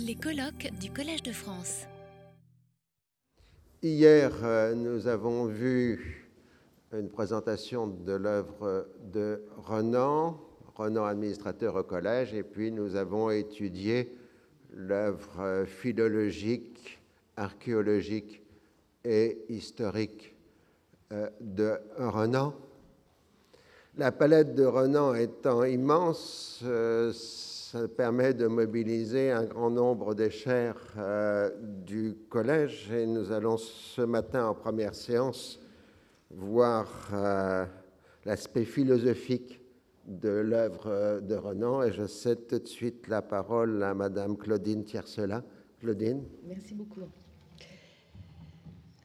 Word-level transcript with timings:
Les 0.00 0.14
colloques 0.14 0.70
du 0.80 0.90
Collège 0.90 1.22
de 1.22 1.32
France. 1.32 1.86
Hier, 3.82 4.32
euh, 4.42 4.74
nous 4.74 5.06
avons 5.06 5.46
vu 5.46 6.28
une 6.92 7.08
présentation 7.08 7.86
de 7.86 8.12
l'œuvre 8.12 8.88
de 9.12 9.42
Renan, 9.56 10.40
Renan 10.74 11.04
administrateur 11.04 11.76
au 11.76 11.82
collège, 11.82 12.34
et 12.34 12.42
puis 12.42 12.72
nous 12.72 12.96
avons 12.96 13.30
étudié 13.30 14.16
l'œuvre 14.72 15.64
philologique, 15.66 17.00
archéologique 17.36 18.42
et 19.04 19.38
historique 19.48 20.34
euh, 21.12 21.28
de 21.40 21.78
Renan. 21.98 22.54
La 23.96 24.10
palette 24.10 24.54
de 24.54 24.64
Renan 24.64 25.14
étant 25.14 25.62
immense, 25.62 26.62
euh, 26.64 27.12
ça 27.74 27.88
permet 27.88 28.34
de 28.34 28.46
mobiliser 28.46 29.32
un 29.32 29.42
grand 29.46 29.68
nombre 29.68 30.14
des 30.14 30.30
chaires 30.30 30.80
euh, 30.96 31.50
du 31.84 32.14
collège 32.28 32.92
et 32.92 33.04
nous 33.04 33.32
allons 33.32 33.56
ce 33.56 34.02
matin 34.02 34.46
en 34.46 34.54
première 34.54 34.94
séance 34.94 35.58
voir 36.30 36.86
l'aspect 38.24 38.64
philosophique 38.64 39.60
de 40.06 40.28
l'œuvre 40.28 41.18
de 41.20 41.34
Renan 41.34 41.82
et 41.82 41.90
je 41.90 42.06
cède 42.06 42.46
tout 42.46 42.60
de 42.60 42.68
suite 42.68 43.08
la 43.08 43.22
parole 43.22 43.82
à 43.82 43.92
Madame 43.92 44.36
Claudine 44.36 44.84
Tiercelin. 44.84 45.42
Claudine. 45.80 46.22
Merci 46.46 46.74
beaucoup. 46.74 47.00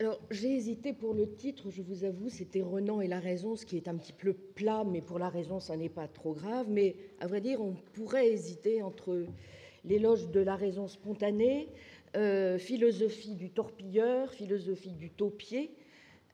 Alors, 0.01 0.17
j'ai 0.31 0.55
hésité 0.55 0.93
pour 0.93 1.13
le 1.13 1.29
titre, 1.35 1.69
je 1.69 1.81
vous 1.81 2.05
avoue, 2.05 2.29
c'était 2.29 2.61
Renan 2.61 3.01
et 3.01 3.07
la 3.09 3.19
raison, 3.19 3.57
ce 3.57 3.65
qui 3.65 3.75
est 3.75 3.89
un 3.89 3.97
petit 3.97 4.13
peu 4.13 4.31
plat, 4.31 4.85
mais 4.85 5.01
pour 5.01 5.19
la 5.19 5.27
raison, 5.27 5.59
ça 5.59 5.75
n'est 5.75 5.89
pas 5.89 6.07
trop 6.07 6.31
grave. 6.31 6.67
Mais 6.69 6.95
à 7.19 7.27
vrai 7.27 7.41
dire, 7.41 7.59
on 7.59 7.75
pourrait 7.91 8.29
hésiter 8.29 8.81
entre 8.81 9.25
l'éloge 9.83 10.29
de 10.29 10.39
la 10.39 10.55
raison 10.55 10.87
spontanée, 10.87 11.67
euh, 12.15 12.57
philosophie 12.57 13.35
du 13.35 13.49
torpilleur, 13.49 14.31
philosophie 14.31 14.93
du 14.93 15.09
taupier. 15.09 15.75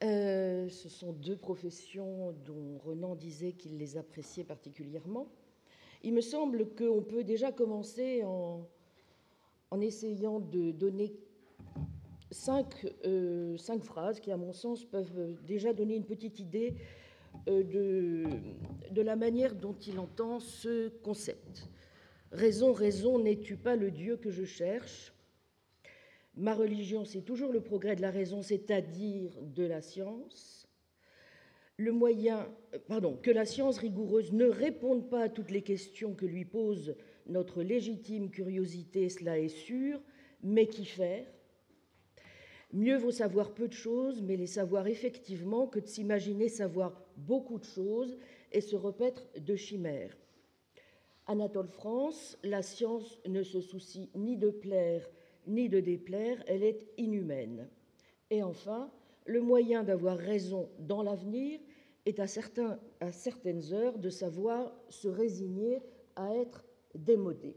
Euh, 0.03 0.69
ce 0.69 0.87
sont 0.87 1.13
deux 1.13 1.35
professions 1.35 2.35
dont 2.45 2.77
Renan 2.85 3.15
disait 3.15 3.53
qu'il 3.53 3.79
les 3.79 3.97
appréciait 3.97 4.43
particulièrement. 4.43 5.27
Il 6.03 6.13
me 6.13 6.21
semble 6.21 6.67
qu'on 6.75 7.01
peut 7.01 7.23
déjà 7.23 7.51
commencer 7.51 8.21
en, 8.25 8.67
en 9.71 9.81
essayant 9.81 10.39
de 10.39 10.69
donner 10.69 11.15
euh, 13.05 13.57
cinq, 13.57 13.83
phrases 13.83 14.19
qui, 14.19 14.31
à 14.31 14.37
mon 14.37 14.53
sens, 14.53 14.83
peuvent 14.83 15.35
déjà 15.45 15.73
donner 15.73 15.95
une 15.95 16.05
petite 16.05 16.39
idée 16.39 16.75
euh, 17.47 17.63
de, 17.63 18.23
de 18.91 19.01
la 19.01 19.15
manière 19.15 19.55
dont 19.55 19.75
il 19.87 19.99
entend 19.99 20.39
ce 20.39 20.89
concept. 21.03 21.69
Raison, 22.31 22.73
raison, 22.73 23.19
n'es-tu 23.19 23.55
pas 23.55 23.75
le 23.75 23.91
Dieu 23.91 24.17
que 24.17 24.31
je 24.31 24.43
cherche? 24.45 25.13
Ma 26.35 26.53
religion, 26.53 27.05
c'est 27.05 27.21
toujours 27.21 27.53
le 27.53 27.61
progrès 27.61 27.95
de 27.95 28.01
la 28.01 28.11
raison, 28.11 28.41
c'est-à-dire 28.41 29.31
de 29.41 29.63
la 29.63 29.81
science. 29.81 30.67
Le 31.77 31.91
moyen, 31.91 32.47
euh, 32.73 32.79
pardon, 32.87 33.17
que 33.21 33.31
la 33.31 33.45
science 33.45 33.77
rigoureuse 33.77 34.33
ne 34.33 34.45
réponde 34.45 35.09
pas 35.09 35.23
à 35.23 35.29
toutes 35.29 35.51
les 35.51 35.61
questions 35.61 36.13
que 36.13 36.25
lui 36.25 36.45
pose 36.45 36.95
notre 37.27 37.63
légitime 37.63 38.29
curiosité, 38.29 39.09
cela 39.09 39.39
est 39.39 39.49
sûr, 39.49 40.01
mais 40.43 40.67
qu'y 40.67 40.85
faire? 40.85 41.25
Mieux 42.73 42.97
vaut 42.97 43.11
savoir 43.11 43.53
peu 43.53 43.67
de 43.67 43.73
choses, 43.73 44.21
mais 44.21 44.35
les 44.35 44.47
savoir 44.47 44.87
effectivement, 44.87 45.67
que 45.67 45.79
de 45.79 45.87
s'imaginer 45.87 46.49
savoir 46.49 47.01
beaucoup 47.17 47.59
de 47.59 47.63
choses 47.65 48.17
et 48.51 48.61
se 48.61 48.75
repaître 48.75 49.27
de 49.39 49.55
chimères. 49.55 50.17
Anatole 51.27 51.67
France, 51.67 52.37
la 52.43 52.61
science 52.61 53.19
ne 53.25 53.43
se 53.43 53.61
soucie 53.61 54.09
ni 54.15 54.37
de 54.37 54.49
plaire 54.49 55.09
ni 55.47 55.69
de 55.69 55.79
déplaire, 55.79 56.43
elle 56.47 56.63
est 56.63 56.87
inhumaine. 56.97 57.67
Et 58.29 58.43
enfin, 58.43 58.91
le 59.25 59.41
moyen 59.41 59.83
d'avoir 59.83 60.17
raison 60.17 60.69
dans 60.79 61.03
l'avenir 61.03 61.59
est 62.05 62.19
à, 62.19 62.27
certains, 62.27 62.79
à 62.99 63.11
certaines 63.11 63.73
heures 63.73 63.97
de 63.97 64.09
savoir 64.09 64.73
se 64.89 65.07
résigner 65.07 65.81
à 66.15 66.35
être 66.35 66.63
démodé. 66.93 67.55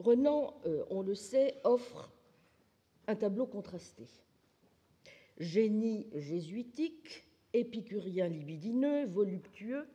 Renan, 0.00 0.54
euh, 0.66 0.84
on 0.90 1.02
le 1.02 1.14
sait, 1.14 1.56
offre 1.64 2.12
un 3.08 3.16
tableau 3.16 3.46
contrasté. 3.46 4.04
Génie 5.38 6.06
jésuitique, 6.14 7.24
épicurien 7.54 8.28
libidineux, 8.28 9.06
voluptueux, 9.06 9.86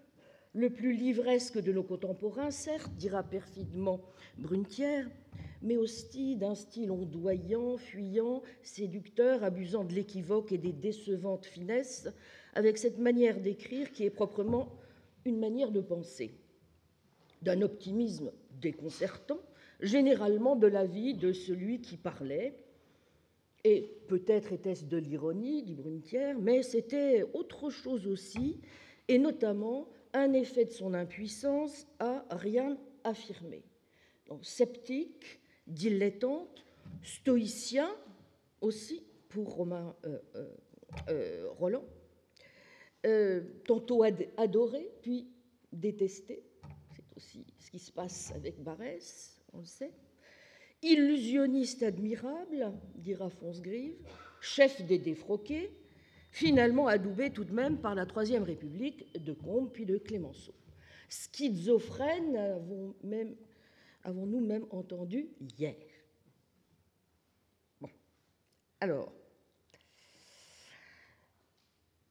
le 0.53 0.71
plus 0.71 0.93
livresque 0.93 1.59
de 1.59 1.71
nos 1.71 1.83
contemporains, 1.83 2.51
certes, 2.51 2.93
dira 2.95 3.23
perfidement 3.23 4.01
Brunetière, 4.37 5.07
mais 5.61 5.77
aussi 5.77 6.35
d'un 6.35 6.55
style 6.55 6.91
ondoyant, 6.91 7.77
fuyant, 7.77 8.41
séducteur, 8.63 9.43
abusant 9.43 9.83
de 9.83 9.93
l'équivoque 9.93 10.51
et 10.51 10.57
des 10.57 10.73
décevantes 10.73 11.45
finesses, 11.45 12.09
avec 12.55 12.79
cette 12.79 12.97
manière 12.97 13.39
d'écrire 13.39 13.91
qui 13.91 14.05
est 14.05 14.09
proprement 14.09 14.71
une 15.23 15.39
manière 15.39 15.71
de 15.71 15.81
penser, 15.81 16.33
d'un 17.43 17.61
optimisme 17.61 18.31
déconcertant, 18.59 19.39
généralement 19.81 20.55
de 20.55 20.67
la 20.67 20.85
vie 20.85 21.13
de 21.13 21.31
celui 21.31 21.79
qui 21.81 21.97
parlait, 21.97 22.62
et 23.63 23.81
peut-être 24.07 24.51
était-ce 24.51 24.85
de 24.85 24.97
l'ironie, 24.97 25.63
dit 25.63 25.75
Brunetière, 25.75 26.37
mais 26.39 26.63
c'était 26.63 27.23
autre 27.33 27.69
chose 27.69 28.07
aussi, 28.07 28.59
et 29.07 29.17
notamment 29.17 29.87
un 30.13 30.33
effet 30.33 30.65
de 30.65 30.71
son 30.71 30.93
impuissance 30.93 31.87
à 31.99 32.25
rien 32.31 32.77
affirmer. 33.03 33.63
Sceptique, 34.41 35.39
dilettante, 35.67 36.65
stoïcien 37.01 37.95
aussi 38.61 39.03
pour 39.29 39.55
Romain 39.55 39.95
euh, 40.05 40.19
euh, 40.35 40.55
euh, 41.09 41.49
Roland, 41.51 41.85
tantôt 43.65 44.03
adoré 44.03 44.89
puis 45.01 45.27
détesté. 45.71 46.43
C'est 46.95 47.17
aussi 47.17 47.45
ce 47.59 47.71
qui 47.71 47.79
se 47.79 47.91
passe 47.91 48.31
avec 48.33 48.61
Barès, 48.61 49.41
on 49.51 49.59
le 49.59 49.65
sait. 49.65 49.91
Illusionniste 50.83 51.83
admirable, 51.83 52.73
dira 52.95 53.29
Fonsgrive, 53.29 53.95
chef 54.41 54.85
des 54.85 54.99
défroqués, 54.99 55.71
finalement 56.31 56.87
adoubé 56.87 57.31
tout 57.31 57.45
de 57.45 57.53
même 57.53 57.77
par 57.77 57.95
la 57.95 58.05
Troisième 58.05 58.43
République 58.43 59.05
de 59.23 59.31
Combes 59.31 59.71
puis 59.71 59.85
de 59.85 59.97
Clémenceau. 59.97 60.53
Schizophrène, 61.07 62.35
avons-nous 62.35 64.39
même, 64.39 64.47
même 64.47 64.65
entendu 64.71 65.29
hier. 65.57 65.75
Bon. 67.79 67.89
Alors, 68.81 69.13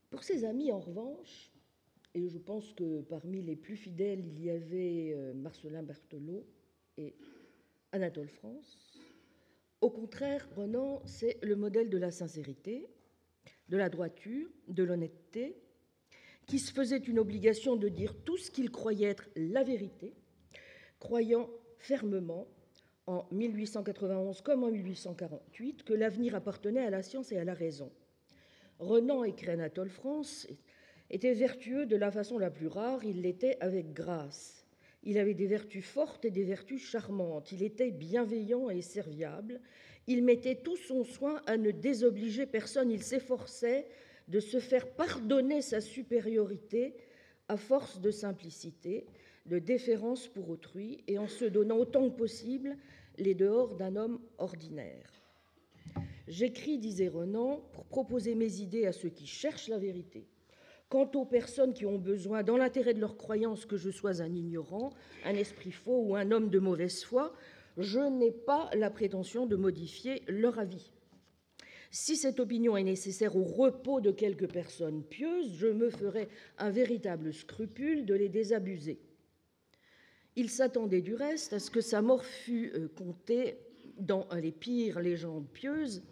pour 0.09 0.23
ses 0.23 0.45
amis, 0.45 0.73
en 0.73 0.81
revanche, 0.81 1.51
et 2.15 2.29
je 2.29 2.39
pense 2.39 2.73
que 2.75 3.03
parmi 3.03 3.43
les 3.43 3.57
plus 3.57 3.77
fidèles, 3.77 4.25
il 4.25 4.45
y 4.45 4.51
avait 4.51 5.15
euh, 5.15 5.35
Marcelin 5.35 5.83
Berthelot 5.83 6.47
et 6.97 7.15
Anatole 7.93 8.29
France. 8.29 8.79
Au 9.81 9.91
contraire, 9.91 10.49
Renan, 10.57 11.03
c'est 11.07 11.39
le 11.43 11.57
modèle 11.57 11.91
de 11.91 11.99
la 11.99 12.11
sincérité, 12.11 12.89
de 13.69 13.77
la 13.77 13.89
droiture, 13.89 14.49
de 14.69 14.83
l'honnêteté, 14.83 15.57
qui 16.47 16.59
se 16.59 16.73
faisait 16.73 16.99
une 16.99 17.19
obligation 17.19 17.77
de 17.77 17.89
dire 17.89 18.15
tout 18.25 18.37
ce 18.37 18.51
qu'il 18.51 18.71
croyait 18.71 19.09
être 19.09 19.29
la 19.37 19.63
vérité, 19.63 20.15
croyant 20.99 21.51
fermement, 21.79 22.47
en 23.07 23.27
1891 23.33 24.41
comme 24.43 24.65
en 24.65 24.71
1848, 24.71 25.83
que 25.83 25.93
l'avenir 25.93 26.35
appartenait 26.35 26.85
à 26.85 26.91
la 26.91 27.03
science 27.03 27.33
et 27.33 27.39
à 27.39 27.45
la 27.45 27.55
raison. 27.55 27.91
Renan, 28.79 29.25
écrit 29.25 29.51
Anatole 29.51 29.91
France, 29.91 30.47
était 31.11 31.35
vertueux 31.35 31.87
de 31.87 31.97
la 31.97 32.11
façon 32.11 32.39
la 32.39 32.51
plus 32.51 32.69
rare, 32.69 33.05
il 33.05 33.23
l'était 33.23 33.59
avec 33.61 33.93
grâce. 33.93 34.62
Il 35.05 35.19
avait 35.19 35.35
des 35.35 35.47
vertus 35.47 35.85
fortes 35.85 36.25
et 36.25 36.31
des 36.31 36.45
vertus 36.45 36.83
charmantes. 36.83 37.53
Il 37.53 37.63
était 37.63 37.91
bienveillant 37.91 38.71
et 38.71 38.83
serviable. 38.83 39.61
Il 40.07 40.23
mettait 40.23 40.57
tout 40.57 40.77
son 40.77 41.05
soin 41.05 41.43
à 41.47 41.57
ne 41.57 41.71
désobliger 41.71 42.47
personne. 42.47 42.91
Il 42.91 43.03
s'efforçait 43.03 43.87
de 44.29 44.41
se 44.41 44.61
faire 44.61 44.89
pardonner 44.95 45.61
sa 45.61 45.81
supériorité 45.81 46.95
à 47.49 47.57
force 47.57 48.01
de 48.01 48.11
simplicité, 48.11 49.07
de 49.47 49.59
déférence 49.59 50.29
pour 50.29 50.49
autrui 50.49 51.03
et 51.09 51.19
en 51.19 51.29
se 51.29 51.45
donnant 51.45 51.79
autant 51.79 52.09
que 52.09 52.17
possible 52.17 52.77
les 53.19 53.35
dehors 53.35 53.75
d'un 53.75 53.97
homme 53.97 54.21
ordinaire. 54.39 55.13
J'écris, 56.29 56.79
disait 56.79 57.09
Renan, 57.09 57.61
pour 57.73 57.85
proposer 57.85 58.37
mes 58.37 58.61
idées 58.61 58.87
à 58.87 58.93
ceux 58.93 59.09
qui 59.09 59.27
cherchent 59.27 59.69
la 59.69 59.79
vérité 59.79 60.29
Quant 60.93 61.11
aux 61.15 61.25
personnes 61.25 61.73
qui 61.73 61.87
ont 61.87 61.97
besoin, 61.97 62.43
dans 62.43 62.59
l'intérêt 62.59 62.93
de 62.93 63.01
leur 63.01 63.17
croyance, 63.17 63.65
que 63.65 63.79
je 63.79 63.89
sois 63.89 64.21
un 64.21 64.35
ignorant, 64.35 64.93
un 65.25 65.35
esprit 65.35 65.73
faux 65.73 66.03
ou 66.03 66.17
un 66.17 66.31
homme 66.31 66.51
de 66.51 66.59
mauvaise 66.59 67.03
foi, 67.03 67.33
je 67.79 68.01
n'ai 68.01 68.31
pas 68.31 68.69
la 68.75 68.91
prétention 68.91 69.47
de 69.47 69.57
modifier 69.57 70.23
leur 70.29 70.59
avis. 70.59 70.93
Si 71.91 72.15
cette 72.17 72.41
opinion 72.41 72.77
est 72.77 72.83
nécessaire 72.83 73.37
au 73.37 73.43
repos 73.43 74.03
de 74.03 74.11
quelques 74.11 74.53
personnes 74.53 75.03
pieuses, 75.03 75.55
je 75.55 75.69
me 75.69 75.89
ferai 75.89 76.29
un 76.59 76.69
véritable 76.69 77.33
scrupule 77.33 78.05
de 78.05 78.13
les 78.13 78.29
désabuser. 78.29 79.01
Il 80.37 80.51
s'attendait 80.51 81.01
du 81.01 81.15
reste 81.15 81.55
à 81.55 81.59
ce 81.59 81.71
que 81.71 81.81
sa 81.81 82.03
mort 82.03 82.23
fût 82.27 82.71
euh, 82.75 82.89
comptée 82.89 83.57
dans 83.97 84.29
les 84.35 84.53
pires 84.53 85.01
légendes 85.01 85.49
pieuses, 85.55 86.03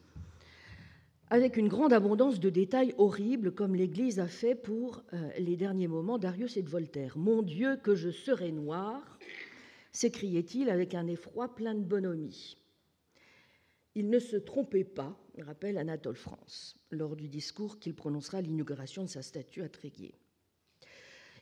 avec 1.31 1.56
une 1.56 1.69
grande 1.69 1.93
abondance 1.93 2.41
de 2.41 2.50
détails 2.50 2.94
horribles, 2.99 3.53
comme 3.53 3.77
l'Église 3.77 4.19
a 4.19 4.27
fait 4.27 4.56
pour 4.56 5.05
euh, 5.12 5.31
les 5.38 5.56
derniers 5.56 5.87
moments 5.87 6.19
d'Arius 6.19 6.56
et 6.56 6.62
de 6.62 6.69
Voltaire. 6.69 7.17
Mon 7.17 7.43
Dieu, 7.43 7.77
que 7.77 7.94
je 7.94 8.11
serai 8.11 8.50
noir 8.50 9.19
s'écriait-il 9.93 10.71
avec 10.71 10.94
un 10.94 11.06
effroi 11.06 11.55
plein 11.55 11.75
de 11.75 11.85
bonhomie. 11.85 12.56
Il 13.97 14.09
ne 14.09 14.19
se 14.19 14.37
trompait 14.37 14.85
pas, 14.85 15.19
rappelle 15.38 15.79
Anatole 15.79 16.17
France, 16.17 16.77
lors 16.91 17.17
du 17.17 17.29
discours 17.29 17.79
qu'il 17.79 17.94
prononcera 17.94 18.38
à 18.38 18.41
l'inauguration 18.41 19.03
de 19.03 19.09
sa 19.09 19.23
statue 19.23 19.62
à 19.62 19.69
Tréguier. 19.69 20.15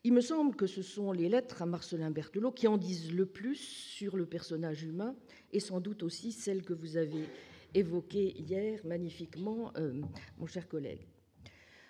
Il 0.04 0.12
me 0.12 0.20
semble 0.20 0.54
que 0.54 0.66
ce 0.66 0.80
sont 0.80 1.12
les 1.12 1.28
lettres 1.28 1.60
à 1.60 1.66
Marcelin 1.66 2.10
Berthelot 2.10 2.52
qui 2.52 2.68
en 2.68 2.78
disent 2.78 3.12
le 3.12 3.26
plus 3.26 3.56
sur 3.56 4.16
le 4.16 4.26
personnage 4.26 4.84
humain 4.84 5.16
et 5.52 5.60
sans 5.60 5.80
doute 5.80 6.02
aussi 6.02 6.32
celles 6.32 6.62
que 6.62 6.72
vous 6.72 6.96
avez 6.96 7.26
évoquées 7.74 8.34
hier 8.38 8.80
magnifiquement, 8.84 9.72
euh, 9.76 10.00
mon 10.38 10.46
cher 10.46 10.68
collègue. 10.68 11.06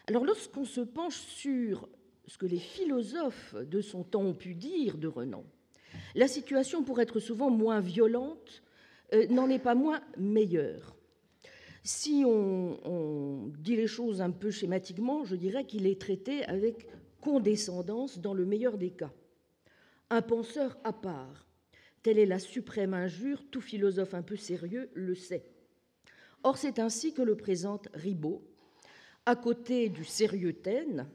Alors 0.06 0.24
lorsqu'on 0.24 0.64
se 0.64 0.80
penche 0.80 1.18
sur 1.18 1.88
ce 2.26 2.38
que 2.38 2.46
les 2.46 2.58
philosophes 2.58 3.54
de 3.54 3.80
son 3.80 4.04
temps 4.04 4.22
ont 4.22 4.34
pu 4.34 4.54
dire 4.54 4.98
de 4.98 5.08
Renan, 5.08 5.44
la 6.14 6.28
situation, 6.28 6.82
pour 6.82 7.00
être 7.00 7.20
souvent 7.20 7.50
moins 7.50 7.80
violente, 7.80 8.62
euh, 9.14 9.26
n'en 9.28 9.48
est 9.48 9.58
pas 9.58 9.74
moins 9.74 10.00
meilleure. 10.16 10.96
Si 11.84 12.22
on, 12.26 13.50
dit 13.58 13.76
les 13.76 13.86
choses 13.86 14.20
un 14.20 14.30
peu 14.30 14.50
schématiquement, 14.50 15.24
je 15.24 15.36
dirais 15.36 15.64
qu'il 15.64 15.86
est 15.86 16.00
traité 16.00 16.44
avec 16.44 16.86
condescendance 17.20 18.18
dans 18.18 18.34
le 18.34 18.44
meilleur 18.44 18.76
des 18.76 18.90
cas. 18.90 19.12
Un 20.10 20.22
penseur 20.22 20.76
à 20.84 20.92
part, 20.92 21.46
telle 22.02 22.18
est 22.18 22.26
la 22.26 22.38
suprême 22.38 22.94
injure, 22.94 23.42
tout 23.50 23.60
philosophe 23.60 24.14
un 24.14 24.22
peu 24.22 24.36
sérieux 24.36 24.90
le 24.94 25.14
sait. 25.14 25.44
Or, 26.42 26.56
c'est 26.56 26.78
ainsi 26.78 27.12
que 27.12 27.22
le 27.22 27.36
présente 27.36 27.88
Ribot, 27.94 28.42
à 29.26 29.36
côté 29.36 29.88
du 29.88 30.04
sérieux 30.04 30.52
Taine, 30.52 31.06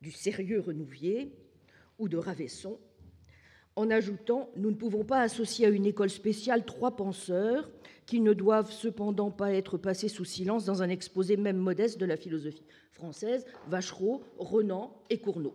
du 0.00 0.10
sérieux 0.10 0.60
Renouvier 0.60 1.32
ou 1.98 2.08
de 2.08 2.16
Ravesson, 2.16 2.78
en 3.74 3.90
ajoutant 3.90 4.50
Nous 4.56 4.70
ne 4.70 4.76
pouvons 4.76 5.04
pas 5.04 5.20
associer 5.20 5.66
à 5.66 5.70
une 5.70 5.86
école 5.86 6.10
spéciale 6.10 6.64
trois 6.64 6.96
penseurs 6.96 7.70
qui 8.06 8.20
ne 8.20 8.32
doivent 8.32 8.70
cependant 8.70 9.30
pas 9.30 9.52
être 9.52 9.76
passés 9.76 10.08
sous 10.08 10.24
silence 10.24 10.64
dans 10.64 10.82
un 10.82 10.88
exposé 10.88 11.36
même 11.36 11.58
modeste 11.58 11.98
de 11.98 12.06
la 12.06 12.16
philosophie 12.16 12.64
française, 12.92 13.44
Vachereau, 13.68 14.22
Renan 14.38 14.96
et 15.10 15.18
Cournot. 15.18 15.54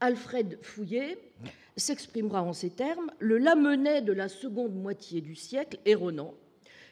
Alfred 0.00 0.58
Fouillet 0.62 1.18
s'exprimera 1.76 2.42
en 2.42 2.52
ces 2.52 2.70
termes 2.70 3.10
Le 3.18 3.38
Lamennais 3.38 4.02
de 4.02 4.12
la 4.12 4.28
seconde 4.28 4.74
moitié 4.74 5.22
du 5.22 5.34
siècle 5.34 5.78
est 5.86 5.94
Renan, 5.94 6.34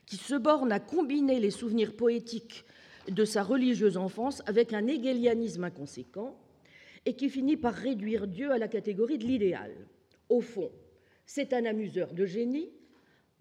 qui 0.07 0.17
se 0.17 0.35
borne 0.35 0.73
à 0.73 0.81
combiner 0.81 1.41
les 1.41 1.51
souvenirs 1.51 1.97
poétiques 1.97 2.65
de 3.09 3.25
sa 3.25 3.43
religieuse 3.43 3.97
enfance 3.97 4.43
avec 4.47 4.73
un 4.73 4.87
hégélianisme 4.87 5.65
inconséquent 5.65 6.37
et 7.07 7.15
qui 7.15 7.29
finit 7.29 7.57
par 7.57 7.75
réduire 7.75 8.27
Dieu 8.27 8.51
à 8.51 8.59
la 8.59 8.69
catégorie 8.69 9.19
de 9.19 9.25
l'idéal. 9.25 9.75
Au 10.29 10.41
fond, 10.41 10.71
c'est 11.27 11.53
un 11.53 11.65
amuseur 11.65 12.13
de 12.13 12.25
génie, 12.25 12.71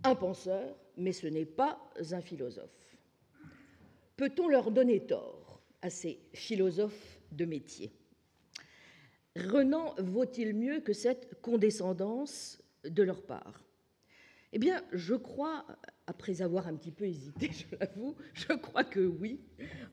un 0.04 0.16
penseur, 0.16 0.76
mais 0.98 1.14
ce 1.14 1.28
n'est 1.28 1.46
pas 1.46 1.80
un 2.12 2.22
philosophe. 2.22 2.98
Peut-on 4.18 4.48
leur 4.48 4.72
donner 4.72 5.06
tort 5.06 5.62
à 5.82 5.90
ces 5.90 6.20
philosophes 6.34 7.20
de 7.32 7.46
métier? 7.46 7.92
Renan 9.36 9.96
vaut-il 9.98 10.54
mieux 10.54 10.82
que 10.82 10.94
cette 10.94 11.42
condescendance 11.42 12.62
de 12.84 13.04
leur 13.04 13.24
part? 13.24 13.64
Eh 14.56 14.60
bien, 14.60 14.84
je 14.92 15.16
crois 15.16 15.66
après 16.06 16.44
avoir 16.44 16.68
un 16.68 16.76
petit 16.76 16.92
peu 16.92 17.06
hésité, 17.06 17.50
je 17.72 17.76
l'avoue, 17.76 18.16
je 18.36 18.54
crois 18.54 18.84
que 18.84 19.00
oui. 19.00 19.40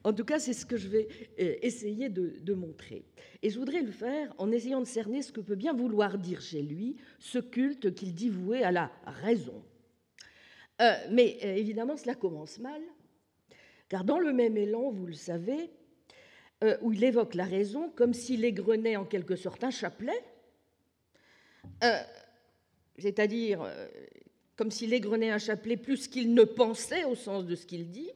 En 0.03 0.13
tout 0.13 0.23
cas, 0.23 0.37
c'est 0.37 0.53
ce 0.53 0.67
que 0.67 0.77
je 0.77 0.87
vais 0.87 1.07
euh, 1.39 1.55
essayer 1.63 2.09
de, 2.09 2.53
montrer. 2.53 3.03
Et 3.41 3.49
je 3.49 3.57
voudrais 3.57 3.81
le 3.81 3.91
faire 3.91 4.31
en 4.37 4.51
essayant 4.51 4.79
de 4.79 4.85
cerner 4.85 5.23
ce 5.23 5.31
que 5.31 5.41
peut 5.41 5.55
bien 5.55 5.73
vouloir 5.73 6.19
dire 6.19 6.41
chez 6.41 6.61
lui 6.61 6.97
ce 7.17 7.39
culte 7.39 7.95
qu'il 7.95 8.13
dit 8.13 8.29
voué 8.29 8.63
à 8.63 8.71
la 8.71 8.91
raison. 9.05 9.63
Euh, 10.79 10.93
mais 11.09 11.39
euh, 11.43 11.55
évidemment, 11.55 11.97
cela 11.97 12.13
commence 12.13 12.59
mal, 12.59 12.81
car 13.89 14.03
dans 14.03 14.19
le 14.19 14.31
même 14.31 14.57
élan, 14.57 14.91
vous 14.91 15.07
le 15.07 15.13
savez, 15.13 15.71
où 16.83 16.93
il 16.93 17.03
évoque 17.03 17.33
la 17.33 17.45
raison 17.45 17.89
comme 17.89 18.13
s'il 18.13 18.45
égrenait 18.45 18.95
en 18.95 19.03
quelque 19.03 19.35
sorte 19.35 19.63
un 19.63 19.71
chapelet, 19.71 20.23
c'est-à-dire 22.99 23.67
comme 24.61 24.69
s'il 24.69 24.93
égrenait 24.93 25.31
un 25.31 25.39
chapelet 25.39 25.75
plus 25.75 26.07
qu'il 26.07 26.35
ne 26.35 26.43
pensait 26.43 27.03
au 27.05 27.15
sens 27.15 27.47
de 27.47 27.55
ce 27.55 27.65
qu'il 27.65 27.89
dit. 27.89 28.11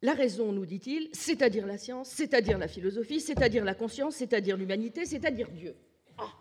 La 0.00 0.14
raison, 0.14 0.52
nous 0.52 0.64
dit-il, 0.64 1.10
c'est-à-dire 1.12 1.66
la 1.66 1.76
science, 1.76 2.08
c'est-à-dire 2.08 2.56
la 2.56 2.66
philosophie, 2.66 3.20
c'est-à-dire 3.20 3.62
la 3.62 3.74
conscience, 3.74 4.16
c'est-à-dire 4.16 4.56
l'humanité, 4.56 5.04
c'est-à-dire 5.04 5.50
Dieu. 5.50 5.74
Ah. 6.16 6.32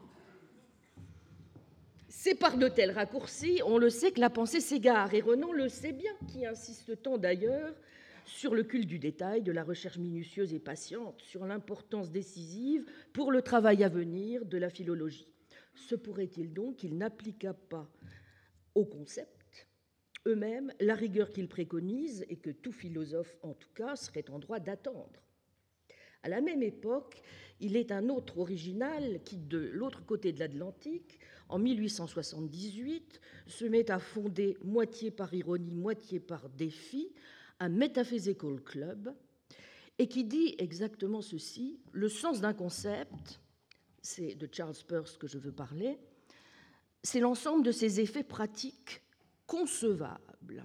C'est 2.07 2.35
par 2.35 2.57
de 2.57 2.69
tels 2.69 2.91
raccourcis, 2.91 3.59
on 3.65 3.77
le 3.77 3.89
sait, 3.89 4.13
que 4.13 4.21
la 4.21 4.29
pensée 4.29 4.61
s'égare, 4.61 5.13
et 5.13 5.19
Renan 5.19 5.51
le 5.51 5.67
sait 5.67 5.91
bien, 5.91 6.13
qui 6.31 6.45
insiste 6.45 7.01
tant 7.01 7.17
d'ailleurs 7.17 7.75
sur 8.25 8.55
le 8.55 8.63
culte 8.63 8.87
du 8.87 8.99
détail, 8.99 9.41
de 9.41 9.51
la 9.51 9.65
recherche 9.65 9.97
minutieuse 9.97 10.53
et 10.53 10.59
patiente, 10.59 11.21
sur 11.23 11.45
l'importance 11.45 12.09
décisive 12.09 12.85
pour 13.11 13.33
le 13.33 13.41
travail 13.41 13.83
à 13.83 13.89
venir 13.89 14.45
de 14.45 14.57
la 14.57 14.69
philologie. 14.69 15.27
Se 15.75 15.95
pourrait-il 15.95 16.53
donc 16.53 16.77
qu'il 16.77 16.97
n'appliqua 16.97 17.53
pas 17.53 17.89
aux 18.73 18.85
concepts 18.85 19.67
eux-mêmes 20.25 20.71
la 20.79 20.95
rigueur 20.95 21.31
qu'ils 21.31 21.47
préconisent 21.47 22.25
et 22.29 22.37
que 22.37 22.49
tout 22.49 22.71
philosophe, 22.71 23.37
en 23.43 23.53
tout 23.53 23.69
cas, 23.75 23.95
serait 23.95 24.29
en 24.29 24.39
droit 24.39 24.59
d'attendre? 24.59 25.21
À 26.23 26.29
la 26.29 26.41
même 26.41 26.63
époque, 26.63 27.21
il 27.59 27.75
est 27.75 27.91
un 27.91 28.09
autre 28.09 28.39
original 28.39 29.21
qui, 29.23 29.37
de 29.37 29.59
l'autre 29.59 30.03
côté 30.05 30.31
de 30.31 30.39
l'Atlantique, 30.39 31.19
en 31.49 31.59
1878, 31.59 33.21
se 33.45 33.65
met 33.65 33.91
à 33.91 33.99
fonder, 33.99 34.57
moitié 34.63 35.11
par 35.11 35.33
ironie, 35.35 35.75
moitié 35.75 36.19
par 36.19 36.49
défi, 36.49 37.13
un 37.59 37.69
Metaphysical 37.69 38.59
Club, 38.63 39.13
et 39.99 40.07
qui 40.07 40.23
dit 40.23 40.55
exactement 40.57 41.21
ceci 41.21 41.79
le 41.91 42.09
sens 42.09 42.41
d'un 42.41 42.53
concept 42.53 43.39
c'est 44.05 44.35
de 44.35 44.47
Charles 44.51 44.75
Peirce 44.87 45.17
que 45.17 45.27
je 45.27 45.39
veux 45.39 45.51
parler, 45.51 45.97
c'est 47.01 47.19
l'ensemble 47.19 47.65
de 47.65 47.71
ces 47.71 47.99
effets 47.99 48.23
pratiques 48.23 49.01
concevables. 49.47 50.63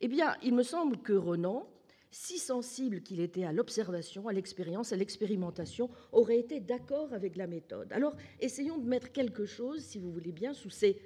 Eh 0.00 0.08
bien, 0.08 0.36
il 0.42 0.54
me 0.54 0.64
semble 0.64 0.98
que 0.98 1.12
Renan, 1.12 1.68
si 2.10 2.38
sensible 2.38 3.02
qu'il 3.02 3.20
était 3.20 3.44
à 3.44 3.52
l'observation, 3.52 4.26
à 4.26 4.32
l'expérience, 4.32 4.92
à 4.92 4.96
l'expérimentation, 4.96 5.90
aurait 6.12 6.38
été 6.38 6.60
d'accord 6.60 7.12
avec 7.12 7.36
la 7.36 7.46
méthode. 7.46 7.92
Alors, 7.92 8.16
essayons 8.40 8.78
de 8.78 8.88
mettre 8.88 9.12
quelque 9.12 9.44
chose, 9.44 9.84
si 9.84 9.98
vous 9.98 10.12
voulez 10.12 10.32
bien, 10.32 10.52
sous 10.52 10.70
ces 10.70 11.00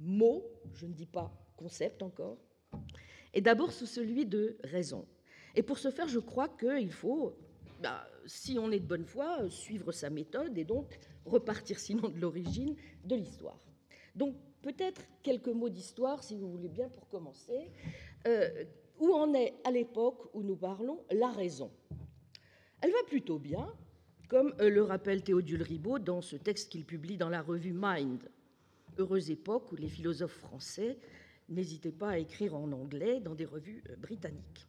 mots, 0.00 0.44
je 0.74 0.86
ne 0.86 0.92
dis 0.92 1.06
pas 1.06 1.32
concept 1.56 2.02
encore, 2.02 2.38
et 3.34 3.40
d'abord 3.40 3.72
sous 3.72 3.86
celui 3.86 4.26
de 4.26 4.56
raison. 4.62 5.06
Et 5.56 5.62
pour 5.62 5.78
ce 5.78 5.90
faire, 5.90 6.06
je 6.06 6.20
crois 6.20 6.48
qu'il 6.48 6.92
faut 6.92 7.36
bah, 7.80 8.08
si 8.26 8.58
on 8.58 8.70
est 8.70 8.80
de 8.80 8.86
bonne 8.86 9.04
foi, 9.04 9.38
euh, 9.40 9.48
suivre 9.48 9.92
sa 9.92 10.10
méthode 10.10 10.56
et 10.58 10.64
donc 10.64 10.98
repartir 11.24 11.78
sinon 11.78 12.08
de 12.08 12.18
l'origine 12.18 12.74
de 13.04 13.14
l'histoire. 13.14 13.60
Donc 14.14 14.34
peut-être 14.62 15.02
quelques 15.22 15.48
mots 15.48 15.68
d'histoire, 15.68 16.24
si 16.24 16.36
vous 16.36 16.50
voulez 16.50 16.68
bien, 16.68 16.88
pour 16.88 17.08
commencer. 17.08 17.70
Euh, 18.26 18.64
où 18.98 19.12
en 19.12 19.32
est 19.34 19.54
à 19.64 19.70
l'époque 19.70 20.34
où 20.34 20.42
nous 20.42 20.56
parlons 20.56 21.04
la 21.12 21.30
raison? 21.30 21.70
Elle 22.80 22.90
va 22.90 23.02
plutôt 23.06 23.38
bien, 23.38 23.72
comme 24.28 24.54
euh, 24.60 24.70
le 24.70 24.82
rappelle 24.82 25.22
Théodule 25.22 25.62
Ribaud 25.62 26.00
dans 26.00 26.20
ce 26.20 26.36
texte 26.36 26.70
qu'il 26.70 26.84
publie 26.84 27.16
dans 27.16 27.28
la 27.28 27.42
revue 27.42 27.74
Mind. 27.74 28.28
Heureuse 28.98 29.30
époque 29.30 29.70
où 29.70 29.76
les 29.76 29.88
philosophes 29.88 30.38
français 30.38 30.98
n'hésitaient 31.48 31.92
pas 31.92 32.10
à 32.10 32.18
écrire 32.18 32.56
en 32.56 32.72
anglais 32.72 33.20
dans 33.20 33.34
des 33.34 33.44
revues 33.44 33.84
britanniques. 33.98 34.67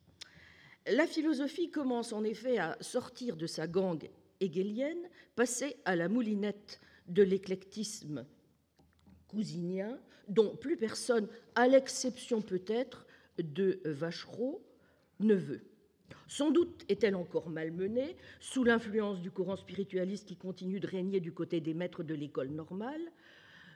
La 0.88 1.06
philosophie 1.06 1.70
commence 1.70 2.14
en 2.14 2.24
effet 2.24 2.58
à 2.58 2.78
sortir 2.82 3.36
de 3.36 3.48
sa 3.48 3.68
gangue 3.68 4.10
hegelienne, 4.40 5.10
passer 5.36 5.76
à 5.86 5.96
la 5.96 6.08
moulinette 6.08 6.80
de 7.08 7.24
l'éclectisme 7.24 8.26
cousinien, 9.28 10.00
dont 10.28 10.56
plus 10.56 10.78
personne, 10.78 11.28
à 11.56 11.68
l'exception 11.68 12.42
peut-être 12.42 13.06
de 13.38 13.80
Vachereau, 13.86 14.64
ne 15.20 15.36
veut. 15.36 15.62
Sans 16.28 16.52
doute 16.52 16.86
est-elle 16.90 17.16
encore 17.16 17.50
malmenée 17.50 18.16
sous 18.40 18.64
l'influence 18.64 19.22
du 19.22 19.32
courant 19.32 19.56
spiritualiste 19.56 20.28
qui 20.28 20.38
continue 20.38 20.80
de 20.80 20.88
régner 20.88 21.20
du 21.20 21.34
côté 21.34 21.60
des 21.60 21.74
maîtres 21.74 22.04
de 22.04 22.14
l'école 22.14 22.50
normale, 22.50 23.02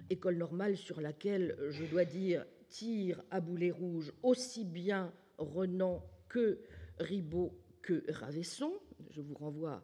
école 0.10 0.38
normale 0.38 0.78
sur 0.78 1.02
laquelle, 1.02 1.58
je 1.70 1.86
dois 1.86 2.06
dire, 2.06 2.46
tire 2.70 3.24
à 3.32 3.40
boulet 3.40 3.72
rouge 3.72 4.12
aussi 4.24 4.66
bien 4.66 5.12
Renan 5.38 6.04
que 6.30 6.60
Ribot 7.00 7.54
que 7.82 8.04
Ravesson. 8.12 8.74
Je 9.10 9.22
vous 9.22 9.36
renvoie 9.36 9.84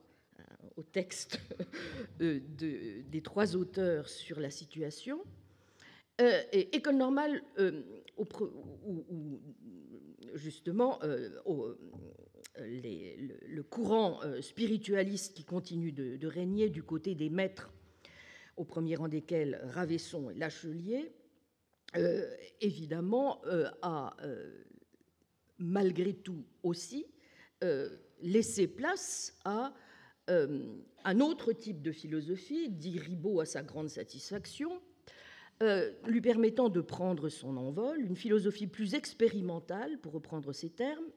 au 0.78 0.84
texte 0.84 1.40
des 2.20 3.22
trois 3.24 3.56
auteurs 3.56 4.08
sur 4.08 4.40
la 4.40 4.50
situation. 4.50 5.22
et 6.20 6.76
école 6.76 6.96
normale, 6.96 7.44
où, 8.18 9.40
justement 10.34 11.00
le, 12.58 13.62
courant 13.62 14.20
spiritualiste 14.42 15.34
qui 15.36 15.44
continue 15.44 15.92
de, 15.92 16.16
de, 16.16 16.28
régner 16.28 16.70
du 16.70 16.84
côté 16.84 17.16
des 17.16 17.30
maîtres, 17.30 17.72
au 18.60 18.66
premier 18.66 18.96
rang 18.96 19.08
desquels 19.08 19.62
Ravesson 19.74 20.30
et 20.30 20.36
Lachelier, 20.36 21.12
euh, 21.96 22.30
évidemment, 22.62 23.42
euh, 23.46 23.70
a 23.82 24.16
euh, 24.24 24.64
malgré 25.60 26.14
tout 26.14 26.44
aussi 26.64 27.06
laissé 28.22 28.68
place 28.68 29.38
à 29.46 29.74
un 30.28 31.20
autre 31.20 31.54
type 31.54 31.82
de 31.82 31.92
philosophie, 31.92 32.70
dit 32.70 33.00
Ribot 33.00 33.40
à 33.40 33.46
sa 33.46 33.64
grande 33.64 33.90
satisfaction, 33.90 34.82
lui 36.06 36.22
permettant 36.22 36.70
de 36.70 36.82
prendre 36.82 37.30
son 37.30 37.58
envol, 37.58 38.02
une 38.02 38.16
philosophie 38.16 38.68
plus 38.68 38.94
expérimentale, 38.94 40.00
pour 40.00 40.14
reprendre 40.14 40.54
ses 40.54 40.70
termes, 40.70 41.08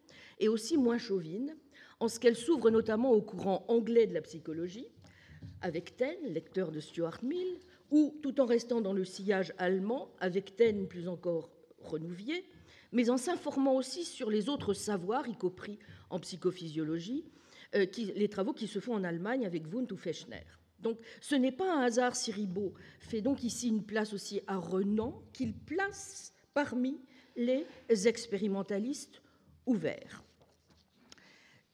et 0.41 0.49
aussi 0.49 0.77
moins 0.77 0.99
chauvine, 0.99 1.55
en 2.01 2.09
ce 2.09 2.19
qu'elle 2.19 2.37
s'ouvre 2.37 2.71
notamment 2.71 3.13
au 3.13 3.23
courant 3.23 3.65
anglais 3.69 4.07
de 4.07 4.15
la 4.15 4.23
psychologie, 4.23 4.89
avec 5.61 5.97
Taine, 5.97 6.25
lecteur 6.25 6.73
de 6.73 6.81
Stuart 6.81 7.23
Mill, 7.23 7.61
ou 7.91 8.19
tout 8.23 8.41
en 8.41 8.47
restant 8.47 8.81
dans 8.81 8.95
le 8.95 9.05
sillage 9.05 9.53
allemand, 9.59 10.13
avec 10.19 10.57
Taine 10.57 10.89
plus 10.89 11.07
encore 11.07 11.53
renouvier, 11.79 12.45
mais 12.93 13.11
en 13.11 13.17
s'informant 13.17 13.75
aussi 13.75 14.05
sur 14.05 14.31
les 14.31 14.49
autres 14.49 14.75
savoirs, 14.75 15.29
y 15.29 15.37
compris 15.37 15.79
en 16.11 16.21
psychophysiologie, 16.21 17.25
euh, 17.75 17.87
les 18.15 18.29
travaux 18.29 18.53
qui 18.53 18.69
se 18.69 18.79
font 18.79 18.95
en 18.95 19.05
Allemagne 19.05 19.47
avec 19.47 19.73
Wundt 19.73 19.93
ou 19.93 19.97
Fechner. 19.97 20.45
Donc 20.81 20.99
ce 21.21 21.35
n'est 21.35 21.53
pas 21.53 21.73
un 21.73 21.83
hasard 21.83 22.17
si 22.17 22.33
Ribot 22.33 22.75
fait 22.99 23.21
donc 23.21 23.45
ici 23.45 23.69
une 23.69 23.85
place 23.85 24.13
aussi 24.13 24.41
à 24.47 24.57
Renan, 24.57 25.23
qu'il 25.33 25.55
place 25.55 26.33
parmi 26.55 27.01
les 27.37 27.67
expérimentalistes 27.89 29.23
ouverts. 29.65 30.23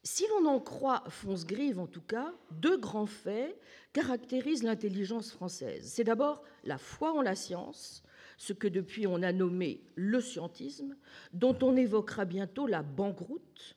Si 0.05 0.25
l'on 0.29 0.47
en 0.47 0.61
croit 0.61 1.05
Fonsgrive, 1.09 1.79
en 1.79 1.87
tout 1.87 2.01
cas, 2.01 2.33
deux 2.53 2.79
grands 2.79 3.07
faits 3.07 3.59
caractérisent 3.93 4.63
l'intelligence 4.63 5.33
française. 5.33 5.91
C'est 5.93 6.05
d'abord 6.05 6.43
la 6.65 6.79
foi 6.79 7.13
en 7.13 7.21
la 7.21 7.35
science, 7.35 8.03
ce 8.39 8.55
que 8.55 8.69
depuis 8.69 9.07
on 9.07 9.23
a 9.23 9.33
nommé 9.33 9.83
le 9.97 10.21
scientisme, 10.21 10.97
dont 11.35 11.59
on 11.61 11.77
évoquera 11.77 12.25
bientôt 12.25 12.67
la 12.67 12.83
banqueroute, 12.83 13.77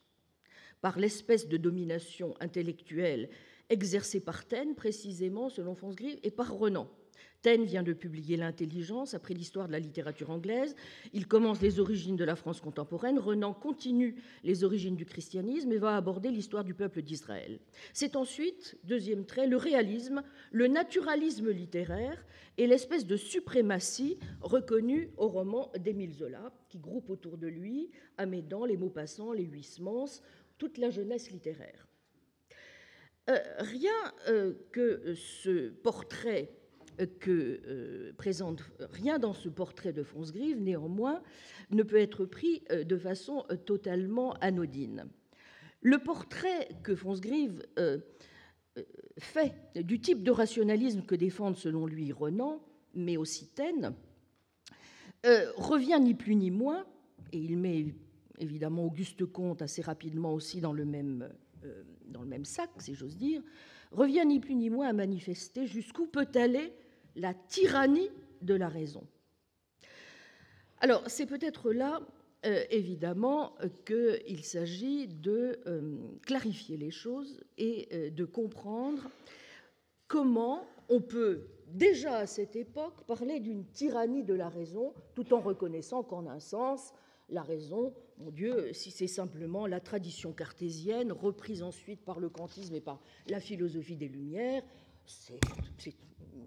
par 0.80 0.98
l'espèce 0.98 1.48
de 1.48 1.58
domination 1.58 2.36
intellectuelle 2.40 3.30
exercée 3.70 4.20
par 4.20 4.46
Taine, 4.46 4.76
précisément 4.76 5.50
selon 5.50 5.76
Fonsgrive, 5.76 6.20
et 6.24 6.32
par 6.32 6.54
Renan. 6.54 6.90
Taine 7.42 7.66
vient 7.66 7.84
de 7.84 7.94
publier 7.94 8.38
L'intelligence 8.38 9.14
après 9.14 9.34
l'histoire 9.34 9.68
de 9.68 9.72
la 9.72 9.80
littérature 9.80 10.30
anglaise. 10.30 10.76
Il 11.14 11.28
commence 11.28 11.62
les 11.62 11.80
origines 11.80 12.16
de 12.16 12.24
la 12.24 12.36
France 12.36 12.62
contemporaine. 12.62 13.18
Renan 13.18 13.54
continue 13.54 14.16
les 14.44 14.64
origines 14.64 14.96
du 14.96 15.06
christianisme 15.06 15.72
et 15.72 15.78
va 15.78 15.96
aborder 15.96 16.30
l'histoire 16.30 16.64
du 16.64 16.74
peuple 16.74 17.02
d'Israël. 17.02 17.60
C'est 17.94 18.16
ensuite, 18.16 18.78
deuxième 18.84 19.26
trait, 19.26 19.48
le 19.48 19.58
réalisme, 19.58 20.24
le 20.52 20.68
naturalisme 20.68 21.50
littéraire 21.50 22.24
et 22.58 22.68
l'espèce 22.68 23.08
de 23.08 23.18
suprématie 23.18 24.20
reconnue 24.42 25.10
au 25.18 25.28
roman 25.28 25.72
d'Émile 25.80 26.14
Zola, 26.14 26.54
qui 26.70 26.78
groupe 26.78 27.10
autour 27.10 27.38
de 27.38 27.48
lui 27.48 27.90
Amédan, 28.18 28.66
les 28.66 28.78
Maupassant, 28.78 29.34
les 29.34 29.46
Huysmans, 29.46 30.22
toute 30.58 30.78
la 30.78 30.92
jeunesse 30.92 31.32
littéraire. 31.32 31.88
Euh, 33.30 33.40
rien 33.60 34.14
euh, 34.28 34.54
que 34.72 35.14
ce 35.16 35.70
portrait 35.70 36.61
que 37.06 37.62
euh, 37.66 38.14
présente 38.18 38.64
rien 38.80 39.20
dans 39.20 39.34
ce 39.34 39.50
portrait 39.50 39.94
de 39.94 40.04
Fonsgrive, 40.04 40.62
néanmoins, 40.62 41.22
ne 41.72 41.84
peut 41.84 42.00
être 42.00 42.26
pris 42.26 42.64
euh, 42.72 42.84
de 42.84 42.98
façon 42.98 43.46
euh, 43.50 43.56
totalement 43.56 44.34
anodine. 44.42 45.06
Le 45.82 45.98
portrait 45.98 46.70
que 46.84 46.96
Fonsgrive 46.96 47.66
fait 49.18 49.54
du 49.76 50.00
type 50.00 50.22
de 50.22 50.30
rationalisme 50.30 51.02
que 51.02 51.16
défendent 51.16 51.58
selon 51.58 51.88
lui 51.88 52.12
Renan, 52.12 52.62
mais 52.94 53.18
aussi 53.18 53.48
Taine, 53.48 53.96
revient 55.24 56.00
ni 56.00 56.14
plus 56.14 56.36
ni 56.36 56.52
moins, 56.52 56.86
et 57.32 57.40
il 57.40 57.58
met 57.58 57.96
évidemment 58.38 58.86
Auguste 58.86 59.26
Comte 59.26 59.64
assez 59.64 59.82
rapidement 59.82 60.36
aussi 60.36 60.62
dans 60.62 60.72
le 60.72 60.86
même, 60.86 61.28
dans 62.10 62.22
le 62.22 62.28
même 62.28 62.46
sac, 62.46 62.70
si 62.78 62.94
j'ose 62.94 63.18
dire, 63.18 63.42
revient 63.92 64.24
ni 64.28 64.40
plus 64.40 64.54
ni 64.54 64.70
moins 64.70 64.90
à 64.90 64.94
manifester 64.94 65.66
jusqu'où 65.66 66.06
peut 66.06 66.30
aller 66.36 66.74
la 67.16 67.34
tyrannie 67.34 68.10
de 68.42 68.54
la 68.54 68.70
raison. 68.70 69.04
Alors, 70.80 71.04
c'est 71.08 71.28
peut-être 71.28 71.72
là, 71.72 72.02
euh, 72.46 72.64
évidemment, 72.72 73.54
qu'il 73.86 74.44
s'agit 74.44 75.08
de 75.08 75.60
euh, 75.68 75.98
clarifier 76.26 76.76
les 76.76 76.90
choses 76.90 77.40
et 77.58 77.88
euh, 77.94 78.10
de 78.10 78.26
comprendre 78.26 79.10
comment 80.08 80.66
on 80.90 81.02
peut, 81.02 81.48
déjà 81.68 82.18
à 82.18 82.28
cette 82.28 82.56
époque, 82.56 83.04
parler 83.06 83.40
d'une 83.40 83.66
tyrannie 83.66 84.24
de 84.24 84.34
la 84.34 84.50
raison, 84.50 84.94
tout 85.14 85.34
en 85.34 85.40
reconnaissant 85.40 86.04
qu'en 86.04 86.28
un 86.28 86.40
sens, 86.40 86.94
la 87.30 87.44
raison, 87.44 87.94
mon 88.18 88.32
Dieu, 88.32 88.74
si 88.74 88.92
c'est 88.92 89.08
simplement 89.08 89.68
la 89.68 89.80
tradition 89.80 90.34
cartésienne, 90.34 91.12
reprise 91.12 91.64
ensuite 91.64 92.04
par 92.04 92.20
le 92.20 92.30
kantisme 92.30 92.76
et 92.76 92.82
par 92.82 93.02
la 93.28 93.40
philosophie 93.40 93.96
des 93.96 94.10
Lumières, 94.10 94.64
c'est 95.06 95.40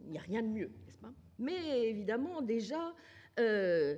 il 0.04 0.10
n'y 0.10 0.18
a 0.18 0.22
rien 0.22 0.42
de 0.42 0.48
mieux, 0.48 0.70
n'est-ce 0.86 0.98
pas? 0.98 1.12
Mais 1.38 1.88
évidemment, 1.88 2.42
déjà, 2.42 2.94
euh, 3.40 3.96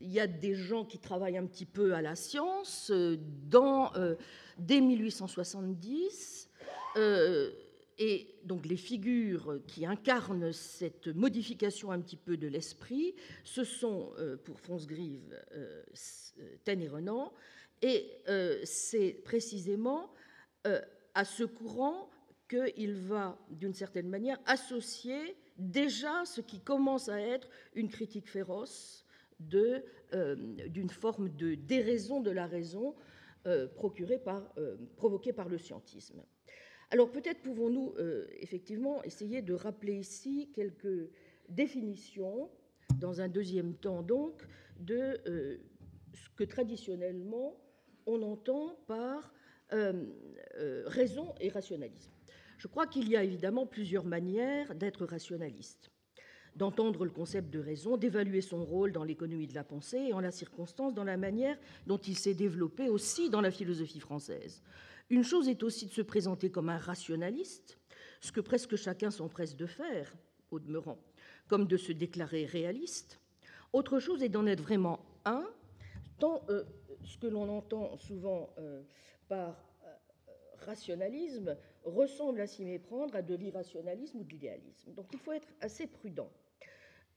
il 0.00 0.10
y 0.10 0.20
a 0.20 0.26
des 0.26 0.54
gens 0.54 0.84
qui 0.84 0.98
travaillent 0.98 1.36
un 1.36 1.46
petit 1.46 1.66
peu 1.66 1.94
à 1.94 2.02
la 2.02 2.16
science. 2.16 2.90
Euh, 2.90 3.16
dans, 3.48 3.94
euh, 3.96 4.14
dès 4.58 4.80
1870, 4.80 6.46
et 8.00 8.34
donc 8.44 8.66
les 8.66 8.76
figures 8.76 9.60
qui 9.68 9.86
incarnent 9.86 10.52
cette 10.52 11.08
modification 11.08 11.92
un 11.92 12.00
petit 12.00 12.16
peu 12.16 12.36
de 12.36 12.48
l'esprit, 12.48 13.14
ce 13.44 13.62
sont 13.62 14.12
pour 14.44 14.58
Fonsgrive, 14.58 15.36
Taine 16.64 16.82
et 16.82 16.88
Renan, 16.88 17.32
et 17.82 18.20
c'est 18.64 19.12
précisément 19.24 20.10
à 21.14 21.24
ce 21.24 21.44
courant 21.44 22.10
qu'il 22.48 22.94
va, 22.94 23.38
d'une 23.50 23.74
certaine 23.74 24.08
manière, 24.08 24.38
associer 24.46 25.36
déjà 25.58 26.24
ce 26.24 26.40
qui 26.40 26.60
commence 26.60 27.08
à 27.08 27.20
être 27.20 27.48
une 27.74 27.88
critique 27.88 28.28
féroce 28.28 29.04
euh, 30.14 30.34
d'une 30.68 30.88
forme 30.88 31.28
de 31.36 31.54
déraison 31.54 32.20
de 32.20 32.30
la 32.30 32.46
raison 32.46 32.94
euh, 33.46 33.68
euh, 33.68 34.76
provoquée 34.96 35.32
par 35.32 35.48
le 35.48 35.58
scientisme. 35.58 36.22
Alors 36.90 37.10
peut-être 37.10 37.42
pouvons-nous 37.42 37.94
effectivement 38.40 39.02
essayer 39.04 39.42
de 39.42 39.52
rappeler 39.52 39.96
ici 39.96 40.50
quelques 40.54 41.10
définitions, 41.50 42.50
dans 42.98 43.20
un 43.20 43.28
deuxième 43.28 43.74
temps 43.74 44.02
donc, 44.02 44.42
de 44.80 45.20
ce 46.14 46.28
que 46.34 46.44
traditionnellement 46.44 47.60
on 48.06 48.22
entend 48.22 48.74
par 48.86 49.34
raison 49.70 51.34
et 51.40 51.50
rationalisme. 51.50 52.17
Je 52.58 52.66
crois 52.66 52.88
qu'il 52.88 53.08
y 53.08 53.16
a 53.16 53.22
évidemment 53.22 53.66
plusieurs 53.66 54.04
manières 54.04 54.74
d'être 54.74 55.06
rationaliste, 55.06 55.92
d'entendre 56.56 57.04
le 57.04 57.10
concept 57.12 57.50
de 57.50 57.60
raison, 57.60 57.96
d'évaluer 57.96 58.40
son 58.40 58.64
rôle 58.64 58.90
dans 58.90 59.04
l'économie 59.04 59.46
de 59.46 59.54
la 59.54 59.62
pensée 59.62 60.08
et 60.08 60.12
en 60.12 60.18
la 60.18 60.32
circonstance 60.32 60.92
dans 60.92 61.04
la 61.04 61.16
manière 61.16 61.56
dont 61.86 61.98
il 61.98 62.18
s'est 62.18 62.34
développé 62.34 62.88
aussi 62.88 63.30
dans 63.30 63.40
la 63.40 63.52
philosophie 63.52 64.00
française. 64.00 64.60
Une 65.08 65.22
chose 65.22 65.48
est 65.48 65.62
aussi 65.62 65.86
de 65.86 65.92
se 65.92 66.02
présenter 66.02 66.50
comme 66.50 66.68
un 66.68 66.78
rationaliste, 66.78 67.78
ce 68.20 68.32
que 68.32 68.40
presque 68.40 68.74
chacun 68.74 69.12
s'empresse 69.12 69.54
de 69.56 69.66
faire, 69.66 70.12
au 70.50 70.58
demeurant, 70.58 70.98
comme 71.46 71.68
de 71.68 71.76
se 71.76 71.92
déclarer 71.92 72.44
réaliste. 72.44 73.20
Autre 73.72 74.00
chose 74.00 74.24
est 74.24 74.28
d'en 74.28 74.46
être 74.46 74.62
vraiment 74.62 74.98
un, 75.24 75.46
tant 76.18 76.42
euh, 76.48 76.64
ce 77.04 77.16
que 77.18 77.28
l'on 77.28 77.48
entend 77.48 77.96
souvent 77.98 78.50
euh, 78.58 78.82
par 79.28 79.64
euh, 79.84 79.94
rationalisme 80.66 81.56
ressemble 81.88 82.40
à 82.40 82.46
s'y 82.46 82.64
méprendre 82.64 83.14
à 83.16 83.22
de 83.22 83.34
l'irrationalisme 83.34 84.18
ou 84.18 84.24
de 84.24 84.30
l'idéalisme. 84.30 84.92
Donc 84.94 85.06
il 85.12 85.18
faut 85.18 85.32
être 85.32 85.48
assez 85.60 85.86
prudent. 85.86 86.30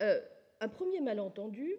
Euh, 0.01 0.19
un 0.59 0.67
premier 0.67 1.01
malentendu, 1.01 1.75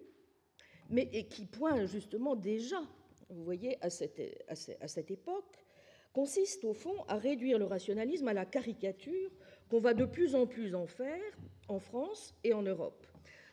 mais 0.91 1.09
et 1.13 1.27
qui 1.27 1.47
pointe 1.47 1.87
justement 1.87 2.35
déjà, 2.35 2.81
vous 3.29 3.45
voyez, 3.45 3.83
à 3.83 3.91
cette, 3.91 4.21
à 4.49 4.89
cette 4.89 5.11
époque, 5.11 5.65
consiste 6.13 6.65
au 6.65 6.75
fond 6.75 7.05
à 7.09 7.17
réduire 7.17 7.59
le 7.59 7.65
rationalisme 7.65 8.29
à 8.29 8.35
la 8.35 8.45
caricature 8.45 9.31
qu'on 9.71 9.81
va 9.81 9.95
de 9.95 10.05
plus 10.05 10.35
en 10.35 10.47
plus 10.47 10.75
en 10.75 10.87
faire 10.87 11.23
en 11.69 11.79
France 11.79 12.35
et 12.45 12.53
en 12.53 12.63
Europe, 12.63 13.07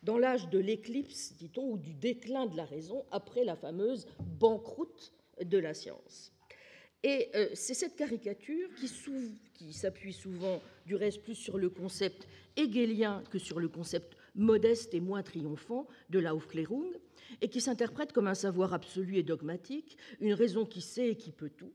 dans 0.04 0.18
l'âge 0.18 0.50
de 0.50 0.60
l'éclipse, 0.60 1.36
dit-on, 1.36 1.72
ou 1.72 1.78
du 1.78 1.94
déclin 1.94 2.46
de 2.46 2.58
la 2.58 2.66
raison, 2.66 3.06
après 3.12 3.44
la 3.44 3.56
fameuse 3.56 4.08
banqueroute 4.20 5.14
de 5.42 5.58
la 5.58 5.74
science. 5.74 6.34
Et 7.04 7.30
euh, 7.36 7.50
c'est 7.54 7.74
cette 7.74 7.96
caricature 7.96 8.70
qui, 8.76 9.74
s'appuie 9.74 10.14
souvent, 10.14 10.62
du 10.86 10.96
reste, 10.96 11.22
plus 11.22 11.36
sur 11.36 11.58
le 11.58 11.70
concept 11.70 12.28
hegelien 12.58 13.24
que 13.30 13.40
sur 13.40 13.60
le 13.60 13.70
concept 13.70 14.18
modeste 14.36 14.94
et 14.94 15.00
moins 15.00 15.24
triomphant 15.24 15.88
de 16.10 16.20
l'Aufklärung, 16.20 16.92
et 17.42 17.48
qui 17.48 17.62
s'interprète 17.62 18.12
comme 18.12 18.28
un 18.28 18.36
savoir 18.36 18.74
absolu 18.74 19.18
et 19.18 19.24
dogmatique, 19.24 19.98
une 20.20 20.34
raison 20.34 20.66
qui 20.66 20.82
sait 20.82 21.10
et 21.10 21.16
qui 21.16 21.32
peut 21.32 21.50
tout, 21.50 21.74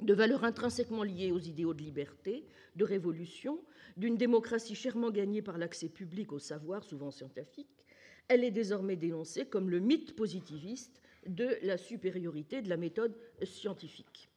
de 0.00 0.14
valeurs 0.14 0.44
intrinsèquement 0.44 1.02
liées 1.02 1.32
aux 1.32 1.40
idéaux 1.40 1.74
de 1.74 1.82
liberté, 1.82 2.46
de 2.76 2.84
révolution, 2.84 3.60
d'une 3.96 4.16
démocratie 4.16 4.76
chèrement 4.76 5.10
gagnée 5.10 5.42
par 5.42 5.58
l'accès 5.58 5.88
public 5.88 6.32
au 6.32 6.38
savoir, 6.38 6.84
souvent 6.84 7.10
scientifique, 7.10 7.84
elle 8.28 8.44
est 8.44 8.50
désormais 8.50 8.96
dénoncée 8.96 9.46
comme 9.46 9.70
le 9.70 9.80
mythe 9.80 10.14
positiviste 10.14 11.00
de 11.28 11.58
la 11.62 11.76
supériorité 11.76 12.62
de 12.62 12.68
la 12.68 12.76
méthode 12.76 13.16
scientifique. 13.42 14.28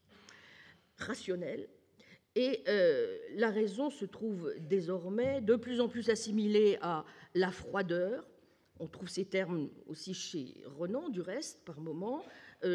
Rationnelle, 0.98 1.68
et 2.36 2.64
euh, 2.68 3.18
la 3.36 3.50
raison 3.50 3.90
se 3.90 4.06
trouve 4.06 4.54
désormais 4.60 5.42
de 5.42 5.56
plus 5.56 5.82
en 5.82 5.90
plus 5.90 6.10
assimilée 6.10 6.78
à 6.82 7.04
la 7.34 7.52
froideur. 7.52 8.26
On 8.80 8.88
trouve 8.88 9.10
ces 9.10 9.26
termes 9.26 9.70
aussi 9.88 10.14
chez 10.14 10.56
Renan, 10.66 11.10
du 11.10 11.22
reste, 11.22 11.64
par 11.66 11.80
moments, 11.82 12.24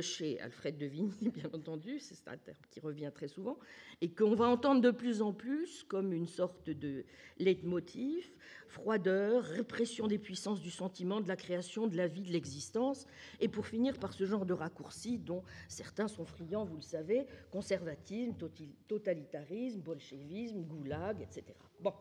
chez 0.00 0.40
Alfred 0.40 0.76
de 0.76 0.86
Vigny, 0.86 1.30
bien 1.34 1.50
entendu, 1.52 1.98
c'est 1.98 2.28
un 2.28 2.36
terme 2.36 2.58
qui 2.70 2.80
revient 2.80 3.10
très 3.14 3.28
souvent, 3.28 3.58
et 4.00 4.08
qu'on 4.10 4.34
va 4.34 4.46
entendre 4.46 4.80
de 4.80 4.90
plus 4.90 5.22
en 5.22 5.32
plus 5.32 5.84
comme 5.84 6.12
une 6.12 6.26
sorte 6.26 6.70
de 6.70 7.04
leitmotiv, 7.38 8.30
froideur, 8.68 9.42
répression 9.44 10.06
des 10.06 10.18
puissances 10.18 10.60
du 10.60 10.70
sentiment, 10.70 11.20
de 11.20 11.28
la 11.28 11.36
création, 11.36 11.86
de 11.86 11.96
la 11.96 12.08
vie, 12.08 12.22
de 12.22 12.32
l'existence, 12.32 13.06
et 13.40 13.48
pour 13.48 13.66
finir 13.66 13.98
par 13.98 14.12
ce 14.12 14.24
genre 14.24 14.44
de 14.44 14.54
raccourcis 14.54 15.18
dont 15.18 15.42
certains 15.68 16.08
sont 16.08 16.24
friands, 16.24 16.64
vous 16.64 16.76
le 16.76 16.82
savez, 16.82 17.26
conservatisme, 17.50 18.34
totalitarisme, 18.88 19.80
bolchevisme, 19.80 20.62
goulag, 20.62 21.22
etc. 21.22 21.44
Bon, 21.80 21.92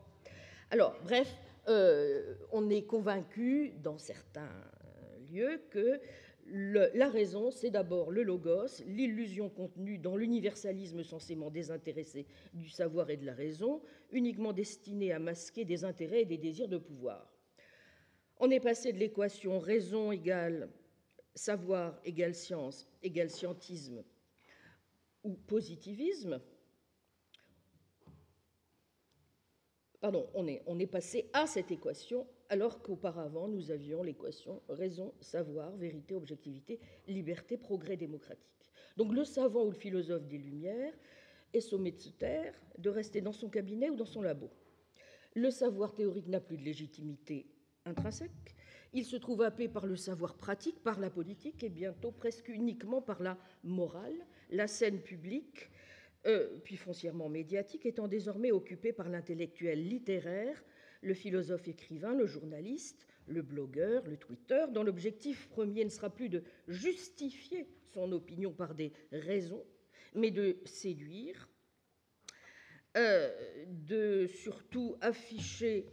alors, 0.71 0.95
bref, 1.03 1.31
euh, 1.67 2.35
on 2.51 2.69
est 2.69 2.83
convaincu 2.83 3.73
dans 3.83 3.97
certains 3.97 4.49
lieux 5.31 5.61
que 5.69 5.99
la 6.47 7.09
raison, 7.09 7.49
c'est 7.49 7.71
d'abord 7.71 8.11
le 8.11 8.21
logos, 8.21 8.83
l'illusion 8.85 9.49
contenue 9.49 9.97
dans 9.97 10.15
l'universalisme 10.15 11.03
censément 11.03 11.49
désintéressé 11.49 12.27
du 12.53 12.69
savoir 12.69 13.09
et 13.09 13.17
de 13.17 13.25
la 13.25 13.33
raison, 13.33 13.81
uniquement 14.11 14.53
destiné 14.53 15.11
à 15.11 15.19
masquer 15.19 15.65
des 15.65 15.83
intérêts 15.83 16.21
et 16.21 16.25
des 16.25 16.37
désirs 16.37 16.67
de 16.67 16.77
pouvoir. 16.77 17.31
On 18.37 18.51
est 18.51 18.59
passé 18.59 18.93
de 18.93 18.99
l'équation 18.99 19.59
raison 19.59 20.11
égale 20.11 20.69
savoir 21.33 21.99
égale 22.05 22.35
science 22.35 22.87
égale 23.03 23.29
scientisme 23.29 24.03
ou 25.23 25.33
positivisme 25.33 26.39
Pardon, 29.99 30.29
on 30.35 30.47
est, 30.47 30.61
on 30.67 30.77
est 30.77 30.85
passé 30.85 31.31
à 31.33 31.47
cette 31.47 31.71
équation 31.71 32.27
alors 32.49 32.81
qu'auparavant 32.81 33.47
nous 33.47 33.71
avions 33.71 34.03
l'équation 34.03 34.61
raison, 34.69 35.13
savoir, 35.19 35.75
vérité, 35.75 36.15
objectivité, 36.15 36.79
liberté, 37.07 37.57
progrès 37.57 37.97
démocratique. 37.97 38.71
Donc 38.97 39.13
le 39.13 39.23
savant 39.23 39.65
ou 39.65 39.71
le 39.71 39.77
philosophe 39.77 40.25
des 40.27 40.37
Lumières 40.37 40.93
est 41.53 41.61
sommé 41.61 41.91
de 41.91 41.99
se 41.99 42.09
taire, 42.09 42.53
de 42.77 42.89
rester 42.89 43.21
dans 43.21 43.31
son 43.31 43.49
cabinet 43.49 43.89
ou 43.89 43.95
dans 43.95 44.05
son 44.05 44.21
labo. 44.21 44.49
Le 45.33 45.51
savoir 45.51 45.93
théorique 45.93 46.27
n'a 46.27 46.39
plus 46.39 46.57
de 46.57 46.63
légitimité 46.63 47.45
intrinsèque, 47.85 48.55
il 48.93 49.03
se 49.03 49.17
trouve 49.17 49.41
happé 49.41 49.67
par 49.67 49.85
le 49.85 49.97
savoir 49.97 50.35
pratique, 50.35 50.81
par 50.81 51.01
la 51.01 51.09
politique 51.09 51.63
et 51.63 51.69
bientôt 51.69 52.11
presque 52.11 52.47
uniquement 52.47 53.01
par 53.01 53.21
la 53.21 53.37
morale, 53.65 54.15
la 54.49 54.67
scène 54.67 55.01
publique, 55.01 55.69
euh, 56.27 56.47
puis 56.63 56.77
foncièrement 56.77 57.27
médiatique, 57.27 57.85
étant 57.85 58.07
désormais 58.07 58.53
occupée 58.53 58.93
par 58.93 59.09
l'intellectuel 59.09 59.85
littéraire, 59.85 60.63
le 61.05 61.13
philosophe 61.13 61.67
écrivain, 61.67 62.13
le 62.13 62.25
journaliste, 62.25 63.07
le 63.27 63.41
blogueur, 63.41 64.05
le 64.07 64.17
Twitter, 64.17 64.65
dont 64.71 64.83
l'objectif 64.83 65.47
premier 65.49 65.85
ne 65.85 65.89
sera 65.89 66.09
plus 66.09 66.29
de 66.29 66.43
justifier 66.67 67.67
son 67.93 68.11
opinion 68.11 68.51
par 68.51 68.75
des 68.75 68.91
raisons, 69.11 69.63
mais 70.15 70.31
de 70.31 70.57
séduire, 70.65 71.49
euh, 72.97 73.65
de 73.67 74.27
surtout 74.27 74.95
afficher 75.01 75.85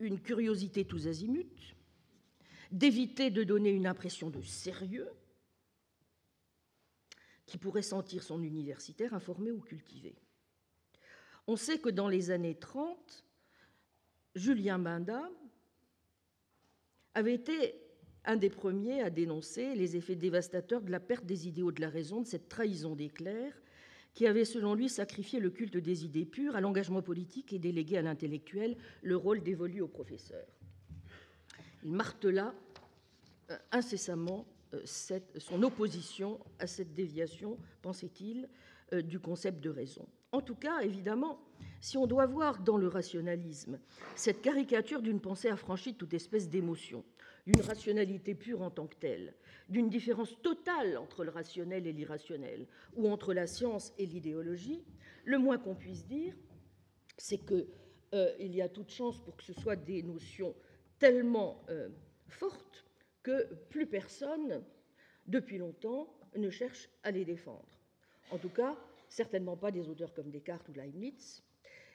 une 0.00 0.20
curiosité 0.20 0.84
tous 0.84 1.06
azimuts, 1.06 1.74
d'éviter 2.70 3.30
de 3.30 3.44
donner 3.44 3.70
une 3.70 3.86
impression 3.86 4.30
de 4.30 4.42
sérieux, 4.42 5.08
qui 7.46 7.58
pourrait 7.58 7.82
sentir 7.82 8.22
son 8.22 8.42
universitaire 8.42 9.14
informé 9.14 9.50
ou 9.50 9.60
cultivé. 9.60 10.14
On 11.46 11.56
sait 11.56 11.78
que 11.78 11.90
dans 11.90 12.08
les 12.08 12.30
années 12.30 12.56
30, 12.56 13.24
Julien 14.34 14.78
Binda 14.78 15.30
avait 17.14 17.34
été 17.34 17.74
un 18.24 18.36
des 18.36 18.50
premiers 18.50 19.02
à 19.02 19.10
dénoncer 19.10 19.74
les 19.74 19.96
effets 19.96 20.16
dévastateurs 20.16 20.80
de 20.80 20.90
la 20.90 21.00
perte 21.00 21.26
des 21.26 21.46
idéaux 21.46 21.72
de 21.72 21.80
la 21.80 21.88
raison, 21.88 22.22
de 22.22 22.26
cette 22.26 22.48
trahison 22.48 22.96
des 22.96 23.10
clercs, 23.10 23.60
qui 24.14 24.26
avait 24.26 24.44
selon 24.44 24.74
lui 24.74 24.88
sacrifié 24.88 25.40
le 25.40 25.50
culte 25.50 25.76
des 25.76 26.04
idées 26.04 26.24
pures 26.24 26.56
à 26.56 26.60
l'engagement 26.60 27.02
politique 27.02 27.52
et 27.52 27.58
délégué 27.58 27.98
à 27.98 28.02
l'intellectuel 28.02 28.76
le 29.02 29.16
rôle 29.16 29.42
dévolu 29.42 29.80
au 29.80 29.88
professeur. 29.88 30.46
Il 31.84 31.92
martela 31.92 32.54
euh, 33.50 33.58
incessamment 33.72 34.46
euh, 34.72 34.82
son 35.36 35.62
opposition 35.62 36.40
à 36.58 36.66
cette 36.66 36.94
déviation, 36.94 37.58
pensait-il, 37.82 38.48
euh, 38.92 39.02
du 39.02 39.18
concept 39.18 39.60
de 39.60 39.70
raison. 39.70 40.06
En 40.32 40.40
tout 40.40 40.54
cas, 40.54 40.80
évidemment, 40.80 41.40
si 41.84 41.98
on 41.98 42.06
doit 42.06 42.24
voir 42.24 42.62
dans 42.62 42.78
le 42.78 42.88
rationalisme 42.88 43.78
cette 44.16 44.40
caricature 44.40 45.02
d'une 45.02 45.20
pensée 45.20 45.48
affranchie 45.48 45.92
de 45.92 45.98
toute 45.98 46.14
espèce 46.14 46.48
d'émotion, 46.48 47.04
d'une 47.46 47.60
rationalité 47.60 48.34
pure 48.34 48.62
en 48.62 48.70
tant 48.70 48.86
que 48.86 48.96
telle, 48.96 49.34
d'une 49.68 49.90
différence 49.90 50.40
totale 50.40 50.96
entre 50.96 51.24
le 51.24 51.30
rationnel 51.30 51.86
et 51.86 51.92
l'irrationnel, 51.92 52.66
ou 52.96 53.10
entre 53.10 53.34
la 53.34 53.46
science 53.46 53.92
et 53.98 54.06
l'idéologie, 54.06 54.82
le 55.26 55.36
moins 55.36 55.58
qu'on 55.58 55.74
puisse 55.74 56.06
dire, 56.06 56.34
c'est 57.18 57.44
qu'il 57.44 57.66
euh, 58.14 58.34
y 58.38 58.62
a 58.62 58.68
toute 58.70 58.90
chance 58.90 59.22
pour 59.22 59.36
que 59.36 59.42
ce 59.42 59.52
soit 59.52 59.76
des 59.76 60.02
notions 60.02 60.54
tellement 60.98 61.66
fortes 62.28 62.86
que 63.22 63.52
plus 63.68 63.86
personne, 63.86 64.64
depuis 65.26 65.58
longtemps, 65.58 66.08
ne 66.34 66.48
cherche 66.48 66.88
à 67.02 67.10
les 67.10 67.26
défendre. 67.26 67.78
En 68.30 68.38
tout 68.38 68.48
cas, 68.48 68.74
certainement 69.10 69.58
pas 69.58 69.70
des 69.70 69.86
auteurs 69.86 70.14
comme 70.14 70.30
Descartes 70.30 70.66
ou 70.70 70.72
Leibniz. 70.72 71.42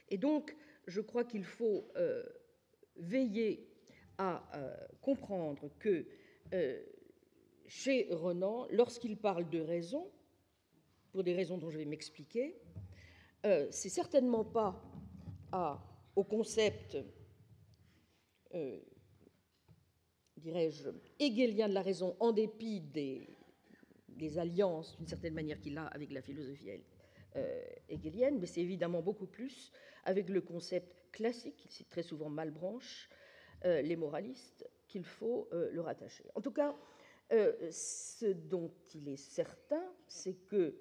Et 0.09 0.17
donc, 0.17 0.55
je 0.87 1.01
crois 1.01 1.23
qu'il 1.23 1.43
faut 1.43 1.87
euh, 1.95 2.23
veiller 2.97 3.67
à 4.17 4.43
euh, 4.55 4.75
comprendre 5.01 5.69
que 5.79 6.05
euh, 6.53 6.81
chez 7.67 8.07
Renan, 8.11 8.67
lorsqu'il 8.71 9.17
parle 9.17 9.49
de 9.49 9.59
raison, 9.59 10.11
pour 11.11 11.23
des 11.23 11.33
raisons 11.33 11.57
dont 11.57 11.69
je 11.69 11.77
vais 11.77 11.85
m'expliquer, 11.85 12.55
c'est 13.71 13.89
certainement 13.89 14.43
pas 14.43 14.83
au 16.15 16.23
concept 16.25 16.97
dirais-je, 20.39 20.89
hegelien 21.19 21.69
de 21.69 21.73
la 21.73 21.81
raison 21.81 22.15
en 22.19 22.31
dépit 22.31 22.81
des, 22.81 23.27
alliances, 24.37 24.95
d'une 24.97 25.07
certaine 25.07 25.33
manière, 25.33 25.59
qu'il 25.59 25.77
a 25.77 25.85
avec 25.87 26.11
la 26.11 26.21
philosophie 26.21 26.69
hegelienne, 27.87 28.39
mais 28.39 28.47
c'est 28.47 28.61
évidemment 28.61 29.01
beaucoup 29.01 29.27
plus 29.27 29.71
avec 30.03 30.29
le 30.29 30.41
concept 30.41 30.95
classique, 31.11 31.67
c'est 31.69 31.87
très 31.89 32.03
souvent 32.03 32.29
Malbranche, 32.29 33.09
euh, 33.65 33.81
les 33.81 33.95
moralistes, 33.95 34.69
qu'il 34.87 35.03
faut 35.03 35.47
euh, 35.53 35.69
le 35.71 35.81
rattacher. 35.81 36.25
En 36.35 36.41
tout 36.41 36.51
cas, 36.51 36.75
ce 37.29 38.25
dont 38.25 38.73
il 38.95 39.07
est 39.07 39.17
certain, 39.17 39.83
c'est 40.07 40.33
que 40.47 40.75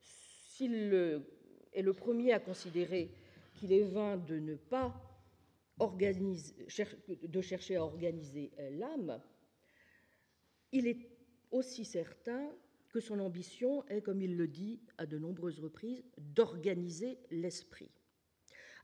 s'il 0.00 0.94
est 1.74 1.82
le 1.82 1.92
premier 1.92 2.32
à 2.32 2.40
considérer 2.40 3.10
qu'il 3.54 3.70
est 3.70 3.82
vain 3.82 4.16
de 4.16 4.38
ne 4.38 4.54
pas 4.54 4.94
de 5.78 7.40
chercher 7.40 7.76
à 7.76 7.82
organiser 7.82 8.50
euh, 8.58 8.70
l'âme, 8.70 9.20
il 10.72 10.86
est 10.86 11.10
aussi 11.50 11.84
certain 11.84 12.50
que 12.92 13.00
son 13.00 13.20
ambition 13.20 13.86
est, 13.88 14.02
comme 14.02 14.22
il 14.22 14.36
le 14.36 14.48
dit 14.48 14.80
à 14.98 15.06
de 15.06 15.18
nombreuses 15.18 15.60
reprises, 15.60 16.04
d'organiser 16.18 17.18
l'esprit. 17.30 17.90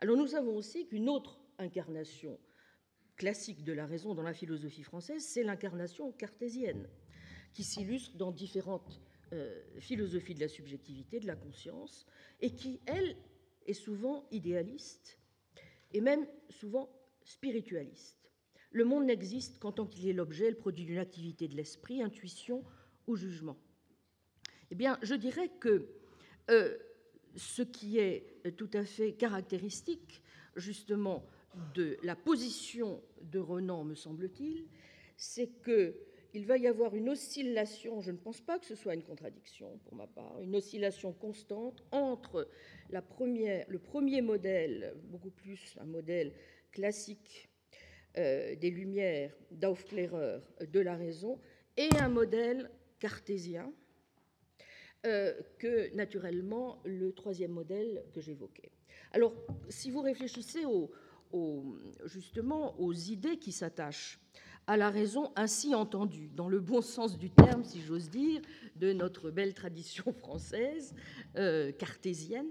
Alors 0.01 0.16
nous 0.16 0.29
savons 0.29 0.57
aussi 0.57 0.87
qu'une 0.87 1.09
autre 1.09 1.40
incarnation 1.59 2.38
classique 3.16 3.64
de 3.64 3.73
la 3.73 3.87
raison 3.87 4.14
dans 4.14 4.23
la 4.23 4.35
philosophie 4.35 4.83
française, 4.83 5.25
c'est 5.25 5.42
l'incarnation 5.42 6.12
cartésienne, 6.12 6.88
qui 7.53 7.64
s'illustre 7.64 8.16
dans 8.16 8.31
différentes 8.31 9.01
euh, 9.33 9.62
philosophies 9.81 10.35
de 10.35 10.40
la 10.40 10.49
subjectivité, 10.49 11.19
de 11.19 11.27
la 11.27 11.37
conscience, 11.37 12.07
et 12.40 12.55
qui, 12.55 12.81
elle, 12.87 13.16
est 13.66 13.75
souvent 13.75 14.29
idéaliste 14.31 15.19
et 15.92 16.01
même 16.01 16.27
souvent 16.51 16.90
spiritualiste. 17.25 18.31
Le 18.71 18.85
monde 18.85 19.07
n'existe 19.07 19.59
qu'en 19.59 19.73
tant 19.73 19.87
qu'il 19.87 20.07
est 20.07 20.12
l'objet, 20.12 20.51
le 20.51 20.57
produit 20.57 20.85
d'une 20.85 20.99
activité 20.99 21.49
de 21.49 21.57
l'esprit, 21.57 22.03
intuition 22.03 22.62
ou 23.07 23.16
jugement. 23.16 23.57
Eh 24.70 24.74
bien, 24.74 24.98
je 25.02 25.14
dirais 25.14 25.50
que 25.61 25.88
ce 27.37 27.62
qui 27.62 27.98
est 27.98 28.57
tout 28.57 28.70
à 28.72 28.85
fait 28.85 29.12
caractéristique, 29.12 30.22
justement, 30.57 31.24
de 31.74 31.96
la 32.02 32.16
position 32.16 33.02
de 33.22 33.38
Renan, 33.38 33.85
me 33.85 33.94
semble-t-il, 33.94 34.66
c'est 35.16 35.50
qu'il 35.62 36.46
va 36.46 36.59
y 36.59 36.66
avoir 36.66 36.94
une 36.94 37.09
oscillation, 37.09 38.00
je 38.00 38.11
ne 38.11 38.16
pense 38.16 38.40
pas 38.40 38.59
que 38.59 38.66
ce 38.66 38.74
soit 38.74 38.94
une 38.94 39.02
contradiction 39.02 39.79
pour 39.85 39.94
ma 39.94 40.07
part, 40.07 40.40
une 40.42 40.55
oscillation 40.57 41.12
constante 41.12 41.83
entre 41.90 42.48
le 42.90 43.79
premier 43.79 44.20
modèle, 44.20 44.94
beaucoup 45.05 45.31
plus 45.31 45.76
un 45.81 45.87
modèle 45.87 46.33
classique 46.72 47.48
euh, 48.18 48.55
des 48.57 48.70
Lumières, 48.70 49.35
d'Aufkläreur, 49.50 50.42
de 50.61 50.81
la 50.81 50.96
raison, 50.96 51.38
et 51.76 51.88
un 51.98 52.09
modèle 52.09 52.70
cartésien 52.98 53.64
euh, 53.64 53.86
que, 55.59 55.95
naturellement, 55.95 56.81
le 56.85 57.12
troisième 57.12 57.53
modèle 57.53 58.05
que 58.12 58.21
j'évoquais. 58.21 58.71
Alors, 59.12 59.33
si 59.69 59.90
vous 59.90 60.01
réfléchissez 60.03 60.64
justement 62.05 62.79
aux 62.81 62.92
idées 62.92 63.38
qui 63.38 63.53
s'attachent 63.53 64.21
à 64.66 64.77
la 64.77 64.90
raison 64.90 65.33
ainsi 65.37 65.75
entendue, 65.75 66.29
dans 66.35 66.49
le 66.49 66.61
bon 66.61 66.81
sens 66.81 67.19
du 67.19 67.31
terme, 67.31 67.64
si 67.64 67.81
j'ose 67.81 68.11
dire, 68.11 68.40
de 68.77 68.92
notre 68.92 69.31
belle 69.31 69.55
tradition 69.55 70.12
française 70.19 70.95
euh, 71.37 71.73
cartésienne, 71.73 72.49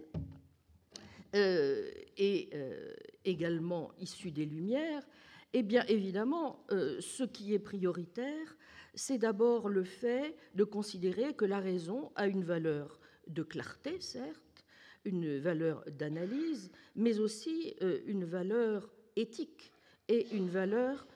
euh, 1.36 1.92
et 2.18 2.50
euh, 2.54 2.94
également 3.26 3.92
issue 4.00 4.32
des 4.32 4.46
Lumières, 4.46 5.06
eh 5.52 5.64
bien 5.64 5.86
évidemment, 5.88 6.66
ce 6.70 7.24
qui 7.24 7.54
est 7.54 7.60
prioritaire, 7.60 8.58
c'est 8.96 9.18
d'abord 9.18 9.70
le 9.70 9.84
fait 9.84 10.36
de 10.56 10.64
considérer 10.64 11.34
que 11.34 11.46
la 11.46 11.60
raison 11.60 12.12
a 12.16 12.28
une 12.28 12.44
valeur 12.44 13.00
de 13.28 13.44
clarté, 13.44 14.00
certes, 14.00 14.66
une 15.04 15.38
valeur 15.38 15.84
d'analyse, 15.92 16.72
mais 16.96 17.20
aussi 17.20 17.76
euh, 17.82 18.00
une 18.08 18.26
valeur 18.26 18.90
éthique 19.16 19.72
et 20.08 20.28
une 20.36 20.50
valeur 20.50 21.08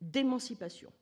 d'émancipation. 0.00 0.92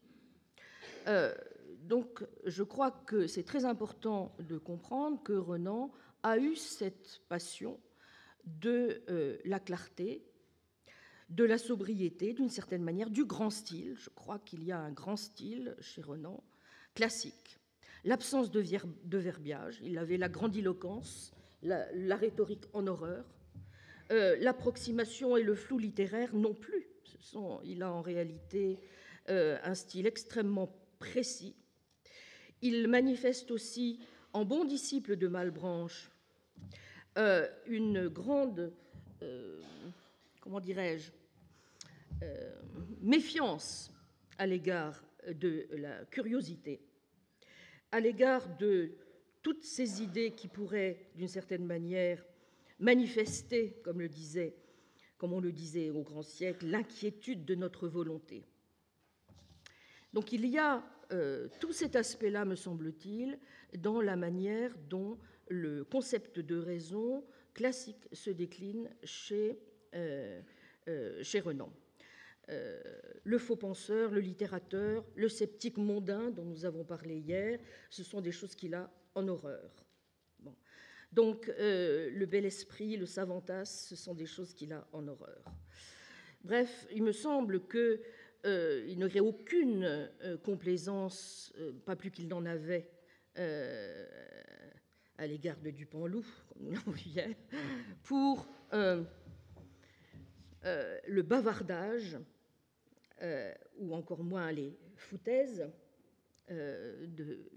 Euh, 1.09 1.35
donc, 1.83 2.24
je 2.44 2.62
crois 2.62 2.90
que 2.90 3.26
c'est 3.26 3.42
très 3.42 3.64
important 3.64 4.35
de 4.38 4.59
comprendre 4.59 5.22
que 5.22 5.33
Renan 5.33 5.90
a 6.22 6.38
eu 6.38 6.54
cette 6.54 7.20
passion 7.28 7.80
de 8.44 9.02
euh, 9.09 9.38
la 9.44 9.59
clarté, 9.59 10.22
de 11.31 11.45
la 11.45 11.59
sobriété, 11.59 12.33
d'une 12.33 12.49
certaine 12.49 12.83
manière, 12.83 13.09
du 13.09 13.25
grand 13.25 13.51
style. 13.51 13.95
Je 13.97 14.11
crois 14.11 14.40
qu'il 14.40 14.64
y 14.64 14.73
a 14.73 14.79
un 14.79 14.90
grand 14.90 15.16
style 15.16 15.77
chez 15.81 16.03
Renan, 16.03 16.43
classique. 16.95 17.59
L'absence 18.05 18.51
de, 18.51 18.61
verbiage, 19.19 19.79
il 19.83 19.97
avait 19.99 20.16
la 20.16 20.29
grandiloquence, 20.29 21.33
la, 21.62 22.16
rhétorique 22.16 22.64
en 22.73 22.87
horreur. 22.87 23.25
Euh, 24.11 24.37
l'approximation 24.40 25.37
et 25.37 25.43
le 25.45 25.55
flou 25.55 25.79
littéraire 25.79 26.35
non 26.35 26.53
plus. 26.53 26.88
il 27.64 27.83
a 27.83 27.93
en 27.93 28.03
réalité 28.03 28.81
euh, 29.29 29.57
un 29.62 29.75
style 29.75 30.07
extrêmement 30.07 30.75
précis. 30.99 31.55
Il 32.61 32.88
manifeste 32.88 33.53
aussi, 33.53 34.01
en 34.33 34.45
bon 34.45 34.64
disciple 34.64 35.16
de 35.16 35.29
Malbranche, 35.29 36.11
euh, 37.19 37.47
une 37.66 38.09
grande, 38.09 38.73
comment 40.40 40.61
dirais-je, 40.61 41.12
méfiance 43.00 43.92
à 44.38 44.46
l'égard 44.46 45.02
de 45.26 45.66
la 45.72 46.04
curiosité, 46.06 46.80
à 47.92 48.00
l'égard 48.00 48.56
de 48.56 48.92
toutes 49.42 49.64
ces 49.64 50.02
idées 50.02 50.33
qui 50.33 50.48
pourraient, 50.48 51.11
d'une 51.14 51.28
certaine 51.28 51.64
manière, 51.64 52.24
manifester, 52.78 53.80
comme, 53.83 53.98
on 55.33 55.40
le 55.40 55.52
disait 55.52 55.90
au 55.90 56.02
grand 56.02 56.22
siècle, 56.22 56.66
l'inquiétude 56.66 57.44
de 57.44 57.54
notre 57.54 57.88
volonté. 57.88 58.44
Donc 60.12 60.33
il 60.33 60.46
y 60.46 60.59
a 60.59 60.83
euh, 61.12 61.48
tout 61.61 61.72
cet 61.72 61.96
aspect-là, 61.96 62.44
me 62.44 62.56
semble-t-il, 62.56 63.38
dans 63.78 64.00
la 64.00 64.16
manière 64.16 64.76
dont 64.88 65.18
le 65.48 65.85
concept 65.85 66.38
de 66.38 66.56
raison 66.56 67.24
classique 67.54 68.09
se 68.12 68.30
décline 68.30 68.88
chez, 69.04 69.59
euh, 69.94 70.40
euh, 70.88 71.22
chez 71.22 71.40
Renan. 71.40 71.70
Le 73.24 73.38
faux 73.38 73.56
penseur, 73.56 74.10
le 74.10 74.20
littérateur, 74.20 75.04
le 75.14 75.28
sceptique 75.28 75.76
mondain 75.76 76.30
dont 76.30 76.44
nous 76.44 76.64
avons 76.64 76.84
parlé 76.84 77.16
hier, 77.18 77.58
ce 77.90 78.02
sont 78.02 78.20
des 78.20 78.32
choses 78.32 78.54
qu'il 78.54 78.74
a 78.74 78.90
en 79.14 79.28
horreur. 79.28 79.84
Donc 81.12 81.48
euh, 81.48 82.10
le 82.12 82.26
bel 82.26 82.44
esprit, 82.44 82.96
le 82.96 83.06
savantas, 83.06 83.64
ce 83.64 83.96
sont 83.96 84.14
des 84.14 84.26
choses 84.26 84.54
qu'il 84.54 84.72
a 84.72 84.86
en 84.92 85.08
horreur. 85.08 85.42
Bref, 86.44 86.86
il 86.92 87.02
me 87.02 87.12
semble 87.12 87.66
qu'il 87.66 88.00
euh, 88.46 88.94
n'aurait 88.94 89.20
aucune 89.20 89.84
euh, 89.84 90.38
complaisance, 90.38 91.52
pas 91.84 91.96
plus 91.96 92.10
qu'il 92.10 92.28
n'en 92.28 92.46
avait, 92.46 92.88
à 95.16 95.26
l'égard 95.26 95.58
de 95.60 95.70
Dupanloup, 95.70 96.26
comme 96.48 96.62
nous 96.62 96.70
l'avons 96.74 96.92
vu 96.92 97.08
hier, 97.08 97.34
pour 98.02 98.46
le 98.72 99.06
bavardage, 101.22 102.18
ou 103.76 103.94
encore 103.94 104.22
moins 104.22 104.50
les 104.52 104.76
foutaises, 104.96 105.70
de, 106.48 107.50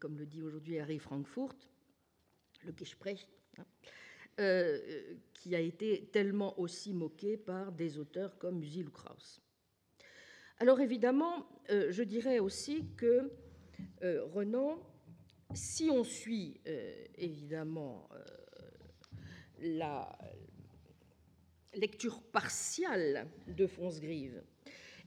comme 0.00 0.18
le 0.18 0.26
dit 0.26 0.42
aujourd'hui 0.42 0.78
Harry 0.78 0.98
Frankfurt, 0.98 1.68
le 2.64 2.72
Gespräch, 2.76 3.26
hein, 3.58 3.64
euh, 4.38 5.14
qui 5.34 5.54
a 5.54 5.60
été 5.60 6.08
tellement 6.12 6.58
aussi 6.58 6.92
moqué 6.94 7.36
par 7.36 7.72
des 7.72 7.98
auteurs 7.98 8.38
comme 8.38 8.58
Musil 8.58 8.88
ou 8.88 8.90
Krauss. 8.90 9.40
Alors 10.58 10.80
évidemment, 10.80 11.46
euh, 11.70 11.90
je 11.90 12.02
dirais 12.02 12.38
aussi 12.38 12.86
que 12.96 13.30
euh, 14.02 14.24
Renan, 14.26 14.78
si 15.52 15.90
on 15.90 16.04
suit 16.04 16.60
évidemment 17.16 18.08
la 19.58 20.16
lecture 21.74 22.22
partiale 22.22 23.26
de 23.48 23.66
Fonsgrive, 23.66 24.42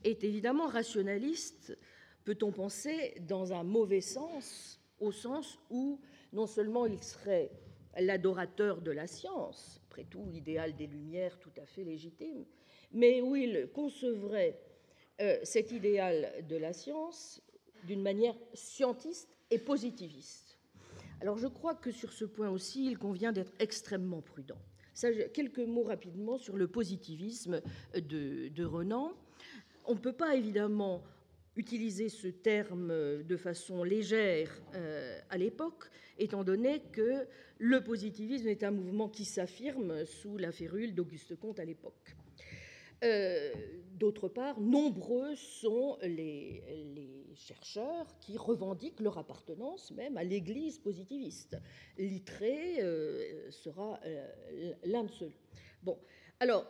est 0.04 0.24
évidemment 0.24 0.66
rationaliste, 0.66 1.76
peut-on 2.24 2.52
penser, 2.52 3.14
dans 3.20 3.52
un 3.52 3.64
mauvais 3.64 4.00
sens 4.00 4.80
au 5.00 5.12
sens 5.12 5.58
où 5.70 6.00
non 6.32 6.46
seulement 6.46 6.86
il 6.86 7.02
serait 7.02 7.50
l'adorateur 7.98 8.80
de 8.80 8.90
la 8.90 9.06
science, 9.06 9.80
après 9.86 10.04
tout 10.04 10.24
l'idéal 10.26 10.74
des 10.76 10.86
Lumières 10.86 11.38
tout 11.38 11.52
à 11.60 11.66
fait 11.66 11.84
légitime, 11.84 12.44
mais 12.92 13.20
où 13.20 13.36
il 13.36 13.68
concevrait 13.72 14.58
euh, 15.20 15.38
cet 15.42 15.72
idéal 15.72 16.44
de 16.48 16.56
la 16.56 16.72
science 16.72 17.42
d'une 17.84 18.02
manière 18.02 18.36
scientiste 18.54 19.36
et 19.50 19.58
positiviste. 19.58 20.58
Alors 21.20 21.38
je 21.38 21.46
crois 21.46 21.74
que 21.74 21.90
sur 21.90 22.12
ce 22.12 22.24
point 22.24 22.50
aussi, 22.50 22.86
il 22.86 22.98
convient 22.98 23.32
d'être 23.32 23.52
extrêmement 23.58 24.22
prudent. 24.22 24.58
quelques 25.32 25.60
mots 25.60 25.84
rapidement 25.84 26.38
sur 26.38 26.56
le 26.56 26.66
positivisme 26.66 27.60
de, 27.94 28.48
de 28.48 28.64
Renan. 28.64 29.12
On 29.86 29.94
ne 29.94 29.98
peut 29.98 30.12
pas 30.12 30.34
évidemment 30.34 31.02
utiliser 31.56 32.08
ce 32.08 32.28
terme 32.28 33.22
de 33.22 33.36
façon 33.36 33.84
légère 33.84 34.50
euh, 34.74 35.20
à 35.30 35.38
l'époque, 35.38 35.84
étant 36.18 36.42
donné 36.42 36.80
que 36.92 37.26
le 37.58 37.82
positivisme 37.82 38.48
est 38.48 38.64
un 38.64 38.70
mouvement 38.70 39.08
qui 39.08 39.24
s'affirme 39.24 40.04
sous 40.04 40.36
la 40.36 40.52
férule 40.52 40.94
d'Auguste 40.94 41.36
Comte 41.36 41.60
à 41.60 41.64
l'époque. 41.64 42.16
Euh, 43.04 43.52
d'autre 43.92 44.28
part, 44.28 44.60
nombreux 44.60 45.34
sont 45.36 45.98
les, 46.02 46.62
chercheurs 47.34 48.06
qui 48.20 48.38
revendiquent 48.38 49.00
leur 49.00 49.18
appartenance 49.18 49.90
même 49.90 50.16
à 50.16 50.24
l'Église 50.24 50.78
positiviste. 50.78 51.58
Littré 51.98 52.80
euh, 52.80 53.50
sera 53.50 54.00
l'un 54.84 55.04
de 55.04 55.10
ceux. 55.10 55.32
Bon, 55.82 55.98
alors 56.40 56.64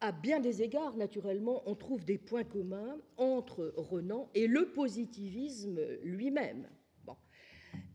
à 0.00 0.12
bien 0.12 0.40
des 0.40 0.62
égards, 0.62 0.96
naturellement, 0.96 1.62
on 1.66 1.74
trouve 1.74 2.04
des 2.04 2.18
points 2.18 2.44
communs 2.44 2.98
entre 3.16 3.72
Renan 3.76 4.28
et 4.34 4.46
le 4.46 4.70
positivisme 4.72 5.80
lui-même. 6.02 6.68
Bon. 7.04 7.16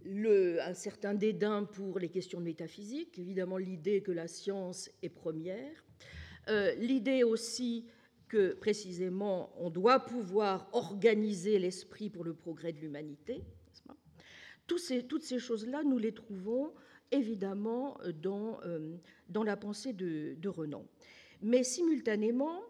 un 0.06 0.74
certain 0.74 1.14
dédain 1.14 1.64
pour 1.64 2.00
les 2.00 2.10
questions 2.10 2.40
de 2.40 2.46
métaphysique, 2.46 3.20
évidemment 3.20 3.58
l'idée 3.58 4.02
que 4.02 4.12
la 4.12 4.28
science 4.28 4.90
est 5.04 5.10
première, 5.10 5.86
euh, 6.50 6.74
l'idée 6.76 7.24
aussi 7.24 7.88
que 8.28 8.54
précisément 8.54 9.54
on 9.58 9.70
doit 9.70 10.00
pouvoir 10.00 10.70
organiser 10.74 11.60
l'esprit 11.60 12.10
pour 12.10 12.24
le 12.24 12.34
progrès 12.34 12.74
de 12.74 12.80
l'humanité. 12.80 13.44
Toutes 14.68 15.24
ces 15.24 15.38
choses-là, 15.38 15.84
nous 15.84 15.98
les 15.98 16.14
trouvons 16.14 16.74
évidemment 17.12 17.98
dans, 18.24 18.62
euh, 18.64 18.96
la 19.44 19.58
pensée 19.58 19.92
de 19.92 20.48
Renan. 20.48 20.86
Mais 21.42 21.64
simultanément, 21.64 22.62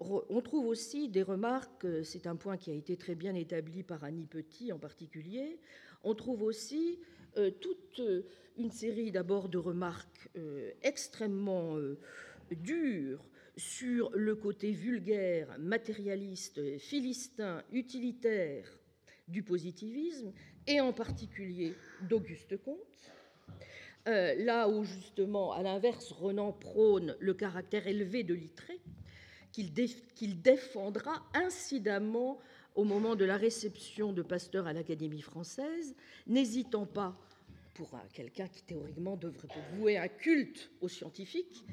on 0.00 0.40
trouve 0.42 0.66
aussi 0.66 1.08
des 1.08 1.22
remarques, 1.22 1.86
c'est 2.04 2.26
un 2.26 2.36
point 2.36 2.58
qui 2.58 2.70
a 2.70 2.74
été 2.74 2.96
très 2.96 3.14
bien 3.14 3.34
établi 3.34 3.82
par 3.82 4.04
Annie 4.04 4.26
Petit 4.26 4.72
en 4.72 4.78
particulier, 4.78 5.58
on 6.04 6.14
trouve 6.14 6.42
aussi 6.42 6.98
toute 7.60 8.02
une 8.58 8.70
série 8.70 9.10
d'abord 9.10 9.48
de 9.48 9.56
remarques 9.56 10.28
extrêmement 10.82 11.78
dures 12.50 13.24
sur 13.56 14.10
le 14.14 14.36
côté 14.36 14.72
vulgaire, 14.72 15.56
matérialiste, 15.58 16.78
philistin, 16.78 17.62
utilitaire 17.72 18.78
du 19.28 19.42
positivisme, 19.42 20.32
et 20.66 20.80
en 20.80 20.92
particulier 20.92 21.74
d'Auguste 22.08 22.56
Comte, 22.58 23.12
euh, 24.06 24.34
là 24.44 24.68
où 24.68 24.84
justement, 24.84 25.52
à 25.52 25.62
l'inverse, 25.62 26.12
Renan 26.12 26.52
prône 26.52 27.16
le 27.18 27.34
caractère 27.34 27.86
élevé 27.86 28.22
de 28.22 28.34
Littré, 28.34 28.80
qu'il 29.52 30.42
défendra 30.42 31.24
incidemment 31.34 32.38
au 32.74 32.84
moment 32.84 33.16
de 33.16 33.24
la 33.24 33.36
réception 33.36 34.12
de 34.12 34.22
Pasteur 34.22 34.66
à 34.66 34.72
l'Académie 34.72 35.22
française, 35.22 35.96
n'hésitant 36.26 36.84
pas, 36.84 37.16
pour 37.74 37.90
quelqu'un 38.12 38.48
qui 38.48 38.62
théoriquement 38.62 39.16
devrait 39.16 39.48
vouer 39.74 39.98
un 39.98 40.08
culte 40.08 40.70
aux 40.80 40.88
scientifiques, 40.88 41.64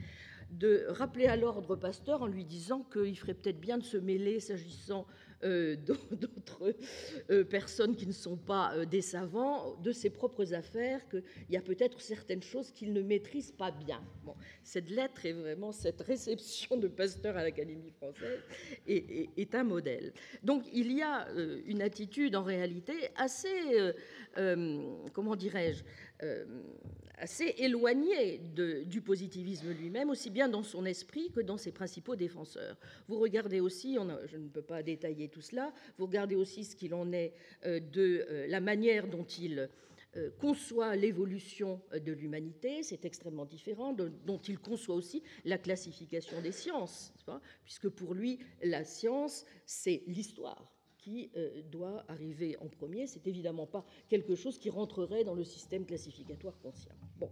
de 0.52 0.86
rappeler 0.90 1.26
à 1.28 1.36
l'ordre 1.36 1.76
Pasteur 1.76 2.22
en 2.22 2.28
lui 2.28 2.46
disant 2.46 2.86
qu'il 2.92 3.18
ferait 3.18 3.34
peut-être 3.34 3.60
bien 3.60 3.78
de 3.78 3.84
se 3.84 3.98
mêler 3.98 4.40
s'agissant 4.40 5.06
d'autres 5.86 6.76
euh, 7.30 7.44
personnes 7.44 7.96
qui 7.96 8.08
ne 8.08 8.14
sont 8.14 8.38
pas 8.38 8.74
euh, 8.76 8.86
des 8.86 9.02
savants, 9.02 9.76
de 9.82 9.92
ses 9.92 10.10
propres 10.10 10.54
affaires, 10.54 11.08
qu'il 11.10 11.24
y 11.50 11.58
a 11.58 11.62
peut-être 11.62 12.02
certaines 12.02 12.44
choses 12.44 12.72
qu'il 12.72 12.94
ne 12.94 13.02
maîtrise 13.02 13.52
pas 13.52 13.72
bien. 13.72 14.02
Cette 14.64 14.90
lettre 14.90 15.26
est 15.26 15.34
vraiment, 15.34 15.72
cette 15.72 16.02
réception 16.02 16.78
de 16.78 16.88
Pasteur 16.88 17.38
à 17.38 17.44
l'Académie 17.44 17.92
française 17.92 18.42
est, 18.88 19.56
un 19.56 19.64
modèle. 19.64 20.14
Donc 20.44 20.64
il 20.74 20.92
y 20.92 21.02
a 21.02 21.28
une 21.66 21.82
attitude 21.82 22.36
en 22.36 22.44
réalité 22.44 22.94
assez, 23.16 23.94
comment 25.14 25.36
dirais-je, 25.36 25.84
assez 27.24 27.56
éloigné 27.58 28.38
du 28.86 29.02
positivisme 29.02 29.72
lui-même, 29.72 30.10
aussi 30.10 30.30
bien 30.30 30.50
dans 30.50 30.62
son 30.62 30.84
esprit 30.86 31.32
que 31.32 31.40
dans 31.40 31.58
ses 31.58 31.72
principaux 31.72 32.18
défenseurs. 32.18 32.78
Vous 33.08 33.18
regardez 33.18 33.62
aussi, 33.62 33.98
je 34.26 34.38
ne 34.38 34.50
peux 34.50 34.62
pas 34.62 34.84
détailler 34.84 35.30
tout 35.30 35.40
cela, 35.40 35.74
vous 35.98 36.06
regardez 36.06 36.36
aussi 36.36 36.66
ce 36.66 36.76
qu'il 36.76 36.94
en 36.94 37.14
est 37.14 37.34
euh, 37.66 37.80
de 37.80 38.26
euh, 38.30 38.48
la 38.48 38.60
manière 38.60 39.08
dont 39.08 39.24
il 39.24 39.70
euh, 40.18 40.32
conçoit 40.38 40.98
l'évolution 40.98 41.82
de 41.94 42.12
l'humanité, 42.12 42.84
c'est 42.84 43.06
extrêmement 43.06 43.46
différent, 43.46 43.94
dont 43.94 44.42
il 44.50 44.60
conçoit 44.60 44.96
aussi 44.96 45.24
la 45.46 45.58
classification 45.58 46.42
des 46.42 46.52
sciences, 46.52 47.14
puisque 47.64 47.88
pour 47.88 48.14
lui, 48.14 48.38
la 48.62 48.84
science, 48.84 49.46
c'est 49.66 50.04
l'histoire 50.08 50.73
qui 51.04 51.30
euh, 51.36 51.62
doit 51.70 52.06
arriver 52.08 52.56
en 52.62 52.70
premier. 52.70 53.08
C'est 53.08 53.28
évidemment 53.28 53.68
pas 53.68 53.86
quelque 54.08 54.36
chose 54.36 54.58
qui 54.58 54.70
rentrerait 54.70 55.26
dans 55.26 55.36
le 55.36 55.44
système 55.44 55.86
classificatoire 55.86 56.58
conscient. 56.62 56.96
Bon. 57.20 57.30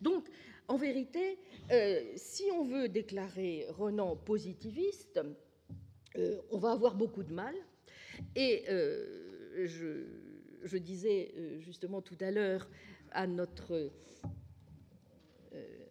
Donc, 0.00 0.26
en 0.68 0.76
vérité, 0.78 1.38
euh, 1.70 2.00
si 2.16 2.44
on 2.54 2.64
veut 2.64 2.88
déclarer 2.88 3.66
Renan 3.68 4.16
positiviste, 4.16 5.20
euh, 6.16 6.40
on 6.50 6.58
va 6.58 6.72
avoir 6.72 6.94
beaucoup 6.94 7.22
de 7.22 7.32
mal. 7.32 7.54
Et 8.34 8.64
je, 8.68 10.04
je, 10.64 10.76
disais 10.76 11.32
justement 11.60 12.02
tout 12.02 12.18
à 12.20 12.30
l'heure 12.30 12.68
à 13.12 13.26
notre 13.26 13.90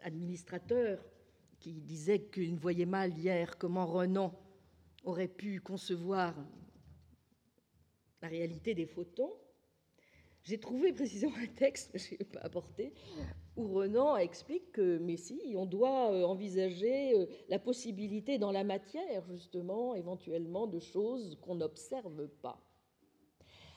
administrateur 0.03 1.03
qui 1.59 1.73
disait 1.73 2.19
qu'il 2.19 2.55
voyait 2.55 2.85
mal 2.85 3.17
hier 3.17 3.57
comment 3.57 3.87
Renan 3.87 4.31
aurait 5.05 5.27
pu 5.27 5.59
concevoir 5.59 6.35
la 8.21 8.27
réalité 8.27 8.73
des 8.73 8.85
photons, 8.85 9.33
j'ai 10.43 10.57
trouvé 10.57 10.93
précisément 10.93 11.35
un 11.37 11.47
texte, 11.47 11.91
je 11.95 12.11
n'ai 12.11 12.25
pas 12.25 12.39
apporté, 12.39 12.93
où 13.55 13.67
Renan 13.67 14.17
explique 14.17 14.71
que, 14.71 14.97
mais 14.99 15.17
si, 15.17 15.53
on 15.55 15.65
doit 15.65 16.11
euh, 16.11 16.23
envisager 16.23 17.13
euh, 17.15 17.25
la 17.49 17.59
possibilité 17.59 18.37
dans 18.37 18.51
la 18.51 18.63
matière, 18.63 19.23
justement, 19.29 19.95
éventuellement, 19.95 20.65
de 20.65 20.79
choses 20.79 21.37
qu'on 21.41 21.55
n'observe 21.55 22.27
pas. 22.41 22.59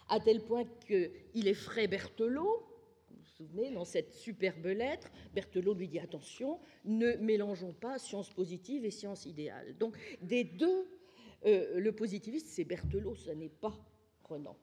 À 0.08 0.20
tel 0.20 0.44
point 0.44 0.64
qu'il 0.86 1.48
effraie 1.48 1.88
Berthelot, 1.88 2.62
vous 3.10 3.16
vous 3.16 3.24
souvenez, 3.24 3.70
dans 3.70 3.84
cette 3.84 4.14
superbe 4.14 4.66
lettre, 4.66 5.10
Berthelot 5.34 5.74
lui 5.74 5.88
dit 5.88 5.98
attention, 5.98 6.60
ne 6.84 7.16
mélangeons 7.16 7.72
pas 7.72 7.98
science 7.98 8.30
positive 8.30 8.84
et 8.84 8.90
science 8.90 9.26
idéale. 9.26 9.76
Donc, 9.78 9.96
des 10.20 10.44
deux, 10.44 10.86
euh, 11.46 11.80
le 11.80 11.92
positiviste, 11.92 12.46
c'est 12.48 12.64
Berthelot, 12.64 13.16
ce 13.16 13.30
n'est 13.30 13.48
pas 13.48 13.76
Renan. 14.24 14.56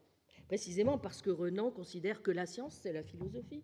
Précisément 0.47 0.97
parce 0.97 1.21
que 1.21 1.29
Renan 1.29 1.71
considère 1.71 2.21
que 2.21 2.31
la 2.31 2.45
science, 2.45 2.79
c'est 2.81 2.93
la 2.93 3.03
philosophie. 3.03 3.63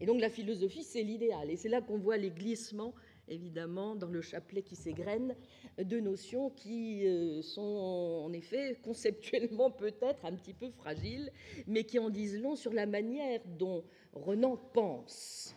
Et 0.00 0.06
donc 0.06 0.20
la 0.20 0.30
philosophie, 0.30 0.82
c'est 0.82 1.02
l'idéal. 1.02 1.50
Et 1.50 1.56
c'est 1.56 1.68
là 1.68 1.80
qu'on 1.80 1.98
voit 1.98 2.16
les 2.16 2.30
glissements, 2.30 2.94
évidemment, 3.28 3.94
dans 3.94 4.08
le 4.08 4.22
chapelet 4.22 4.62
qui 4.62 4.76
s'égrène, 4.76 5.36
de 5.78 6.00
notions 6.00 6.50
qui 6.50 7.06
euh, 7.06 7.42
sont 7.42 7.60
en 7.62 8.32
effet 8.32 8.80
conceptuellement 8.82 9.70
peut-être 9.70 10.24
un 10.24 10.34
petit 10.34 10.54
peu 10.54 10.70
fragiles, 10.70 11.30
mais 11.66 11.84
qui 11.84 11.98
en 11.98 12.10
disent 12.10 12.40
long 12.40 12.56
sur 12.56 12.72
la 12.72 12.86
manière 12.86 13.40
dont 13.46 13.84
Renan 14.12 14.56
pense. 14.56 15.56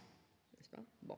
Bon. 1.02 1.18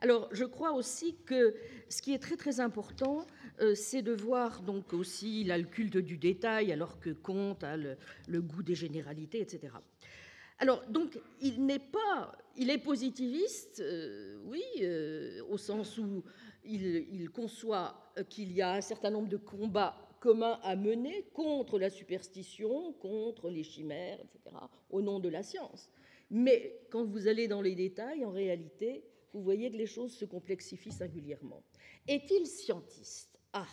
Alors, 0.00 0.28
je 0.32 0.44
crois 0.44 0.72
aussi 0.72 1.16
que 1.24 1.54
ce 1.88 2.02
qui 2.02 2.12
est 2.12 2.18
très 2.18 2.36
très 2.36 2.60
important, 2.60 3.26
c'est 3.74 4.02
de 4.02 4.12
voir 4.12 4.62
donc 4.62 4.92
aussi 4.92 5.42
il 5.42 5.48
le 5.48 5.64
culte 5.64 5.96
du 5.96 6.16
détail, 6.16 6.72
alors 6.72 6.98
que 6.98 7.10
Comte 7.10 7.62
a 7.64 7.76
le, 7.76 8.42
goût 8.42 8.62
des 8.62 8.74
généralités, 8.74 9.40
etc. 9.40 9.72
Alors, 10.62 10.84
donc, 10.88 11.18
il 11.40 11.66
n'est 11.66 11.80
pas, 11.80 12.38
il 12.56 12.70
est 12.70 12.78
positiviste, 12.78 13.80
euh, 13.80 14.38
oui, 14.44 14.62
euh, 14.80 15.42
au 15.50 15.58
sens 15.58 15.98
où 15.98 16.22
il, 16.64 17.28
conçoit 17.30 18.12
qu'il 18.28 18.52
y 18.52 18.62
a 18.62 18.74
un 18.74 18.80
certain 18.80 19.10
nombre 19.10 19.28
de 19.28 19.38
combats 19.38 19.96
communs 20.20 20.60
à 20.62 20.76
mener 20.76 21.24
contre 21.32 21.80
la 21.80 21.90
superstition, 21.90 22.92
contre 22.92 23.50
les 23.50 23.64
chimères, 23.64 24.20
etc., 24.20 24.54
au 24.90 25.02
nom 25.02 25.18
de 25.18 25.28
la 25.28 25.42
science. 25.42 25.90
Mais 26.30 26.78
quand 26.90 27.04
vous 27.04 27.26
allez 27.26 27.48
dans 27.48 27.60
les 27.60 27.74
détails, 27.74 28.24
en 28.24 28.30
réalité, 28.30 29.02
vous 29.32 29.42
voyez 29.42 29.68
que 29.68 29.76
les 29.76 29.86
choses 29.86 30.12
se 30.12 30.24
complexifient 30.24 30.92
singulièrement. 30.92 31.64
Est-il 32.06 32.46
scientiste? 32.46 33.31
Ah 33.52 33.66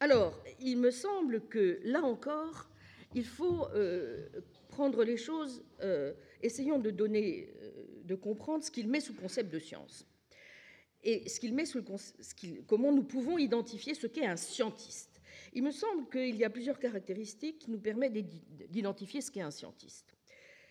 Alors, 0.00 0.40
il 0.60 0.78
me 0.78 0.90
semble 0.90 1.46
que 1.48 1.80
là 1.82 2.02
encore, 2.02 2.70
il 3.14 3.24
faut 3.24 3.66
euh, 3.74 4.28
prendre 4.68 5.02
les 5.04 5.16
choses, 5.16 5.64
euh, 5.80 6.12
essayons 6.42 6.78
de 6.78 6.90
donner, 6.90 7.52
euh, 7.62 7.70
de 8.04 8.14
comprendre 8.14 8.62
ce 8.62 8.70
qu'il 8.70 8.88
met 8.88 9.00
sous 9.00 9.14
concept 9.14 9.52
de 9.52 9.58
science. 9.58 10.06
Et 11.02 11.28
ce 11.28 11.40
qu'il 11.40 11.54
met 11.54 11.66
sous 11.66 11.84
comment 12.66 12.92
nous 12.92 13.04
pouvons 13.04 13.38
identifier 13.38 13.94
ce 13.94 14.06
qu'est 14.06 14.26
un 14.26 14.36
scientiste. 14.36 15.20
Il 15.52 15.62
me 15.62 15.70
semble 15.70 16.08
qu'il 16.08 16.36
y 16.36 16.44
a 16.44 16.50
plusieurs 16.50 16.78
caractéristiques 16.78 17.60
qui 17.60 17.70
nous 17.70 17.78
permettent 17.78 18.12
d'identifier 18.70 19.20
ce 19.20 19.30
qu'est 19.30 19.40
un 19.40 19.50
scientiste. 19.50 20.16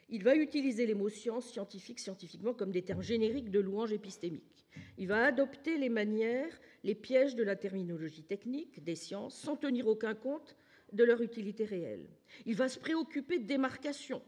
Il 0.10 0.24
va 0.24 0.36
utiliser 0.36 0.86
les 0.86 0.94
mots 0.94 1.10
science, 1.10 1.52
scientifique, 1.52 2.00
scientifiquement 2.00 2.54
comme 2.54 2.72
des 2.72 2.84
termes 2.84 3.02
génériques 3.02 3.50
de 3.50 3.60
louange 3.60 3.92
épistémique. 3.92 4.66
Il 4.98 5.08
va 5.08 5.26
adopter 5.26 5.78
les 5.78 5.90
manières, 5.90 6.60
les 6.86 6.94
pièges 6.94 7.36
de 7.36 7.42
la 7.42 7.56
terminologie 7.56 8.24
technique 8.24 8.84
des 8.84 8.94
sciences 8.94 9.36
sans 9.36 9.56
tenir 9.56 9.88
aucun 9.88 10.14
compte 10.14 10.56
de 10.94 11.04
leur 11.04 11.20
utilité 11.22 11.66
réelle. 11.66 12.08
Il 12.46 12.56
va 12.56 12.70
se 12.70 12.78
préoccuper 12.78 13.40
de 13.40 13.48
démarcation, 13.48 14.22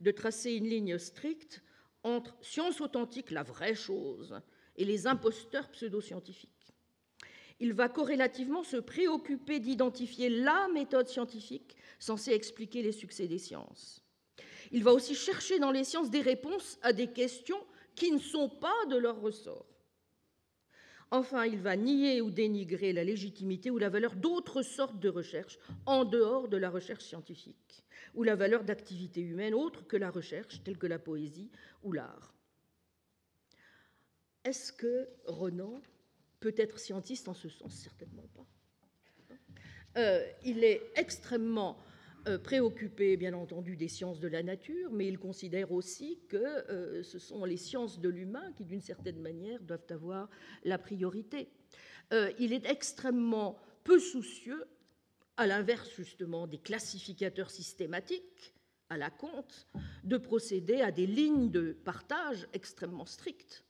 de 0.00 0.12
tracer 0.12 0.52
une 0.52 0.68
ligne 0.68 0.96
stricte 0.96 1.60
entre 2.04 2.36
science 2.40 2.80
authentique, 2.80 3.32
la 3.32 3.42
vraie 3.42 3.74
chose, 3.74 4.40
et 4.76 4.84
les 4.84 5.08
imposteurs 5.08 5.68
pseudo-scientifiques. 5.72 6.72
Il 7.58 7.72
va 7.72 7.88
corrélativement 7.88 8.62
se 8.62 8.76
préoccuper 8.76 9.58
d'identifier 9.58 10.28
la 10.28 10.68
méthode 10.72 11.08
scientifique 11.08 11.74
censée 11.98 12.30
expliquer 12.30 12.80
les 12.80 12.92
succès 12.92 13.26
des 13.26 13.38
sciences. 13.38 14.04
Il 14.70 14.84
va 14.84 14.92
aussi 14.92 15.16
chercher 15.16 15.58
dans 15.58 15.72
les 15.72 15.82
sciences 15.82 16.10
des 16.10 16.20
réponses 16.20 16.78
à 16.82 16.92
des 16.92 17.08
questions 17.08 17.60
qui 17.96 18.12
ne 18.12 18.20
sont 18.20 18.48
pas 18.48 18.86
de 18.88 18.96
leur 18.96 19.20
ressort. 19.20 19.66
Enfin, 21.10 21.46
il 21.46 21.58
va 21.60 21.76
nier 21.76 22.20
ou 22.20 22.30
dénigrer 22.30 22.92
la 22.92 23.02
légitimité 23.02 23.70
ou 23.70 23.78
la 23.78 23.88
valeur 23.88 24.14
d'autres 24.14 24.62
sortes 24.62 25.00
de 25.00 25.08
recherches 25.08 25.58
en 25.86 26.04
dehors 26.04 26.48
de 26.48 26.58
la 26.58 26.68
recherche 26.68 27.04
scientifique, 27.04 27.82
ou 28.14 28.24
la 28.24 28.36
valeur 28.36 28.62
d'activités 28.62 29.22
humaines 29.22 29.54
autres 29.54 29.86
que 29.86 29.96
la 29.96 30.10
recherche, 30.10 30.62
telles 30.62 30.76
que 30.76 30.86
la 30.86 30.98
poésie 30.98 31.50
ou 31.82 31.92
l'art. 31.92 32.34
Est-ce 34.44 34.72
que 34.72 35.08
Renan 35.24 35.80
peut 36.40 36.54
être 36.56 36.78
scientiste 36.78 37.28
en 37.28 37.34
ce 37.34 37.48
sens? 37.48 37.74
Certainement 37.74 38.28
pas. 38.34 38.46
Euh, 39.96 40.24
il 40.44 40.62
est 40.62 40.82
extrêmement 40.94 41.78
préoccupé, 42.36 43.16
bien 43.16 43.32
entendu, 43.32 43.76
des 43.76 43.88
sciences 43.88 44.20
de 44.20 44.28
la 44.28 44.42
nature, 44.42 44.92
mais 44.92 45.08
il 45.08 45.18
considère 45.18 45.72
aussi 45.72 46.18
que 46.28 46.36
euh, 46.36 47.02
ce 47.02 47.18
sont 47.18 47.44
les 47.44 47.56
sciences 47.56 48.00
de 48.00 48.08
l'humain 48.10 48.52
qui, 48.56 48.64
d'une 48.64 48.82
certaine 48.82 49.20
manière, 49.20 49.62
doivent 49.62 49.86
avoir 49.90 50.28
la 50.64 50.76
priorité. 50.76 51.48
Euh, 52.12 52.30
il 52.38 52.52
est 52.52 52.66
extrêmement 52.66 53.58
peu 53.84 53.98
soucieux, 53.98 54.66
à 55.38 55.46
l'inverse 55.46 55.88
justement 55.96 56.46
des 56.46 56.58
classificateurs 56.58 57.50
systématiques, 57.50 58.54
à 58.90 58.96
la 58.96 59.08
compte 59.08 59.68
de 60.04 60.16
procéder 60.16 60.80
à 60.80 60.90
des 60.90 61.06
lignes 61.06 61.50
de 61.50 61.72
partage 61.72 62.48
extrêmement 62.52 63.06
strictes. 63.06 63.64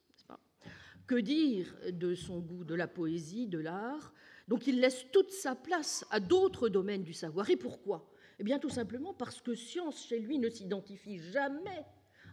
Que 1.07 1.17
dire 1.17 1.75
de 1.91 2.15
son 2.15 2.41
goût 2.41 2.65
de 2.65 2.75
la 2.75 2.87
poésie, 2.87 3.47
de 3.47 3.59
l'art? 3.59 4.13
Donc 4.47 4.67
il 4.67 4.81
laisse 4.81 5.07
toute 5.11 5.31
sa 5.31 5.55
place 5.55 6.05
à 6.11 6.21
d'autres 6.21 6.69
domaines 6.69 7.03
du 7.03 7.15
savoir. 7.15 7.49
Et 7.51 7.57
pourquoi? 7.57 8.11
Eh 8.39 8.45
bien 8.45 8.59
tout 8.59 8.69
simplement 8.69 9.15
parce 9.15 9.41
que 9.41 9.55
science 9.55 10.07
chez 10.07 10.21
lui 10.21 10.39
ne 10.39 10.49
s'identifie 10.49 11.19
jamais 11.19 11.85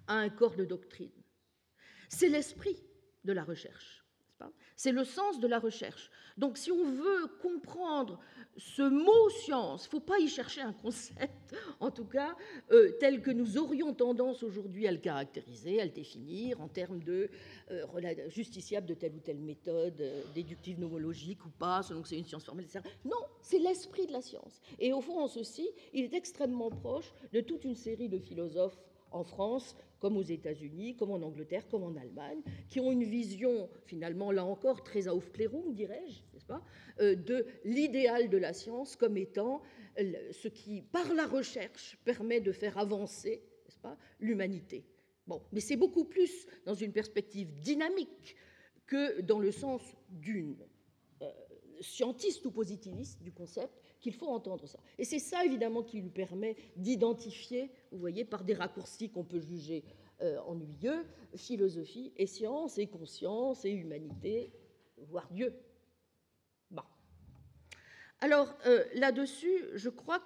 à 0.07 0.15
un 0.15 0.29
corps 0.29 0.55
de 0.55 0.65
doctrine. 0.65 1.11
C'est 2.09 2.29
l'esprit 2.29 2.77
de 3.23 3.33
la 3.33 3.43
recherche. 3.43 4.05
C'est 4.75 4.91
le 4.91 5.03
sens 5.03 5.39
de 5.39 5.47
la 5.47 5.59
recherche. 5.59 6.11
Donc 6.37 6.57
si 6.57 6.71
on 6.71 6.83
veut 6.83 7.27
comprendre 7.41 8.19
ce 8.57 8.81
mot 8.81 9.29
science, 9.29 9.87
faut 9.87 9.99
pas 9.99 10.19
y 10.19 10.27
chercher 10.27 10.61
un 10.61 10.73
concept, 10.73 11.55
en 11.79 11.91
tout 11.91 12.05
cas, 12.05 12.35
euh, 12.71 12.91
tel 12.99 13.21
que 13.21 13.31
nous 13.31 13.57
aurions 13.57 13.93
tendance 13.93 14.43
aujourd'hui 14.43 14.87
à 14.87 14.91
le 14.91 14.97
caractériser, 14.97 15.81
à 15.81 15.85
le 15.85 15.91
définir 15.91 16.61
en 16.61 16.67
termes 16.67 17.03
de 17.03 17.29
euh, 17.71 18.29
justiciable 18.29 18.87
de 18.87 18.93
telle 18.93 19.13
ou 19.13 19.19
telle 19.19 19.39
méthode, 19.39 19.99
euh, 19.99 20.21
déductive 20.33 20.79
nomologique 20.79 21.45
ou 21.45 21.49
pas, 21.49 21.83
selon 21.83 22.01
que 22.01 22.07
c'est 22.07 22.17
une 22.17 22.25
science 22.25 22.45
formelle, 22.45 22.65
etc. 22.65 22.81
Non, 23.03 23.17
c'est 23.41 23.59
l'esprit 23.59 24.07
de 24.07 24.13
la 24.13 24.21
science. 24.21 24.61
Et 24.79 24.93
au 24.93 25.01
fond, 25.01 25.19
en 25.19 25.27
ceci, 25.27 25.67
il 25.93 26.05
est 26.05 26.13
extrêmement 26.13 26.69
proche 26.69 27.13
de 27.33 27.41
toute 27.41 27.65
une 27.65 27.75
série 27.75 28.07
de 28.07 28.19
philosophes 28.19 28.79
en 29.11 29.23
France, 29.23 29.75
comme 29.99 30.17
aux 30.17 30.23
États-Unis, 30.23 30.95
comme 30.95 31.11
en 31.11 31.21
Angleterre, 31.21 31.67
comme 31.69 31.83
en 31.83 31.95
Allemagne, 31.95 32.41
qui 32.69 32.79
ont 32.79 32.91
une 32.91 33.05
vision, 33.05 33.69
finalement, 33.85 34.31
là 34.31 34.45
encore, 34.45 34.83
très 34.83 35.07
Aufklärung, 35.07 35.73
dirais-je, 35.73 36.21
euh, 36.99 37.15
de 37.15 37.45
l'idéal 37.63 38.29
de 38.29 38.37
la 38.37 38.53
science 38.53 38.95
comme 38.95 39.17
étant 39.17 39.61
ce 39.97 40.49
qui, 40.49 40.81
par 40.81 41.13
la 41.13 41.25
recherche, 41.25 41.97
permet 42.03 42.41
de 42.41 42.51
faire 42.51 42.77
avancer, 42.77 43.41
l'humanité. 44.19 44.83
Bon, 45.27 45.41
mais 45.51 45.59
c'est 45.59 45.75
beaucoup 45.75 46.05
plus 46.05 46.47
dans 46.65 46.73
une 46.73 46.91
perspective 46.91 47.53
dynamique 47.61 48.35
que 48.85 49.21
dans 49.21 49.39
le 49.39 49.51
sens 49.51 49.81
d'une 50.09 50.55
euh, 51.21 51.31
scientiste 51.81 52.45
ou 52.45 52.51
positiviste 52.51 53.21
du 53.23 53.31
concept 53.31 53.73
qu'il 53.99 54.13
faut 54.13 54.27
entendre 54.27 54.67
ça. 54.67 54.79
Et 54.99 55.03
c'est 55.03 55.19
ça, 55.19 55.43
évidemment, 55.43 55.81
qui 55.81 55.99
lui 55.99 56.11
permet 56.11 56.55
d'identifier, 56.75 57.71
vous 57.91 57.97
voyez, 57.97 58.23
par 58.23 58.43
des 58.43 58.53
raccourcis 58.53 59.09
qu'on 59.09 59.23
peut 59.23 59.39
juger 59.39 59.83
euh, 60.21 60.39
ennuyeux, 60.41 61.05
philosophie 61.35 62.13
et 62.17 62.27
science 62.27 62.77
et 62.77 62.87
conscience 62.87 63.65
et 63.65 63.71
humanité, 63.71 64.51
voire 64.97 65.27
Dieu. 65.31 65.53
Alors, 68.21 68.55
euh, 68.65 68.83
là-dessus, 68.93 69.65
je 69.73 69.89
crois 69.89 70.21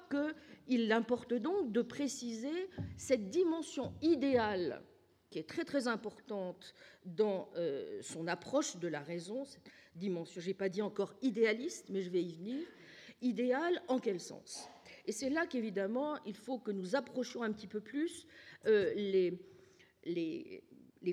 qu'il 0.67 0.91
importe 0.91 1.33
donc 1.33 1.71
de 1.71 1.81
préciser 1.81 2.69
cette 2.97 3.29
dimension 3.29 3.93
idéale 4.01 4.83
qui 5.29 5.37
est 5.37 5.47
très 5.47 5.63
très 5.63 5.87
importante 5.87 6.73
dans 7.05 7.49
euh, 7.55 7.99
son 8.01 8.27
approche 8.27 8.77
de 8.77 8.87
la 8.87 8.99
raison, 8.99 9.45
cette 9.45 9.69
dimension, 9.95 10.41
je 10.41 10.47
n'ai 10.47 10.53
pas 10.55 10.69
dit 10.69 10.81
encore 10.81 11.13
idéaliste, 11.21 11.89
mais 11.89 12.01
je 12.01 12.09
vais 12.09 12.23
y 12.23 12.33
venir, 12.33 12.65
Idéal, 13.21 13.81
en 13.89 13.99
quel 13.99 14.21
sens? 14.21 14.69
Et 15.05 15.11
c'est 15.11 15.29
là 15.29 15.45
qu'évidemment, 15.45 16.17
il 16.25 16.35
faut 16.35 16.57
que 16.57 16.71
nous 16.71 16.95
approchions 16.95 17.43
un 17.43 17.51
petit 17.51 17.67
peu 17.67 17.81
plus 17.81 18.25
euh, 18.65 18.93
les, 20.05 20.63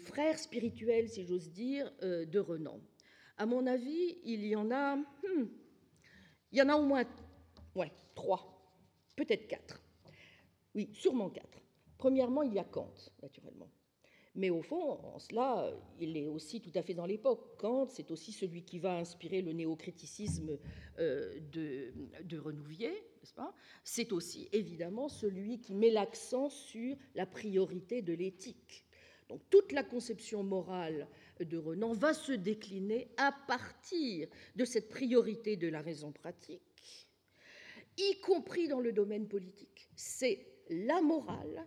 frères 0.00 0.38
spirituels, 0.38 1.08
si 1.08 1.24
j'ose 1.24 1.50
dire, 1.50 1.92
de 2.00 2.38
Renan. 2.38 2.80
À 3.38 3.44
mon 3.44 3.66
avis, 3.66 4.18
il 4.24 4.46
y 4.46 4.54
en 4.54 4.70
a, 4.70 4.94
hmm, 4.94 5.46
il 6.52 6.58
y 6.58 6.62
en 6.62 6.68
a 6.68 6.76
au 6.76 6.84
moins 6.84 7.04
trois, 8.14 8.72
peut-être 9.16 9.46
quatre. 9.46 9.82
Oui, 10.74 10.90
sûrement 10.92 11.30
quatre. 11.30 11.60
Premièrement, 11.98 12.42
il 12.42 12.52
y 12.52 12.58
a 12.58 12.64
Kant, 12.64 12.92
naturellement. 13.22 13.70
Mais 14.34 14.50
au 14.50 14.60
fond, 14.60 15.00
en 15.02 15.18
cela, 15.18 15.72
il 15.98 16.14
est 16.16 16.26
aussi 16.26 16.60
tout 16.60 16.72
à 16.74 16.82
fait 16.82 16.92
dans 16.92 17.06
l'époque. 17.06 17.56
Kant, 17.56 17.86
c'est 17.88 18.10
aussi 18.10 18.32
celui 18.32 18.64
qui 18.64 18.78
va 18.78 18.98
inspirer 18.98 19.40
le 19.40 19.52
néocriticisme 19.52 20.58
euh, 20.98 21.40
de, 21.52 21.94
de 22.22 22.38
Renouvier, 22.38 22.90
n'est-ce 22.90 23.32
pas? 23.32 23.54
C'est 23.82 24.12
aussi 24.12 24.48
évidemment 24.52 25.08
celui 25.08 25.58
qui 25.58 25.74
met 25.74 25.90
l'accent 25.90 26.50
sur 26.50 26.96
la 27.14 27.24
priorité 27.24 28.02
de 28.02 28.12
l'éthique. 28.12 28.84
Donc 29.30 29.40
toute 29.48 29.72
la 29.72 29.82
conception 29.82 30.44
morale 30.44 31.08
de 31.40 31.58
Renan 31.58 31.92
va 31.92 32.14
se 32.14 32.32
décliner 32.32 33.08
à 33.16 33.32
partir 33.32 34.28
de 34.54 34.64
cette 34.64 34.88
priorité 34.88 35.56
de 35.56 35.68
la 35.68 35.80
raison 35.80 36.12
pratique, 36.12 37.08
y 37.96 38.20
compris 38.20 38.68
dans 38.68 38.80
le 38.80 38.92
domaine 38.92 39.28
politique. 39.28 39.88
C'est 39.94 40.46
la 40.68 41.00
morale 41.00 41.66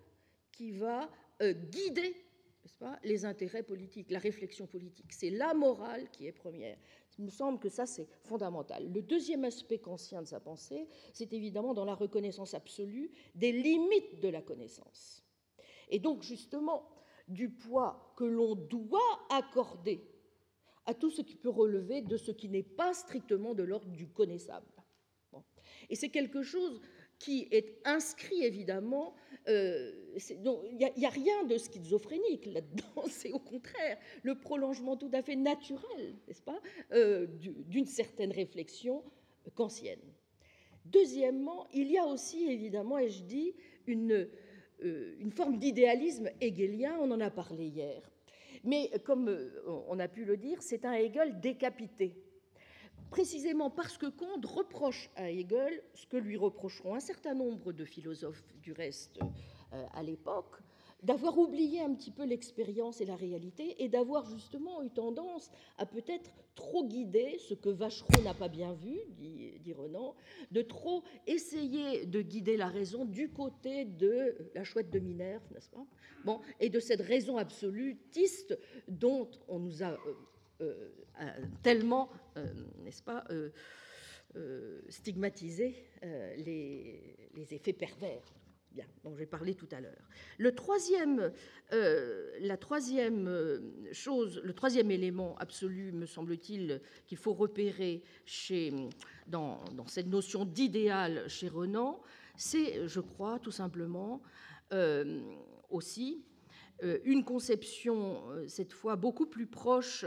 qui 0.52 0.72
va 0.72 1.10
euh, 1.42 1.54
guider 1.54 2.16
pas, 2.80 3.00
les 3.04 3.26
intérêts 3.26 3.64
politiques, 3.64 4.12
la 4.12 4.20
réflexion 4.20 4.68
politique. 4.68 5.12
C'est 5.12 5.30
la 5.30 5.54
morale 5.54 6.10
qui 6.12 6.28
est 6.28 6.32
première. 6.32 6.78
Il 7.18 7.26
me 7.26 7.30
semble 7.30 7.60
que 7.60 7.70
ça, 7.70 7.86
c'est 7.86 8.08
fondamental. 8.24 8.92
Le 8.92 9.02
deuxième 9.02 9.44
aspect 9.44 9.80
qu'ancien 9.80 10.22
de 10.22 10.28
sa 10.28 10.40
pensée, 10.40 10.88
c'est 11.14 11.34
évidemment 11.34 11.74
dans 11.74 11.86
la 11.86 11.94
reconnaissance 11.94 12.54
absolue 12.54 13.12
des 13.36 13.52
limites 13.52 14.22
de 14.22 14.30
la 14.30 14.42
connaissance. 14.42 15.24
Et 15.90 16.00
donc, 16.00 16.24
justement, 16.24 16.88
du 17.30 17.50
poids 17.50 18.14
que 18.18 18.24
l'on 18.24 18.56
doit 18.56 19.28
accorder 19.30 20.02
à 20.86 20.94
tout 20.94 21.10
ce 21.10 21.22
qui 21.22 21.36
peut 21.36 21.50
relever 21.50 22.02
de 22.02 22.18
ce 22.18 22.32
qui 22.32 22.50
n'est 22.50 22.64
pas 22.64 22.94
strictement 22.94 23.54
de 23.54 23.64
l'ordre 23.64 23.92
du 23.92 24.08
connaissable. 24.08 24.66
Et 25.90 25.96
c'est 25.96 26.10
quelque 26.10 26.42
chose 26.42 26.82
qui 27.20 27.48
est 27.52 27.80
inscrit 27.86 28.44
évidemment 28.44 29.16
euh, 29.48 29.92
il 30.30 30.92
n'y 30.98 31.06
a, 31.06 31.10
rien 31.10 31.44
de 31.46 31.58
schizophrénique 31.58 32.46
là-dedans, 32.46 33.04
c'est 33.10 33.32
au 33.32 33.40
contraire 33.40 33.98
le 34.24 34.36
prolongement 34.36 34.98
tout 34.98 35.10
à 35.14 35.22
fait 35.22 35.36
naturel, 35.36 36.16
n'est-ce 36.28 36.42
pas, 36.42 36.60
euh, 36.92 37.28
d'une 37.68 37.86
certaine 37.86 38.32
réflexion 38.32 39.04
kantienne. 39.56 40.02
Deuxièmement, 40.86 41.68
il 41.74 41.92
y 41.92 41.98
a 41.98 42.06
aussi 42.06 42.50
évidemment, 42.50 42.98
et 42.98 43.10
je 43.10 43.24
dis, 43.24 43.54
une, 43.88 44.30
une 44.82 45.32
forme 45.32 45.58
d'idéalisme 45.58 46.30
hegelien, 46.42 46.98
on 47.02 47.12
en 47.12 47.20
a 47.20 47.30
parlé 47.30 47.66
hier. 47.66 48.02
Mais 48.64 48.92
comme 49.06 49.34
on 49.88 50.00
a 50.00 50.08
pu 50.08 50.26
le 50.26 50.38
dire, 50.38 50.62
c'est 50.62 50.86
un 50.86 50.94
Hegel 50.94 51.40
décapité 51.40 52.16
précisément 53.10 53.70
parce 53.70 53.98
que 53.98 54.06
Comte 54.06 54.46
reproche 54.46 55.10
à 55.16 55.30
Hegel 55.30 55.82
ce 55.94 56.06
que 56.06 56.18
lui 56.18 56.38
reprocheront 56.38 56.96
un 56.96 57.00
certain 57.00 57.34
nombre 57.34 57.74
de 57.74 57.86
philosophes 57.86 58.44
du 58.62 58.72
reste 58.72 59.20
euh, 59.74 59.86
à 59.94 60.04
l'époque, 60.04 60.58
d'avoir 61.04 61.38
oublié 61.38 61.82
un 61.82 61.94
petit 61.94 62.12
peu 62.12 62.26
l'expérience 62.26 63.02
et 63.02 63.06
la 63.06 63.16
réalité 63.16 63.84
et 63.84 63.90
d'avoir 63.90 64.26
justement 64.26 64.82
eu 64.84 64.90
tendance 64.90 65.50
à 65.78 65.86
peut-être 65.86 66.32
trop 66.56 66.86
guider 66.86 67.38
ce 67.40 67.54
que 67.54 67.70
Vachereau 67.70 68.22
n'a 68.24 68.34
pas 68.34 68.50
bien 68.50 68.74
vu, 68.74 69.00
dit, 69.18 69.74
Renan, 69.74 70.16
de 70.52 70.62
trop 70.62 71.04
essayer 71.28 72.06
de 72.06 72.22
guider 72.22 72.58
la 72.58 72.68
raison 72.68 73.06
du 73.06 73.30
côté 73.30 73.86
de 73.86 74.36
la 74.56 74.64
chouette 74.64 74.90
de 74.90 75.00
Minerve, 75.00 75.44
n'est-ce 75.54 75.70
pas? 75.70 75.86
Bon, 76.26 76.42
et 76.60 76.70
de 76.70 76.80
cette 76.80 77.02
raison 77.02 77.38
absolutiste 77.38 78.58
dont 78.90 79.30
on 79.48 79.60
nous 79.60 79.84
a 79.84 79.98
euh, 80.62 80.92
euh, 81.22 81.46
tellement, 81.64 82.10
euh, 82.38 82.46
n'est-ce 82.84 83.04
pas, 83.04 83.26
euh, 83.32 83.50
stigmatiser 84.90 85.76
les, 86.38 87.18
effets 87.52 87.74
pervers 87.74 88.22
Bien, 88.72 88.86
dont 89.04 89.16
j'ai 89.16 89.26
parlé 89.26 89.56
tout 89.56 89.68
à 89.72 89.82
l'heure. 89.82 90.08
Le 90.38 90.54
troisième, 90.54 91.32
la 91.72 92.56
troisième 92.56 93.60
chose, 93.92 94.40
le 94.44 94.54
troisième 94.54 94.92
élément 94.92 95.36
absolu, 95.40 95.92
me 95.92 96.06
semble-t-il, 96.06 96.80
qu'il 97.08 97.18
faut 97.18 97.34
repérer 97.34 98.04
chez, 98.26 98.72
dans, 99.26 99.64
cette 99.88 100.06
notion 100.06 100.46
d'idéal 100.46 101.28
chez 101.28 101.48
Renan, 101.48 102.00
c'est, 102.38 102.88
je 102.88 103.00
crois, 103.00 103.40
tout 103.40 103.52
simplement 103.52 104.22
aussi 105.72 106.24
une 107.04 107.24
conception, 107.24 108.22
cette 108.48 108.72
fois 108.72 108.96
beaucoup 108.96 109.26
plus 109.26 109.48
proche 109.48 110.06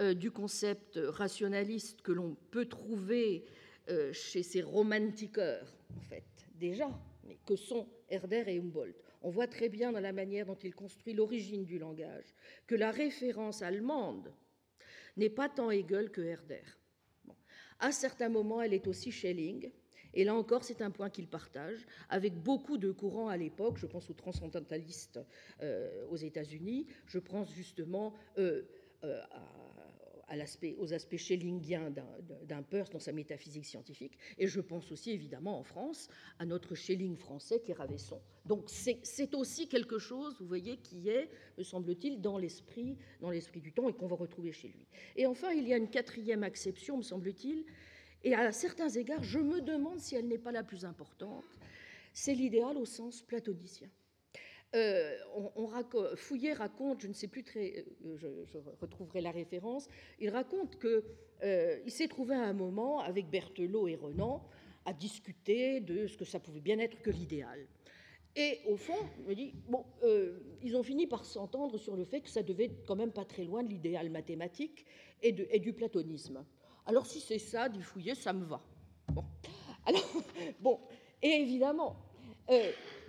euh, 0.00 0.14
du 0.14 0.30
concept 0.30 0.98
rationaliste 1.02 2.00
que 2.00 2.12
l'on 2.12 2.34
peut 2.50 2.64
trouver 2.64 3.44
euh, 3.90 4.10
chez 4.14 4.42
ces 4.42 4.62
romantiqueurs, 4.62 5.76
en 5.94 6.00
fait, 6.00 6.24
déjà, 6.54 6.88
que 7.46 7.56
sont 7.56 7.88
Herder 8.08 8.44
et 8.46 8.58
Humboldt. 8.58 8.98
On 9.22 9.30
voit 9.30 9.46
très 9.46 9.68
bien 9.68 9.92
dans 9.92 10.00
la 10.00 10.12
manière 10.12 10.46
dont 10.46 10.56
il 10.56 10.74
construit 10.74 11.14
l'origine 11.14 11.64
du 11.64 11.78
langage 11.78 12.34
que 12.66 12.74
la 12.74 12.90
référence 12.90 13.62
allemande 13.62 14.32
n'est 15.16 15.30
pas 15.30 15.48
tant 15.48 15.70
Hegel 15.70 16.10
que 16.10 16.20
Herder. 16.20 16.62
À 17.78 17.92
certains 17.92 18.28
moments, 18.28 18.62
elle 18.62 18.74
est 18.74 18.86
aussi 18.86 19.10
Schelling, 19.10 19.70
et 20.14 20.24
là 20.24 20.34
encore, 20.34 20.62
c'est 20.62 20.82
un 20.82 20.90
point 20.90 21.10
qu'il 21.10 21.26
partage 21.26 21.86
avec 22.08 22.34
beaucoup 22.34 22.76
de 22.76 22.92
courants 22.92 23.28
à 23.28 23.36
l'époque. 23.36 23.78
Je 23.78 23.86
pense 23.86 24.10
aux 24.10 24.14
transcendantalistes 24.14 25.20
euh, 25.62 26.06
aux 26.10 26.16
États-Unis. 26.16 26.86
Je 27.06 27.18
pense 27.18 27.50
justement 27.52 28.14
aux 30.78 30.92
aspects 30.92 31.16
schellingiens 31.16 31.90
d'un 31.90 32.62
Peirce 32.62 32.90
dans 32.90 32.98
sa 32.98 33.12
métaphysique 33.12 33.64
scientifique. 33.64 34.18
Et 34.38 34.46
je 34.46 34.60
pense 34.60 34.90
aussi, 34.90 35.10
évidemment, 35.10 35.58
en 35.58 35.62
France, 35.62 36.08
à 36.38 36.46
notre 36.46 36.74
Schelling 36.74 37.16
français 37.16 37.60
qui 37.60 37.70
est 37.70 37.74
Ravesson. 37.74 38.20
Donc 38.46 38.64
c'est 38.68 39.34
aussi 39.34 39.68
quelque 39.68 39.98
chose, 39.98 40.36
vous 40.40 40.46
voyez, 40.46 40.78
qui 40.78 41.08
est, 41.08 41.28
me 41.58 41.62
semble-t-il, 41.62 42.20
dans 42.20 42.38
l'esprit 42.38 42.96
du 43.60 43.72
temps 43.72 43.88
et 43.88 43.92
qu'on 43.92 44.06
va 44.06 44.16
retrouver 44.16 44.52
chez 44.52 44.68
lui. 44.68 44.86
Et 45.16 45.26
enfin, 45.26 45.52
il 45.52 45.68
y 45.68 45.74
a 45.74 45.76
une 45.76 45.90
quatrième 45.90 46.42
acception, 46.42 46.96
me 46.96 47.02
semble-t-il, 47.02 47.64
et 48.24 48.34
à 48.34 48.52
certains 48.52 48.88
égards, 48.88 49.22
je 49.22 49.38
me 49.38 49.60
demande 49.60 49.98
si 49.98 50.14
elle 50.14 50.28
n'est 50.28 50.38
pas 50.38 50.52
la 50.52 50.62
plus 50.62 50.84
importante, 50.84 51.44
c'est 52.12 52.34
l'idéal 52.34 52.76
au 52.76 52.84
sens 52.84 53.22
platonicien. 53.22 53.88
Euh, 54.74 55.16
on, 55.34 55.68
Fouillet 56.16 56.54
raconte, 56.54 57.02
je 57.02 57.08
ne 57.08 57.12
sais 57.12 57.28
plus 57.28 57.42
très, 57.42 57.84
euh, 58.06 58.16
je, 58.16 58.58
retrouverai 58.80 59.20
la 59.20 59.30
référence, 59.30 59.88
il 60.18 60.30
raconte 60.30 60.78
qu'il 60.80 61.02
euh, 61.42 61.88
s'est 61.88 62.08
trouvé 62.08 62.34
à 62.34 62.44
un 62.44 62.54
moment 62.54 63.00
avec 63.00 63.28
Berthelot 63.28 63.88
et 63.88 63.96
Renan 63.96 64.42
à 64.86 64.94
discuter 64.94 65.80
de 65.80 66.06
ce 66.06 66.16
que 66.16 66.24
ça 66.24 66.40
pouvait 66.40 66.60
bien 66.60 66.78
être 66.78 67.02
que 67.02 67.10
l'idéal. 67.10 67.66
Et 68.34 68.60
au 68.66 68.76
fond, 68.76 68.96
me 69.26 69.34
dit, 69.34 69.52
bon, 69.68 69.84
ils 70.62 70.74
ont 70.74 70.82
fini 70.82 71.06
par 71.06 71.26
s'entendre 71.26 71.76
sur 71.76 71.94
le 71.94 72.04
fait 72.04 72.22
que 72.22 72.30
ça 72.30 72.42
devait 72.42 72.64
être 72.64 72.86
quand 72.86 72.96
même 72.96 73.12
pas 73.12 73.26
très 73.26 73.44
loin 73.44 73.62
de 73.62 73.68
l'idéal 73.68 74.08
mathématique 74.08 74.86
et, 75.20 75.32
du 75.32 75.74
platonisme. 75.74 76.42
Alors 76.86 77.04
si 77.04 77.20
c'est 77.20 77.38
ça, 77.38 77.68
dit 77.68 77.82
Fouillet, 77.82 78.14
ça 78.14 78.32
me 78.32 78.46
va. 78.46 78.62
Bon, 79.12 79.24
alors, 79.84 80.02
bon, 80.60 80.80
et 81.22 81.42
évidemment, 81.42 81.94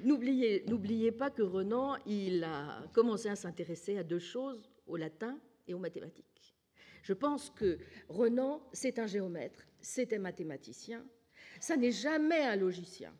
n'oubliez 0.03 1.11
pas 1.11 1.29
que 1.29 1.41
Renan, 1.41 1.95
il 2.05 2.43
a 2.43 2.83
commencé 2.93 3.29
à 3.29 3.35
s'intéresser 3.35 3.97
à 3.97 4.03
deux 4.03 4.19
choses, 4.19 4.69
au 4.87 4.97
latin 4.97 5.39
et 5.67 5.73
aux 5.73 5.79
mathématiques. 5.79 6.55
Je 7.03 7.13
pense 7.13 7.49
que 7.49 7.79
Renan, 8.07 8.61
c'est 8.71 8.99
un 8.99 9.07
géomètre, 9.07 9.65
c'est 9.81 10.13
un 10.13 10.19
mathématicien, 10.19 11.05
ça 11.59 11.75
n'est 11.75 11.91
jamais 11.91 12.41
un 12.41 12.55
logicien, 12.55 13.13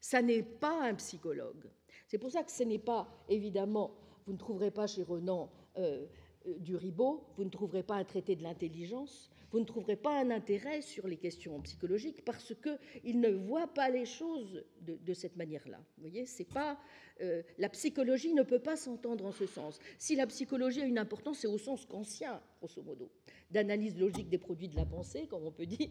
ça 0.00 0.20
n'est 0.22 0.42
pas 0.42 0.82
un 0.82 0.94
psychologue. 0.94 1.70
C'est 2.06 2.18
pour 2.18 2.30
ça 2.30 2.42
que 2.42 2.50
ce 2.50 2.62
n'est 2.62 2.78
pas, 2.78 3.08
évidemment, 3.28 3.94
vous 4.26 4.32
ne 4.32 4.38
trouverez 4.38 4.70
pas 4.70 4.86
chez 4.86 5.02
Renan 5.02 5.50
euh, 5.78 6.06
euh, 6.46 6.58
du 6.58 6.76
Ribot, 6.76 7.24
vous 7.36 7.44
ne 7.44 7.50
trouverez 7.50 7.82
pas 7.82 7.96
un 7.96 8.04
traité 8.04 8.36
de 8.36 8.42
l'intelligence, 8.42 9.30
vous 9.52 9.60
ne 9.60 9.64
trouverez 9.64 9.96
pas 9.96 10.20
un 10.20 10.30
intérêt 10.30 10.80
sur 10.80 11.08
les 11.08 11.16
questions 11.16 11.60
psychologiques 11.62 12.24
parce 12.24 12.54
qu'il 12.54 13.20
ne 13.20 13.30
voit 13.30 13.66
pas 13.66 13.90
les 13.90 14.04
choses 14.04 14.64
de, 14.80 15.14
cette 15.14 15.36
manière-là. 15.36 15.78
Vous 15.96 16.08
voyez, 16.08 16.24
c'est 16.26 16.44
pas 16.44 16.78
euh, 17.20 17.42
la 17.58 17.68
psychologie 17.68 18.32
ne 18.32 18.42
peut 18.42 18.60
pas 18.60 18.76
s'entendre 18.76 19.26
en 19.26 19.32
ce 19.32 19.46
sens. 19.46 19.78
Si 19.98 20.14
la 20.14 20.26
psychologie 20.26 20.82
a 20.82 20.84
une 20.84 20.98
importance, 20.98 21.40
c'est 21.40 21.48
au 21.48 21.58
sens 21.58 21.84
kantien, 21.84 22.40
grosso 22.60 22.82
modo, 22.82 23.10
d'analyse 23.50 23.98
logique 23.98 24.28
des 24.28 24.38
produits 24.38 24.68
de 24.68 24.76
la 24.76 24.86
pensée, 24.86 25.26
comme 25.26 25.44
on 25.44 25.50
peut 25.50 25.66
dire, 25.66 25.90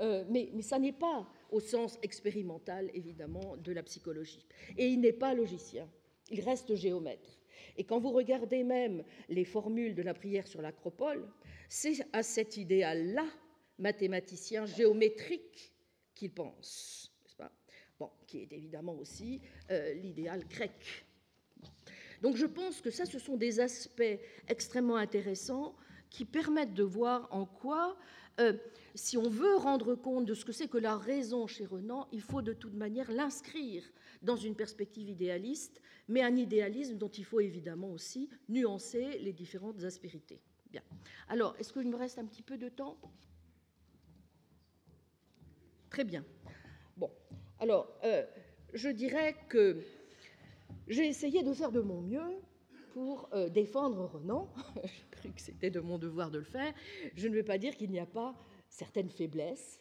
euh, 0.00 0.24
mais, 0.28 0.50
mais 0.54 0.62
ça 0.62 0.78
n'est 0.78 0.92
pas 0.92 1.28
au 1.50 1.60
sens 1.60 1.98
expérimental, 2.02 2.90
évidemment, 2.94 3.56
de 3.56 3.72
la 3.72 3.82
psychologie. 3.82 4.46
Et 4.78 4.86
il 4.86 5.00
n'est 5.00 5.12
pas 5.12 5.34
logicien, 5.34 5.88
il 6.30 6.40
reste 6.40 6.74
géomètre. 6.76 7.38
Et 7.76 7.84
quand 7.84 7.98
vous 7.98 8.12
regardez 8.12 8.64
même 8.64 9.02
les 9.28 9.44
formules 9.44 9.94
de 9.94 10.02
la 10.02 10.14
prière 10.14 10.46
sur 10.46 10.62
l'acropole, 10.62 11.26
c'est 11.74 12.06
à 12.12 12.22
cet 12.22 12.58
idéal-là, 12.58 13.26
mathématicien 13.78 14.66
géométrique, 14.66 15.72
qu'il 16.14 16.30
pense, 16.30 17.10
qui 18.26 18.40
est 18.40 18.52
évidemment 18.52 18.94
aussi 18.98 19.40
euh, 19.70 19.94
l'idéal 19.94 20.46
grec. 20.48 21.06
Donc 22.20 22.36
je 22.36 22.44
pense 22.44 22.82
que 22.82 22.90
ça, 22.90 23.06
ce 23.06 23.18
sont 23.18 23.38
des 23.38 23.58
aspects 23.58 24.18
extrêmement 24.48 24.96
intéressants 24.96 25.74
qui 26.10 26.26
permettent 26.26 26.74
de 26.74 26.82
voir 26.82 27.26
en 27.30 27.46
quoi, 27.46 27.96
euh, 28.38 28.52
si 28.94 29.16
on 29.16 29.30
veut 29.30 29.56
rendre 29.56 29.94
compte 29.94 30.26
de 30.26 30.34
ce 30.34 30.44
que 30.44 30.52
c'est 30.52 30.68
que 30.68 30.76
la 30.76 30.98
raison 30.98 31.46
chez 31.46 31.64
Renan, 31.64 32.06
il 32.12 32.20
faut 32.20 32.42
de 32.42 32.52
toute 32.52 32.74
manière 32.74 33.10
l'inscrire 33.10 33.82
dans 34.20 34.36
une 34.36 34.56
perspective 34.56 35.08
idéaliste, 35.08 35.80
mais 36.06 36.20
un 36.20 36.36
idéalisme 36.36 36.98
dont 36.98 37.08
il 37.08 37.24
faut 37.24 37.40
évidemment 37.40 37.92
aussi 37.92 38.28
nuancer 38.50 39.18
les 39.20 39.32
différentes 39.32 39.84
aspérités. 39.84 40.42
Alors, 41.28 41.54
est-ce 41.58 41.72
qu'il 41.72 41.88
me 41.88 41.96
reste 41.96 42.18
un 42.18 42.26
petit 42.26 42.42
peu 42.42 42.58
de 42.58 42.68
temps? 42.68 42.98
Très 45.90 46.04
bien. 46.04 46.24
Bon. 46.96 47.10
Alors, 47.58 47.88
euh, 48.04 48.24
je 48.72 48.88
dirais 48.88 49.36
que 49.48 49.82
j'ai 50.88 51.06
essayé 51.06 51.42
de 51.42 51.52
faire 51.52 51.72
de 51.72 51.80
mon 51.80 52.00
mieux 52.00 52.40
pour 52.92 53.28
euh, 53.32 53.48
défendre 53.48 54.06
Renan. 54.06 54.52
J'ai 54.84 55.08
cru 55.10 55.30
que 55.32 55.40
c'était 55.40 55.70
de 55.70 55.80
mon 55.80 55.98
devoir 55.98 56.30
de 56.30 56.38
le 56.38 56.44
faire. 56.44 56.74
Je 57.14 57.28
ne 57.28 57.34
veux 57.34 57.44
pas 57.44 57.56
dire 57.56 57.76
qu'il 57.76 57.90
n'y 57.90 58.00
a 58.00 58.06
pas 58.06 58.34
certaines 58.68 59.08
faiblesses 59.08 59.80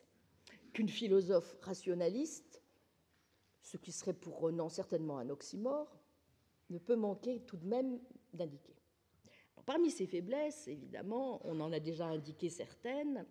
qu'une 0.73 0.89
philosophe 0.89 1.57
rationaliste, 1.61 2.61
ce 3.61 3.77
qui 3.77 3.91
serait 3.91 4.13
pour 4.13 4.39
Renan 4.39 4.69
certainement 4.69 5.17
un 5.17 5.29
oxymore, 5.29 5.97
ne 6.69 6.77
peut 6.77 6.95
manquer 6.95 7.41
tout 7.41 7.57
de 7.57 7.65
même 7.65 7.99
d'indiquer. 8.33 8.80
Parmi 9.65 9.91
ces 9.91 10.07
faiblesses, 10.07 10.67
évidemment, 10.67 11.41
on 11.43 11.59
en 11.59 11.71
a 11.71 11.79
déjà 11.79 12.05
indiqué 12.05 12.49
certaines, 12.49 13.25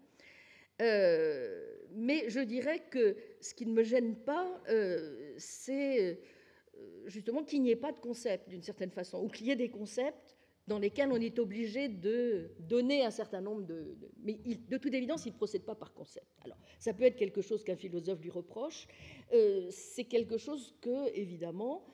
euh, 0.81 1.77
mais 1.93 2.29
je 2.29 2.41
dirais 2.41 2.83
que 2.91 3.17
ce 3.41 3.55
qui 3.55 3.67
ne 3.67 3.73
me 3.73 3.83
gêne 3.83 4.17
pas, 4.17 4.61
euh, 4.69 5.35
c'est 5.37 6.21
euh, 6.77 7.05
justement 7.07 7.45
qu'il 7.45 7.63
n'y 7.63 7.71
ait 7.71 7.77
pas 7.77 7.93
de 7.93 7.99
concept 7.99 8.49
d'une 8.49 8.63
certaine 8.63 8.91
façon, 8.91 9.23
ou 9.23 9.29
qu'il 9.29 9.47
y 9.47 9.51
ait 9.51 9.57
des 9.57 9.71
concepts 9.71 10.37
dans 10.67 10.79
lesquels 10.79 11.11
on 11.11 11.21
est 11.21 11.39
obligé 11.39 11.89
de 11.89 12.51
donner 12.61 13.05
un 13.05 13.11
certain 13.11 13.41
nombre 13.41 13.63
de... 13.63 13.97
mais 14.23 14.35
de 14.35 14.77
toute 14.77 14.95
évidence, 14.95 15.27
il 15.27 15.33
ne 15.33 15.37
procède 15.37 15.65
pas 15.65 15.75
par 15.75 15.93
concept. 15.93 16.27
Alors, 16.45 16.59
ça 16.79 16.95
peut 16.95 17.05
être 17.05 17.17
quelque 17.17 17.43
chose 17.43 17.65
qu'un 17.65 17.77
philosophe 17.77 18.21
lui 18.21 18.31
reproche, 18.31 18.87
c'est 19.71 20.05
quelque 20.05 20.39
chose 20.39 20.73
que, 20.81 21.13
évidemment, 21.13 21.85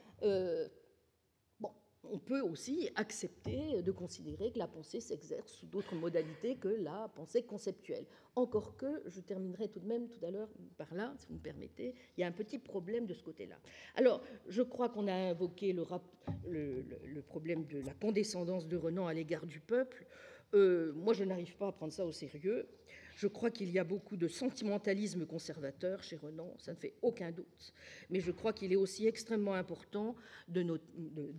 on 2.13 2.19
peut 2.19 2.41
aussi 2.41 2.91
accepter 2.97 3.83
de 3.83 3.93
considérer 3.93 4.51
que 4.53 4.59
la 4.59 4.67
pensée 4.67 5.01
s'exerce 5.01 5.53
sous 5.53 5.67
d'autres 5.67 5.95
modalités 5.95 6.57
que 6.57 6.69
la 6.69 7.11
pensée 7.15 7.43
conceptuelle. 7.43 8.05
Encore 8.35 8.77
que, 8.77 9.03
je 9.07 9.21
terminerai 9.21 9.69
tout 9.69 9.81
de 9.81 9.87
même 9.87 10.09
tout 10.09 10.25
à 10.25 10.31
l'heure 10.31 10.49
par 10.77 10.93
là, 10.95 11.15
si 11.17 11.27
vous 11.29 11.35
me 11.35 11.41
permettez, 11.41 11.95
il 12.17 12.21
y 12.21 12.25
a 12.25 12.27
un 12.27 12.33
petit 12.33 12.59
problème 12.59 13.07
de 13.07 13.15
ce 13.15 13.23
côté-là. 13.23 13.57
Alors, 13.95 14.23
je 14.49 14.63
crois 14.63 14.89
qu'on 14.89 15.09
a 15.09 15.15
invoqué 15.15 15.73
le, 15.73 17.23
problème 17.23 17.65
de 17.67 17.81
la 17.81 17.95
condescendance 17.95 18.67
de 18.67 18.77
Renan 18.77 19.07
à 19.07 19.15
l'égard 19.15 19.47
du 19.47 19.61
peuple. 19.61 20.07
Euh, 20.55 20.93
moi, 20.95 21.15
je 21.15 21.25
n'arrive 21.25 21.57
pas 21.57 21.69
à 21.69 21.73
prendre 21.73 21.93
ça 21.93 22.05
au 22.05 22.13
sérieux. 22.13 22.69
Je 23.17 23.29
crois 23.29 23.51
qu'il 23.51 23.71
y 23.71 23.79
a 23.79 23.85
beaucoup 23.85 24.19
de 24.19 24.29
sentimentalisme 24.29 25.25
conservateur 25.25 26.03
chez 26.03 26.17
Renan, 26.17 26.55
ça 26.59 26.73
ne 26.73 26.77
fait 26.77 26.93
aucun 27.01 27.33
doute. 27.33 27.73
Mais 28.11 28.21
je 28.21 28.31
crois 28.31 28.53
qu'il 28.53 28.75
est 28.75 28.77
aussi 28.77 29.07
extrêmement 29.07 29.55
important 29.55 30.15
de, 30.49 30.63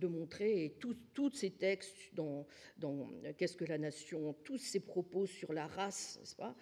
montrer, 0.08 0.76
tous 0.80 1.30
ces 1.34 1.50
textes 1.50 1.94
dans, 2.14 2.48
dans 2.78 3.08
Qu'est-ce 3.36 3.56
que 3.56 3.64
la 3.64 3.78
nation, 3.78 4.34
tous 4.42 4.58
ces 4.58 4.80
propos 4.80 5.26
sur 5.26 5.52
la 5.52 5.68
race, 5.68 6.18
n'est-ce 6.18 6.34
pas? 6.34 6.56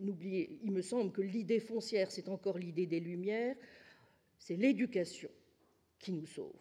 N'oubliez, 0.00 0.58
il 0.62 0.72
me 0.72 0.82
semble 0.82 1.10
que 1.10 1.22
l'idée 1.22 1.58
foncière, 1.58 2.10
c'est 2.10 2.28
encore 2.28 2.58
l'idée 2.58 2.84
des 2.84 3.00
Lumières, 3.00 3.56
c'est 4.38 4.56
l'éducation 4.56 5.30
qui 5.98 6.12
nous 6.12 6.26
sauve. 6.26 6.52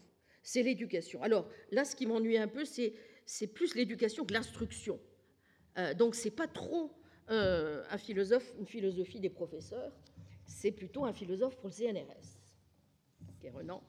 C'est 0.42 0.64
l'éducation. 0.64 1.22
Alors 1.22 1.50
là, 1.72 1.84
ce 1.84 1.98
qui 1.98 2.06
m'ennuie 2.06 2.38
un 2.38 2.48
peu, 2.48 2.64
c'est 2.64 3.48
plus 3.48 3.76
l'éducation 3.76 4.24
que 4.24 4.34
l'instruction. 4.34 5.02
Euh, 5.78 5.94
donc 5.94 6.16
c'est 6.16 6.32
pas 6.32 6.48
trop 6.48 6.92
euh, 7.30 7.84
un 7.90 7.98
philosophe, 7.98 8.54
une 8.60 8.66
philosophie 8.66 9.20
des 9.20 9.30
professeurs, 9.30 9.92
c'est 10.46 10.72
plutôt 10.72 11.06
un 11.06 11.14
philosophe 11.14 11.56
pour 11.58 11.70
le 11.70 11.74
CNRS, 11.74 12.40
Renan. 13.54 13.82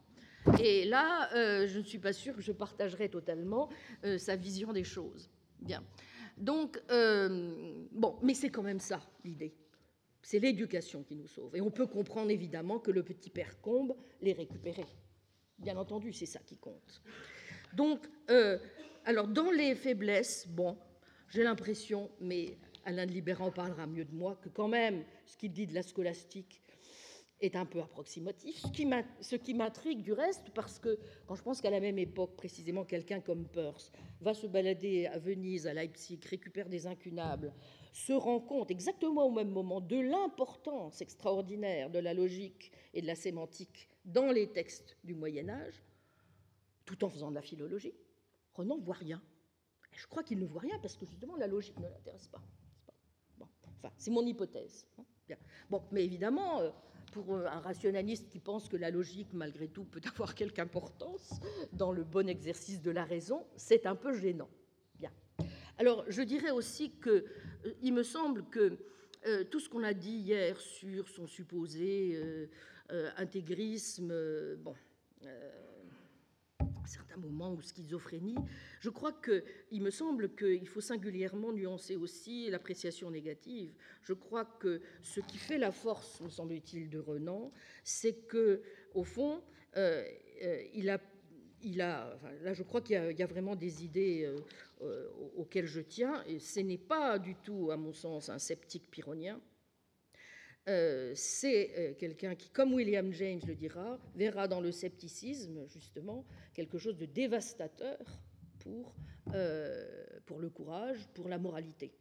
Et 0.61 0.85
là, 0.85 1.33
euh, 1.35 1.66
je 1.68 1.78
ne 1.78 1.85
suis 1.85 1.99
pas 1.99 2.12
sûre 2.12 2.35
que 2.35 2.41
je 2.41 2.53
partagerai 2.53 3.09
totalement 3.09 3.68
euh, 4.05 4.18
sa 4.18 4.37
vision 4.37 4.72
des 4.72 4.85
choses. 4.85 5.30
Bien. 5.61 5.85
Donc, 6.37 6.80
bon, 6.89 8.16
mais 8.22 8.35
c'est 8.35 8.51
quand 8.51 8.62
même 8.62 8.80
ça 8.80 9.01
l'idée. 9.22 9.55
C'est 10.22 10.39
l'éducation 10.39 11.03
qui 11.03 11.14
nous 11.14 11.26
sauve. 11.26 11.55
Et 11.55 11.61
on 11.61 11.70
peut 11.70 11.87
comprendre 11.87 12.30
évidemment 12.30 12.78
que 12.78 12.91
le 12.91 13.03
petit 13.03 13.30
père 13.30 13.61
Combe 13.61 13.95
l'ait 14.20 14.33
récupéré. 14.33 14.87
Bien 15.59 15.76
entendu, 15.76 16.12
c'est 16.12 16.26
ça 16.26 16.41
qui 16.41 16.57
compte. 16.57 17.03
Donc, 17.74 18.09
alors, 19.05 19.28
dans 19.28 19.51
les 19.51 19.74
faiblesses, 19.74 20.47
bon, 20.49 20.76
j'ai 21.28 21.43
l'impression, 21.43 22.11
mais 22.20 22.59
Alain 22.85 23.07
de 23.07 23.12
Libéran 23.12 23.51
parlera 23.51 23.87
mieux 23.87 24.05
de 24.05 24.14
moi, 24.14 24.37
que 24.43 24.49
quand 24.49 24.68
même 24.68 25.05
ce 25.26 25.37
qu'il 25.37 25.53
dit 25.53 25.66
de 25.66 25.74
la 25.74 25.83
scolastique 25.83 26.62
est 27.41 27.57
un 27.57 27.66
peu 27.66 27.80
approximatif, 27.80 28.62
ce 29.20 29.37
qui 29.37 29.55
m'intrigue 29.55 30.03
du 30.03 30.12
reste, 30.12 30.51
parce 30.55 30.78
que 30.78 30.99
quand 31.26 31.35
je 31.35 31.43
pense 31.43 31.61
qu'à 31.61 31.70
la 31.70 31.80
même 31.80 31.99
époque, 31.99 32.37
précisément, 32.37 32.85
quelqu'un 32.85 33.20
comme 33.20 33.49
Peirce 33.49 33.91
va 34.20 34.33
se 34.33 34.47
balader 34.47 35.07
à 35.07 35.18
Venise, 35.18 35.66
à 35.66 35.74
Leipzig, 35.74 36.20
récupère 36.28 36.68
des 36.68 36.87
incunables, 36.87 37.53
se 37.93 38.12
rend 38.12 38.41
compte 38.41 38.70
exactement 38.70 39.26
au 39.26 39.33
même 39.33 39.51
moment 39.51 39.80
de 39.80 39.99
l'importance 39.99 41.01
extraordinaire 41.01 41.91
de 41.91 41.99
la 41.99 42.14
logique 42.14 42.70
et 42.95 43.03
de 43.03 43.07
la 43.07 43.16
sémantique 43.16 43.89
dans 44.05 44.30
les 44.30 44.53
textes 44.53 44.97
du 45.03 45.14
Moyen 45.14 45.49
Âge, 45.49 45.83
tout 46.85 47.05
en 47.05 47.09
faisant 47.09 47.30
de 47.30 47.35
la 47.35 47.43
philologie, 47.43 47.95
Renan 48.55 48.78
ne 48.78 48.85
voit 48.85 48.95
rien. 48.95 49.20
Je 49.93 50.07
crois 50.07 50.22
qu'il 50.22 50.39
ne 50.39 50.47
voit 50.47 50.61
rien 50.61 50.78
parce 50.80 50.97
que 50.97 51.07
justement 51.07 51.37
la 51.37 51.47
logique 51.47 51.78
ne 51.78 51.89
l'intéresse 51.89 52.28
pas. 52.28 52.43
C'est 53.97 54.11
mon 54.11 54.24
hypothèse. 54.26 54.87
Hein. 54.99 55.05
Bon, 55.70 55.83
mais 55.91 56.05
évidemment, 56.05 56.61
euh, 56.61 56.70
pour 57.12 57.37
un 57.37 57.61
rationaliste 57.61 58.28
qui 58.28 58.41
pense 58.41 58.68
que 58.68 58.76
la 58.76 58.91
logique, 58.91 59.28
malgré 59.33 59.68
tout, 59.68 59.85
peut 59.85 60.01
avoir 60.12 60.35
quelque 60.35 60.59
importance 60.59 61.41
dans 61.72 61.93
le 61.93 62.03
bon 62.03 62.28
exercice 62.28 62.80
de 62.80 62.91
la 62.91 63.05
raison, 63.05 63.47
c'est 63.57 63.87
un 63.87 63.95
peu 63.95 64.12
gênant. 64.14 64.49
Bien. 64.99 65.11
Alors, 65.78 66.05
je 66.09 66.22
dirais 66.22 66.51
aussi 66.51 66.91
que 67.01 67.11
euh, 67.11 67.74
il 67.83 67.93
me 67.93 68.03
semble 68.03 68.45
que 68.45 68.78
euh, 69.26 69.45
tout 69.45 69.61
ce 69.61 69.68
qu'on 69.68 69.85
a 69.85 69.95
dit 69.95 70.16
hier 70.16 70.59
sur 70.61 71.09
son 71.09 71.26
supposé 71.26 72.14
euh, 72.91 73.11
intégrisme, 73.16 74.12
bon, 74.57 74.74
certains 76.93 77.16
moments 77.16 77.53
ou 77.53 77.61
schizophrénie, 77.61 78.36
je 78.80 78.90
crois 78.90 79.12
qu'il 79.12 79.82
me 79.82 79.90
semble 79.90 80.34
qu'il 80.34 80.68
faut 80.68 80.80
singulièrement 80.80 81.53
nuancer 81.53 81.97
aussi 81.97 82.51
l'appréciation 82.51 83.11
négative. 83.11 83.72
Je 84.03 84.12
crois 84.12 84.45
que 84.45 84.80
ce 85.03 85.20
qui 85.20 85.38
fait 85.38 85.59
la 85.59 85.72
force, 85.72 86.20
me 86.20 86.28
semble-t-il, 86.28 86.90
de 86.90 86.99
Renan, 86.99 87.53
c'est 87.84 88.26
que, 88.26 88.62
au 88.95 89.05
fond, 89.05 89.43
il 89.74 90.90
a 90.90 91.01
il 91.62 91.80
a, 91.80 92.18
là, 92.43 92.53
je 92.55 92.62
crois 92.62 92.80
qu'il 92.80 92.97
y, 92.97 93.22
a 93.22 93.26
vraiment 93.26 93.57
des 93.57 93.84
idées 93.84 94.24
euh, 94.24 94.36
euh, 94.82 95.09
auxquelles 95.36 95.66
je 95.66 95.80
tiens, 95.80 96.22
et 96.26 96.38
ce 96.38 96.61
n'est 96.61 96.78
pas 96.78 97.18
du 97.18 97.34
tout, 97.36 97.70
à 97.70 97.76
mon 97.76 97.93
sens, 97.93 98.28
un 98.28 98.38
sceptique 98.38 98.90
pyrrhonien. 98.90 99.40
Euh, 100.69 101.13
c'est 101.17 101.97
quelqu'un 101.99 102.35
qui, 102.35 102.49
comme 102.51 102.73
William 102.75 103.13
James 103.13 103.41
le 103.47 103.55
dira, 103.55 103.99
verra 104.15 104.47
dans 104.47 104.61
le 104.61 104.71
scepticisme, 104.71 105.67
justement, 105.67 106.25
quelque 106.55 106.79
chose 106.79 106.97
de 106.97 107.07
dévastateur 107.07 107.99
pour, 108.61 108.95
pour 110.27 110.39
le 110.39 110.51
courage, 110.51 111.09
pour 111.15 111.29
la 111.29 111.39
moralité. 111.39 111.93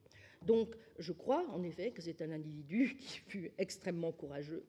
Donc, 0.45 0.75
je 0.97 1.11
crois, 1.11 1.45
en 1.51 1.63
effet, 1.63 1.91
que 1.91 2.01
c'est 2.01 2.21
un 2.21 2.31
individu 2.31 2.95
qui 2.99 3.19
fut 3.19 3.51
extrêmement 3.57 4.11
courageux. 4.11 4.63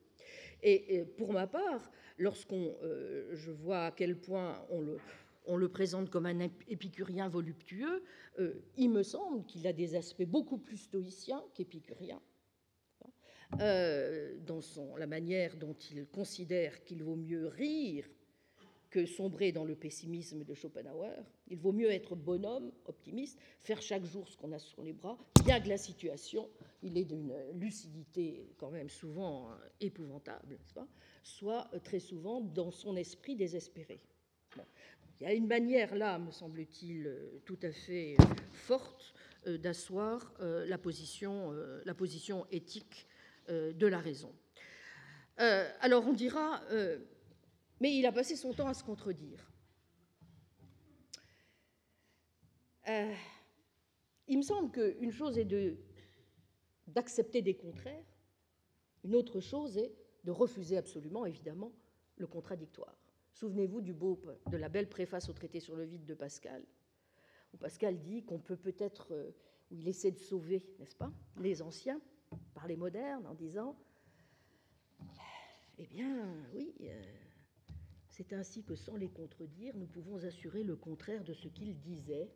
Et, 0.61 1.03
pour 1.17 1.33
ma 1.33 1.45
part, 1.45 1.91
lorsqu'on, 2.17 2.73
euh, 2.83 3.35
je 3.35 3.51
vois 3.51 3.87
à 3.87 3.91
quel 3.91 4.17
point 4.17 4.65
on 4.69 4.79
le, 4.79 4.97
on 5.45 5.57
le 5.57 5.67
présente 5.67 6.09
comme 6.09 6.25
un 6.25 6.39
épicurien 6.69 7.27
voluptueux, 7.27 8.03
euh, 8.39 8.53
il 8.77 8.89
me 8.89 9.03
semble 9.03 9.45
qu'il 9.45 9.67
a 9.67 9.73
des 9.73 9.95
aspects 9.95 10.23
beaucoup 10.23 10.57
plus 10.57 10.77
stoïciens 10.77 11.43
qu'épicuriens. 11.53 12.21
Euh, 13.59 14.35
dans 14.45 14.61
la 14.97 15.07
manière 15.07 15.55
dont 15.57 15.75
il 15.91 16.05
considère 16.07 16.83
qu'il 16.83 17.03
vaut 17.03 17.15
mieux 17.15 17.47
rire 17.47 18.05
que 18.89 19.05
sombrer 19.05 19.51
dans 19.51 19.65
le 19.65 19.75
pessimisme 19.75 20.43
de 20.43 20.53
Schopenhauer. 20.53 21.23
Il 21.47 21.57
vaut 21.57 21.71
mieux 21.71 21.91
être 21.91 22.15
bonhomme, 22.15 22.71
optimiste, 22.85 23.39
faire 23.59 23.81
chaque 23.81 24.05
jour 24.05 24.27
ce 24.29 24.37
qu'on 24.37 24.51
a 24.51 24.59
sur 24.59 24.83
les 24.83 24.93
bras, 24.93 25.17
bien 25.43 25.59
que 25.59 25.69
la 25.69 25.77
situation, 25.77 26.47
il 26.83 26.97
est 26.97 27.05
d'une 27.05 27.33
lucidité 27.53 28.53
quand 28.57 28.69
même 28.69 28.89
souvent 28.89 29.49
épouvantable, 29.81 30.59
soit 31.23 31.69
très 31.83 31.99
souvent 31.99 32.41
dans 32.41 32.69
son 32.69 32.95
esprit 32.95 33.35
désespéré. 33.35 33.99
Il 35.19 35.23
y 35.23 35.25
a 35.25 35.33
une 35.33 35.47
manière 35.47 35.95
là, 35.95 36.19
me 36.19 36.31
semble-t-il, 36.31 37.11
tout 37.45 37.59
à 37.63 37.71
fait 37.71 38.15
forte 38.51 39.13
euh, 39.47 39.57
d'asseoir 39.57 40.33
euh, 40.39 40.65
la, 40.67 40.77
position, 40.77 41.51
euh, 41.51 41.81
la 41.85 41.93
position 41.93 42.45
éthique 42.51 43.07
de 43.47 43.87
la 43.87 43.99
raison. 43.99 44.33
alors 45.37 46.07
on 46.07 46.13
dira, 46.13 46.61
mais 47.79 47.95
il 47.95 48.05
a 48.05 48.11
passé 48.11 48.35
son 48.35 48.53
temps 48.53 48.67
à 48.67 48.73
se 48.73 48.83
contredire. 48.83 49.53
Euh, 52.87 53.13
il 54.27 54.37
me 54.37 54.43
semble 54.43 54.71
qu'une 54.71 55.11
chose 55.11 55.37
est 55.37 55.45
de, 55.45 55.77
d'accepter 56.87 57.41
des 57.41 57.55
contraires, 57.55 58.05
une 59.03 59.15
autre 59.15 59.39
chose 59.39 59.77
est 59.77 59.93
de 60.23 60.31
refuser 60.31 60.77
absolument, 60.77 61.25
évidemment, 61.25 61.71
le 62.17 62.27
contradictoire. 62.27 62.97
Souvenez-vous 63.33 63.81
du 63.81 63.93
beau, 63.93 64.21
de 64.49 64.57
la 64.57 64.69
belle 64.69 64.89
préface 64.89 65.29
au 65.29 65.33
traité 65.33 65.59
sur 65.59 65.75
le 65.75 65.83
vide 65.83 66.05
de 66.05 66.13
Pascal, 66.13 66.63
où 67.53 67.57
Pascal 67.57 67.99
dit 67.99 68.23
qu'on 68.23 68.39
peut 68.39 68.57
peut-être, 68.57 69.13
euh, 69.13 69.31
où 69.71 69.77
il 69.77 69.87
essaie 69.87 70.11
de 70.11 70.19
sauver, 70.19 70.65
n'est-ce 70.79 70.95
pas, 70.95 71.11
les 71.37 71.61
anciens 71.61 72.01
par 72.53 72.67
les 72.67 72.75
modernes 72.75 73.25
en 73.27 73.33
disant, 73.33 73.75
eh 75.77 75.87
bien, 75.87 76.33
oui, 76.53 76.73
euh, 76.81 77.01
c'est 78.07 78.31
ainsi 78.33 78.63
que, 78.63 78.75
sans 78.75 78.95
les 78.95 79.09
contredire, 79.09 79.75
nous 79.75 79.87
pouvons 79.87 80.23
assurer 80.23 80.63
le 80.63 80.75
contraire 80.75 81.23
de 81.23 81.33
ce 81.33 81.47
qu'ils 81.47 81.79
disaient. 81.79 82.29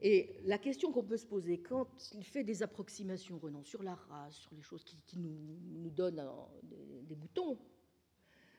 Et 0.00 0.36
la 0.44 0.58
question 0.58 0.92
qu'on 0.92 1.02
peut 1.02 1.16
se 1.16 1.26
poser 1.26 1.58
quand 1.58 1.88
il 2.14 2.24
fait 2.24 2.44
des 2.44 2.62
approximations, 2.62 3.38
Renan, 3.38 3.64
sur 3.64 3.82
la 3.82 3.94
race, 3.94 4.36
sur 4.36 4.54
les 4.54 4.62
choses 4.62 4.84
qui, 4.84 5.18
nous, 5.18 5.90
donnent 5.90 6.22
des, 6.62 7.16
boutons, 7.16 7.58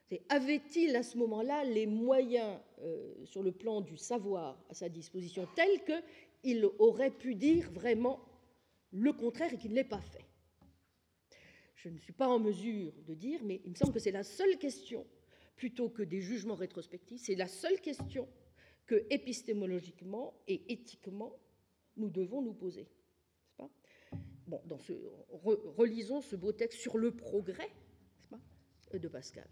c'est 0.09 0.23
avait-il 0.27 0.95
à 0.95 1.03
ce 1.03 1.17
moment-là 1.17 1.63
les 1.63 1.85
moyens 1.85 2.59
euh, 2.81 3.13
sur 3.25 3.43
le 3.43 3.51
plan 3.51 3.81
du 3.81 3.95
savoir 3.95 4.57
à 4.69 4.73
sa 4.73 4.89
disposition 4.89 5.47
tels 5.55 6.03
qu'il 6.41 6.65
aurait 6.79 7.11
pu 7.11 7.35
dire 7.35 7.71
vraiment 7.71 8.19
le 8.91 9.13
contraire 9.13 9.53
et 9.53 9.57
qu'il 9.57 9.71
ne 9.71 9.75
l'ait 9.75 9.83
pas 9.83 10.01
fait 10.01 10.25
je 11.79 11.89
ne 11.89 11.97
suis 11.97 12.13
pas 12.13 12.27
en 12.27 12.39
mesure 12.39 12.91
de 13.07 13.13
dire, 13.13 13.39
mais 13.43 13.61
il 13.63 13.71
me 13.71 13.75
semble 13.75 13.93
que 13.93 13.99
c'est 13.99 14.11
la 14.11 14.23
seule 14.23 14.57
question, 14.57 15.07
plutôt 15.55 15.89
que 15.89 16.03
des 16.03 16.21
jugements 16.21 16.55
rétrospectifs, 16.55 17.21
c'est 17.21 17.35
la 17.35 17.47
seule 17.47 17.79
question 17.79 18.27
que 18.85 19.05
épistémologiquement 19.09 20.33
et 20.47 20.73
éthiquement 20.73 21.37
nous 21.95 22.09
devons 22.09 22.41
nous 22.41 22.53
poser. 22.53 22.87
Pas? 23.57 23.69
Bon, 24.47 24.61
dans 24.65 24.77
ce, 24.77 24.93
relisons 25.31 26.21
ce 26.21 26.35
beau 26.35 26.51
texte 26.51 26.79
sur 26.79 26.97
le 26.97 27.15
progrès 27.15 27.69
de 28.91 29.07
Pascal. 29.07 29.47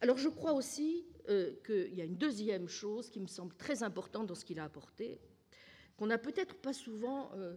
Alors 0.00 0.18
je 0.18 0.28
crois 0.28 0.52
aussi 0.52 1.06
euh, 1.28 1.54
qu'il 1.64 1.94
y 1.94 2.02
a 2.02 2.04
une 2.04 2.16
deuxième 2.16 2.68
chose 2.68 3.08
qui 3.08 3.20
me 3.20 3.26
semble 3.28 3.54
très 3.54 3.82
importante 3.82 4.26
dans 4.26 4.34
ce 4.34 4.44
qu'il 4.44 4.58
a 4.58 4.64
apporté, 4.64 5.20
qu'on 5.96 6.08
n'a 6.08 6.18
peut-être 6.18 6.56
pas 6.56 6.74
souvent 6.74 7.32
euh, 7.34 7.56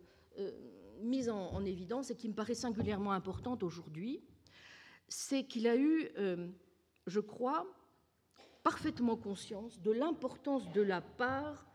mise 1.01 1.30
en, 1.30 1.63
évidence 1.65 2.11
et 2.11 2.15
qui 2.15 2.27
me 2.27 2.34
paraît 2.34 2.55
singulièrement 2.55 3.11
importante 3.11 3.63
aujourd'hui, 3.63 4.21
c'est 5.07 5.43
qu'il 5.43 5.67
a 5.67 5.75
eu, 5.75 6.09
euh, 6.17 6.47
je 7.07 7.19
crois, 7.19 7.65
parfaitement 8.63 9.15
conscience 9.15 9.82
de 9.82 9.91
l'importance 9.91 10.71
de 10.71 10.82
la 10.82 11.01
part 11.01 11.65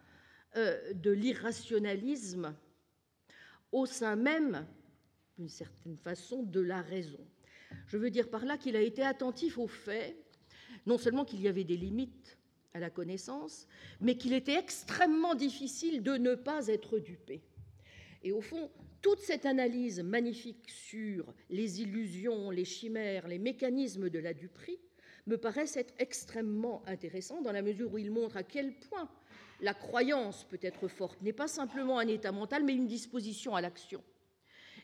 euh, 0.57 0.92
de 0.94 1.11
l'irrationalisme 1.11 2.55
au 3.72 3.86
sein 3.86 4.14
même, 4.14 4.66
d'une 5.36 5.48
certaine 5.48 5.96
façon, 5.96 6.42
de 6.42 6.61
la 6.61 6.80
raison. 6.80 7.18
Je 7.86 7.96
veux 7.96 8.11
dire 8.11 8.30
par 8.30 8.44
là 8.44 8.57
qu'il 8.57 8.76
a 8.76 8.80
été 8.80 9.02
attentif 9.02 9.59
au 9.59 9.66
fait, 9.66 10.16
non 10.86 10.98
seulement 10.98 11.24
qu'il 11.24 11.40
y 11.40 11.48
avait 11.48 11.64
des 11.64 11.76
limites 11.76 12.38
à 12.72 12.78
la 12.78 12.90
connaissance, 12.90 13.66
mais 14.00 14.16
qu'il 14.16 14.32
était 14.32 14.57
extrêmement 14.57 15.34
difficile 15.34 16.02
de 16.02 16.16
ne 16.16 16.34
pas 16.34 16.68
être 16.68 16.98
dupé. 16.98 17.42
Et 18.25 18.33
au 18.33 18.41
fond, 18.41 18.70
toute 19.03 19.20
cette 19.20 19.45
analyse 19.45 20.01
magnifique 20.01 20.70
sur 20.70 21.33
les 21.51 21.83
illusions, 21.83 22.51
les 22.51 22.64
chimères, 22.64 23.29
les 23.29 23.39
mécanismes 23.39 24.09
de 24.09 24.18
la 24.18 24.33
duperie 24.33 24.81
me 25.27 25.37
paraissent 25.37 25.77
être 25.77 25.93
extrêmement 25.99 26.83
intéressant 26.87 27.43
dans 27.43 27.53
la 27.53 27.61
mesure 27.61 27.93
où 27.93 27.99
il 27.99 28.11
montre 28.11 28.39
à 28.39 28.43
quel 28.43 28.72
point 28.72 29.11
la 29.61 29.75
croyance 29.75 30.45
peut 30.45 30.59
être 30.62 30.89
forte, 30.89 31.20
n'est 31.20 31.35
pas 31.35 31.49
simplement 31.49 31.99
un 31.99 32.09
état 32.09 32.33
mental, 32.33 32.64
mais 32.64 32.75
une 32.75 32.87
disposition 32.87 33.55
à 33.55 33.61
l'action. 33.61 34.03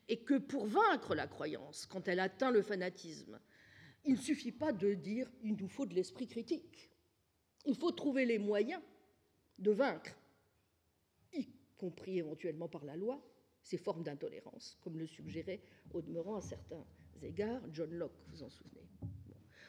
Et 0.09 0.20
que 0.20 0.34
pour 0.38 0.66
vaincre 0.66 1.14
la 1.14 1.26
croyance, 1.26 1.86
quand 1.86 2.09
elle 2.09 2.20
atteint 2.20 2.51
le 2.51 2.62
fanatisme, 2.62 3.41
il 4.05 4.14
ne 4.14 4.20
suffit 4.20 4.53
pas 4.53 4.72
de 4.72 4.93
dire 4.93 5.30
il 5.43 5.57
nous 5.57 5.68
faut 5.68 5.86
de 5.86 5.95
l'esprit 5.95 6.26
critique. 6.26 6.91
Il 7.64 7.74
faut 7.74 7.93
trouver 7.93 8.26
les 8.26 8.38
moyens 8.38 8.82
de 9.59 9.70
vaincre, 9.70 10.14
y 11.32 11.47
compris 11.78 12.18
éventuellement 12.18 12.68
par 12.68 12.84
la 12.84 12.97
loi, 12.97 13.22
ces 13.62 13.76
formes 13.76 14.02
d'intolérance, 14.02 14.78
comme 14.82 14.98
le 14.98 15.06
suggérait 15.06 15.61
au 15.92 16.02
demeurant 16.02 16.36
à 16.36 16.40
certains 16.40 16.84
égards 17.22 17.62
John 17.72 17.92
Locke, 17.92 18.18
vous 18.28 18.42
en 18.42 18.48
souvenez. 18.48 18.88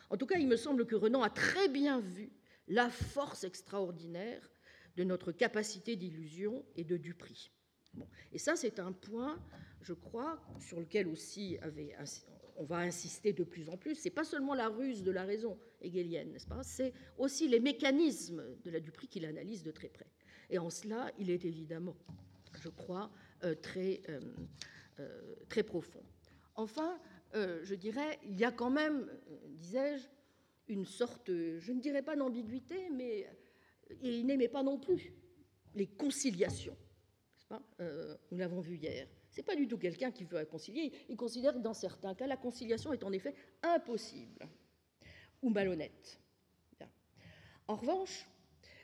En 0.09 0.17
tout 0.17 0.25
cas, 0.25 0.37
il 0.37 0.47
me 0.47 0.57
semble 0.57 0.85
que 0.85 0.95
Renan 0.95 1.21
a 1.21 1.29
très 1.29 1.69
bien 1.69 1.99
vu 1.99 2.31
la 2.67 2.89
force 2.89 3.43
extraordinaire 3.43 4.49
de 4.97 5.03
notre 5.03 5.31
capacité 5.31 5.95
d'illusion 5.95 6.65
et 6.75 6.83
de 6.83 6.97
duperie. 6.97 7.51
Et 8.31 8.37
ça, 8.37 8.55
c'est 8.55 8.79
un 8.79 8.91
point, 8.91 9.41
je 9.81 9.93
crois, 9.93 10.41
sur 10.59 10.79
lequel 10.79 11.07
aussi 11.07 11.57
on 12.57 12.63
va 12.63 12.77
insister 12.77 13.33
de 13.33 13.43
plus 13.43 13.69
en 13.69 13.77
plus. 13.77 13.95
C'est 13.95 14.09
pas 14.09 14.23
seulement 14.23 14.53
la 14.53 14.67
ruse 14.67 15.03
de 15.03 15.11
la 15.11 15.23
raison 15.23 15.57
hegelienne, 15.81 16.31
n'est-ce 16.31 16.47
pas? 16.47 16.63
C'est 16.63 16.93
aussi 17.17 17.47
les 17.47 17.59
mécanismes 17.59 18.43
de 18.63 18.69
la 18.69 18.79
duperie 18.79 19.07
qu'il 19.07 19.25
analyse 19.25 19.63
de 19.63 19.71
très 19.71 19.89
près. 19.89 20.07
Et 20.49 20.57
en 20.57 20.69
cela, 20.69 21.11
il 21.17 21.29
est 21.29 21.45
évidemment, 21.45 21.95
je 22.61 22.69
crois, 22.69 23.11
très, 23.61 24.01
euh, 24.09 24.19
euh, 24.99 25.35
très 25.49 25.63
profond. 25.63 26.03
Enfin, 26.55 26.99
je 27.33 27.75
dirais, 27.75 28.19
il 28.25 28.37
y 28.37 28.43
a 28.43 28.51
quand 28.51 28.69
même, 28.69 29.09
disais-je, 29.51 30.05
une 30.67 30.85
sorte, 30.85 31.27
je 31.27 31.71
ne 31.71 31.79
dirais 31.79 32.01
pas 32.01 32.15
d'ambiguïté, 32.15 32.89
mais 32.91 33.27
il 34.01 34.25
n'aimait 34.25 34.49
pas 34.49 34.63
non 34.63 34.77
plus 34.77 35.13
les 35.75 35.87
conciliations. 35.87 36.77
Euh, 37.79 38.15
nous 38.31 38.37
l'avons 38.37 38.61
vu 38.61 38.77
hier. 38.77 39.07
Ce 39.29 39.37
n'est 39.37 39.43
pas 39.43 39.55
du 39.55 39.67
tout 39.67 39.77
quelqu'un 39.77 40.11
qui 40.11 40.23
veut 40.23 40.37
réconcilier. 40.37 40.91
Il 41.09 41.15
considère 41.15 41.53
que 41.53 41.59
dans 41.59 41.73
certains 41.73 42.13
cas, 42.15 42.27
la 42.27 42.37
conciliation 42.37 42.93
est 42.93 43.03
en 43.03 43.11
effet 43.11 43.33
impossible 43.63 44.47
ou 45.41 45.49
malhonnête. 45.49 46.19
En 47.67 47.75
revanche, 47.75 48.27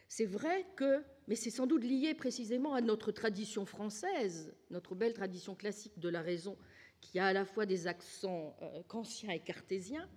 c'est 0.08 0.26
vrai 0.26 0.66
que, 0.76 1.04
mais 1.28 1.36
c'est 1.36 1.50
sans 1.50 1.68
doute 1.68 1.84
lié 1.84 2.14
précisément 2.14 2.74
à 2.74 2.82
notre 2.82 3.12
tradition 3.12 3.66
française, 3.66 4.54
notre 4.70 4.96
belle 4.96 5.14
tradition 5.14 5.56
classique 5.56 6.00
de 6.00 6.10
la 6.10 6.22
raison, 6.22 6.58
qui 7.02 7.20
a 7.20 7.28
à 7.28 7.34
la 7.34 7.46
fois 7.46 7.66
des 7.66 7.88
accents 7.88 8.56
euh, 8.62 9.32
et 9.32 9.40
cartésiens, 9.40 10.10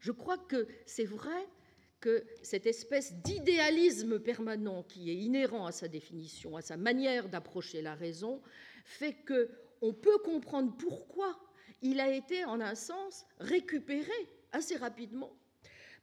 je 0.00 0.12
crois 0.12 0.38
que 0.38 0.66
c'est 0.86 1.04
vrai 1.04 1.48
que 2.00 2.24
cette 2.42 2.66
espèce 2.66 3.14
d'idéalisme 3.14 4.20
permanent 4.20 4.82
qui 4.82 5.10
est 5.10 5.16
inhérent 5.16 5.66
à 5.66 5.72
sa 5.72 5.88
définition, 5.88 6.56
à 6.56 6.62
sa 6.62 6.76
manière 6.76 7.28
d'approcher 7.28 7.82
la 7.82 7.94
raison, 7.94 8.42
fait 8.84 9.14
que 9.14 9.50
on 9.82 9.92
peut 9.92 10.18
comprendre 10.18 10.74
pourquoi 10.78 11.38
il 11.82 12.00
a 12.00 12.10
été, 12.14 12.44
en 12.44 12.60
un 12.60 12.74
sens, 12.74 13.26
récupéré 13.38 14.12
assez 14.52 14.76
rapidement 14.76 15.36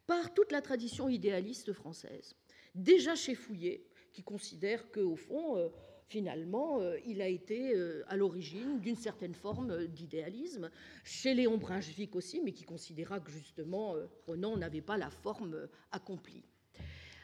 par 0.05 0.33
toute 0.33 0.51
la 0.51 0.61
tradition 0.61 1.09
idéaliste 1.09 1.73
française. 1.73 2.35
Déjà 2.75 3.13
chez 3.15 3.35
Fouillet, 3.35 3.85
qui 4.11 4.23
considère 4.23 4.89
qu'au 4.91 5.15
fond, 5.15 5.57
euh, 5.57 5.69
finalement, 6.07 6.79
euh, 6.79 6.97
il 7.05 7.21
a 7.21 7.27
été 7.27 7.75
euh, 7.75 8.03
à 8.07 8.17
l'origine 8.17 8.79
d'une 8.79 8.95
certaine 8.95 9.35
forme 9.35 9.85
d'idéalisme. 9.87 10.71
Chez 11.03 11.35
Léon 11.35 11.57
Brunswick 11.57 12.15
aussi, 12.15 12.41
mais 12.41 12.51
qui 12.51 12.63
considéra 12.63 13.19
que 13.19 13.31
justement, 13.31 13.95
Renan 14.27 14.57
n'avait 14.57 14.81
pas 14.81 14.97
la 14.97 15.09
forme 15.09 15.67
accomplie. 15.91 16.43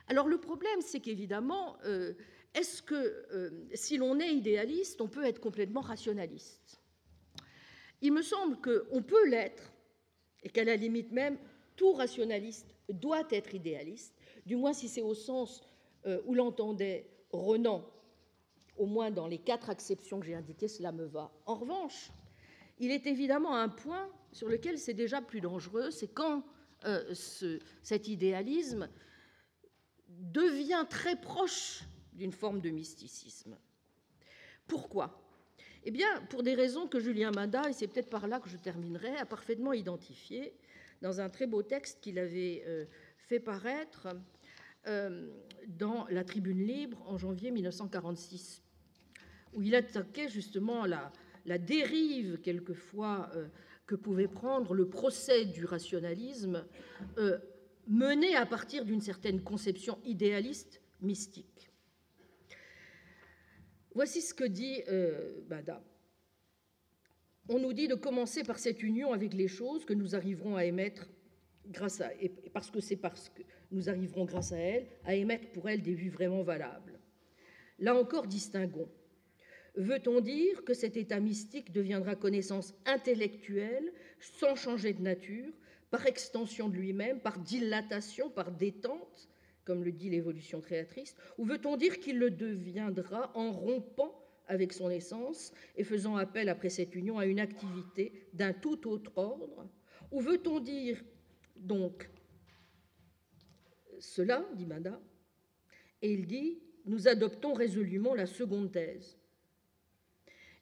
Alors 0.08 0.28
le 0.28 0.40
problème, 0.40 0.82
c'est 0.82 1.00
qu'évidemment, 1.00 1.78
est-ce 2.56 2.82
que 2.82 3.68
si 3.76 3.98
l'on 3.98 4.20
est 4.20 4.34
idéaliste, 4.34 5.02
on 5.02 5.08
peut 5.08 5.24
être 5.24 5.40
complètement 5.40 5.82
rationaliste? 5.82 6.82
Il 8.02 8.14
me 8.14 8.24
semble 8.24 8.58
qu'on 8.60 9.04
peut 9.04 9.30
l'être, 9.30 9.72
et 10.42 10.50
qu'à 10.50 10.64
la 10.64 10.76
limite 10.76 11.12
même, 11.12 11.38
tout 11.76 11.94
rationaliste 11.94 12.74
doit 12.90 13.28
être 13.30 13.54
idéaliste, 13.54 14.19
du 14.50 14.56
moins 14.56 14.74
si 14.74 14.88
c'est 14.88 15.04
au 15.04 15.14
sens 15.14 15.62
euh, 16.08 16.20
où 16.26 16.34
l'entendait 16.34 17.08
Renan, 17.32 17.88
au 18.78 18.88
moins 18.88 19.12
dans 19.12 19.28
les 19.28 19.38
quatre 19.38 19.70
acceptions 19.70 20.20
que 20.20 20.26
j'ai 20.26 20.34
indiquées, 20.34 20.68
cela 20.68 20.92
me 20.92 21.06
va. 21.06 21.32
En 21.46 21.54
revanche, 21.54 22.10
il 22.80 22.90
est 22.90 23.06
évidemment 23.06 23.56
un 23.56 23.70
point 23.70 24.10
sur 24.32 24.50
lequel 24.50 24.80
c'est 24.80 24.96
déjà 24.96 25.22
plus 25.22 25.40
dangereux, 25.40 25.92
c'est 25.92 26.08
quand 26.08 26.44
euh, 26.86 27.14
cet 27.84 28.08
idéalisme 28.08 28.90
devient 30.08 30.86
très 30.90 31.16
proche 31.16 31.84
d'une 32.14 32.32
forme 32.32 32.60
de 32.60 32.72
mysticisme. 32.72 33.56
Pourquoi? 34.66 35.22
Eh 35.84 35.92
bien, 35.92 36.10
pour 36.32 36.42
des 36.42 36.56
raisons 36.56 36.88
que 36.88 37.00
Julien 37.00 37.30
Mada, 37.30 37.70
et 37.70 37.74
c'est 37.74 37.88
peut-être 37.88 38.10
par 38.10 38.26
là 38.28 38.40
que 38.40 38.50
je 38.50 38.58
terminerai, 38.58 39.16
a 39.18 39.28
parfaitement 39.28 39.74
identifiées 39.74 40.56
dans 41.04 41.22
un 41.22 41.30
très 41.30 41.46
beau 41.46 41.62
texte 41.62 42.02
qu'il 42.02 42.18
avait 42.18 42.64
euh, 42.66 42.86
fait 43.18 43.40
paraître 43.40 44.08
dans 45.68 46.08
la 46.10 46.24
Tribune 46.24 46.66
libre 46.66 47.02
en 47.08 47.18
janvier 47.18 47.52
1946, 47.52 48.64
où 49.54 49.62
il 49.62 49.76
attaquait 49.76 50.30
justement 50.30 50.86
la, 50.86 51.12
dérive 51.58 52.40
quelquefois 52.42 53.30
euh, 53.36 53.48
que 53.86 53.96
pouvait 53.96 54.28
prendre 54.28 54.74
le 54.74 54.88
procès 54.88 55.46
du 55.46 55.66
rationalisme 55.66 56.66
mené 57.88 58.36
à 58.36 58.46
partir 58.46 58.86
d'une 58.86 59.02
certaine 59.02 59.42
conception 59.42 59.98
idéaliste 60.06 60.82
mystique. 61.02 61.72
Voici 63.96 64.22
ce 64.22 64.36
que 64.36 64.44
dit 64.44 64.84
Bada. 65.48 65.82
On 67.52 67.58
nous 67.58 67.74
dit 67.74 67.88
de 67.88 67.96
commencer 67.96 68.44
par 68.44 68.60
cette 68.60 68.84
union 68.84 69.12
avec 69.12 69.34
les 69.34 69.48
choses 69.48 69.84
que 69.84 69.94
nous 69.94 70.16
arriverons 70.16 70.56
à 70.56 70.66
émettre 70.66 71.08
grâce 71.66 72.00
à, 72.00 72.14
et 72.22 72.30
parce 72.54 72.70
que 72.70 72.80
c'est 72.80 72.96
parce 72.96 73.30
que 73.30 73.42
nous 73.72 73.90
arriverons 73.90 74.26
grâce 74.26 74.52
à 74.52 74.58
elles 74.58 74.88
à 75.06 75.16
émettre 75.16 75.52
pour 75.52 75.70
elles 75.70 75.82
des 75.82 75.94
vues 75.94 76.10
vraiment 76.10 76.44
valables. 76.44 77.00
Là 77.80 77.96
encore, 77.96 78.28
distinguons. 78.28 78.90
Veut-on 79.76 80.20
dire 80.20 80.64
que 80.66 80.74
cet 80.74 80.98
état 80.98 81.20
mystique 81.20 81.72
deviendra 81.72 82.16
connaissance 82.16 82.74
intellectuelle 82.86 83.94
sans 84.20 84.56
changer 84.56 84.94
de 84.94 85.02
nature, 85.02 85.54
par 85.90 86.06
extension 86.06 86.70
de 86.70 86.76
lui-même, 86.76 87.20
par 87.20 87.40
dilatation, 87.40 88.30
par 88.30 88.52
détente, 88.52 89.30
comme 89.66 89.84
le 89.84 89.92
dit 89.92 90.10
l'évolution 90.10 90.62
créatrice, 90.62 91.16
ou 91.38 91.46
veut-on 91.46 91.78
dire 91.78 92.00
qu'il 92.00 92.18
le 92.18 92.32
deviendra 92.32 93.32
en 93.36 93.52
rompant 93.52 94.16
avec 94.48 94.74
son 94.74 94.90
essence 94.90 95.54
et 95.76 95.84
faisant 95.84 96.16
appel 96.18 96.50
après 96.50 96.70
cette 96.70 96.96
union 96.96 97.20
à 97.20 97.26
une 97.26 97.40
activité 97.40 98.28
d'un 98.34 98.54
tout 98.54 98.88
autre 98.88 99.12
ordre? 99.16 99.68
Ou 100.12 100.22
veut-on 100.22 100.60
dire 100.60 101.02
donc 101.56 102.10
cela, 104.00 104.46
dit 104.56 104.66
Mada, 104.66 105.00
et 106.02 106.12
il 106.14 106.26
dit 106.26 106.60
Nous 106.86 107.08
adoptons 107.08 107.54
résolument 107.54 108.16
la 108.16 108.26
seconde 108.26 108.72
thèse 108.72 109.18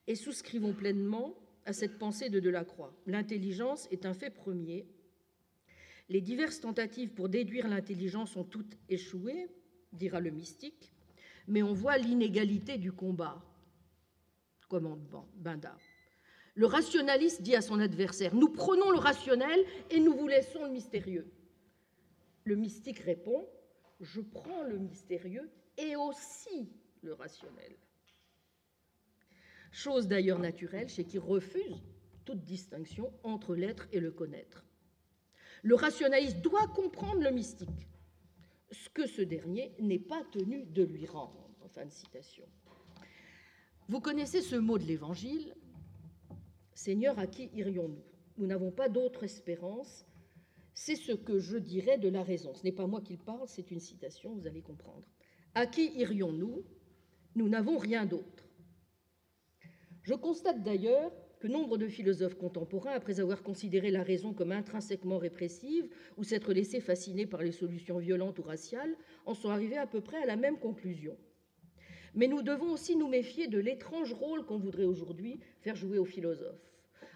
et 0.07 0.15
souscrivons 0.15 0.73
pleinement 0.73 1.37
à 1.65 1.73
cette 1.73 1.97
pensée 1.97 2.29
de 2.29 2.39
Delacroix. 2.39 2.93
L'intelligence 3.05 3.87
est 3.91 4.05
un 4.05 4.13
fait 4.13 4.29
premier. 4.29 4.87
Les 6.09 6.21
diverses 6.21 6.61
tentatives 6.61 7.09
pour 7.09 7.27
déduire 7.27 7.67
l'intelligence 7.67 8.37
ont 8.37 8.45
toutes 8.45 8.77
échoué, 8.87 9.49
dira 9.91 10.21
le 10.21 10.31
mystique, 10.31 10.93
mais 11.47 11.61
on 11.61 11.73
voit 11.73 11.97
l'inégalité 11.97 12.77
du 12.77 12.91
combat 12.91 13.43
commandement 14.69 15.27
Bindard. 15.35 15.79
Le 16.55 16.65
rationaliste 16.65 17.41
dit 17.41 17.55
à 17.55 17.61
son 17.61 17.79
adversaire 17.79 18.33
Nous 18.33 18.49
prenons 18.49 18.91
le 18.91 18.97
rationnel 18.97 19.63
et 19.91 19.99
nous 19.99 20.13
vous 20.13 20.27
laissons 20.27 20.65
le 20.65 20.71
mystérieux. 20.71 21.31
Le 22.47 22.55
mystique 22.55 22.99
répond 22.99 23.45
Je 23.99 24.21
prends 24.21 24.63
le 24.63 24.77
mystérieux 24.77 25.51
et 25.77 25.97
aussi 25.97 26.71
le 27.01 27.13
rationnel. 27.13 27.75
Chose 29.73 30.07
d'ailleurs 30.07 30.39
naturelle 30.39 30.87
chez 30.87 31.03
qui 31.03 31.17
refuse 31.17 31.83
toute 32.23 32.45
distinction 32.45 33.11
entre 33.23 33.53
l'être 33.53 33.89
et 33.91 33.99
le 33.99 34.11
connaître. 34.11 34.65
Le 35.61 35.75
rationaliste 35.75 36.39
doit 36.39 36.69
comprendre 36.69 37.21
le 37.21 37.31
mystique, 37.31 37.89
ce 38.71 38.87
que 38.91 39.07
ce 39.07 39.21
dernier 39.21 39.75
n'est 39.81 39.99
pas 39.99 40.23
tenu 40.31 40.63
de 40.67 40.83
lui 40.83 41.05
rendre. 41.05 41.49
Vous 43.89 43.99
connaissez 43.99 44.41
ce 44.41 44.55
mot 44.55 44.77
de 44.77 44.85
l'Évangile 44.85 45.53
Seigneur, 46.73 47.19
à 47.19 47.27
qui 47.27 47.49
irions-nous? 47.53 48.05
Nous 48.37 48.47
n'avons 48.47 48.71
pas 48.71 48.87
d'autre 48.87 49.25
espérance. 49.25 50.05
C'est 50.79 50.95
ce 50.95 51.11
que 51.11 51.39
je 51.39 51.57
dirais 51.57 51.97
de 51.97 52.07
la 52.07 52.21
raison. 52.21 52.53
Ce 52.53 52.63
n'est 52.63 52.71
pas 52.71 52.85
moi 52.85 53.01
qui 53.01 53.13
le 53.13 53.23
parle, 53.23 53.47
c'est 53.47 53.71
une 53.71 53.79
citation, 53.79 54.35
vous 54.35 54.45
allez 54.45 54.61
comprendre. 54.61 55.03
À 55.55 55.65
qui 55.65 55.91
irions-nous? 55.97 56.63
Nous 57.35 57.49
n'avons 57.49 57.79
rien 57.79 58.05
d'autre. 58.05 58.47
Je 60.03 60.13
constate 60.13 60.61
d'ailleurs 60.61 61.11
que 61.39 61.47
nombre 61.47 61.79
de 61.79 61.87
philosophes 61.87 62.37
contemporains, 62.37 62.91
après 62.91 63.19
avoir 63.19 63.41
considéré 63.41 63.89
la 63.89 64.03
raison 64.03 64.33
comme 64.33 64.51
intrinsèquement 64.51 65.17
répressive 65.17 65.89
ou 66.15 66.23
s'être 66.23 66.53
laissés 66.53 66.79
fasciner 66.79 67.25
par 67.25 67.41
les 67.41 67.51
solutions 67.51 67.97
violentes 67.97 68.37
ou 68.37 68.43
raciales, 68.43 68.95
en 69.25 69.33
sont 69.33 69.49
arrivés 69.49 69.77
à 69.77 69.87
peu 69.87 70.01
près 70.01 70.21
à 70.21 70.27
la 70.27 70.35
même 70.35 70.59
conclusion. 70.59 71.17
Mais 72.13 72.27
nous 72.27 72.43
devons 72.43 72.71
aussi 72.71 72.95
nous 72.95 73.07
méfier 73.07 73.47
de 73.47 73.57
l'étrange 73.57 74.13
rôle 74.13 74.45
qu'on 74.45 74.59
voudrait 74.59 74.85
aujourd'hui 74.85 75.39
faire 75.59 75.75
jouer 75.75 75.97
aux 75.97 76.05
philosophes. 76.05 76.66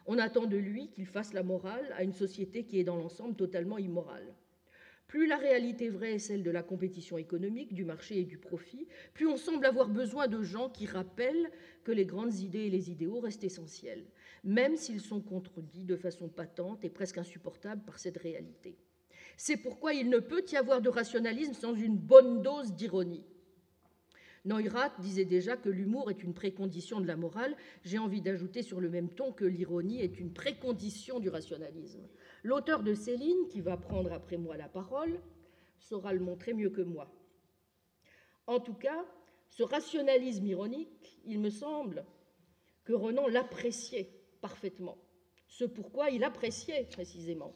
On 0.06 0.18
attend 0.18 0.46
de 0.46 0.58
lui 0.58 0.90
qu'il 0.90 1.06
fasse 1.06 1.34
la 1.34 1.44
morale 1.44 1.94
à 1.96 2.04
une 2.04 2.14
société 2.14 2.66
qui 2.66 2.80
est 2.80 2.84
dans 2.84 2.96
l'ensemble 2.96 3.36
totalement 3.36 3.78
immorale. 3.78 4.36
Plus 5.08 5.28
la 5.28 5.36
réalité 5.36 5.90
vraie 5.90 6.14
est 6.14 6.20
celle 6.20 6.42
de 6.42 6.52
la 6.52 6.64
compétition 6.64 7.18
économique, 7.18 7.74
du 7.74 7.84
marché 7.84 8.20
et 8.20 8.24
du 8.24 8.38
profit, 8.38 8.88
plus 9.14 9.28
on 9.28 9.36
semble 9.36 9.66
avoir 9.66 9.90
besoin 9.90 10.30
de 10.30 10.42
gens 10.42 10.70
qui 10.70 10.86
rappellent 10.86 11.52
que 11.84 11.92
les 11.92 12.06
grandes 12.06 12.36
idées 12.36 12.68
et 12.68 12.70
les 12.70 12.92
idéaux 12.92 13.20
restent 13.20 13.44
essentiels, 13.44 14.06
même 14.46 14.78
s'ils 14.78 15.02
sont 15.02 15.20
contredits 15.20 15.84
de 15.84 15.98
façon 15.98 16.30
patente 16.30 16.86
et 16.86 16.90
presque 16.90 17.18
insupportable 17.18 17.84
par 17.84 18.00
cette 18.00 18.18
réalité. 18.18 18.78
C'est 19.36 19.58
pourquoi 19.58 19.94
il 19.94 20.10
ne 20.10 20.20
peut 20.20 20.46
y 20.50 20.56
avoir 20.56 20.82
de 20.82 20.88
rationalisme 20.88 21.54
sans 21.54 21.76
une 21.76 21.98
bonne 21.98 22.42
dose 22.42 22.74
d'ironie. 22.74 23.26
Neurath 24.44 25.00
disait 25.00 25.26
déjà 25.26 25.56
que 25.56 25.70
l'humour 25.70 26.10
est 26.10 26.24
une 26.24 26.34
précondition 26.34 27.00
de 27.00 27.08
la 27.08 27.16
morale. 27.16 27.56
J'ai 27.84 28.00
envie 28.00 28.22
d'ajouter 28.22 28.64
sur 28.64 28.80
le 28.80 28.90
même 28.90 29.10
ton 29.10 29.32
que 29.32 29.46
l'ironie 29.46 30.02
est 30.02 30.20
une 30.20 30.34
précondition 30.34 31.20
du 31.20 31.30
rationalisme. 31.30 32.08
L'auteur 32.44 32.82
de 32.82 32.94
Céline, 32.96 33.48
qui 33.50 33.62
va 33.62 33.78
prendre 33.78 34.12
après 34.12 34.38
moi 34.38 34.58
la 34.58 34.68
parole, 34.68 35.20
saura 35.80 36.14
le 36.14 36.20
montrer 36.20 36.54
mieux 36.54 36.72
que 36.72 36.82
moi. 36.82 37.14
En 38.48 38.60
tout 38.60 38.74
cas, 38.74 39.06
ce 39.50 39.64
rationalisme 39.64 40.46
ironique, 40.48 41.20
il 41.26 41.40
me 41.40 41.50
semble 41.50 42.06
que 42.84 42.94
Renan 42.94 43.28
l'appréciait 43.28 44.10
parfaitement. 44.42 44.98
Ce 45.48 45.66
pourquoi 45.66 46.10
il 46.10 46.24
appréciait 46.24 46.86
précisément 46.86 47.54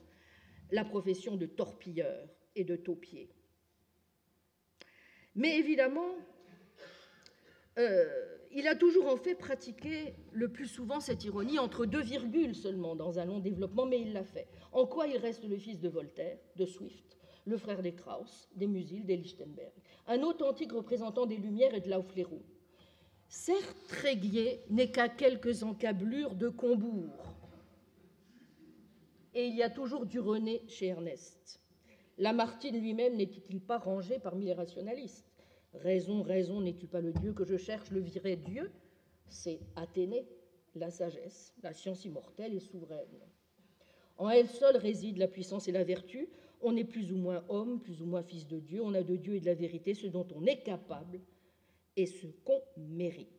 la 0.72 0.86
profession 0.86 1.36
de 1.36 1.46
torpilleur 1.46 2.30
et 2.56 2.64
de 2.64 2.76
taupier. 2.76 3.30
Mais 5.36 5.58
évidemment, 5.58 6.16
euh, 7.78 8.36
il 8.52 8.68
a 8.68 8.76
toujours 8.76 9.08
en 9.08 9.18
fait 9.18 9.36
pratiqué 9.36 10.14
le 10.32 10.50
plus 10.50 10.68
souvent 10.68 11.00
cette 11.00 11.26
ironie 11.26 11.60
entre 11.60 11.86
deux 11.86 12.02
virgules 12.02 12.56
seulement 12.56 12.96
dans 12.96 13.20
un 13.20 13.26
long 13.26 13.40
développement, 13.40 13.86
mais 13.86 14.00
il 14.00 14.14
l'a 14.14 14.24
fait. 14.24 14.48
En 14.72 14.86
quoi 14.86 15.08
il 15.08 15.18
reste 15.18 15.44
le 15.44 15.58
fils 15.58 15.80
de 15.80 15.90
Voltaire, 15.90 16.38
de 16.56 16.66
Swift, 16.66 17.18
le 17.46 17.58
frère 17.58 17.82
des 17.82 17.94
Krauss, 17.94 18.48
des 18.56 18.68
Musil, 18.68 19.06
des 19.06 19.18
Lichtenberg, 19.18 19.74
un 20.08 20.22
authentique 20.22 20.72
représentant 20.72 21.26
des 21.26 21.38
Lumières 21.38 21.74
et 21.74 21.82
de 21.82 21.90
Laufleroux. 21.90 22.44
Certes, 23.28 23.76
Tréguier 23.90 24.62
n'est 24.70 24.92
qu'à 24.92 25.10
quelques 25.10 25.64
encablures 25.64 26.36
de 26.36 26.48
Combourg, 26.48 27.36
et 29.34 29.48
il 29.48 29.56
y 29.56 29.64
a 29.64 29.70
toujours 29.70 30.06
du 30.06 30.20
René 30.20 30.64
chez 30.70 30.88
Ernest. 30.88 31.60
Lamartine 32.18 32.80
lui-même 32.80 33.18
n'était-il 33.18 33.60
pas 33.60 33.78
rangé 33.78 34.18
parmi 34.18 34.46
les 34.46 34.54
rationalistes? 34.54 35.35
Raison, 35.82 36.22
raison, 36.22 36.62
n'es-tu 36.62 36.88
pas 36.88 37.02
le 37.02 37.14
Dieu 37.14 37.34
que 37.34 37.46
je 37.46 37.58
cherche 37.58 37.92
Le 37.92 38.02
vrai 38.02 38.36
Dieu, 38.36 38.72
c'est 39.28 39.60
Athénée, 39.76 40.28
la 40.76 40.90
sagesse, 40.90 41.54
la 41.64 41.74
science 41.74 42.06
immortelle 42.06 42.54
et 42.54 42.60
souveraine. 42.60 43.20
En 44.18 44.30
elle 44.30 44.50
seule 44.50 44.78
réside 44.78 45.18
la 45.18 45.28
puissance 45.28 45.68
et 45.68 45.72
la 45.72 45.84
vertu. 45.84 46.30
On 46.62 46.76
est 46.78 46.86
plus 46.86 47.12
ou 47.12 47.18
moins 47.18 47.44
homme, 47.50 47.82
plus 47.82 48.02
ou 48.02 48.06
moins 48.06 48.24
fils 48.24 48.48
de 48.48 48.60
Dieu. 48.60 48.82
On 48.82 48.94
a 48.94 49.04
de 49.04 49.16
Dieu 49.16 49.36
et 49.36 49.40
de 49.40 49.46
la 49.46 49.54
vérité 49.54 49.94
ce 49.94 50.08
dont 50.08 50.28
on 50.36 50.46
est 50.46 50.64
capable 50.64 51.20
et 51.96 52.06
ce 52.06 52.28
qu'on 52.44 52.62
mérite. 52.78 53.30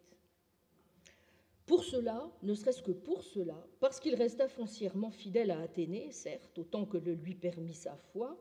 Pour 1.66 1.82
cela, 1.82 2.30
ne 2.42 2.54
serait-ce 2.54 2.82
que 2.82 2.92
pour 2.92 3.24
cela, 3.24 3.66
parce 3.80 3.98
qu'il 3.98 4.14
resta 4.14 4.46
foncièrement 4.46 5.10
fidèle 5.10 5.50
à 5.50 5.60
Athénée, 5.60 6.12
certes, 6.12 6.56
autant 6.58 6.86
que 6.86 6.96
le 6.96 7.14
lui 7.14 7.34
permit 7.34 7.74
sa 7.74 7.96
foi, 7.96 8.38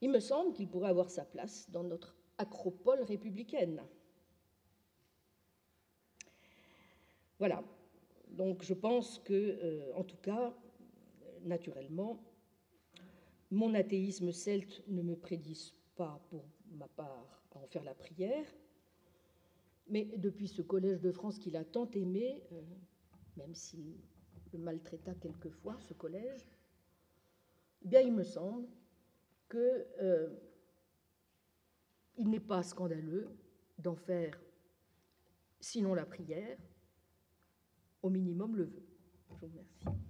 il 0.00 0.10
me 0.10 0.20
semble 0.20 0.52
qu'il 0.52 0.68
pourrait 0.68 0.90
avoir 0.90 1.10
sa 1.10 1.24
place 1.24 1.68
dans 1.70 1.82
notre 1.82 2.14
acropole 2.42 3.02
républicaine. 3.02 3.80
Voilà. 7.38 7.62
Donc 8.28 8.62
je 8.62 8.74
pense 8.74 9.18
que, 9.18 9.32
euh, 9.34 9.92
en 9.94 10.04
tout 10.04 10.16
cas, 10.16 10.54
naturellement, 11.42 12.22
mon 13.50 13.74
athéisme 13.74 14.32
celte 14.32 14.82
ne 14.88 15.02
me 15.02 15.16
prédise 15.16 15.74
pas, 15.96 16.20
pour 16.30 16.44
ma 16.70 16.88
part, 16.88 17.42
à 17.54 17.58
en 17.58 17.66
faire 17.66 17.84
la 17.84 17.94
prière. 17.94 18.46
Mais 19.88 20.04
depuis 20.16 20.48
ce 20.48 20.62
collège 20.62 21.00
de 21.00 21.12
France 21.12 21.38
qu'il 21.38 21.56
a 21.56 21.64
tant 21.64 21.90
aimé, 21.90 22.42
euh, 22.52 22.62
même 23.36 23.54
s'il 23.54 23.96
le 24.52 24.58
maltraita 24.58 25.14
quelquefois, 25.14 25.76
ce 25.80 25.94
collège, 25.94 26.46
eh 27.84 27.88
bien 27.88 28.00
il 28.00 28.12
me 28.12 28.22
semble 28.22 28.68
que 29.48 29.86
euh, 30.00 30.28
il 32.18 32.28
n'est 32.30 32.40
pas 32.40 32.62
scandaleux 32.62 33.28
d'en 33.78 33.96
faire, 33.96 34.38
sinon 35.60 35.94
la 35.94 36.04
prière, 36.04 36.58
au 38.02 38.10
minimum 38.10 38.56
le 38.56 38.64
vœu. 38.64 38.82
Je 39.28 39.46
vous 39.46 39.46
remercie. 39.46 40.02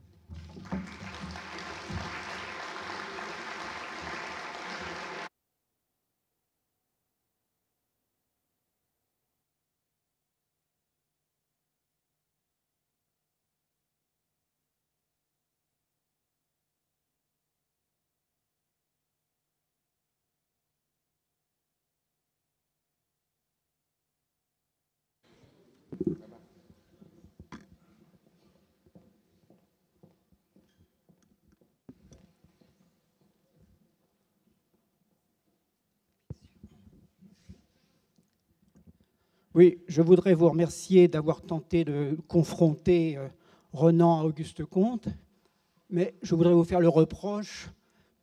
Oui, 39.55 39.83
je 39.87 40.01
voudrais 40.01 40.33
vous 40.33 40.49
remercier 40.49 41.09
d'avoir 41.09 41.43
tenté 41.43 41.85
de 41.85 42.17
confronter 42.27 43.19
euh, 43.19 43.29
Renan 43.75 44.21
à 44.21 44.25
Auguste 44.25 44.65
Comte, 44.65 45.09
mais 45.91 46.15
je 46.23 46.35
voudrais 46.35 46.55
vous 46.55 46.65
faire 46.65 46.81
le 46.81 46.89
reproche 46.89 47.69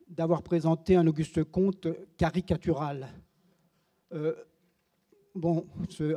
d'avoir 0.08 0.42
présenté 0.42 0.96
un 0.96 1.06
Auguste 1.06 1.44
Comte 1.44 1.88
caricatural. 2.18 3.10
Euh, 4.12 4.34
bon, 5.36 5.68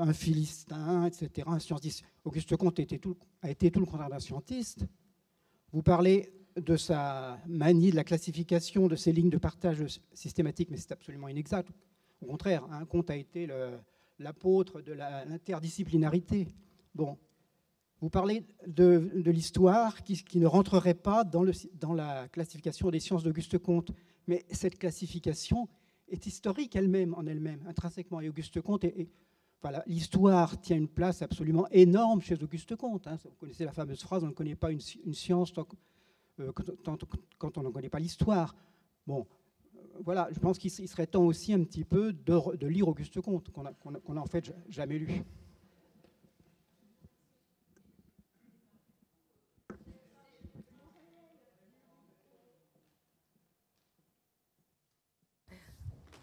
un 0.01 0.15
philistin, 0.15 1.05
etc., 1.05 1.47
un 1.47 1.59
scientiste. 1.59 2.05
Auguste 2.25 2.57
Comte 2.57 2.79
a 2.79 2.83
été 2.83 2.99
tout, 2.99 3.19
le 3.43 3.85
contraire 3.85 4.09
d'un 4.09 4.19
scientiste. 4.19 4.87
Vous 5.75 5.83
parlez 5.83 6.33
de 6.57 6.79
sa 6.79 7.39
manie 7.47 7.91
de 7.91 7.97
la 7.97 8.05
classification 8.05 8.89
de 8.89 8.97
ses 8.97 9.13
lignes 9.13 9.29
de 9.29 9.37
partage 9.37 9.85
systématique, 10.15 10.71
mais 10.71 10.79
c'est 10.79 10.93
absolument 10.93 11.29
inexact. 11.29 11.69
Au 12.23 12.27
contraire, 12.27 12.65
un 12.71 12.87
Comte 12.87 13.11
a 13.11 13.17
été 13.17 13.45
le, 13.45 13.73
l'apôtre 14.23 14.81
de 14.81 14.93
l'interdisciplinarité. 14.93 16.49
Bon, 16.95 17.18
vous 18.01 18.11
parlez 18.11 18.45
de, 18.66 19.11
l'histoire 19.27 20.03
qui, 20.03 20.25
ne 20.39 20.47
rentrerait 20.47 20.95
pas 20.95 21.25
dans, 21.25 21.45
la 21.95 22.29
classification 22.29 22.91
des 22.91 23.01
sciences 23.01 23.23
d'Auguste 23.23 23.59
Comte, 23.59 23.93
mais 24.27 24.45
cette 24.51 24.79
classification 24.79 25.68
est 26.09 26.27
historique 26.27 26.75
elle-même, 26.77 27.14
en 27.14 27.27
elle-même, 27.27 27.61
intrinsèquement. 27.68 28.20
Et 28.20 28.29
Auguste 28.29 28.61
Comte, 28.61 28.85
voilà, 29.62 29.85
l'histoire 29.87 30.61
tient 30.61 30.77
une 30.77 30.89
place 30.89 31.23
absolument 31.23 31.68
énorme 31.70 32.20
chez 32.20 32.43
Auguste 32.43 32.75
Comte. 32.75 33.07
Hein. 33.07 33.18
Vous 33.25 33.37
connaissez 33.39 33.64
la 33.64 33.73
fameuse 33.73 34.03
phrase 34.03 34.25
on 34.25 34.29
ne 34.29 34.33
connaît 34.33 34.57
pas 34.57 34.73
une, 34.73 34.81
science 34.81 35.53
euh, 36.41 36.51
quand 37.39 37.59
on 37.59 37.62
ne 37.62 37.70
connaît 37.70 37.89
pas 37.89 38.01
l'histoire. 38.01 38.57
Bon, 39.07 39.27
voilà, 40.01 40.28
je 40.32 40.38
pense 40.38 40.59
qu'il 40.59 40.70
serait 40.70 41.07
temps 41.07 41.24
aussi 41.24 41.53
un 41.53 41.62
petit 41.64 41.84
peu 41.84 42.12
de, 42.12 42.66
lire 42.66 42.88
Auguste 42.88 43.20
Comte, 43.20 43.51
qu'on 43.51 43.62
n'a 43.62 44.20
en 44.20 44.26
fait 44.26 44.53
jamais 44.68 44.99
lu. 44.99 45.22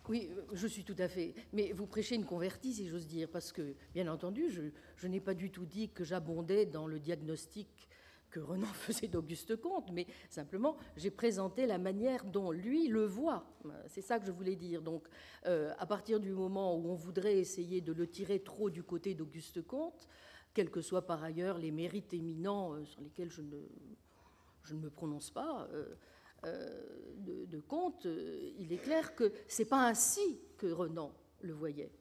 Oui, 0.09 0.27
je 0.53 0.65
suis 0.65 0.83
tout 0.83 0.95
à 0.97 1.07
fait. 1.07 1.35
Mais 1.53 1.71
vous 1.71 1.85
prêchez 1.85 2.15
une 2.15 2.25
convertie, 2.25 2.73
si 2.73 2.87
j'ose 2.87 3.05
dire, 3.05 3.29
parce 3.29 3.51
que, 3.51 3.75
bien 3.93 4.07
entendu, 4.11 4.49
je, 4.49 4.61
je 4.95 5.07
n'ai 5.07 5.19
pas 5.19 5.35
du 5.35 5.51
tout 5.51 5.65
dit 5.65 5.89
que 5.89 6.03
j'abondais 6.03 6.65
dans 6.65 6.87
le 6.87 6.99
diagnostic 6.99 7.87
que 8.29 8.39
Renan 8.39 8.67
faisait 8.73 9.07
d'Auguste 9.07 9.55
Comte, 9.57 9.91
mais 9.91 10.07
simplement 10.29 10.77
j'ai 10.97 11.11
présenté 11.11 11.65
la 11.65 11.77
manière 11.77 12.25
dont 12.25 12.51
lui 12.51 12.87
le 12.87 13.05
voit. 13.05 13.45
C'est 13.87 14.01
ça 14.01 14.19
que 14.19 14.25
je 14.25 14.31
voulais 14.31 14.55
dire. 14.55 14.81
Donc, 14.81 15.07
euh, 15.45 15.73
à 15.77 15.85
partir 15.85 16.19
du 16.19 16.31
moment 16.31 16.75
où 16.75 16.89
on 16.89 16.95
voudrait 16.95 17.37
essayer 17.37 17.81
de 17.81 17.93
le 17.93 18.07
tirer 18.07 18.39
trop 18.39 18.69
du 18.69 18.83
côté 18.83 19.13
d'Auguste 19.13 19.61
Comte, 19.65 20.07
quels 20.53 20.71
que 20.71 20.81
soient 20.81 21.05
par 21.05 21.23
ailleurs 21.23 21.57
les 21.57 21.71
mérites 21.71 22.13
éminents 22.13 22.73
euh, 22.73 22.85
sur 22.85 23.01
lesquels 23.01 23.29
je 23.29 23.41
ne, 23.41 23.57
je 24.63 24.73
ne 24.73 24.79
me 24.79 24.89
prononce 24.89 25.31
pas, 25.31 25.67
euh, 25.73 25.95
de, 27.17 27.45
de, 27.45 27.59
Comte, 27.59 28.07
il 28.57 28.71
est 28.71 28.81
clair 28.81 29.13
que 29.13 29.33
c'est 29.47 29.65
pas 29.65 29.87
ainsi 29.87 30.39
que 30.57 30.67
Renan 30.67 31.11
le 31.41 31.53
voyait. 31.53 31.91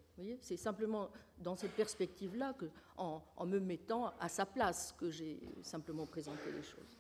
C'est 0.41 0.57
simplement 0.57 1.11
dans 1.39 1.57
cette 1.57 1.73
perspective-là, 1.73 2.55
en, 2.97 3.23
me 3.47 3.61
mettant 3.61 4.13
à 4.19 4.29
sa 4.29 4.47
place, 4.47 4.95
que 4.99 5.11
j'ai 5.11 5.39
simplement 5.63 6.07
présenté 6.07 6.51
les 6.55 6.63
choses. 6.63 6.99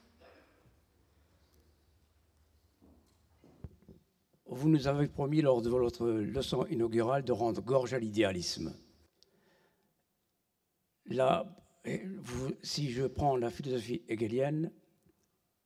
Vous 4.46 4.68
nous 4.68 4.86
avez 4.86 5.08
promis 5.08 5.42
lors 5.42 5.60
de 5.60 5.68
votre 5.68 6.08
leçon 6.08 6.64
inaugurale 6.66 7.24
de 7.24 7.32
rendre 7.32 7.60
gorge 7.60 7.92
à 7.92 7.98
l'idéalisme. 7.98 8.74
Là, 11.06 11.46
si 12.62 12.90
je 12.90 13.04
prends 13.06 13.36
la 13.36 13.50
philosophie 13.50 14.02
hegelienne, 14.08 14.72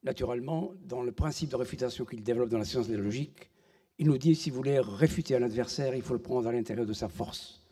naturellement, 0.03 0.73
dans 0.85 1.03
le 1.03 1.13
principe 1.13 1.51
de 1.51 1.57
réfutation 1.57 2.05
qu'il 2.05 2.23
développe 2.23 2.49
dans 2.49 2.59
la 2.59 2.65
science 2.65 2.89
de 2.89 2.97
la 2.97 3.03
logique, 3.03 3.52
il 3.99 4.07
nous 4.07 4.19
dit, 4.19 4.35
si 4.35 4.51
vous 4.51 4.57
voulez 4.57 4.81
réfuter 4.81 5.37
un 5.37 5.43
adversaire, 5.43 5.95
il 5.95 6.03
faut 6.03 6.15
le 6.15 6.23
prendre 6.23 6.49
à 6.49 6.53
l'intérieur 6.53 6.87
de 6.87 6.93
sa 6.93 7.09
force, 7.09 7.63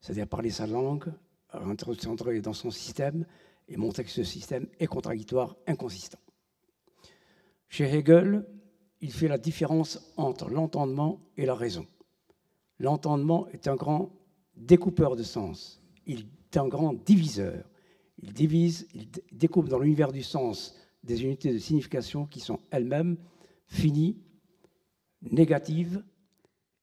c'est-à-dire 0.00 0.26
parler 0.26 0.50
sa 0.50 0.66
langue, 0.66 1.12
rentrer 1.50 2.40
dans 2.40 2.52
son 2.52 2.70
système 2.70 3.26
et 3.68 3.76
montrer 3.76 4.04
que 4.04 4.10
ce 4.10 4.24
système 4.24 4.66
est 4.78 4.86
contradictoire, 4.86 5.56
inconsistant. 5.66 6.18
Chez 7.68 7.84
Hegel, 7.84 8.46
il 9.00 9.12
fait 9.12 9.28
la 9.28 9.38
différence 9.38 10.12
entre 10.16 10.48
l'entendement 10.48 11.20
et 11.36 11.46
la 11.46 11.54
raison. 11.54 11.86
L'entendement 12.78 13.48
est 13.48 13.68
un 13.68 13.76
grand 13.76 14.12
découpeur 14.56 15.16
de 15.16 15.22
sens, 15.22 15.82
il 16.06 16.20
est 16.20 16.56
un 16.56 16.68
grand 16.68 16.92
diviseur. 16.92 17.64
Il 18.22 18.32
divise, 18.32 18.86
il 18.94 19.08
découpe 19.32 19.68
dans 19.68 19.78
l'univers 19.78 20.12
du 20.12 20.22
sens 20.22 20.76
des 21.02 21.24
unités 21.24 21.52
de 21.52 21.58
signification 21.58 22.26
qui 22.26 22.40
sont 22.40 22.60
elles-mêmes 22.70 23.16
finies 23.66 24.16
négative, 25.30 26.02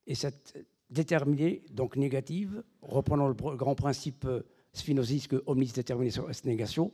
et 0.08 0.16
cette 0.16 0.66
déterminée, 0.90 1.64
donc 1.72 1.96
négative, 1.96 2.64
reprenant 2.82 3.28
le 3.28 3.34
grand 3.34 3.76
principe 3.76 4.26
euh, 4.26 4.42
spinoziste 4.74 5.28
que 5.28 5.44
omnis 5.46 5.72
determinatio 5.74 6.30
est 6.30 6.46
negation, 6.46 6.92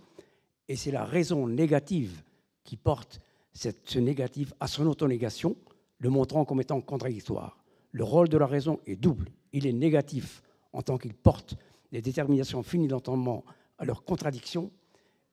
et 0.68 0.76
c'est 0.76 0.92
la 0.92 1.06
raison 1.06 1.48
négative 1.48 2.24
qui 2.64 2.78
porte 2.78 3.22
cette, 3.54 3.90
ce 3.90 4.00
négatif 4.00 4.54
à 4.60 4.68
son 4.68 4.86
autonégation, 4.88 5.56
le 6.00 6.10
montrant 6.10 6.46
comme 6.46 6.62
étant 6.62 6.82
contradictoire. 6.82 7.58
Le 7.92 8.04
rôle 8.04 8.30
de 8.30 8.38
la 8.38 8.46
raison 8.46 8.80
est 8.86 8.96
double. 8.96 9.30
Il 9.54 9.66
est 9.66 9.74
négatif 9.74 10.44
en 10.74 10.82
tant 10.84 10.98
qu'il 10.98 11.14
porte 11.14 11.56
les 11.92 12.02
déterminations 12.02 12.62
finies 12.62 12.88
d'entendement 12.88 13.44
à 13.78 13.86
leur 13.86 14.04
contradiction, 14.04 14.72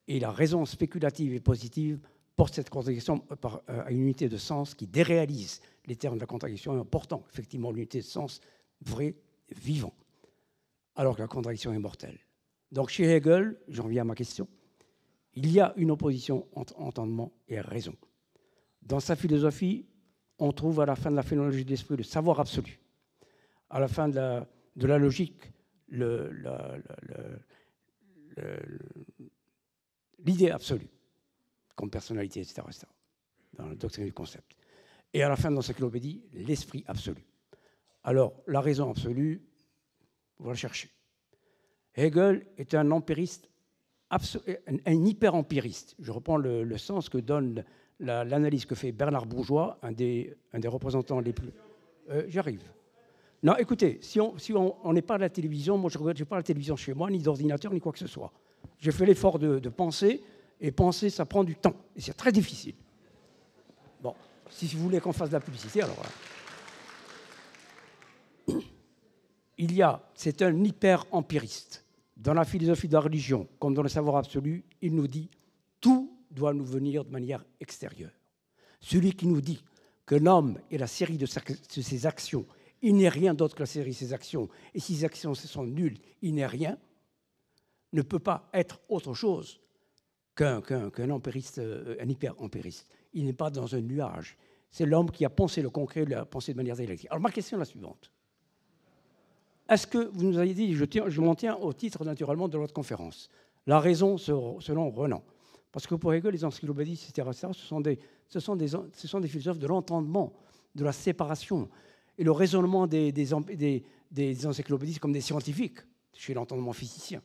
et 0.06 0.20
la 0.20 0.30
raison 0.30 0.64
spéculative 0.64 1.34
et 1.34 1.40
positive 1.40 1.98
porte 2.36 2.54
cette 2.54 2.70
contradiction 2.70 3.24
euh, 3.30 3.82
à 3.84 3.90
une 3.90 4.02
unité 4.02 4.28
de 4.28 4.36
sens 4.36 4.74
qui 4.74 4.86
déréalise 4.86 5.60
les 5.86 5.96
termes 5.96 6.16
de 6.16 6.20
la 6.20 6.26
contradiction 6.26 6.78
en 6.78 6.84
portant 6.84 7.24
effectivement 7.30 7.70
l'unité 7.70 7.98
de 7.98 8.04
sens 8.04 8.40
vrai, 8.80 9.14
vivant, 9.50 9.94
alors 10.94 11.16
que 11.16 11.22
la 11.22 11.28
contradiction 11.28 11.72
est 11.72 11.78
mortelle. 11.78 12.18
Donc 12.72 12.88
chez 12.90 13.04
Hegel, 13.04 13.58
j'en 13.68 13.86
viens 13.86 14.02
à 14.02 14.04
ma 14.04 14.14
question, 14.14 14.48
il 15.34 15.50
y 15.50 15.60
a 15.60 15.72
une 15.76 15.90
opposition 15.90 16.46
entre 16.54 16.78
entendement 16.78 17.32
et 17.48 17.60
raison. 17.60 17.94
Dans 18.82 19.00
sa 19.00 19.16
philosophie, 19.16 19.86
on 20.38 20.52
trouve 20.52 20.80
à 20.80 20.86
la 20.86 20.96
fin 20.96 21.10
de 21.10 21.16
la 21.16 21.22
phénoménologie 21.22 21.64
de 21.64 21.70
l'esprit 21.70 21.96
le 21.96 22.02
savoir 22.02 22.40
absolu. 22.40 22.80
À 23.70 23.80
la 23.80 23.88
fin 23.88 24.08
de 24.08 24.16
la, 24.16 24.46
de 24.76 24.86
la 24.86 24.98
logique, 24.98 25.52
l'idée 30.18 30.50
absolue, 30.50 30.88
comme 31.74 31.90
personnalité, 31.90 32.40
etc., 32.40 32.62
etc., 32.66 32.86
dans 33.54 33.68
la 33.68 33.74
doctrine 33.74 34.04
du 34.04 34.12
concept. 34.12 34.56
Et 35.14 35.22
à 35.22 35.28
la 35.28 35.36
fin 35.36 35.50
de 35.50 35.54
l'encyclopédie, 35.54 36.22
l'esprit 36.34 36.84
absolu. 36.86 37.24
Alors, 38.02 38.34
la 38.46 38.60
raison 38.60 38.90
absolue, 38.90 39.40
va 40.40 40.50
la 40.50 40.56
chercher. 40.56 40.90
Hegel 41.94 42.46
est 42.58 42.74
un 42.74 42.90
empiriste, 42.90 43.48
un 44.10 45.04
hyper-empiriste. 45.04 45.94
Je 46.00 46.10
reprends 46.10 46.36
le, 46.36 46.76
sens 46.76 47.08
que 47.08 47.18
donne 47.18 47.64
l'analyse 48.00 48.66
que 48.66 48.74
fait 48.74 48.90
Bernard 48.92 49.26
Bourgeois, 49.26 49.78
un 49.82 49.92
des, 49.92 50.36
représentants 50.64 51.20
les 51.20 51.32
plus... 51.32 51.50
Euh, 52.10 52.24
j'arrive. 52.28 52.62
Non, 53.42 53.56
écoutez, 53.56 53.98
si 54.02 54.20
on 54.20 54.92
n'est 54.92 55.02
pas 55.02 55.14
à 55.14 55.18
la 55.18 55.30
télévision, 55.30 55.78
moi 55.78 55.90
je 55.90 55.96
ne 55.96 56.02
regarde 56.02 56.24
pas 56.24 56.36
la 56.36 56.42
télévision 56.42 56.76
chez 56.76 56.92
moi, 56.92 57.08
ni 57.10 57.20
d'ordinateur, 57.20 57.72
ni 57.72 57.80
quoi 57.80 57.92
que 57.92 57.98
ce 57.98 58.06
soit. 58.06 58.32
J'ai 58.78 58.90
fait 58.90 59.06
l'effort 59.06 59.38
de, 59.38 59.68
penser, 59.68 60.22
et 60.60 60.72
penser, 60.72 61.08
ça 61.08 61.24
prend 61.24 61.44
du 61.44 61.54
temps, 61.54 61.76
et 61.94 62.00
c'est 62.00 62.14
très 62.14 62.32
difficile. 62.32 62.74
Si 64.50 64.66
vous 64.66 64.82
voulez 64.82 65.00
qu'on 65.00 65.12
fasse 65.12 65.30
de 65.30 65.34
la 65.34 65.40
publicité, 65.40 65.82
alors. 65.82 66.02
Il 69.58 69.72
y 69.72 69.82
a, 69.82 70.02
c'est 70.14 70.42
un 70.42 70.64
hyper-empiriste. 70.64 71.84
Dans 72.16 72.34
la 72.34 72.44
philosophie 72.44 72.88
de 72.88 72.94
la 72.94 73.00
religion, 73.00 73.48
comme 73.58 73.74
dans 73.74 73.82
le 73.82 73.88
savoir 73.88 74.16
absolu, 74.16 74.64
il 74.80 74.94
nous 74.94 75.08
dit 75.08 75.30
tout 75.80 76.16
doit 76.30 76.54
nous 76.54 76.64
venir 76.64 77.04
de 77.04 77.10
manière 77.10 77.44
extérieure. 77.60 78.12
Celui 78.80 79.12
qui 79.12 79.26
nous 79.26 79.40
dit 79.40 79.62
que 80.06 80.14
l'homme 80.14 80.58
est 80.70 80.78
la 80.78 80.86
série 80.86 81.18
de 81.18 81.26
ses 81.26 82.06
actions 82.06 82.46
il 82.84 82.96
n'est 82.96 83.08
rien 83.08 83.32
d'autre 83.32 83.54
que 83.54 83.62
la 83.62 83.66
série 83.66 83.92
de 83.92 83.96
ses 83.96 84.12
actions, 84.12 84.46
et 84.74 84.78
si 84.78 84.96
ces 84.96 85.04
actions 85.06 85.34
sont 85.34 85.64
nulles, 85.64 85.98
il 86.20 86.34
n'est 86.34 86.46
rien, 86.46 86.76
ne 87.94 88.02
peut 88.02 88.18
pas 88.18 88.50
être 88.52 88.78
autre 88.90 89.14
chose 89.14 89.58
qu'un 90.36 90.60
empiriste, 91.10 91.60
euh, 91.60 91.96
un 91.98 92.06
hyper-empiriste. 92.06 92.86
Il 93.14 93.24
n'est 93.24 93.32
pas 93.32 93.50
dans 93.50 93.74
un 93.74 93.80
nuage. 93.80 94.36
C'est 94.70 94.86
l'homme 94.86 95.10
qui 95.10 95.24
a 95.24 95.30
pensé 95.30 95.62
le 95.62 95.70
concret, 95.70 96.02
il 96.06 96.14
a 96.14 96.24
pensé 96.24 96.52
de 96.52 96.56
manière 96.56 96.76
dialectique. 96.76 97.08
Alors 97.10 97.22
ma 97.22 97.30
question 97.30 97.56
est 97.56 97.60
la 97.60 97.64
suivante. 97.64 98.10
Est-ce 99.68 99.86
que 99.86 100.10
vous 100.12 100.24
nous 100.24 100.36
avez 100.36 100.52
dit, 100.52 100.74
je, 100.74 100.84
je 101.06 101.20
m'en 101.20 101.34
tiens 101.34 101.56
au 101.56 101.72
titre 101.72 102.04
naturellement 102.04 102.48
de 102.48 102.58
votre 102.58 102.74
conférence, 102.74 103.30
la 103.66 103.80
raison 103.80 104.18
selon 104.18 104.90
Renan 104.90 105.22
Parce 105.72 105.86
que 105.86 105.94
pour 105.94 106.12
Hegel, 106.12 106.32
les 106.32 106.44
encyclopédistes, 106.44 107.08
etc., 107.08 107.30
ce 107.32 107.64
sont 107.64 107.80
des, 107.80 107.98
ce 108.28 108.40
sont 108.40 108.56
des, 108.56 108.68
ce 108.68 109.08
sont 109.08 109.20
des 109.20 109.28
philosophes 109.28 109.58
de 109.58 109.66
l'entendement, 109.66 110.34
de 110.74 110.84
la 110.84 110.92
séparation, 110.92 111.68
et 112.18 112.24
le 112.24 112.32
raisonnement 112.32 112.86
des, 112.86 113.10
des, 113.12 114.46
encyclopédistes 114.46 115.00
comme 115.00 115.12
des 115.12 115.22
scientifiques, 115.22 115.78
chez 116.12 116.34
l'entendement 116.34 116.72
physicien. 116.72 117.22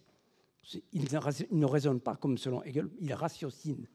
Ils 0.93 1.07
ne 1.51 1.65
raisonnent 1.65 1.99
pas 1.99 2.15
comme 2.15 2.37
selon 2.37 2.63
Hegel, 2.63 2.89
ils 2.99 3.13
ratiocinent. 3.13 3.87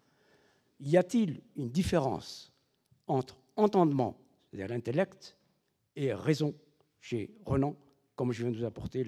Y 0.80 0.96
a-t-il 0.96 1.42
une 1.56 1.70
différence 1.70 2.52
entre 3.06 3.40
entendement, 3.56 4.18
c'est-à-dire 4.50 4.68
l'intellect, 4.68 5.36
et 5.96 6.12
raison 6.12 6.54
chez 7.00 7.34
Renan, 7.44 7.76
comme 8.16 8.32
je 8.32 8.42
viens 8.42 8.52
de 8.52 8.58
vous 8.58 8.64
apporter 8.64 9.04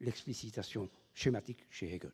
l'explicitation 0.00 0.88
schématique 1.14 1.66
chez 1.70 1.92
Hegel? 1.94 2.12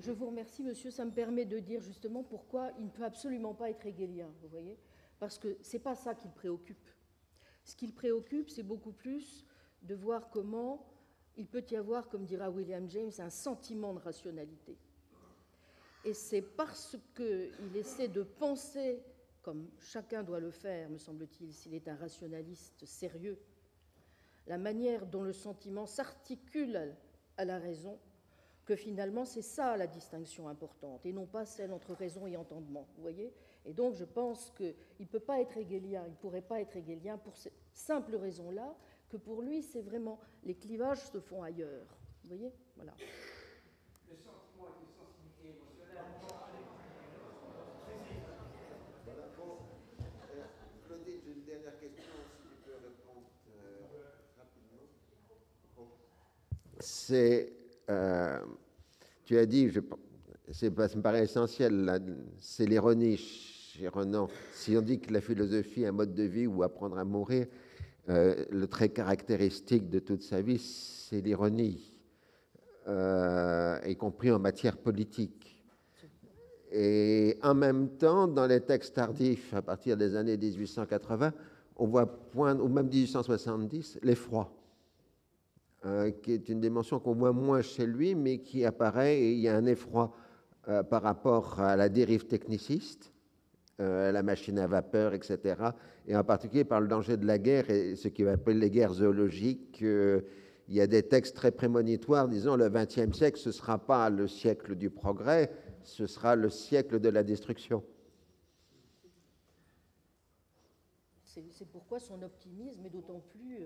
Je 0.00 0.12
vous 0.12 0.26
remercie, 0.26 0.62
monsieur. 0.62 0.90
Ça 0.90 1.04
me 1.04 1.10
permet 1.10 1.46
de 1.46 1.58
dire 1.58 1.80
justement 1.80 2.22
pourquoi 2.22 2.70
il 2.78 2.84
ne 2.84 2.90
peut 2.90 3.04
absolument 3.04 3.54
pas 3.54 3.70
être 3.70 3.86
hegelien, 3.86 4.30
vous 4.42 4.48
voyez? 4.48 4.78
Parce 5.18 5.38
que 5.38 5.56
ce 5.62 5.76
n'est 5.76 5.82
pas 5.82 5.94
ça 5.94 6.14
qui 6.14 6.28
le 6.28 6.34
préoccupe. 6.34 6.90
Ce 7.64 7.74
qui 7.74 7.86
le 7.86 7.94
préoccupe, 7.94 8.50
c'est 8.50 8.62
beaucoup 8.62 8.92
plus 8.92 9.46
de 9.82 9.94
voir 9.94 10.28
comment 10.28 10.86
il 11.36 11.46
peut 11.46 11.64
y 11.70 11.76
avoir, 11.76 12.08
comme 12.08 12.26
dira 12.26 12.50
William 12.50 12.88
James, 12.90 13.12
un 13.18 13.30
sentiment 13.30 13.94
de 13.94 13.98
rationalité. 13.98 14.76
Et 16.04 16.14
c'est 16.14 16.42
parce 16.42 16.96
qu'il 17.14 17.76
essaie 17.76 18.08
de 18.08 18.22
penser, 18.22 19.02
comme 19.42 19.68
chacun 19.80 20.22
doit 20.22 20.40
le 20.40 20.50
faire, 20.50 20.90
me 20.90 20.98
semble-t-il, 20.98 21.52
s'il 21.52 21.74
est 21.74 21.88
un 21.88 21.96
rationaliste 21.96 22.84
sérieux, 22.84 23.38
la 24.46 24.58
manière 24.58 25.06
dont 25.06 25.22
le 25.22 25.32
sentiment 25.32 25.86
s'articule 25.86 26.94
à 27.38 27.44
la 27.44 27.58
raison, 27.58 27.98
que 28.66 28.76
finalement 28.76 29.24
c'est 29.24 29.42
ça 29.42 29.76
la 29.76 29.86
distinction 29.86 30.48
importante, 30.48 31.06
et 31.06 31.12
non 31.12 31.26
pas 31.26 31.46
celle 31.46 31.72
entre 31.72 31.94
raison 31.94 32.26
et 32.26 32.36
entendement. 32.36 32.86
Vous 32.96 33.02
voyez 33.02 33.32
et 33.66 33.72
donc, 33.72 33.94
je 33.94 34.04
pense 34.04 34.52
qu'il 34.56 34.74
ne 35.00 35.06
peut 35.06 35.20
pas 35.20 35.40
être 35.40 35.56
hegelien, 35.56 36.02
il 36.06 36.10
ne 36.10 36.16
pourrait 36.16 36.42
pas 36.42 36.60
être 36.60 36.76
hegelien 36.76 37.16
pour 37.16 37.36
cette 37.36 37.58
simple 37.72 38.16
raison-là, 38.16 38.76
que 39.08 39.16
pour 39.16 39.40
lui, 39.40 39.62
c'est 39.62 39.80
vraiment 39.80 40.20
les 40.44 40.54
clivages 40.54 41.00
se 41.10 41.18
font 41.18 41.42
ailleurs. 41.42 41.86
Vous 42.22 42.28
voyez 42.28 42.52
Voilà. 42.76 42.92
Le 44.10 44.16
sentiment 44.16 44.68
et 44.68 44.84
une 44.84 44.92
sensibilité 44.92 45.56
émotionnelle. 45.56 46.04
Claudine, 50.86 51.20
j'ai 51.24 51.32
une 51.32 51.44
dernière 51.44 51.80
question, 51.80 52.12
si 52.36 52.48
tu 52.48 52.56
peux 52.64 52.74
répondre 52.74 53.30
euh, 53.48 53.80
rapidement. 54.36 54.84
C'est. 56.84 57.50
Euh, 57.88 58.38
tu 59.24 59.38
as 59.38 59.46
dit, 59.46 59.70
je, 59.70 59.80
ça 60.52 60.66
me 60.68 61.00
paraît 61.00 61.24
essentiel, 61.24 62.00
c'est 62.38 62.66
l'ironie 62.66 63.18
Renan, 63.92 64.28
si 64.52 64.76
on 64.76 64.82
dit 64.82 65.00
que 65.00 65.12
la 65.12 65.20
philosophie 65.20 65.82
est 65.82 65.86
un 65.86 65.92
mode 65.92 66.14
de 66.14 66.22
vie 66.24 66.46
ou 66.46 66.62
apprendre 66.62 66.98
à 66.98 67.04
mourir, 67.04 67.46
euh, 68.10 68.44
le 68.50 68.66
trait 68.66 68.90
caractéristique 68.90 69.88
de 69.88 69.98
toute 69.98 70.22
sa 70.22 70.42
vie, 70.42 70.58
c'est 70.58 71.20
l'ironie, 71.20 71.96
euh, 72.86 73.78
y 73.86 73.96
compris 73.96 74.30
en 74.30 74.38
matière 74.38 74.76
politique. 74.76 75.62
Et 76.70 77.38
en 77.42 77.54
même 77.54 77.96
temps, 77.96 78.28
dans 78.28 78.46
les 78.46 78.60
textes 78.60 78.94
tardifs, 78.94 79.54
à 79.54 79.62
partir 79.62 79.96
des 79.96 80.16
années 80.16 80.36
1880, 80.36 81.32
on 81.76 81.86
voit 81.86 82.06
point, 82.06 82.58
ou 82.58 82.68
même 82.68 82.88
1870, 82.88 84.00
l'effroi, 84.02 84.52
euh, 85.86 86.10
qui 86.10 86.32
est 86.32 86.48
une 86.48 86.60
dimension 86.60 86.98
qu'on 86.98 87.14
voit 87.14 87.32
moins 87.32 87.62
chez 87.62 87.86
lui, 87.86 88.14
mais 88.14 88.38
qui 88.38 88.64
apparaît, 88.64 89.18
et 89.18 89.32
il 89.32 89.40
y 89.40 89.48
a 89.48 89.56
un 89.56 89.66
effroi 89.66 90.14
par 90.88 91.02
rapport 91.02 91.60
à 91.60 91.76
la 91.76 91.90
dérive 91.90 92.26
techniciste, 92.26 93.12
euh, 93.80 94.12
la 94.12 94.22
machine 94.22 94.56
à 94.60 94.68
vapeur, 94.68 95.14
etc. 95.14 95.56
Et 96.06 96.16
en 96.16 96.22
particulier 96.22 96.62
par 96.62 96.80
le 96.80 96.86
danger 96.86 97.16
de 97.16 97.26
la 97.26 97.38
guerre 97.38 97.70
et 97.70 97.96
ce 97.96 98.06
qu'on 98.06 98.28
appelle 98.28 98.60
les 98.60 98.70
guerres 98.70 98.92
zoologiques. 98.92 99.82
Euh, 99.82 100.20
il 100.68 100.76
y 100.76 100.80
a 100.80 100.86
des 100.86 101.02
textes 101.02 101.34
très 101.34 101.50
prémonitoires 101.50 102.28
disant 102.28 102.54
le 102.54 102.70
XXe 102.70 103.12
siècle, 103.12 103.36
ce 103.36 103.48
ne 103.48 103.52
sera 103.52 103.78
pas 103.84 104.08
le 104.10 104.28
siècle 104.28 104.76
du 104.76 104.90
progrès, 104.90 105.50
ce 105.82 106.06
sera 106.06 106.36
le 106.36 106.50
siècle 106.50 107.00
de 107.00 107.08
la 107.08 107.24
destruction. 107.24 107.82
C'est 111.24 111.68
pourquoi 111.68 111.98
son 111.98 112.22
optimisme 112.22 112.86
est 112.86 112.90
d'autant 112.90 113.24
plus... 113.28 113.58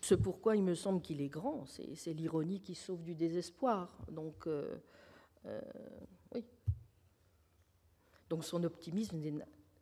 Ce 0.00 0.14
pourquoi 0.14 0.54
il 0.54 0.62
me 0.62 0.74
semble 0.74 1.02
qu'il 1.02 1.20
est 1.20 1.28
grand, 1.28 1.66
c'est 1.66 2.12
l'ironie 2.12 2.60
qui 2.60 2.74
sauve 2.74 3.02
du 3.02 3.14
désespoir. 3.14 3.90
Donc, 4.10 4.46
euh, 4.46 4.76
euh, 5.46 5.60
oui. 6.34 6.44
Donc 8.28 8.44
son 8.44 8.62
optimisme 8.62 9.20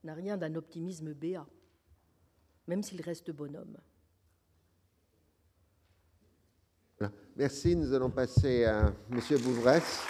n'a 0.03 0.15
rien 0.15 0.37
d'un 0.37 0.55
optimisme 0.55 1.13
béat, 1.13 1.47
même 2.67 2.83
s'il 2.83 3.03
reste 3.03 3.31
bonhomme. 3.31 3.77
Merci. 7.37 7.77
Nous 7.77 7.93
allons 7.93 8.11
passer 8.11 8.65
à 8.65 8.93
M. 9.11 9.21
Bouvresse. 9.43 10.01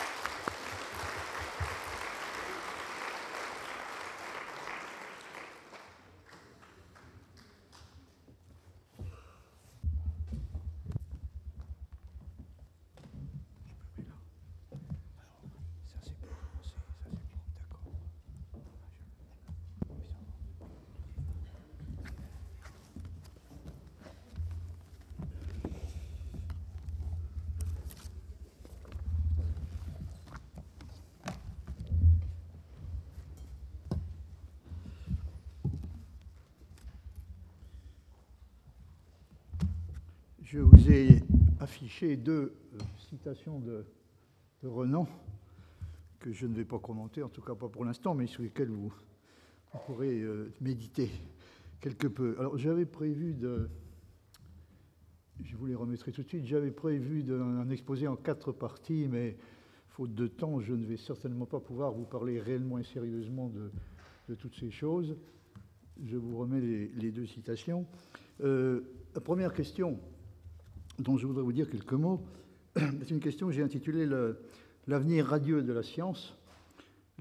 Je 40.55 40.61
vous 40.61 40.89
ai 40.89 41.21
affiché 41.59 42.17
deux 42.17 42.55
euh, 42.75 42.79
citations 43.09 43.59
de, 43.59 43.85
Renan 44.63 45.09
que 46.21 46.33
je 46.33 46.47
ne 46.47 46.55
vais 46.55 46.65
pas 46.65 46.79
commenter, 46.79 47.25
en 47.25 47.29
tout 47.29 47.43
cas 47.43 47.57
pas 47.57 47.69
pour 47.69 47.85
l'instant, 47.85 48.15
mais 48.15 48.29
sur 48.29 48.45
lesquelles 48.45 48.71
vous, 48.71 48.95
pourrez 49.85 50.21
euh, 50.21 50.53
méditer 50.61 51.11
quelque 51.81 52.07
peu. 52.07 52.37
Alors 52.39 52.57
j'avais 52.57 52.87
prévu 52.87 53.35
de... 53.35 53.69
Je 55.43 55.57
vous 55.57 55.67
les 55.67 55.75
remettrai 55.75 56.13
tout 56.13 56.23
de 56.23 56.29
suite. 56.29 56.47
J'avais 56.47 56.71
prévu 56.71 57.25
d'un 57.25 57.69
exposé 57.71 58.07
en 58.07 58.15
quatre 58.15 58.53
parties, 58.53 59.09
mais 59.11 59.37
faute 59.89 60.15
de 60.15 60.29
temps, 60.29 60.61
je 60.61 60.73
ne 60.73 60.87
vais 60.87 60.97
certainement 60.97 61.47
pas 61.47 61.59
pouvoir 61.59 61.91
vous 61.91 62.05
parler 62.05 62.39
réellement 62.39 62.79
et 62.79 62.85
sérieusement 62.85 63.49
de, 63.49 64.35
toutes 64.37 64.55
ces 64.55 64.71
choses. 64.71 65.17
Je 66.01 66.17
vous 66.17 66.39
remets 66.39 66.61
les, 66.61 67.11
deux 67.11 67.27
citations. 67.27 67.87
Euh, 68.41 68.83
première 69.21 69.53
question 69.53 69.99
dont 70.99 71.17
je 71.17 71.27
voudrais 71.27 71.43
vous 71.43 71.53
dire 71.53 71.69
quelques 71.69 71.93
mots, 71.93 72.21
c'est 72.77 73.11
une 73.11 73.21
question 73.21 73.47
que 73.49 73.53
j'ai 73.53 73.63
intitulée 73.63 74.09
L'avenir 74.87 75.25
radieux 75.27 75.63
de 75.63 75.73
la 75.73 75.83
science, 75.83 76.37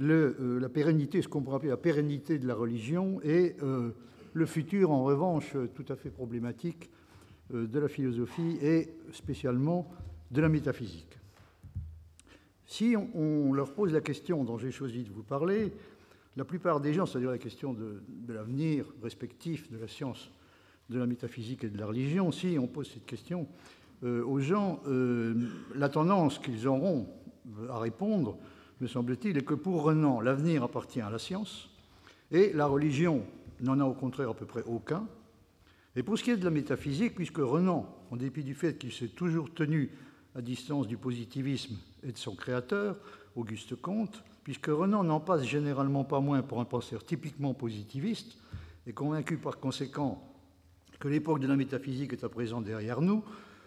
euh, 0.01 0.59
la 0.59 0.67
pérennité, 0.67 1.21
ce 1.21 1.30
qu'on 1.30 1.41
pourrait 1.41 1.57
appeler 1.57 1.69
la 1.69 1.78
pérennité 1.78 2.38
de 2.38 2.45
la 2.45 2.55
religion, 2.55 3.21
et 3.24 3.55
euh, 3.63 3.91
le 4.34 4.45
futur, 4.45 4.91
en 4.91 5.03
revanche, 5.03 5.55
tout 5.74 5.86
à 5.88 5.95
fait 5.95 6.09
problématique 6.09 6.89
euh, 7.53 7.65
de 7.65 7.80
la 7.80 7.88
philosophie 7.88 8.57
et 8.61 8.89
spécialement 9.13 9.89
de 10.32 10.41
la 10.41 10.49
métaphysique. 10.49 11.17
Si 12.65 12.95
on, 12.97 13.53
leur 13.53 13.74
pose 13.74 13.93
la 13.93 14.01
question 14.01 14.43
dont 14.43 14.57
j'ai 14.57 14.71
choisi 14.71 15.03
de 15.03 15.11
vous 15.11 15.24
parler, 15.24 15.71
la 16.36 16.43
plupart 16.43 16.82
des 16.82 16.93
gens, 16.93 17.05
c'est-à-dire 17.05 17.30
la 17.30 17.38
question 17.38 17.74
de, 17.74 18.01
de 18.09 18.34
l'avenir 18.34 18.86
respectif 19.01 19.71
de 19.71 19.78
la 19.78 19.88
science 19.88 20.32
de 20.89 20.99
la 20.99 21.05
métaphysique 21.05 21.63
et 21.63 21.69
de 21.69 21.77
la 21.77 21.86
religion, 21.86 22.31
si 22.31 22.57
on 22.59 22.67
pose 22.67 22.91
cette 22.91 23.05
question 23.05 23.47
euh, 24.03 24.23
aux 24.25 24.39
gens, 24.39 24.81
euh, 24.88 25.34
la 25.75 25.89
tendance 25.89 26.39
qu'ils 26.39 26.67
auront 26.67 27.07
à 27.69 27.79
répondre, 27.79 28.38
me 28.81 28.88
semble-t-il, 28.88 29.38
est 29.38 29.45
que 29.45 29.53
pour 29.53 29.84
Renan, 29.84 30.19
l'avenir 30.19 30.63
appartient 30.63 31.01
à 31.01 31.09
la 31.09 31.19
science 31.19 31.69
et 32.31 32.51
la 32.53 32.65
religion 32.65 33.23
n'en 33.61 33.79
a 33.79 33.86
au 33.86 33.93
contraire 33.93 34.29
à 34.29 34.34
peu 34.34 34.45
près 34.45 34.63
aucun. 34.63 35.07
Et 35.95 36.03
pour 36.03 36.17
ce 36.17 36.23
qui 36.23 36.31
est 36.31 36.38
de 36.38 36.43
la 36.43 36.51
métaphysique, 36.51 37.15
puisque 37.15 37.38
Renan, 37.38 37.88
en 38.11 38.17
dépit 38.17 38.43
du 38.43 38.55
fait 38.55 38.77
qu'il 38.77 38.91
s'est 38.91 39.09
toujours 39.09 39.53
tenu 39.53 39.91
à 40.36 40.41
distance 40.41 40.88
du 40.88 40.97
positivisme 40.97 41.77
et 42.03 42.11
de 42.11 42.17
son 42.17 42.36
créateur, 42.36 42.97
Auguste 43.36 43.75
Comte, 43.75 44.23
puisque 44.43 44.67
Renan 44.67 45.03
n'en 45.03 45.19
passe 45.19 45.43
généralement 45.43 46.03
pas 46.03 46.19
moins 46.19 46.41
pour 46.41 46.59
un 46.59 46.65
penseur 46.65 47.05
typiquement 47.05 47.53
positiviste, 47.53 48.38
et 48.86 48.91
convaincu 48.91 49.38
par 49.38 49.59
conséquent 49.59 50.32
que 51.04 51.10
l'époque 51.10 51.41
de 51.41 51.47
la 51.47 51.58
métaphysique 51.58 52.14
est 52.14 52.24
à 52.24 52.30
présent 52.30 52.62
derrière 52.62 53.01
nous, 53.01 53.26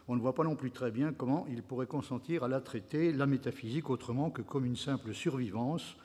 on 0.08 0.16
ne 0.16 0.20
voit 0.22 0.34
pas 0.34 0.42
non 0.42 0.56
plus 0.56 0.70
très 0.70 0.90
bien 0.90 1.12
comment 1.12 1.46
il 1.50 1.62
pourrait 1.62 1.86
consentir 1.86 2.44
à 2.44 2.48
la 2.48 2.62
traiter, 2.62 3.12
la 3.12 3.26
métaphysique, 3.26 3.90
autrement 3.90 4.30
que 4.30 4.40
comme 4.40 4.64
une 4.64 4.74
simple 4.74 5.12
survivance 5.12 5.98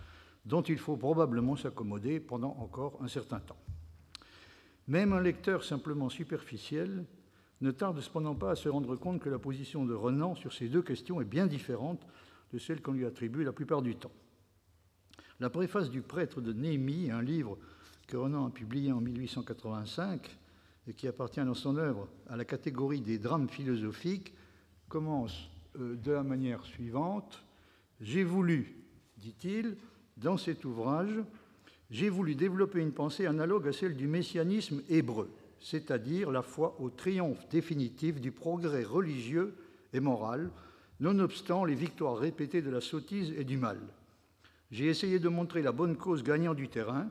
dont 0.44 0.62
il 0.62 0.78
faut 0.78 0.98
probablement 0.98 1.56
s'accommoder 1.56 2.20
pendant 2.20 2.58
encore 2.60 3.00
un 3.02 3.08
certain 3.08 3.40
temps. 3.40 3.56
Même 4.90 5.14
un 5.14 5.22
lecteur 5.22 5.64
simplement 5.64 6.10
superficiel 6.10 7.06
ne 7.62 7.72
tarde 7.72 8.02
cependant 8.02 8.36
pas 8.36 8.52
à 8.52 8.56
se 8.58 8.68
rendre 8.68 8.98
compte 8.98 9.22
que 9.22 9.30
la 9.30 9.40
position 9.40 9.86
de 9.86 9.94
Renan 9.94 10.36
sur 10.36 10.52
ces 10.52 10.68
deux 10.68 10.82
questions 10.82 11.22
est 11.22 11.24
bien 11.24 11.48
différente 11.48 12.06
de 12.52 12.60
celle 12.60 12.82
qu'on 12.82 12.92
lui 12.92 13.06
attribue 13.06 13.46
la 13.46 13.54
plupart 13.54 13.82
du 13.82 13.96
temps. 13.96 14.12
La 15.40 15.50
préface 15.50 15.90
du 15.90 16.02
prêtre 16.02 16.42
de 16.42 16.52
Néhémie, 16.52 17.10
un 17.10 17.22
livre 17.22 17.58
que 18.06 18.18
Renan 18.18 18.48
a 18.48 18.50
publié 18.50 18.92
en 18.92 19.00
1885, 19.00 20.30
et 20.30 20.41
qui 20.96 21.08
appartient 21.08 21.44
dans 21.44 21.54
son 21.54 21.78
œuvre 21.78 22.08
à 22.28 22.36
la 22.36 22.46
catégorie 22.46 23.02
des 23.02 23.20
drames 23.20 23.50
philosophiques, 23.50 24.34
commence 24.90 25.50
euh, 25.80 25.96
de 25.96 26.12
la 26.12 26.24
manière 26.24 26.64
suivante. 26.66 27.44
J'ai 28.02 28.24
voulu, 28.24 28.76
dit-il, 29.18 29.78
dans 30.18 30.38
cet 30.38 30.66
ouvrage, 30.66 31.24
j'ai 31.90 32.10
voulu 32.10 32.36
développer 32.36 32.80
une 32.80 32.94
pensée 32.94 33.26
analogue 33.26 33.68
à 33.68 33.74
celle 33.74 33.96
du 33.96 34.08
messianisme 34.08 34.82
hébreu, 34.90 35.30
c'est-à-dire 35.60 36.32
la 36.32 36.42
foi 36.42 36.76
au 36.80 36.90
triomphe 36.90 37.48
définitif 37.50 38.20
du 38.20 38.32
progrès 38.32 38.84
religieux 38.84 39.56
et 39.94 40.00
moral, 40.00 40.50
nonobstant 41.00 41.66
les 41.66 41.76
victoires 41.76 42.18
répétées 42.18 42.62
de 42.62 42.70
la 42.70 42.82
sottise 42.82 43.34
et 43.38 43.44
du 43.44 43.58
mal. 43.58 43.80
J'ai 44.72 44.88
essayé 44.88 45.20
de 45.20 45.30
montrer 45.30 45.62
la 45.62 45.74
bonne 45.74 45.98
cause 45.98 46.24
gagnant 46.24 46.54
du 46.54 46.70
terrain, 46.70 47.10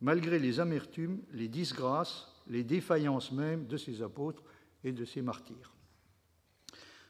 malgré 0.00 0.38
les 0.38 0.60
amertumes, 0.60 1.20
les 1.32 1.48
disgrâces 1.48 2.27
les 2.48 2.64
défaillances 2.64 3.32
même 3.32 3.66
de 3.66 3.76
ces 3.76 4.02
apôtres 4.02 4.42
et 4.84 4.92
de 4.92 5.04
ces 5.04 5.22
martyrs. 5.22 5.74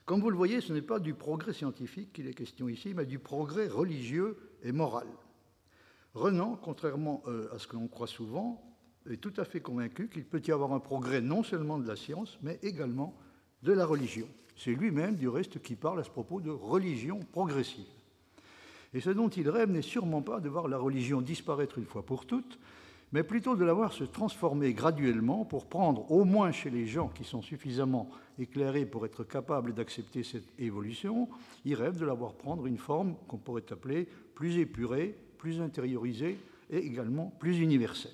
Comme 0.05 0.21
vous 0.21 0.31
le 0.31 0.37
voyez, 0.37 0.59
ce 0.59 0.73
n'est 0.73 0.81
pas 0.81 0.99
du 0.99 1.13
progrès 1.13 1.53
scientifique 1.53 2.13
qu'il 2.13 2.27
est 2.27 2.33
question 2.33 2.67
ici, 2.67 2.93
mais 2.95 3.05
du 3.05 3.19
progrès 3.19 3.67
religieux 3.67 4.37
et 4.63 4.71
moral. 4.71 5.07
Renan, 6.15 6.55
contrairement 6.55 7.21
euh, 7.27 7.53
à 7.53 7.59
ce 7.59 7.67
que 7.67 7.75
l'on 7.75 7.87
croit 7.87 8.07
souvent, 8.07 8.59
est 9.09 9.17
tout 9.17 9.33
à 9.37 9.45
fait 9.45 9.61
convaincu 9.61 10.09
qu'il 10.09 10.25
peut 10.25 10.41
y 10.45 10.51
avoir 10.51 10.73
un 10.73 10.79
progrès 10.79 11.21
non 11.21 11.43
seulement 11.43 11.77
de 11.77 11.87
la 11.87 11.95
science, 11.95 12.39
mais 12.41 12.59
également 12.63 13.15
de 13.63 13.71
la 13.71 13.85
religion. 13.85 14.27
C'est 14.55 14.73
lui-même, 14.73 15.15
du 15.15 15.29
reste, 15.29 15.61
qui 15.61 15.75
parle 15.75 15.99
à 15.99 16.03
ce 16.03 16.09
propos 16.09 16.41
de 16.41 16.49
religion 16.49 17.19
progressive. 17.31 17.85
Et 18.93 19.01
ce 19.01 19.11
dont 19.11 19.29
il 19.29 19.49
rêve 19.49 19.69
n'est 19.69 19.81
sûrement 19.83 20.21
pas 20.21 20.39
de 20.39 20.49
voir 20.49 20.67
la 20.67 20.77
religion 20.77 21.21
disparaître 21.21 21.77
une 21.77 21.85
fois 21.85 22.03
pour 22.03 22.25
toutes, 22.25 22.59
mais 23.11 23.23
plutôt 23.23 23.55
de 23.55 23.65
la 23.65 23.73
voir 23.73 23.91
se 23.91 24.03
transformer 24.03 24.73
graduellement 24.73 25.45
pour 25.45 25.67
prendre, 25.67 26.11
au 26.11 26.25
moins 26.25 26.51
chez 26.51 26.69
les 26.69 26.85
gens 26.85 27.07
qui 27.07 27.23
sont 27.23 27.41
suffisamment 27.41 28.09
éclairés 28.37 28.85
pour 28.85 29.05
être 29.05 29.23
capables 29.23 29.73
d'accepter 29.73 30.23
cette 30.23 30.47
évolution, 30.59 31.27
il 31.65 31.75
rêve 31.75 31.97
de 31.97 32.05
la 32.05 32.13
voir 32.13 32.33
prendre 32.33 32.67
une 32.67 32.77
forme 32.77 33.15
qu'on 33.27 33.37
pourrait 33.37 33.71
appeler 33.71 34.07
plus 34.35 34.57
épurée, 34.57 35.15
plus 35.37 35.59
intériorisée 35.59 36.37
et 36.69 36.77
également 36.77 37.33
plus 37.39 37.59
universelle. 37.59 38.11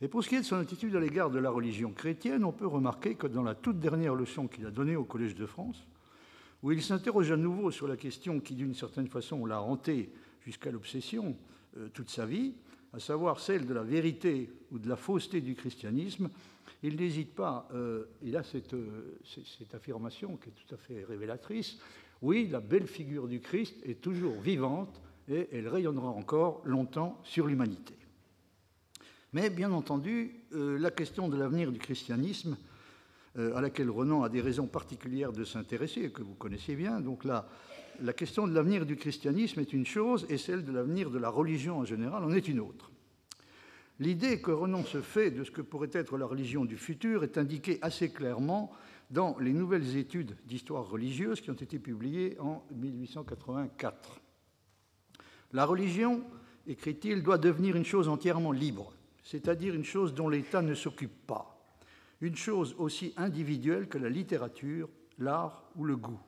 Et 0.00 0.08
pour 0.08 0.22
ce 0.22 0.28
qui 0.28 0.36
est 0.36 0.40
de 0.40 0.44
son 0.44 0.56
attitude 0.56 0.94
à 0.94 1.00
l'égard 1.00 1.30
de 1.30 1.38
la 1.38 1.50
religion 1.50 1.92
chrétienne, 1.92 2.44
on 2.44 2.52
peut 2.52 2.66
remarquer 2.66 3.14
que 3.14 3.26
dans 3.26 3.42
la 3.42 3.54
toute 3.54 3.80
dernière 3.80 4.14
leçon 4.14 4.46
qu'il 4.46 4.66
a 4.66 4.70
donnée 4.70 4.96
au 4.96 5.04
Collège 5.04 5.34
de 5.34 5.46
France, 5.46 5.86
où 6.62 6.72
il 6.72 6.82
s'interroge 6.82 7.30
à 7.32 7.36
nouveau 7.36 7.70
sur 7.70 7.88
la 7.88 7.96
question 7.96 8.40
qui, 8.40 8.54
d'une 8.54 8.74
certaine 8.74 9.08
façon, 9.08 9.44
l'a 9.44 9.62
hanté 9.62 10.12
jusqu'à 10.40 10.70
l'obsession 10.70 11.36
euh, 11.76 11.88
toute 11.88 12.10
sa 12.10 12.26
vie, 12.26 12.54
à 12.92 13.00
savoir 13.00 13.40
celle 13.40 13.66
de 13.66 13.74
la 13.74 13.82
vérité 13.82 14.50
ou 14.70 14.78
de 14.78 14.88
la 14.88 14.96
fausseté 14.96 15.40
du 15.40 15.54
christianisme, 15.54 16.30
il 16.82 16.96
n'hésite 16.96 17.34
pas, 17.34 17.68
euh, 17.74 18.04
il 18.22 18.36
a 18.36 18.42
cette, 18.42 18.74
euh, 18.74 19.18
cette, 19.24 19.74
affirmation 19.74 20.36
qui 20.36 20.50
est 20.50 20.52
tout 20.52 20.74
à 20.74 20.78
fait 20.78 21.04
révélatrice, 21.04 21.78
oui, 22.22 22.48
la 22.50 22.60
belle 22.60 22.86
figure 22.86 23.28
du 23.28 23.40
Christ 23.40 23.76
est 23.84 24.00
toujours 24.00 24.40
vivante 24.40 25.00
et 25.28 25.48
elle 25.52 25.68
rayonnera 25.68 26.08
encore 26.08 26.62
longtemps 26.64 27.20
sur 27.24 27.46
l'humanité. 27.46 27.94
Mais 29.32 29.50
bien 29.50 29.72
entendu, 29.72 30.44
euh, 30.54 30.78
la 30.78 30.90
question 30.90 31.28
de 31.28 31.36
l'avenir 31.36 31.72
du 31.72 31.78
christianisme, 31.78 32.56
à 33.36 33.60
laquelle 33.60 33.88
Renan 33.88 34.24
a 34.24 34.28
des 34.28 34.40
raisons 34.40 34.66
particulières 34.66 35.32
de 35.32 35.44
s'intéresser, 35.44 36.06
et 36.06 36.10
que 36.10 36.22
vous 36.22 36.34
connaissez 36.34 36.74
bien, 36.74 36.98
donc 36.98 37.24
là, 37.24 37.48
la 38.00 38.12
question 38.12 38.46
de 38.46 38.54
l'avenir 38.54 38.86
du 38.86 38.96
christianisme 38.96 39.60
est 39.60 39.72
une 39.72 39.86
chose 39.86 40.26
et 40.28 40.38
celle 40.38 40.64
de 40.64 40.72
l'avenir 40.72 41.10
de 41.10 41.18
la 41.18 41.30
religion 41.30 41.78
en 41.78 41.84
général 41.84 42.24
en 42.24 42.32
est 42.32 42.48
une 42.48 42.60
autre. 42.60 42.90
L'idée 44.00 44.40
que 44.40 44.52
Renan 44.52 44.84
se 44.84 45.00
fait 45.00 45.30
de 45.30 45.42
ce 45.42 45.50
que 45.50 45.62
pourrait 45.62 45.90
être 45.92 46.16
la 46.16 46.26
religion 46.26 46.64
du 46.64 46.76
futur 46.76 47.24
est 47.24 47.36
indiquée 47.36 47.78
assez 47.82 48.10
clairement 48.10 48.70
dans 49.10 49.36
les 49.38 49.52
nouvelles 49.52 49.96
études 49.96 50.36
d'histoire 50.46 50.88
religieuse 50.88 51.40
qui 51.40 51.50
ont 51.50 51.54
été 51.54 51.78
publiées 51.78 52.38
en 52.38 52.64
1884. 52.76 54.20
La 55.52 55.64
religion, 55.64 56.22
écrit-il, 56.66 57.22
doit 57.22 57.38
devenir 57.38 57.74
une 57.74 57.84
chose 57.84 58.08
entièrement 58.08 58.52
libre, 58.52 58.92
c'est-à-dire 59.24 59.74
une 59.74 59.84
chose 59.84 60.14
dont 60.14 60.28
l'État 60.28 60.62
ne 60.62 60.74
s'occupe 60.74 61.26
pas, 61.26 61.66
une 62.20 62.36
chose 62.36 62.76
aussi 62.78 63.14
individuelle 63.16 63.88
que 63.88 63.98
la 63.98 64.10
littérature, 64.10 64.88
l'art 65.18 65.70
ou 65.74 65.84
le 65.84 65.96
goût. 65.96 66.20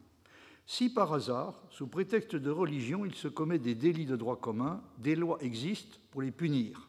Si 0.72 0.88
par 0.88 1.12
hasard, 1.12 1.60
sous 1.68 1.88
prétexte 1.88 2.36
de 2.36 2.48
religion, 2.48 3.04
il 3.04 3.16
se 3.16 3.26
commet 3.26 3.58
des 3.58 3.74
délits 3.74 4.06
de 4.06 4.14
droit 4.14 4.38
commun, 4.38 4.80
des 4.98 5.16
lois 5.16 5.38
existent 5.40 5.98
pour 6.12 6.22
les 6.22 6.30
punir. 6.30 6.88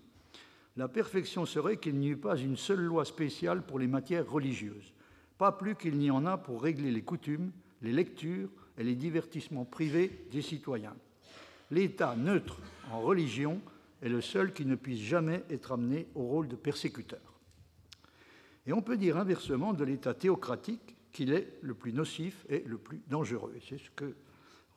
La 0.77 0.87
perfection 0.87 1.47
serait 1.47 1.77
qu'il 1.77 1.95
n'y 1.95 2.09
eût 2.09 2.15
pas 2.15 2.37
une 2.37 2.57
seule 2.57 2.81
loi 2.81 3.05
spéciale 3.05 3.65
pour 3.65 3.79
les 3.79 3.87
matières 3.87 4.29
religieuses, 4.29 4.93
pas 5.39 5.51
plus 5.51 5.73
qu'il 5.75 5.97
n'y 5.97 6.11
en 6.11 6.27
a 6.27 6.37
pour 6.37 6.61
régler 6.61 6.91
les 6.91 7.01
coutumes, 7.01 7.51
les 7.81 7.91
lectures 7.91 8.51
et 8.77 8.83
les 8.83 8.93
divertissements 8.93 9.65
privés 9.65 10.27
des 10.31 10.43
citoyens. 10.43 10.95
L'État 11.71 12.15
neutre 12.15 12.59
en 12.91 13.01
religion 13.01 13.59
est 14.03 14.09
le 14.09 14.21
seul 14.21 14.53
qui 14.53 14.67
ne 14.67 14.75
puisse 14.75 15.01
jamais 15.01 15.43
être 15.49 15.71
amené 15.71 16.05
au 16.13 16.27
rôle 16.27 16.47
de 16.47 16.55
persécuteur. 16.55 17.33
Et 18.67 18.73
on 18.73 18.83
peut 18.83 18.97
dire 18.97 19.17
inversement 19.17 19.73
de 19.73 19.83
l'État 19.83 20.13
théocratique 20.13 20.95
qu'il 21.11 21.33
est 21.33 21.59
le 21.61 21.73
plus 21.73 21.93
nocif 21.93 22.45
et 22.49 22.63
le 22.65 22.77
plus 22.77 23.01
dangereux. 23.07 23.53
C'est 23.67 23.77
ce 23.77 23.89
que 23.91 24.15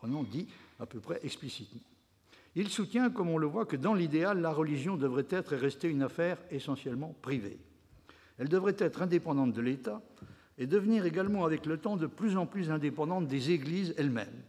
Renan 0.01 0.23
dit 0.25 0.49
à 0.81 0.87
peu 0.87 1.01
près 1.01 1.21
explicitement. 1.23 1.81
Il 2.57 2.69
soutient, 2.69 3.11
comme 3.11 3.31
on 3.31 3.39
le 3.39 3.47
voit, 3.47 3.67
que 3.67 3.77
dans 3.77 3.95
l'idéal, 3.95 4.41
la 4.41 4.53
religion 4.53 4.97
devrait 4.97 5.27
être 5.31 5.55
et 5.55 5.57
rester 5.57 5.89
une 5.89 6.03
affaire 6.03 6.39
essentiellement 6.51 7.15
privée. 7.21 7.59
Elle 8.39 8.49
devrait 8.49 8.77
être 8.79 9.03
indépendante 9.03 9.53
de 9.53 9.61
l'État, 9.61 10.03
et 10.59 10.67
devenir 10.67 11.05
également 11.05 11.45
avec 11.45 11.67
le 11.67 11.79
temps 11.79 11.97
de 11.97 12.07
plus 12.07 12.37
en 12.37 12.47
plus 12.47 12.71
indépendante 12.71 13.27
des 13.27 13.51
Églises 13.51 13.95
elles-mêmes, 13.97 14.43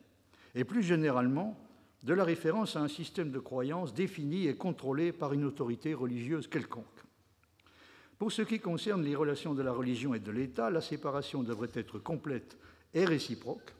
et 0.53 0.63
plus 0.63 0.83
généralement 0.83 1.59
de 2.03 2.13
la 2.13 2.23
référence 2.23 2.75
à 2.75 2.81
un 2.81 2.87
système 2.87 3.31
de 3.31 3.39
croyance 3.39 3.93
défini 3.93 4.47
et 4.47 4.55
contrôlé 4.55 5.11
par 5.11 5.33
une 5.33 5.45
autorité 5.45 5.93
religieuse 5.93 6.47
quelconque. 6.47 6.85
Pour 8.17 8.31
ce 8.31 8.43
qui 8.43 8.59
concerne 8.59 9.03
les 9.03 9.15
relations 9.15 9.53
de 9.53 9.61
la 9.61 9.73
religion 9.73 10.13
et 10.13 10.19
de 10.19 10.31
l'État, 10.31 10.69
la 10.69 10.81
séparation 10.81 11.43
devrait 11.43 11.69
être 11.73 11.99
complète 11.99 12.57
et 12.93 13.03
réciproque, 13.03 13.73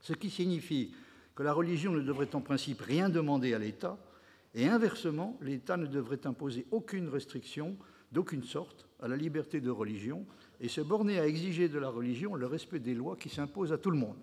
ce 0.00 0.12
qui 0.12 0.28
signifie 0.28 0.94
que 1.34 1.42
la 1.42 1.54
religion 1.54 1.92
ne 1.92 2.02
devrait 2.02 2.34
en 2.34 2.40
principe 2.40 2.82
rien 2.82 3.08
demander 3.08 3.54
à 3.54 3.58
l'État, 3.58 3.98
et 4.54 4.68
inversement, 4.68 5.38
l'État 5.40 5.76
ne 5.76 5.86
devrait 5.86 6.26
imposer 6.26 6.66
aucune 6.70 7.08
restriction 7.08 7.76
d'aucune 8.12 8.44
sorte 8.44 8.86
à 9.00 9.08
la 9.08 9.16
liberté 9.16 9.60
de 9.60 9.70
religion 9.70 10.26
et 10.60 10.68
se 10.68 10.80
borner 10.80 11.18
à 11.18 11.26
exiger 11.26 11.68
de 11.68 11.78
la 11.78 11.88
religion 11.88 12.34
le 12.34 12.46
respect 12.46 12.78
des 12.78 12.94
lois 12.94 13.16
qui 13.16 13.28
s'imposent 13.28 13.72
à 13.72 13.78
tout 13.78 13.90
le 13.90 13.98
monde. 13.98 14.16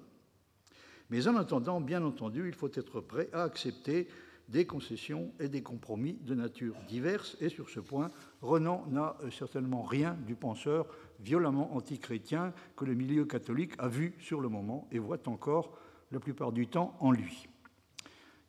Mais 1.09 1.27
en 1.27 1.35
attendant, 1.35 1.81
bien 1.81 2.03
entendu, 2.03 2.47
il 2.47 2.55
faut 2.55 2.71
être 2.73 3.01
prêt 3.01 3.29
à 3.33 3.43
accepter 3.43 4.07
des 4.49 4.65
concessions 4.65 5.31
et 5.39 5.47
des 5.47 5.61
compromis 5.61 6.13
de 6.21 6.35
nature 6.35 6.75
diverse. 6.87 7.37
Et 7.41 7.49
sur 7.49 7.69
ce 7.69 7.79
point, 7.79 8.09
Renan 8.41 8.85
n'a 8.89 9.17
euh, 9.23 9.31
certainement 9.31 9.83
rien 9.83 10.17
du 10.27 10.35
penseur 10.35 10.87
violemment 11.19 11.75
antichrétien 11.75 12.53
que 12.75 12.85
le 12.85 12.93
milieu 12.93 13.25
catholique 13.25 13.73
a 13.77 13.87
vu 13.87 14.13
sur 14.19 14.41
le 14.41 14.49
moment 14.49 14.87
et 14.91 14.99
voit 14.99 15.27
encore 15.27 15.77
la 16.11 16.19
plupart 16.19 16.51
du 16.51 16.67
temps 16.67 16.95
en 16.99 17.11
lui. 17.11 17.47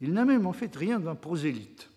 Il 0.01 0.13
n'a 0.13 0.25
même 0.25 0.47
en 0.47 0.53
fait 0.53 0.75
rien 0.75 1.01
d'un 1.01 1.15
prosélyte. 1.15 1.91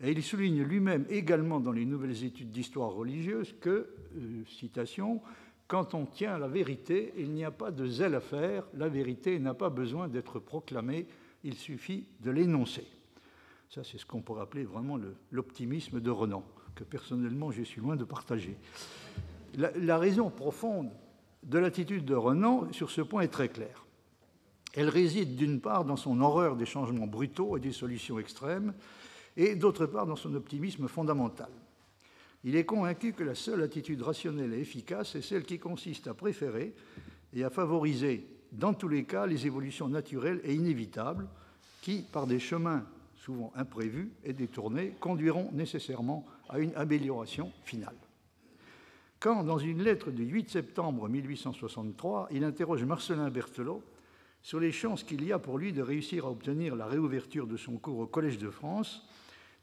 Et 0.00 0.10
il 0.10 0.22
souligne 0.22 0.62
lui-même 0.62 1.06
également 1.08 1.58
dans 1.58 1.72
les 1.72 1.86
nouvelles 1.86 2.24
études 2.24 2.50
d'histoire 2.50 2.90
religieuse 2.90 3.54
que, 3.60 3.70
euh, 4.16 4.44
citation, 4.46 5.22
quand 5.68 5.94
on 5.94 6.04
tient 6.04 6.34
à 6.34 6.38
la 6.38 6.48
vérité, 6.48 7.14
il 7.16 7.30
n'y 7.30 7.44
a 7.44 7.50
pas 7.50 7.70
de 7.70 7.86
zèle 7.86 8.14
à 8.14 8.20
faire, 8.20 8.64
la 8.74 8.88
vérité 8.88 9.38
n'a 9.38 9.54
pas 9.54 9.70
besoin 9.70 10.06
d'être 10.08 10.38
proclamée, 10.38 11.06
il 11.44 11.54
suffit 11.54 12.08
de 12.20 12.30
l'énoncer. 12.30 12.86
Ça, 13.68 13.82
c'est 13.84 13.98
ce 13.98 14.06
qu'on 14.06 14.22
pourrait 14.22 14.42
appeler 14.42 14.64
vraiment 14.64 14.98
l'optimisme 15.30 16.00
de 16.00 16.10
Renan, 16.10 16.44
que 16.74 16.84
personnellement 16.84 17.50
je 17.50 17.62
suis 17.62 17.80
loin 17.80 17.96
de 17.96 18.04
partager. 18.04 18.56
La, 19.54 19.98
raison 19.98 20.30
profonde 20.30 20.90
de 21.42 21.58
l'attitude 21.58 22.04
de 22.04 22.14
Renan 22.14 22.70
sur 22.72 22.90
ce 22.90 23.00
point 23.00 23.22
est 23.22 23.28
très 23.28 23.48
claire. 23.48 23.84
Elle 24.74 24.90
réside 24.90 25.36
d'une 25.36 25.60
part 25.60 25.84
dans 25.84 25.96
son 25.96 26.20
horreur 26.20 26.56
des 26.56 26.66
changements 26.66 27.06
brutaux 27.06 27.56
et 27.56 27.60
des 27.60 27.72
solutions 27.72 28.18
extrêmes, 28.18 28.74
et 29.36 29.56
d'autre 29.56 29.86
part 29.86 30.06
dans 30.06 30.16
son 30.16 30.34
optimisme 30.34 30.88
fondamental. 30.88 31.50
Il 32.44 32.54
est 32.54 32.64
convaincu 32.64 33.12
que 33.12 33.24
la 33.24 33.34
seule 33.34 33.62
attitude 33.62 34.02
rationnelle 34.02 34.52
et 34.54 34.60
efficace 34.60 35.14
est 35.16 35.22
celle 35.22 35.44
qui 35.44 35.58
consiste 35.58 36.06
à 36.06 36.14
préférer 36.14 36.74
et 37.32 37.42
à 37.42 37.50
favoriser, 37.50 38.26
dans 38.52 38.74
tous 38.74 38.88
les 38.88 39.04
cas, 39.04 39.26
les 39.26 39.46
évolutions 39.46 39.88
naturelles 39.88 40.40
et 40.44 40.54
inévitables 40.54 41.26
qui, 41.82 42.02
par 42.02 42.26
des 42.26 42.38
chemins 42.38 42.84
souvent 43.26 43.52
imprévus 43.56 44.12
et 44.22 44.32
détournés, 44.32 44.94
conduiront 45.00 45.50
nécessairement 45.52 46.24
à 46.48 46.60
une 46.60 46.72
amélioration 46.76 47.52
finale. 47.64 47.96
Quand, 49.18 49.42
dans 49.42 49.58
une 49.58 49.82
lettre 49.82 50.12
du 50.12 50.24
8 50.24 50.48
septembre 50.48 51.08
1863, 51.08 52.28
il 52.30 52.44
interroge 52.44 52.84
Marcelin 52.84 53.28
Berthelot 53.28 53.82
sur 54.42 54.60
les 54.60 54.70
chances 54.70 55.02
qu'il 55.02 55.24
y 55.24 55.32
a 55.32 55.40
pour 55.40 55.58
lui 55.58 55.72
de 55.72 55.82
réussir 55.82 56.26
à 56.26 56.30
obtenir 56.30 56.76
la 56.76 56.86
réouverture 56.86 57.48
de 57.48 57.56
son 57.56 57.78
cours 57.78 57.98
au 57.98 58.06
Collège 58.06 58.38
de 58.38 58.48
France, 58.48 59.08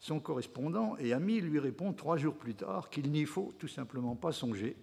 son 0.01 0.20
correspondant 0.20 0.97
et 0.97 1.14
ami 1.14 1.39
lui 1.39 1.59
répond 1.59 1.93
trois 1.93 2.18
jours 2.18 2.36
plus 2.36 2.55
tard 2.55 2.89
qu'il 2.89 3.09
n'y 3.11 3.24
faut 3.24 3.53
tout 3.59 3.70
simplement 3.70 4.18
pas 4.18 4.34
songer, 4.34 4.76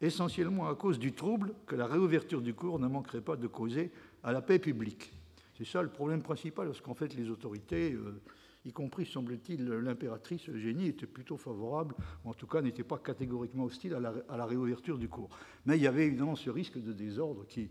essentiellement 0.00 0.66
à 0.66 0.74
cause 0.74 0.98
du 0.98 1.12
trouble 1.12 1.52
que 1.66 1.76
la 1.76 1.86
réouverture 1.86 2.40
du 2.40 2.54
cours 2.54 2.78
ne 2.78 2.88
manquerait 2.88 3.20
pas 3.20 3.36
de 3.36 3.48
causer 3.48 3.92
à 4.22 4.32
la 4.32 4.40
paix 4.40 4.58
publique. 4.58 5.12
C'est 5.56 5.66
ça 5.66 5.82
le 5.82 5.88
problème 5.88 6.22
principal, 6.22 6.66
parce 6.66 6.80
qu'en 6.80 6.94
fait, 6.94 7.14
les 7.14 7.30
autorités, 7.30 7.92
euh, 7.92 8.20
y 8.64 8.72
compris, 8.72 9.06
semble-t-il, 9.06 9.64
l'impératrice 9.64 10.48
Eugénie, 10.48 10.88
étaient 10.88 11.06
plutôt 11.06 11.36
favorables, 11.36 11.94
ou 12.24 12.30
en 12.30 12.34
tout 12.34 12.46
cas 12.46 12.60
n'étaient 12.60 12.84
pas 12.84 12.98
catégoriquement 12.98 13.64
hostiles 13.64 13.94
à 13.94 14.36
la, 14.36 14.46
réouverture 14.46 14.98
du 14.98 15.08
cours. 15.08 15.30
Mais 15.66 15.76
il 15.76 15.82
y 15.82 15.86
avait 15.86 16.06
évidemment 16.06 16.36
ce 16.36 16.50
risque 16.50 16.82
de 16.82 16.92
désordre 16.92 17.46
qui, 17.46 17.68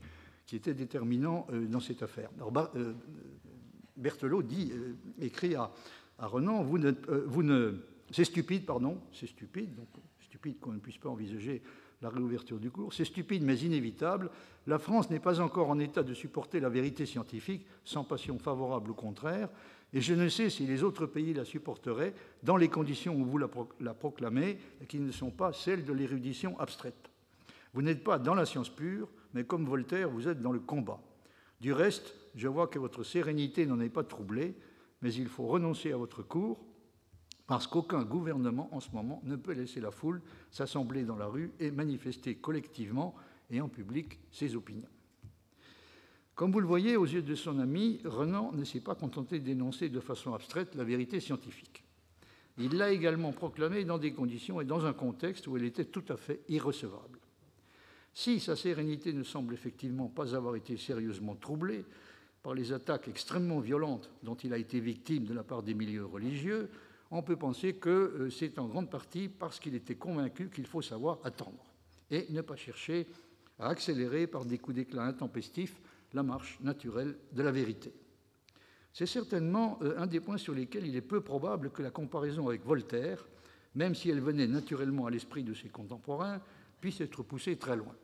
était 0.54 0.74
déterminant 0.74 1.48
euh, 1.52 1.68
dans 1.68 1.80
cette 1.80 2.04
affaire. 2.04 2.30
Alors, 2.38 2.54
euh, 2.76 2.94
Berthelot 3.98 4.44
dit, 4.44 4.72
écrit 5.20 5.56
à, 5.56 5.72
Renan, 6.20 6.64
vous 6.64 6.78
ne, 6.78 6.92
vous 7.26 7.44
ne 7.44 7.76
c'est 8.12 8.26
stupide, 8.26 8.66
pardon, 8.66 9.02
c'est 9.12 9.28
stupide, 9.28 9.76
donc 9.76 9.88
stupide 10.22 10.60
qu'on 10.60 10.74
ne 10.74 10.80
puisse 10.80 10.98
pas 10.98 11.10
envisager 11.10 11.64
la 12.04 12.10
réouverture 12.10 12.60
du 12.60 12.70
cours. 12.70 12.93
C'est 12.93 13.06
stupide 13.06 13.43
mais 13.43 13.58
inévitable. 13.58 14.30
La 14.68 14.78
France 14.78 15.10
n'est 15.10 15.20
pas 15.20 15.39
encore 15.39 15.70
en 15.70 15.80
état 15.80 16.04
de 16.04 16.14
supporter 16.14 16.60
la 16.60 16.70
vérité 16.70 17.06
scientifique 17.06 17.66
sans 17.84 18.04
passion 18.04 18.38
favorable 18.38 18.91
au 18.91 18.93
contraire, 18.93 19.49
et 19.93 20.01
je 20.01 20.14
ne 20.14 20.28
sais 20.28 20.49
si 20.49 20.66
les 20.66 20.84
autres 20.84 21.06
pays 21.06 21.34
la 21.34 21.45
supporteraient 21.45 22.14
dans 22.41 22.58
les 22.58 22.68
conditions 22.68 23.16
où 23.16 23.26
vous 23.26 23.38
la, 23.38 23.49
la 23.80 23.93
proclamez 23.93 24.58
qui 24.88 24.99
ne 24.99 25.12
sont 25.12 25.32
pas 25.32 25.54
celles 25.54 25.86
de 25.86 25.93
l'érudition 25.93 26.60
abstraite. 26.60 27.10
Vous 27.74 27.82
n'êtes 27.82 28.04
pas 28.04 28.20
dans 28.20 28.36
la 28.36 28.45
science 28.45 28.70
pure, 28.70 29.08
mais 29.34 29.43
comme 29.43 29.66
Voltaire, 29.66 30.10
vous 30.10 30.28
êtes 30.28 30.41
dans 30.41 30.51
le 30.51 30.60
combat. 30.60 30.99
Du 31.62 31.74
reste, 31.74 32.16
je 32.36 32.47
vois 32.47 32.68
que 32.68 32.80
votre 32.80 33.04
sérénité 33.04 33.66
n'en 33.66 33.80
est 33.80 33.89
pas 33.89 34.04
troublée, 34.04 34.56
mais 35.01 35.14
il 35.14 35.28
faut 35.28 35.45
renoncer 35.45 35.91
à 35.91 35.97
votre 35.97 36.24
cours, 36.24 36.60
parce 37.48 37.68
qu'aucun 37.68 38.04
gouvernement 38.04 38.70
en 38.72 38.80
ce 38.80 38.89
moment 38.91 39.22
ne 39.24 39.36
peut 39.36 39.54
laisser 39.54 39.82
la 39.82 39.91
foule 39.91 40.22
s'assembler 40.52 41.04
dans 41.04 41.18
la 41.18 41.28
rue 41.28 41.52
et 41.60 41.72
manifester 41.72 42.36
collectivement 42.36 43.16
et 43.52 43.62
en 43.62 43.68
public 43.68 44.20
ses 44.32 44.56
opinions. 44.56 44.89
Comme 46.36 46.52
vous 46.52 46.62
le 46.62 46.68
voyez, 46.68 46.98
aux 46.98 47.06
yeux 47.06 47.22
de 47.22 47.36
son 47.36 47.60
ami, 47.60 48.00
Renan 48.06 48.52
ne 48.54 48.64
s'est 48.64 48.80
pas 48.80 48.95
contenté 48.95 49.40
d'énoncer 49.40 49.90
de 49.90 49.99
façon 49.99 50.34
abstraite 50.34 50.74
la 50.74 50.84
vérité 50.84 51.20
scientifique. 51.20 51.84
Il 52.57 52.78
l'a 52.78 52.91
également 52.91 53.32
proclamée 53.32 53.84
dans 53.84 53.98
des 53.98 54.14
conditions 54.14 54.60
et 54.61 54.65
dans 54.65 54.86
un 54.86 54.94
contexte 54.94 55.48
où 55.48 55.57
elle 55.57 55.65
était 55.65 55.86
tout 55.86 56.06
à 56.10 56.18
fait 56.18 56.41
irrecevable. 56.49 57.20
Si 58.14 58.40
sa 58.40 58.56
sérénité 58.56 59.11
ne 59.11 59.24
semble 59.24 59.53
effectivement 59.53 60.07
pas 60.07 60.36
avoir 60.36 60.56
été 60.56 60.78
sérieusement 60.78 61.36
troublée 61.36 61.84
par 62.44 62.53
les 62.53 62.72
attaques 62.72 63.07
extrêmement 63.07 63.60
violentes 63.60 64.11
dont 64.22 64.36
il 64.36 64.53
a 64.53 64.57
été 64.57 64.80
victime 64.80 65.26
de 65.26 65.34
la 65.34 65.44
part 65.44 65.64
des 65.64 65.74
milieux 65.74 66.06
religieux, 66.06 66.70
on 67.14 67.22
peut 67.22 67.35
penser 67.35 67.76
que 67.76 67.90
euh, 67.90 68.30
c'est 68.31 68.57
en 68.57 68.68
grande 68.68 68.90
partie 68.90 69.30
parce 69.30 69.60
qu'il 69.60 69.76
était 69.76 69.95
convaincu 69.95 70.49
qu'il 70.49 70.65
faut 70.65 70.81
savoir 70.81 71.19
attendre 71.23 71.64
et 72.10 72.26
ne 72.31 72.41
pas 72.41 72.56
chercher 72.56 73.07
à 73.60 73.69
accélérer 73.69 74.26
par 74.26 74.45
des 74.45 74.57
coups 74.57 74.76
d'éclat 74.76 75.03
intempestifs 75.03 75.80
la 76.14 76.23
marche 76.23 76.60
naturelle 76.61 77.15
de 77.31 77.44
la 77.44 77.52
vérité. 77.52 77.94
C'est 78.91 79.06
certainement 79.06 79.77
euh, 79.84 79.95
un 79.98 80.07
des 80.07 80.19
points 80.19 80.38
sur 80.38 80.56
lesquels 80.56 80.88
il 80.88 80.95
est 80.95 81.02
peu 81.02 81.22
probable 81.22 81.69
que 81.69 81.84
la 81.84 81.91
comparaison 81.91 82.48
avec 82.48 82.65
Voltaire, 82.65 83.26
même 83.76 83.94
si 83.94 84.10
elle 84.10 84.22
venait 84.22 84.48
naturellement 84.48 85.06
à 85.06 85.11
l'esprit 85.11 85.44
de 85.44 85.53
ses 85.53 85.69
contemporains, 85.69 86.41
puisse 86.81 86.99
être 86.99 87.22
poussée 87.22 87.57
très 87.57 87.77
loin. 87.77 87.95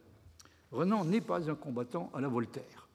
Renan 0.71 1.03
n'est 1.03 1.21
pas 1.21 1.49
un 1.49 1.55
combattant 1.55 2.11
à 2.13 2.21
la 2.21 2.27
Voltaire. 2.27 2.87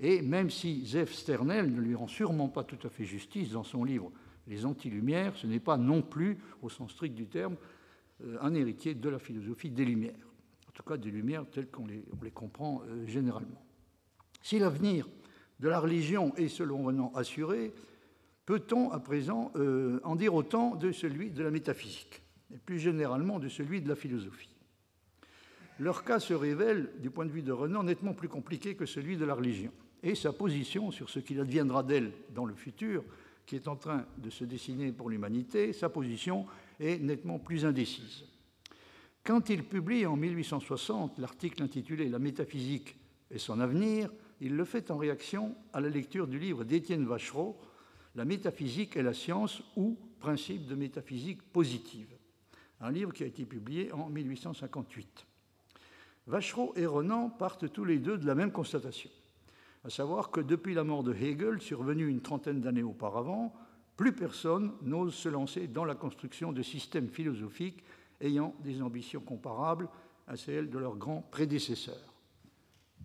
Et 0.00 0.20
même 0.20 0.50
si 0.50 0.84
Zef 0.84 1.14
Sternel 1.14 1.72
ne 1.72 1.80
lui 1.80 1.94
rend 1.94 2.08
sûrement 2.08 2.48
pas 2.48 2.64
tout 2.64 2.78
à 2.86 2.90
fait 2.90 3.04
justice 3.04 3.50
dans 3.50 3.64
son 3.64 3.84
livre 3.84 4.12
les 4.46 4.66
anti-lumières, 4.66 5.36
ce 5.36 5.46
n'est 5.46 5.60
pas 5.60 5.76
non 5.76 6.02
plus, 6.02 6.38
au 6.62 6.68
sens 6.68 6.92
strict 6.92 7.14
du 7.14 7.26
terme, 7.26 7.56
euh, 8.24 8.36
un 8.40 8.54
héritier 8.54 8.94
de 8.94 9.08
la 9.08 9.18
philosophie 9.18 9.70
des 9.70 9.84
Lumières, 9.84 10.14
en 10.68 10.72
tout 10.72 10.82
cas 10.82 10.96
des 10.96 11.10
Lumières 11.10 11.46
telles 11.50 11.68
qu'on 11.68 11.86
les, 11.86 12.30
comprend 12.32 12.82
euh, 12.88 13.06
généralement. 13.06 13.62
Si 14.42 14.58
l'avenir 14.58 15.08
de 15.60 15.68
la 15.68 15.78
religion 15.78 16.34
est, 16.36 16.48
selon 16.48 16.82
Renan, 16.84 17.12
assuré, 17.14 17.72
peut-on 18.46 18.90
à 18.90 18.98
présent 18.98 19.52
euh, 19.56 20.00
en 20.02 20.16
dire 20.16 20.34
autant 20.34 20.74
de 20.74 20.90
celui 20.90 21.30
de 21.30 21.42
la 21.42 21.50
métaphysique, 21.50 22.22
et 22.52 22.58
plus 22.58 22.78
généralement 22.78 23.38
de 23.38 23.48
celui 23.48 23.80
de 23.80 23.88
la 23.88 23.96
philosophie? 23.96 24.48
Leur 25.78 26.04
cas 26.04 26.20
se 26.20 26.34
révèle, 26.34 26.90
du 27.00 27.10
point 27.10 27.26
de 27.26 27.30
vue 27.30 27.42
de 27.42 27.52
Renan, 27.52 27.82
nettement 27.82 28.12
plus 28.12 28.28
compliqué 28.28 28.74
que 28.74 28.86
celui 28.86 29.16
de 29.16 29.24
la 29.24 29.34
religion, 29.34 29.72
et 30.02 30.14
sa 30.14 30.32
position 30.32 30.90
sur 30.90 31.08
ce 31.08 31.20
qu'il 31.20 31.40
adviendra 31.40 31.82
d'elle 31.82 32.12
dans 32.34 32.44
le 32.44 32.54
futur 32.54 33.04
qui 33.46 33.56
est 33.56 33.68
en 33.68 33.76
train 33.76 34.06
de 34.18 34.30
se 34.30 34.44
dessiner 34.44 34.92
pour 34.92 35.10
l'humanité, 35.10 35.72
sa 35.72 35.88
position 35.88 36.46
est 36.80 36.98
nettement 36.98 37.38
plus 37.38 37.64
indécise. 37.64 38.24
Quand 39.24 39.50
il 39.50 39.64
publie 39.64 40.06
en 40.06 40.16
1860 40.16 41.18
l'article 41.18 41.62
intitulé 41.62 42.08
La 42.08 42.18
métaphysique 42.18 42.96
et 43.30 43.38
son 43.38 43.60
avenir, 43.60 44.10
il 44.40 44.56
le 44.56 44.64
fait 44.64 44.90
en 44.90 44.96
réaction 44.96 45.54
à 45.72 45.80
la 45.80 45.88
lecture 45.88 46.26
du 46.26 46.38
livre 46.38 46.64
d'Étienne 46.64 47.06
Vachereau, 47.06 47.60
La 48.14 48.24
métaphysique 48.24 48.96
et 48.96 49.02
la 49.02 49.14
science 49.14 49.62
ou 49.76 49.96
Principe 50.18 50.66
de 50.66 50.76
métaphysique 50.76 51.42
positive, 51.42 52.16
un 52.80 52.92
livre 52.92 53.12
qui 53.12 53.24
a 53.24 53.26
été 53.26 53.44
publié 53.44 53.90
en 53.90 54.08
1858. 54.08 55.26
Vachereau 56.28 56.72
et 56.76 56.86
Renan 56.86 57.28
partent 57.28 57.72
tous 57.72 57.84
les 57.84 57.98
deux 57.98 58.18
de 58.18 58.26
la 58.26 58.36
même 58.36 58.52
constatation 58.52 59.10
à 59.84 59.90
savoir 59.90 60.30
que 60.30 60.40
depuis 60.40 60.74
la 60.74 60.84
mort 60.84 61.02
de 61.02 61.12
Hegel, 61.12 61.60
survenue 61.60 62.08
une 62.08 62.20
trentaine 62.20 62.60
d'années 62.60 62.82
auparavant, 62.82 63.52
plus 63.96 64.12
personne 64.12 64.72
n'ose 64.82 65.14
se 65.14 65.28
lancer 65.28 65.66
dans 65.66 65.84
la 65.84 65.94
construction 65.94 66.52
de 66.52 66.62
systèmes 66.62 67.08
philosophiques 67.08 67.82
ayant 68.20 68.54
des 68.62 68.80
ambitions 68.80 69.20
comparables 69.20 69.88
à 70.26 70.36
celles 70.36 70.70
de 70.70 70.78
leurs 70.78 70.96
grands 70.96 71.22
prédécesseurs. 71.30 72.14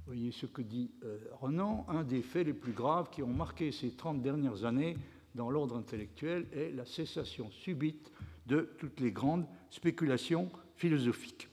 Voyez 0.06 0.32
ce 0.32 0.46
que 0.46 0.62
dit 0.62 0.92
euh, 1.04 1.18
Renan, 1.42 1.86
un 1.90 2.04
des 2.04 2.22
faits 2.22 2.46
les 2.46 2.54
plus 2.54 2.72
graves 2.72 3.10
qui 3.10 3.24
ont 3.24 3.34
marqué 3.34 3.72
ces 3.72 3.92
30 3.92 4.22
dernières 4.22 4.64
années 4.64 4.96
dans 5.36 5.50
l'ordre 5.50 5.76
intellectuel 5.76 6.48
est 6.54 6.72
la 6.72 6.86
cessation 6.86 7.52
subite 7.52 8.12
de 8.46 8.70
toutes 8.80 9.02
les 9.02 9.12
grandes 9.12 9.46
spéculations 9.70 10.50
philosophiques. 10.76 11.50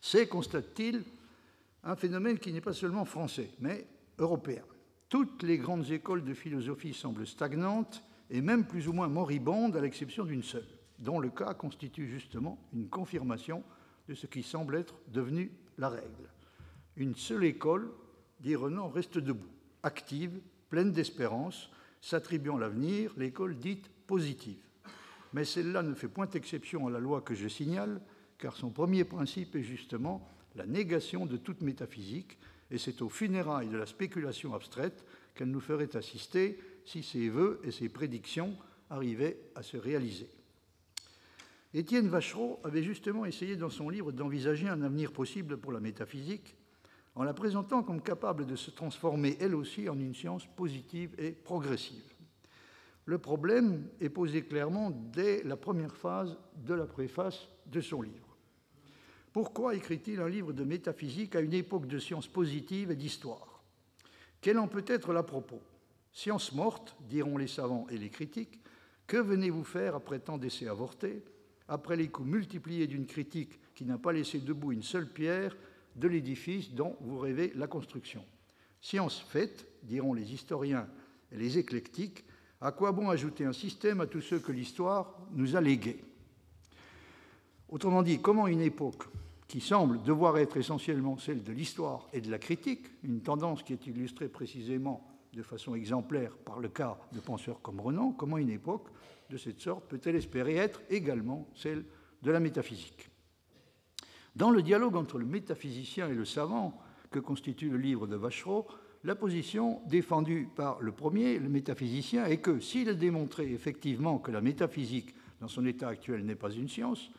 C'est, 0.00 0.26
constate-t-il, 0.26 1.04
un 1.84 1.96
phénomène 1.96 2.38
qui 2.38 2.52
n'est 2.52 2.60
pas 2.60 2.72
seulement 2.72 3.04
français, 3.04 3.50
mais 3.60 3.86
européen. 4.18 4.62
Toutes 5.08 5.42
les 5.42 5.58
grandes 5.58 5.90
écoles 5.90 6.24
de 6.24 6.34
philosophie 6.34 6.94
semblent 6.94 7.26
stagnantes 7.26 8.04
et 8.30 8.40
même 8.40 8.66
plus 8.66 8.86
ou 8.86 8.92
moins 8.92 9.08
moribondes, 9.08 9.76
à 9.76 9.80
l'exception 9.80 10.24
d'une 10.24 10.42
seule, 10.42 10.66
dont 10.98 11.18
le 11.18 11.30
cas 11.30 11.54
constitue 11.54 12.08
justement 12.08 12.58
une 12.72 12.88
confirmation 12.88 13.64
de 14.08 14.14
ce 14.14 14.26
qui 14.26 14.42
semble 14.42 14.76
être 14.76 14.94
devenu 15.08 15.50
la 15.78 15.88
règle. 15.88 16.30
Une 16.96 17.16
seule 17.16 17.44
école, 17.44 17.90
dit 18.40 18.54
Renan, 18.54 18.88
reste 18.88 19.18
debout, 19.18 19.50
active, 19.82 20.40
pleine 20.68 20.92
d'espérance, 20.92 21.70
s'attribuant 22.00 22.56
l'avenir, 22.56 23.12
l'école 23.16 23.58
dite 23.58 23.90
positive. 24.06 24.62
Mais 25.32 25.44
celle-là 25.44 25.82
ne 25.82 25.94
fait 25.94 26.08
point 26.08 26.28
exception 26.30 26.86
à 26.86 26.90
la 26.90 26.98
loi 26.98 27.20
que 27.20 27.34
je 27.34 27.48
signale, 27.48 28.00
car 28.38 28.56
son 28.56 28.70
premier 28.70 29.04
principe 29.04 29.56
est 29.56 29.62
justement 29.62 30.28
la 30.60 30.66
négation 30.66 31.24
de 31.24 31.38
toute 31.38 31.62
métaphysique, 31.62 32.36
et 32.70 32.76
c'est 32.76 33.00
aux 33.00 33.08
funérailles 33.08 33.70
de 33.70 33.78
la 33.78 33.86
spéculation 33.86 34.54
abstraite 34.54 35.06
qu'elle 35.34 35.50
nous 35.50 35.60
ferait 35.60 35.96
assister 35.96 36.58
si 36.84 37.02
ses 37.02 37.30
vœux 37.30 37.62
et 37.64 37.70
ses 37.70 37.88
prédictions 37.88 38.54
arrivaient 38.90 39.40
à 39.54 39.62
se 39.62 39.78
réaliser. 39.78 40.28
Étienne 41.72 42.08
Vachereau 42.08 42.60
avait 42.62 42.82
justement 42.82 43.24
essayé 43.24 43.56
dans 43.56 43.70
son 43.70 43.88
livre 43.88 44.12
d'envisager 44.12 44.68
un 44.68 44.82
avenir 44.82 45.12
possible 45.12 45.56
pour 45.56 45.72
la 45.72 45.80
métaphysique, 45.80 46.54
en 47.14 47.22
la 47.22 47.32
présentant 47.32 47.82
comme 47.82 48.02
capable 48.02 48.44
de 48.44 48.56
se 48.56 48.70
transformer 48.70 49.38
elle 49.40 49.54
aussi 49.54 49.88
en 49.88 49.98
une 49.98 50.14
science 50.14 50.46
positive 50.56 51.14
et 51.16 51.30
progressive. 51.30 52.12
Le 53.06 53.16
problème 53.16 53.88
est 53.98 54.10
posé 54.10 54.42
clairement 54.42 54.90
dès 54.90 55.42
la 55.42 55.56
première 55.56 55.96
phase 55.96 56.36
de 56.54 56.74
la 56.74 56.84
préface 56.84 57.48
de 57.64 57.80
son 57.80 58.02
livre. 58.02 58.29
Pourquoi 59.32 59.76
écrit-il 59.76 60.20
un 60.20 60.28
livre 60.28 60.52
de 60.52 60.64
métaphysique 60.64 61.36
à 61.36 61.40
une 61.40 61.54
époque 61.54 61.86
de 61.86 61.98
sciences 61.98 62.26
positives 62.26 62.90
et 62.90 62.96
d'histoire? 62.96 63.62
Quel 64.40 64.58
en 64.58 64.66
peut 64.66 64.84
être 64.86 65.12
l'à 65.12 65.22
propos? 65.22 65.60
Science 66.12 66.52
morte, 66.52 66.96
diront 67.08 67.38
les 67.38 67.46
savants 67.46 67.86
et 67.90 67.98
les 67.98 68.10
critiques, 68.10 68.58
que 69.06 69.16
venez-vous 69.16 69.64
faire 69.64 69.94
après 69.94 70.18
tant 70.18 70.38
d'essais 70.38 70.66
avortés, 70.66 71.22
après 71.68 71.96
les 71.96 72.08
coups 72.08 72.28
multipliés 72.28 72.88
d'une 72.88 73.06
critique 73.06 73.60
qui 73.76 73.84
n'a 73.84 73.98
pas 73.98 74.12
laissé 74.12 74.40
debout 74.40 74.72
une 74.72 74.82
seule 74.82 75.08
pierre 75.08 75.56
de 75.94 76.08
l'édifice 76.08 76.72
dont 76.72 76.96
vous 77.00 77.18
rêvez 77.18 77.52
la 77.54 77.68
construction? 77.68 78.24
Science 78.80 79.20
faite, 79.20 79.66
diront 79.84 80.14
les 80.14 80.32
historiens 80.32 80.88
et 81.30 81.36
les 81.36 81.58
éclectiques, 81.58 82.24
à 82.60 82.72
quoi 82.72 82.90
bon 82.90 83.08
ajouter 83.08 83.44
un 83.44 83.52
système 83.52 84.00
à 84.00 84.06
tous 84.06 84.20
ceux 84.20 84.40
que 84.40 84.52
l'histoire 84.52 85.16
nous 85.32 85.54
a 85.54 85.60
légués? 85.60 86.02
Autrement 87.70 88.02
dit, 88.02 88.20
comment 88.20 88.48
une 88.48 88.62
époque 88.62 89.04
qui 89.46 89.60
semble 89.60 90.02
devoir 90.02 90.38
être 90.38 90.56
essentiellement 90.56 91.18
celle 91.18 91.42
de 91.42 91.52
l'histoire 91.52 92.08
et 92.12 92.20
de 92.20 92.30
la 92.30 92.38
critique, 92.38 92.86
une 93.04 93.20
tendance 93.20 93.62
qui 93.62 93.72
est 93.72 93.86
illustrée 93.86 94.28
précisément 94.28 95.06
de 95.32 95.42
façon 95.42 95.76
exemplaire 95.76 96.36
par 96.36 96.58
le 96.58 96.68
cas 96.68 96.98
de 97.12 97.20
penseurs 97.20 97.62
comme 97.62 97.80
Renan, 97.80 98.10
comment 98.12 98.38
une 98.38 98.50
époque 98.50 98.88
de 99.28 99.36
cette 99.36 99.60
sorte 99.60 99.84
peut-elle 99.88 100.16
espérer 100.16 100.56
être 100.56 100.82
également 100.90 101.48
celle 101.54 101.84
de 102.22 102.30
la 102.32 102.40
métaphysique? 102.40 103.08
Dans 104.34 104.50
le 104.50 104.62
dialogue 104.62 104.96
entre 104.96 105.18
le 105.18 105.26
métaphysicien 105.26 106.08
et 106.08 106.14
le 106.14 106.24
savant 106.24 106.76
que 107.10 107.20
constitue 107.20 107.70
le 107.70 107.78
livre 107.78 108.08
de 108.08 108.16
Vachereau, 108.16 108.66
la 109.04 109.14
position 109.14 109.80
défendue 109.86 110.48
par 110.54 110.80
le 110.80 110.90
premier, 110.90 111.38
le 111.38 111.48
métaphysicien, 111.48 112.26
est 112.26 112.38
que 112.38 112.58
s'il 112.58 112.96
démontrait 112.98 113.50
effectivement 113.50 114.18
que 114.18 114.32
la 114.32 114.40
métaphysique, 114.40 115.14
dans 115.40 115.48
son 115.48 115.64
état 115.66 115.88
actuel, 115.88 116.24
n'est 116.24 116.34
pas 116.34 116.50
une 116.50 116.68
science, 116.68 117.10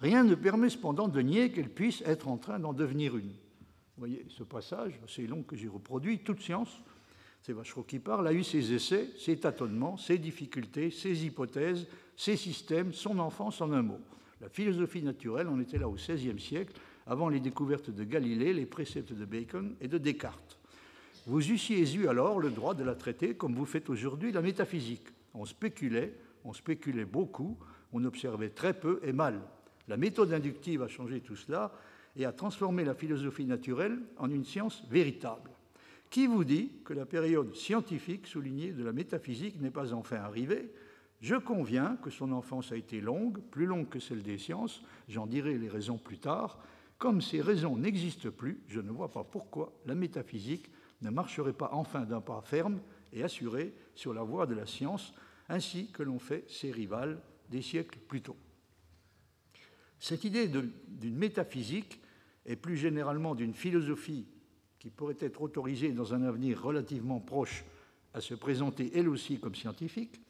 Rien 0.00 0.24
ne 0.24 0.34
permet 0.34 0.68
cependant 0.68 1.08
de 1.08 1.20
nier 1.20 1.50
qu'elle 1.50 1.70
puisse 1.70 2.02
être 2.02 2.28
en 2.28 2.36
train 2.36 2.58
d'en 2.58 2.72
devenir 2.72 3.16
une. 3.16 3.28
Vous 3.28 4.00
voyez, 4.00 4.26
ce 4.28 4.42
passage, 4.42 5.00
assez 5.04 5.26
long 5.26 5.42
que 5.42 5.56
j'ai 5.56 5.68
reproduit, 5.68 6.18
toute 6.18 6.42
science, 6.42 6.82
c'est 7.40 7.54
Vachereau 7.54 7.82
qui 7.82 7.98
parle, 7.98 8.26
a 8.26 8.32
eu 8.32 8.44
ses 8.44 8.74
essais, 8.74 9.08
ses 9.16 9.38
tâtonnements, 9.38 9.96
ses 9.96 10.18
difficultés, 10.18 10.90
ses 10.90 11.24
hypothèses, 11.24 11.86
ses 12.16 12.36
systèmes, 12.36 12.92
son 12.92 13.18
enfance 13.18 13.60
en 13.60 13.72
un 13.72 13.82
mot. 13.82 14.00
La 14.40 14.50
philosophie 14.50 15.02
naturelle 15.02 15.48
en 15.48 15.60
était 15.60 15.78
là 15.78 15.88
au 15.88 15.94
XVIe 15.94 16.38
siècle, 16.38 16.74
avant 17.06 17.28
les 17.28 17.40
découvertes 17.40 17.90
de 17.90 18.04
Galilée, 18.04 18.52
les 18.52 18.66
préceptes 18.66 19.12
de 19.12 19.24
Bacon 19.24 19.76
et 19.80 19.88
de 19.88 19.96
Descartes. 19.96 20.58
Vous 21.26 21.50
eussiez 21.50 21.90
eu 21.94 22.08
alors 22.08 22.38
le 22.38 22.50
droit 22.50 22.74
de 22.74 22.84
la 22.84 22.94
traiter 22.94 23.34
comme 23.34 23.54
vous 23.54 23.64
faites 23.64 23.88
aujourd'hui 23.88 24.30
la 24.30 24.42
métaphysique. 24.42 25.06
On 25.32 25.44
spéculait, 25.44 26.14
on 26.44 26.52
spéculait 26.52 27.04
beaucoup, 27.04 27.56
on 27.92 28.04
observait 28.04 28.50
très 28.50 28.74
peu 28.74 29.00
et 29.02 29.12
mal. 29.12 29.40
La 29.88 29.96
méthode 29.96 30.32
inductive 30.32 30.82
a 30.82 30.88
changé 30.88 31.20
tout 31.20 31.36
cela 31.36 31.72
et 32.16 32.24
a 32.24 32.32
transformé 32.32 32.84
la 32.84 32.94
philosophie 32.94 33.44
naturelle 33.44 33.98
en 34.18 34.30
une 34.30 34.44
science 34.44 34.82
véritable. 34.90 35.50
Qui 36.10 36.26
vous 36.26 36.44
dit 36.44 36.72
que 36.84 36.94
la 36.94 37.06
période 37.06 37.54
scientifique 37.54 38.26
soulignée 38.26 38.72
de 38.72 38.84
la 38.84 38.92
métaphysique 38.92 39.60
n'est 39.60 39.70
pas 39.70 39.92
enfin 39.92 40.16
arrivée? 40.16 40.70
Je 41.20 41.34
conviens 41.34 41.96
que 42.02 42.10
son 42.10 42.32
enfance 42.32 42.72
a 42.72 42.76
été 42.76 43.00
longue, 43.00 43.40
plus 43.50 43.66
longue 43.66 43.88
que 43.88 43.98
celle 43.98 44.22
des 44.22 44.38
sciences, 44.38 44.82
j'en 45.08 45.26
dirai 45.26 45.58
les 45.58 45.68
raisons 45.68 45.98
plus 45.98 46.18
tard. 46.18 46.58
Comme 46.98 47.20
ces 47.20 47.40
raisons 47.40 47.76
n'existent 47.76 48.30
plus, 48.30 48.60
je 48.68 48.80
ne 48.80 48.90
vois 48.90 49.10
pas 49.10 49.24
pourquoi 49.24 49.72
la 49.86 49.94
métaphysique 49.94 50.70
ne 51.02 51.10
marcherait 51.10 51.52
pas 51.52 51.70
enfin 51.72 52.02
d'un 52.02 52.20
pas 52.20 52.40
ferme 52.42 52.80
et 53.12 53.22
assuré 53.22 53.74
sur 53.94 54.14
la 54.14 54.22
voie 54.22 54.46
de 54.46 54.54
la 54.54 54.66
science, 54.66 55.12
ainsi 55.48 55.90
que 55.90 56.02
l'ont 56.02 56.18
fait 56.18 56.44
ses 56.48 56.70
rivales 56.70 57.20
des 57.50 57.62
siècles 57.62 57.98
plus 58.08 58.22
tôt. 58.22 58.36
Cette 59.98 60.24
idée 60.24 60.48
d'une 60.48 61.16
métaphysique 61.16 62.00
et 62.44 62.56
plus 62.56 62.76
généralement 62.76 63.34
d'une 63.34 63.54
philosophie 63.54 64.26
qui 64.78 64.90
pourrait 64.90 65.16
être 65.20 65.42
autorisée 65.42 65.92
dans 65.92 66.14
un 66.14 66.22
avenir 66.22 66.62
relativement 66.62 67.18
proche 67.18 67.64
à 68.14 68.20
se 68.20 68.34
présenter 68.34 68.92
elle 68.94 69.08
aussi 69.08 69.38
comme 69.38 69.54
scientifique, 69.54 70.20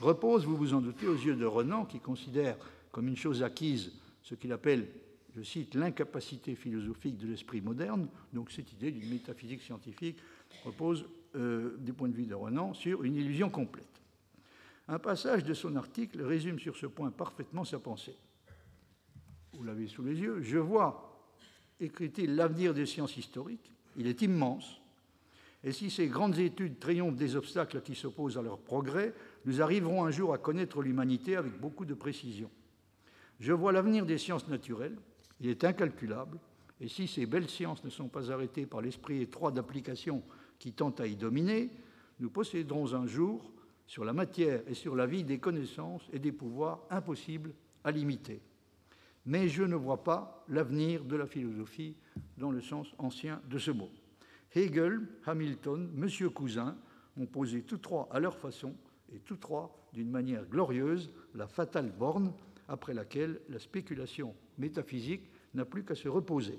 repose, 0.00 0.44
vous 0.44 0.56
vous 0.56 0.74
en 0.74 0.80
doutez, 0.80 1.06
aux 1.06 1.14
yeux 1.14 1.36
de 1.36 1.44
Renan, 1.44 1.84
qui 1.84 2.00
considère 2.00 2.56
comme 2.90 3.08
une 3.08 3.16
chose 3.16 3.42
acquise 3.42 3.92
ce 4.22 4.34
qu'il 4.34 4.52
appelle, 4.52 4.88
je 5.36 5.42
cite, 5.42 5.74
l'incapacité 5.74 6.54
philosophique 6.56 7.16
de 7.18 7.28
l'esprit 7.28 7.60
moderne. 7.60 8.08
Donc 8.32 8.50
cette 8.50 8.72
idée 8.72 8.90
d'une 8.90 9.08
métaphysique 9.10 9.62
scientifique 9.62 10.18
repose, 10.64 11.06
euh, 11.36 11.76
du 11.78 11.92
point 11.92 12.08
de 12.08 12.14
vue 12.14 12.26
de 12.26 12.34
Renan, 12.34 12.74
sur 12.74 13.04
une 13.04 13.14
illusion 13.14 13.48
complète. 13.48 13.86
Un 14.88 14.98
passage 14.98 15.44
de 15.44 15.54
son 15.54 15.76
article 15.76 16.22
résume 16.22 16.58
sur 16.58 16.76
ce 16.76 16.86
point 16.86 17.10
parfaitement 17.10 17.64
sa 17.64 17.78
pensée 17.78 18.16
vous 19.60 19.66
l'avez 19.66 19.88
sous 19.88 20.02
les 20.02 20.18
yeux, 20.18 20.40
je 20.40 20.56
vois, 20.56 21.22
écrit-il, 21.80 22.34
l'avenir 22.34 22.72
des 22.72 22.86
sciences 22.86 23.18
historiques, 23.18 23.70
il 23.98 24.06
est 24.06 24.22
immense, 24.22 24.80
et 25.62 25.72
si 25.72 25.90
ces 25.90 26.06
grandes 26.06 26.38
études 26.38 26.78
triomphent 26.78 27.18
des 27.18 27.36
obstacles 27.36 27.82
qui 27.82 27.94
s'opposent 27.94 28.38
à 28.38 28.42
leur 28.42 28.56
progrès, 28.56 29.12
nous 29.44 29.60
arriverons 29.60 30.06
un 30.06 30.10
jour 30.10 30.32
à 30.32 30.38
connaître 30.38 30.80
l'humanité 30.80 31.36
avec 31.36 31.60
beaucoup 31.60 31.84
de 31.84 31.92
précision. 31.92 32.50
Je 33.38 33.52
vois 33.52 33.70
l'avenir 33.70 34.06
des 34.06 34.16
sciences 34.16 34.48
naturelles, 34.48 34.96
il 35.42 35.50
est 35.50 35.62
incalculable, 35.62 36.38
et 36.80 36.88
si 36.88 37.06
ces 37.06 37.26
belles 37.26 37.50
sciences 37.50 37.84
ne 37.84 37.90
sont 37.90 38.08
pas 38.08 38.32
arrêtées 38.32 38.64
par 38.64 38.80
l'esprit 38.80 39.20
étroit 39.20 39.52
d'application 39.52 40.22
qui 40.58 40.72
tente 40.72 41.00
à 41.00 41.06
y 41.06 41.16
dominer, 41.16 41.68
nous 42.18 42.30
posséderons 42.30 42.94
un 42.94 43.06
jour, 43.06 43.52
sur 43.86 44.06
la 44.06 44.14
matière 44.14 44.62
et 44.66 44.74
sur 44.74 44.96
la 44.96 45.04
vie, 45.04 45.22
des 45.22 45.38
connaissances 45.38 46.08
et 46.14 46.18
des 46.18 46.32
pouvoirs 46.32 46.80
impossibles 46.88 47.52
à 47.84 47.90
limiter 47.90 48.40
mais 49.30 49.48
je 49.48 49.62
ne 49.62 49.76
vois 49.76 50.02
pas 50.02 50.44
l'avenir 50.48 51.04
de 51.04 51.14
la 51.14 51.24
philosophie 51.24 51.94
dans 52.36 52.50
le 52.50 52.60
sens 52.60 52.88
ancien 52.98 53.40
de 53.48 53.58
ce 53.58 53.70
mot. 53.70 53.88
Hegel, 54.56 55.06
Hamilton, 55.24 55.88
M. 55.96 56.30
Cousin 56.30 56.76
ont 57.16 57.26
posé 57.26 57.62
tous 57.62 57.78
trois 57.78 58.08
à 58.10 58.18
leur 58.18 58.36
façon, 58.36 58.74
et 59.14 59.20
tous 59.20 59.36
trois 59.36 59.88
d'une 59.92 60.10
manière 60.10 60.44
glorieuse, 60.46 61.12
la 61.36 61.46
fatale 61.46 61.92
borne 61.96 62.32
après 62.66 62.92
laquelle 62.92 63.40
la 63.48 63.60
spéculation 63.60 64.34
métaphysique 64.58 65.30
n'a 65.54 65.64
plus 65.64 65.84
qu'à 65.84 65.94
se 65.94 66.08
reposer. 66.08 66.58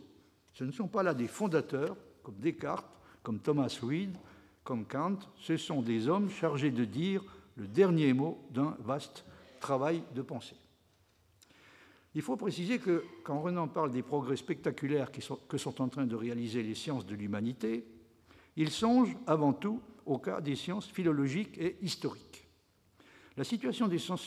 Ce 0.53 0.63
ne 0.63 0.71
sont 0.71 0.87
pas 0.87 1.03
là 1.03 1.13
des 1.13 1.27
fondateurs 1.27 1.97
comme 2.23 2.39
Descartes, 2.39 3.01
comme 3.21 3.39
Thomas 3.39 3.79
Reid, 3.83 4.15
comme 4.63 4.85
Kant, 4.85 5.19
ce 5.35 5.57
sont 5.57 5.81
des 5.81 6.07
hommes 6.07 6.29
chargés 6.29 6.71
de 6.71 6.85
dire 6.85 7.21
le 7.57 7.67
dernier 7.67 8.13
mot 8.13 8.41
d'un 8.49 8.77
vaste 8.79 9.25
travail 9.59 10.03
de 10.15 10.21
pensée. 10.21 10.60
Il 12.13 12.21
faut 12.21 12.35
préciser 12.35 12.79
que 12.79 13.03
quand 13.23 13.41
Renan 13.41 13.67
parle 13.67 13.91
des 13.91 14.01
progrès 14.03 14.35
spectaculaires 14.35 15.11
que 15.11 15.57
sont 15.57 15.81
en 15.81 15.87
train 15.87 16.05
de 16.05 16.15
réaliser 16.15 16.61
les 16.61 16.75
sciences 16.75 17.05
de 17.05 17.15
l'humanité, 17.15 17.85
il 18.57 18.69
songe 18.69 19.15
avant 19.27 19.53
tout 19.53 19.81
au 20.05 20.17
cas 20.17 20.41
des 20.41 20.55
sciences 20.55 20.87
philologiques 20.87 21.57
et 21.57 21.77
historiques. 21.81 22.47
La 23.37 23.45
situation 23.45 23.87
des 23.87 23.97
sciences, 23.97 24.23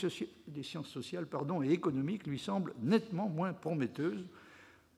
sociales, 0.88 1.26
pardon, 1.26 1.62
et 1.62 1.70
économiques 1.70 2.26
lui 2.26 2.38
semble 2.38 2.74
nettement 2.80 3.28
moins 3.28 3.52
prometteuse, 3.52 4.26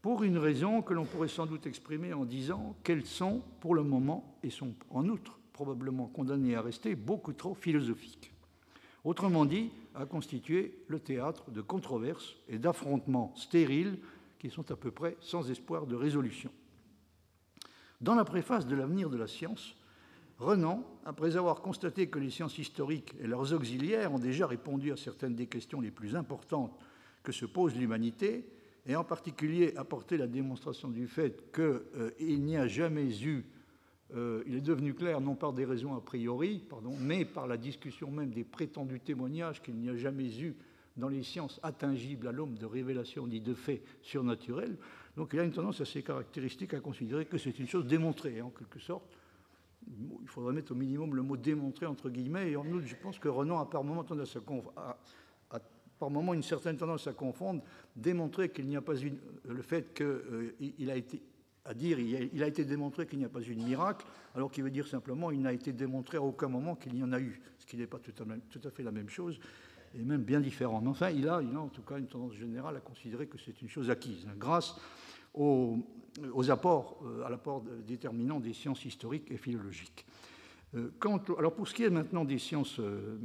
pour 0.00 0.22
une 0.22 0.38
raison 0.38 0.82
que 0.82 0.94
l'on 0.94 1.04
pourrait 1.04 1.26
sans 1.26 1.46
doute 1.46 1.66
exprimer 1.66 2.12
en 2.12 2.24
disant 2.24 2.76
qu'elles 2.84 3.04
sont, 3.04 3.42
pour 3.58 3.74
le 3.74 3.82
moment, 3.82 4.38
et 4.44 4.50
sont 4.50 4.74
en 4.90 5.08
outre 5.08 5.40
probablement 5.52 6.06
condamnées 6.06 6.54
à 6.54 6.62
rester 6.62 6.94
beaucoup 6.94 7.32
trop 7.32 7.54
philosophiques. 7.54 8.30
Autrement 9.06 9.44
dit, 9.44 9.70
à 9.94 10.04
constituer 10.04 10.82
le 10.88 10.98
théâtre 10.98 11.52
de 11.52 11.60
controverses 11.60 12.34
et 12.48 12.58
d'affrontements 12.58 13.32
stériles 13.36 14.00
qui 14.40 14.50
sont 14.50 14.68
à 14.72 14.74
peu 14.74 14.90
près 14.90 15.16
sans 15.20 15.48
espoir 15.48 15.86
de 15.86 15.94
résolution. 15.94 16.50
Dans 18.00 18.16
la 18.16 18.24
préface 18.24 18.66
de 18.66 18.74
l'avenir 18.74 19.08
de 19.08 19.16
la 19.16 19.28
science, 19.28 19.76
Renan, 20.40 20.84
après 21.04 21.36
avoir 21.36 21.62
constaté 21.62 22.08
que 22.08 22.18
les 22.18 22.30
sciences 22.30 22.58
historiques 22.58 23.14
et 23.20 23.28
leurs 23.28 23.52
auxiliaires 23.52 24.12
ont 24.12 24.18
déjà 24.18 24.48
répondu 24.48 24.90
à 24.90 24.96
certaines 24.96 25.36
des 25.36 25.46
questions 25.46 25.80
les 25.80 25.92
plus 25.92 26.16
importantes 26.16 26.76
que 27.22 27.30
se 27.30 27.46
pose 27.46 27.76
l'humanité, 27.76 28.44
et 28.86 28.96
en 28.96 29.04
particulier 29.04 29.72
apporté 29.76 30.16
la 30.16 30.26
démonstration 30.26 30.88
du 30.88 31.06
fait 31.06 31.52
qu'il 31.52 31.62
euh, 31.62 32.10
n'y 32.20 32.56
a 32.56 32.66
jamais 32.66 33.22
eu, 33.22 33.44
euh, 34.14 34.44
il 34.46 34.54
est 34.54 34.60
devenu 34.60 34.94
clair 34.94 35.20
non 35.20 35.34
par 35.34 35.52
des 35.52 35.64
raisons 35.64 35.94
a 35.96 36.00
priori, 36.00 36.62
mais 37.00 37.24
par 37.24 37.46
la 37.46 37.56
discussion 37.56 38.10
même 38.10 38.30
des 38.30 38.44
prétendus 38.44 39.00
témoignages 39.00 39.60
qu'il 39.60 39.74
n'y 39.76 39.88
a 39.88 39.96
jamais 39.96 40.40
eu 40.40 40.54
dans 40.96 41.08
les 41.08 41.22
sciences 41.22 41.60
attingibles 41.62 42.28
à 42.28 42.32
l'homme 42.32 42.54
de 42.54 42.66
révélation 42.66 43.26
ni 43.26 43.40
de 43.40 43.54
faits 43.54 43.82
surnaturels. 44.02 44.76
Donc 45.16 45.30
il 45.32 45.40
a 45.40 45.44
une 45.44 45.52
tendance 45.52 45.80
assez 45.80 46.02
caractéristique 46.02 46.74
à 46.74 46.80
considérer 46.80 47.26
que 47.26 47.36
c'est 47.36 47.58
une 47.58 47.66
chose 47.66 47.86
démontrée, 47.86 48.40
en 48.40 48.50
quelque 48.50 48.78
sorte, 48.78 49.04
il 49.88 50.28
faudrait 50.28 50.52
mettre 50.52 50.72
au 50.72 50.74
minimum 50.74 51.14
le 51.14 51.22
mot 51.22 51.36
démontrer 51.36 51.86
entre 51.86 52.10
guillemets. 52.10 52.52
Et 52.52 52.56
en 52.56 52.66
outre, 52.66 52.86
je 52.86 52.96
pense 52.96 53.18
que 53.18 53.28
Renan 53.28 53.58
a 53.58 53.66
par 53.66 53.84
moment, 53.84 54.04
à, 54.76 54.96
par 55.98 56.10
moment 56.10 56.34
une 56.34 56.42
certaine 56.42 56.76
tendance 56.76 57.06
à 57.06 57.12
confondre, 57.12 57.62
démontrer 57.94 58.50
qu'il 58.50 58.66
n'y 58.66 58.76
a 58.76 58.82
pas 58.82 58.96
une, 58.96 59.18
le 59.44 59.62
fait 59.62 59.94
qu'il 59.94 60.06
euh, 60.06 60.90
a 60.90 60.96
été 60.96 61.22
à 61.66 61.74
dire 61.74 61.98
il 61.98 62.42
a, 62.42 62.46
été 62.46 62.64
démontré 62.64 63.06
qu'il 63.06 63.18
n'y 63.18 63.24
a 63.24 63.28
pas 63.28 63.42
eu 63.42 63.54
de 63.54 63.62
miracle, 63.62 64.06
alors 64.34 64.50
qu'il 64.50 64.64
veut 64.64 64.70
dire 64.70 64.86
simplement 64.86 65.30
il 65.30 65.40
n'a 65.40 65.52
été 65.52 65.72
démontré 65.72 66.18
à 66.18 66.22
aucun 66.22 66.48
moment 66.48 66.76
qu'il 66.76 66.96
y 66.96 67.02
en 67.02 67.12
a 67.12 67.20
eu, 67.20 67.40
ce 67.58 67.66
qui 67.66 67.76
n'est 67.76 67.86
pas 67.86 67.98
tout 67.98 68.12
à, 68.64 68.70
fait 68.70 68.82
la 68.82 68.92
même 68.92 69.08
chose, 69.08 69.38
et 69.94 70.02
même 70.02 70.22
bien 70.22 70.40
différent. 70.40 70.80
Mais 70.80 70.88
enfin, 70.88 71.10
il 71.10 71.28
a, 71.28 71.42
il 71.42 71.54
a 71.54 71.60
en 71.60 71.68
tout 71.68 71.82
cas 71.82 71.98
une 71.98 72.06
tendance 72.06 72.34
générale 72.34 72.76
à 72.76 72.80
considérer 72.80 73.26
que 73.26 73.38
c'est 73.38 73.60
une 73.60 73.68
chose 73.68 73.90
acquise, 73.90 74.26
hein, 74.28 74.34
grâce 74.38 74.76
aux, 75.34 75.78
apports, 76.48 76.98
euh, 77.04 77.24
à 77.24 77.30
l'apport 77.30 77.62
déterminant 77.86 78.40
des 78.40 78.52
sciences 78.52 78.84
historiques 78.84 79.30
et 79.30 79.36
philologiques. 79.36 80.06
Euh, 80.74 80.90
alors 81.38 81.54
pour 81.54 81.68
ce 81.68 81.74
qui 81.74 81.84
est 81.84 81.90
maintenant 81.90 82.24
des 82.24 82.38
sciences, 82.38 82.80
euh, 82.80 83.18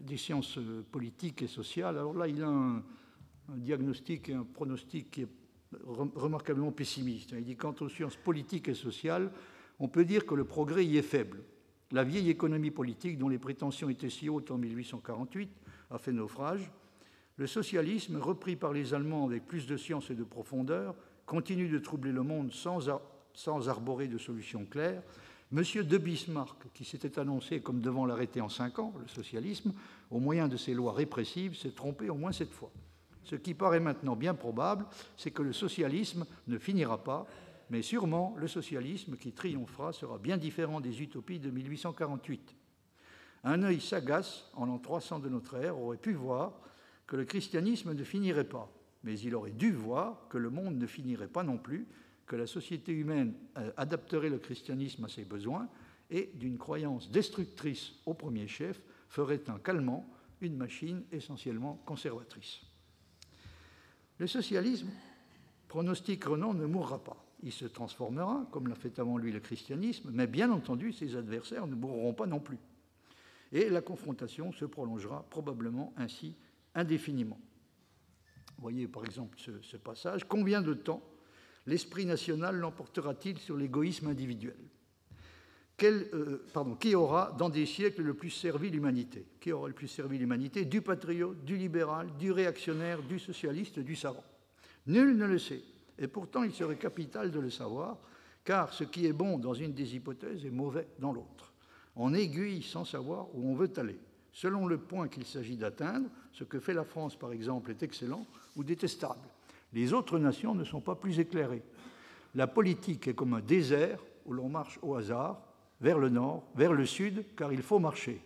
des 0.00 0.16
sciences 0.16 0.58
politiques 0.90 1.42
et 1.42 1.46
sociales, 1.46 1.98
alors 1.98 2.14
là 2.14 2.28
il 2.28 2.42
a 2.42 2.48
un, 2.48 2.82
diagnostic 3.48 4.28
et 4.28 4.34
un 4.34 4.44
pronostic 4.44 5.10
qui 5.10 5.22
est 5.22 5.28
remarquablement 5.84 6.72
pessimiste. 6.72 7.32
Il 7.32 7.44
dit 7.44 7.56
quant 7.56 7.74
aux 7.80 7.88
sciences 7.88 8.16
politiques 8.16 8.68
et 8.68 8.74
sociales, 8.74 9.30
on 9.78 9.88
peut 9.88 10.04
dire 10.04 10.26
que 10.26 10.34
le 10.34 10.44
progrès 10.44 10.84
y 10.84 10.96
est 10.98 11.02
faible. 11.02 11.42
La 11.92 12.04
vieille 12.04 12.30
économie 12.30 12.70
politique, 12.70 13.18
dont 13.18 13.28
les 13.28 13.38
prétentions 13.38 13.88
étaient 13.88 14.10
si 14.10 14.28
hautes 14.28 14.50
en 14.50 14.58
1848, 14.58 15.50
a 15.90 15.98
fait 15.98 16.12
naufrage. 16.12 16.70
Le 17.36 17.46
socialisme, 17.46 18.18
repris 18.18 18.54
par 18.54 18.72
les 18.72 18.94
Allemands 18.94 19.26
avec 19.26 19.46
plus 19.46 19.66
de 19.66 19.76
science 19.76 20.10
et 20.10 20.14
de 20.14 20.24
profondeur, 20.24 20.94
continue 21.26 21.68
de 21.68 21.78
troubler 21.78 22.12
le 22.12 22.22
monde 22.22 22.52
sans, 22.52 22.88
arborer 23.68 24.08
de 24.08 24.18
solutions 24.18 24.66
claires. 24.66 25.02
Monsieur 25.50 25.82
de 25.82 25.98
Bismarck, 25.98 26.72
qui 26.74 26.84
s'était 26.84 27.18
annoncé 27.18 27.60
comme 27.60 27.80
devant 27.80 28.06
l'arrêter 28.06 28.40
en 28.40 28.48
cinq 28.48 28.78
ans, 28.78 28.94
le 29.00 29.08
socialisme, 29.08 29.72
au 30.10 30.20
moyen 30.20 30.46
de 30.46 30.56
ses 30.56 30.74
lois 30.74 30.92
répressives, 30.92 31.56
s'est 31.56 31.72
trompé 31.72 32.08
au 32.08 32.14
moins 32.14 32.30
cette 32.30 32.52
fois. 32.52 32.70
Ce 33.24 33.36
qui 33.36 33.54
paraît 33.54 33.80
maintenant 33.80 34.16
bien 34.16 34.34
probable, 34.34 34.86
c'est 35.16 35.30
que 35.30 35.42
le 35.42 35.52
socialisme 35.52 36.26
ne 36.46 36.58
finira 36.58 37.02
pas, 37.02 37.26
mais 37.70 37.82
sûrement 37.82 38.34
le 38.36 38.48
socialisme 38.48 39.16
qui 39.16 39.32
triomphera 39.32 39.92
sera 39.92 40.18
bien 40.18 40.36
différent 40.36 40.80
des 40.80 41.02
utopies 41.02 41.38
de 41.38 41.50
1848. 41.50 42.56
Un 43.44 43.62
œil 43.62 43.80
sagace, 43.80 44.50
en 44.54 44.66
l'an 44.66 44.78
300 44.78 45.20
de 45.20 45.28
notre 45.28 45.56
ère, 45.56 45.78
aurait 45.78 45.96
pu 45.96 46.12
voir 46.12 46.60
que 47.06 47.16
le 47.16 47.24
christianisme 47.24 47.94
ne 47.94 48.04
finirait 48.04 48.44
pas, 48.44 48.70
mais 49.02 49.18
il 49.18 49.34
aurait 49.34 49.50
dû 49.50 49.72
voir 49.72 50.28
que 50.28 50.38
le 50.38 50.50
monde 50.50 50.76
ne 50.76 50.86
finirait 50.86 51.28
pas 51.28 51.42
non 51.42 51.58
plus, 51.58 51.88
que 52.26 52.36
la 52.36 52.46
société 52.46 52.92
humaine 52.92 53.34
euh, 53.58 53.72
adapterait 53.76 54.28
le 54.28 54.38
christianisme 54.38 55.04
à 55.04 55.08
ses 55.08 55.24
besoins 55.24 55.68
et, 56.10 56.30
d'une 56.34 56.58
croyance 56.58 57.10
destructrice 57.10 57.92
au 58.06 58.14
premier 58.14 58.46
chef, 58.46 58.80
ferait 59.08 59.42
un 59.48 59.58
calmant 59.58 60.08
une 60.40 60.56
machine 60.56 61.02
essentiellement 61.12 61.82
conservatrice. 61.84 62.60
Le 64.20 64.28
socialisme, 64.28 64.90
pronostique 65.66 66.24
Renan, 66.24 66.54
ne 66.54 66.66
mourra 66.66 67.02
pas. 67.02 67.16
Il 67.42 67.50
se 67.50 67.64
transformera, 67.64 68.46
comme 68.52 68.68
l'a 68.68 68.76
fait 68.76 69.00
avant 69.00 69.18
lui 69.18 69.32
le 69.32 69.40
christianisme, 69.40 70.10
mais 70.12 70.28
bien 70.28 70.52
entendu, 70.52 70.92
ses 70.92 71.16
adversaires 71.16 71.66
ne 71.66 71.74
mourront 71.74 72.14
pas 72.14 72.26
non 72.26 72.38
plus. 72.38 72.58
Et 73.50 73.68
la 73.68 73.80
confrontation 73.80 74.52
se 74.52 74.64
prolongera 74.64 75.26
probablement 75.28 75.92
ainsi 75.96 76.36
indéfiniment 76.76 77.40
voyez 78.60 78.86
par 78.86 79.04
exemple 79.04 79.38
ce, 79.38 79.76
passage. 79.76 80.24
Combien 80.28 80.60
de 80.60 80.74
temps 80.74 81.02
l'esprit 81.66 82.06
national 82.06 82.56
l'emportera-t-il 82.56 83.38
sur 83.38 83.56
l'égoïsme 83.56 84.08
individuel? 84.08 84.56
Euh, 85.82 86.44
Qui 86.78 86.94
aura, 86.94 87.34
dans 87.38 87.48
des 87.48 87.66
siècles, 87.66 88.02
le 88.02 88.14
plus 88.14 88.30
servi 88.30 88.70
l'humanité? 88.70 89.26
Qui 89.40 89.52
aura 89.52 89.68
le 89.68 89.74
plus 89.74 89.88
servi 89.88 90.18
l'humanité? 90.18 90.64
Du 90.64 90.82
patriote, 90.82 91.44
du 91.44 91.56
libéral, 91.56 92.08
du 92.18 92.32
réactionnaire, 92.32 93.02
du 93.02 93.18
socialiste, 93.18 93.78
du 93.78 93.96
savant 93.96 94.24
Nul 94.86 95.16
ne 95.16 95.26
le 95.26 95.38
sait. 95.38 95.62
Et 95.98 96.08
pourtant, 96.08 96.42
il 96.42 96.52
serait 96.52 96.76
capital 96.76 97.30
de 97.30 97.40
le 97.40 97.50
savoir, 97.50 97.98
car 98.44 98.72
ce 98.72 98.84
qui 98.84 99.06
est 99.06 99.12
bon 99.12 99.38
dans 99.38 99.54
une 99.54 99.72
des 99.72 99.94
hypothèses 99.94 100.44
est 100.44 100.50
mauvais 100.50 100.86
dans 100.98 101.12
l'autre. 101.12 101.52
On 101.96 102.14
aiguille 102.14 102.62
sans 102.62 102.84
savoir 102.84 103.26
où 103.34 103.50
on 103.50 103.54
veut 103.54 103.70
aller. 103.76 103.98
Selon 104.32 104.66
le 104.66 104.78
point 104.78 105.08
qu'il 105.08 105.26
s'agit 105.26 105.56
d'atteindre, 105.56 106.08
ce 106.32 106.44
que 106.44 106.60
fait 106.60 106.72
la 106.72 106.84
France, 106.84 107.16
par 107.16 107.32
exemple, 107.32 107.70
est 107.70 107.82
excellent 107.82 108.26
ou 108.56 108.64
détestable. 108.64 109.28
Les 109.72 109.92
autres 109.92 110.18
nations 110.18 110.54
ne 110.54 110.64
sont 110.64 110.80
pas 110.80 110.94
plus 110.94 111.18
éclairées. 111.18 111.62
La 112.34 112.46
politique 112.46 113.08
est 113.08 113.14
comme 113.14 113.34
un 113.34 113.40
désert 113.40 114.00
où 114.24 114.32
l'on 114.32 114.48
marche 114.48 114.78
au 114.82 114.94
hasard, 114.94 115.42
vers 115.80 115.98
le 115.98 116.08
nord, 116.08 116.42
vers 116.54 116.72
le 116.72 116.86
sud, 116.86 117.24
car 117.36 117.52
il 117.52 117.62
faut 117.62 117.78
marcher. 117.78 118.20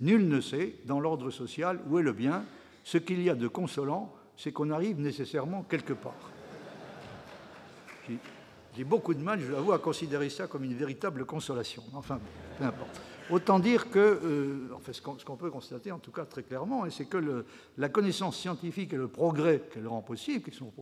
Nul 0.00 0.28
ne 0.28 0.40
sait, 0.40 0.74
dans 0.84 1.00
l'ordre 1.00 1.30
social, 1.30 1.80
où 1.88 1.98
est 1.98 2.02
le 2.02 2.12
bien. 2.12 2.44
Ce 2.84 2.98
qu'il 2.98 3.22
y 3.22 3.30
a 3.30 3.34
de 3.34 3.46
consolant, 3.46 4.12
c'est 4.36 4.52
qu'on 4.52 4.70
arrive 4.70 4.98
nécessairement 4.98 5.62
quelque 5.62 5.92
part. 5.92 6.30
J'ai 8.74 8.84
beaucoup 8.84 9.14
de 9.14 9.22
mal, 9.22 9.38
je 9.40 9.52
l'avoue, 9.52 9.72
à 9.72 9.78
considérer 9.78 10.30
ça 10.30 10.46
comme 10.46 10.64
une 10.64 10.74
véritable 10.74 11.24
consolation. 11.24 11.82
Enfin, 11.94 12.18
peu 12.58 12.64
importe. 12.64 13.00
Autant 13.30 13.58
dire 13.60 13.90
que, 13.90 13.98
euh, 13.98 14.68
fait, 14.80 14.92
ce 14.92 15.00
qu'on 15.00 15.36
peut 15.36 15.50
constater 15.50 15.92
en 15.92 15.98
tout 15.98 16.10
cas 16.10 16.24
très 16.24 16.42
clairement, 16.42 16.88
c'est 16.90 17.04
que 17.04 17.44
la 17.76 17.88
connaissance 17.88 18.36
scientifique 18.36 18.92
et 18.92 18.96
le 18.96 19.08
progrès 19.08 19.62
qu'elle 19.72 19.86
rend 19.86 20.02
possible, 20.02 20.42
qui 20.42 20.56
sont 20.56 20.72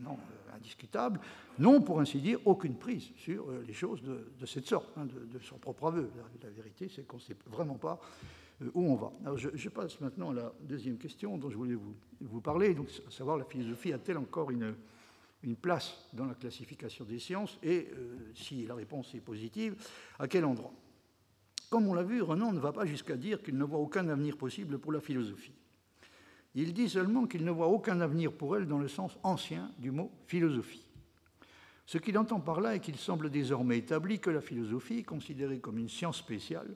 non, 0.00 0.18
euh, 0.54 0.56
indiscutables, 0.56 1.20
n'ont 1.58 1.80
pour 1.80 2.00
ainsi 2.00 2.20
dire 2.20 2.38
aucune 2.44 2.76
prise 2.76 3.10
sur 3.16 3.50
euh, 3.50 3.64
les 3.66 3.72
choses 3.72 4.02
de, 4.02 4.46
cette 4.46 4.66
sorte, 4.66 4.90
hein, 4.96 5.06
de, 5.06 5.38
son 5.40 5.58
propre 5.58 5.86
aveu. 5.86 6.10
La, 6.42 6.50
vérité, 6.50 6.88
c'est 6.88 7.06
qu'on 7.06 7.16
ne 7.16 7.22
sait 7.22 7.36
vraiment 7.46 7.76
pas 7.76 8.00
où 8.72 8.82
on 8.82 8.94
va. 8.94 9.12
Je, 9.36 9.68
passe 9.68 10.00
maintenant 10.00 10.30
à 10.30 10.34
la 10.34 10.52
deuxième 10.60 10.96
question 10.96 11.36
dont 11.36 11.50
je 11.50 11.56
voulais 11.56 11.76
vous, 12.20 12.40
parler, 12.40 12.74
donc 12.74 12.88
savoir 13.10 13.36
la 13.36 13.44
philosophie 13.44 13.92
a-t-elle 13.92 14.16
encore 14.16 14.50
une, 14.52 14.74
une 15.42 15.56
place 15.56 16.08
dans 16.12 16.26
la 16.26 16.34
classification 16.34 17.04
des 17.04 17.18
sciences 17.18 17.58
et 17.64 17.88
si 18.34 18.64
la 18.64 18.76
réponse 18.76 19.12
est 19.14 19.20
positive, 19.20 19.74
à 20.20 20.28
quel 20.28 20.44
endroit? 20.44 20.72
Comme 21.68 21.88
on 21.88 21.94
l'a 21.94 22.04
vu, 22.04 22.22
Renan 22.22 22.52
ne 22.52 22.60
va 22.60 22.72
pas 22.72 22.86
jusqu'à 22.86 23.16
dire 23.16 23.42
qu'il 23.42 23.58
ne 23.58 23.64
voit 23.64 23.80
aucun 23.80 24.06
avenir 24.08 24.36
possible 24.36 24.78
pour 24.78 24.92
la 24.92 25.00
philosophie. 25.00 25.52
Il 26.54 26.72
dit 26.72 26.88
seulement 26.88 27.26
qu'il 27.26 27.44
ne 27.44 27.50
voit 27.50 27.68
aucun 27.68 28.00
avenir 28.00 28.32
pour 28.32 28.56
elle 28.56 28.66
dans 28.66 28.78
le 28.78 28.88
sens 28.88 29.18
ancien 29.22 29.70
du 29.78 29.90
mot 29.90 30.10
philosophie. 30.26 30.84
Ce 31.86 31.98
qu'il 31.98 32.16
entend 32.16 32.40
par 32.40 32.60
là 32.60 32.76
est 32.76 32.80
qu'il 32.80 32.96
semble 32.96 33.30
désormais 33.30 33.78
établi 33.78 34.18
que 34.18 34.30
la 34.30 34.40
philosophie, 34.40 35.02
considérée 35.02 35.58
comme 35.58 35.78
une 35.78 35.88
science 35.88 36.18
spéciale, 36.18 36.74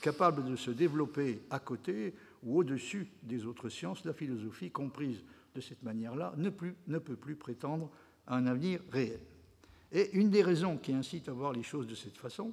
capable 0.00 0.44
de 0.44 0.54
se 0.54 0.70
développer 0.70 1.40
à 1.50 1.58
côté 1.58 2.14
ou 2.42 2.58
au-dessus 2.58 3.08
des 3.22 3.46
autres 3.46 3.68
sciences, 3.68 4.04
la 4.04 4.12
philosophie, 4.12 4.70
comprise 4.70 5.22
de 5.54 5.60
cette 5.60 5.82
manière-là, 5.82 6.34
ne, 6.36 6.50
ne 6.86 6.98
peut 6.98 7.16
plus 7.16 7.36
prétendre 7.36 7.90
à 8.26 8.36
un 8.36 8.46
avenir 8.46 8.80
réel. 8.92 9.20
Et 9.90 10.10
une 10.12 10.30
des 10.30 10.42
raisons 10.42 10.76
qui 10.76 10.92
incite 10.92 11.28
à 11.28 11.32
voir 11.32 11.52
les 11.52 11.62
choses 11.62 11.86
de 11.86 11.94
cette 11.94 12.18
façon, 12.18 12.52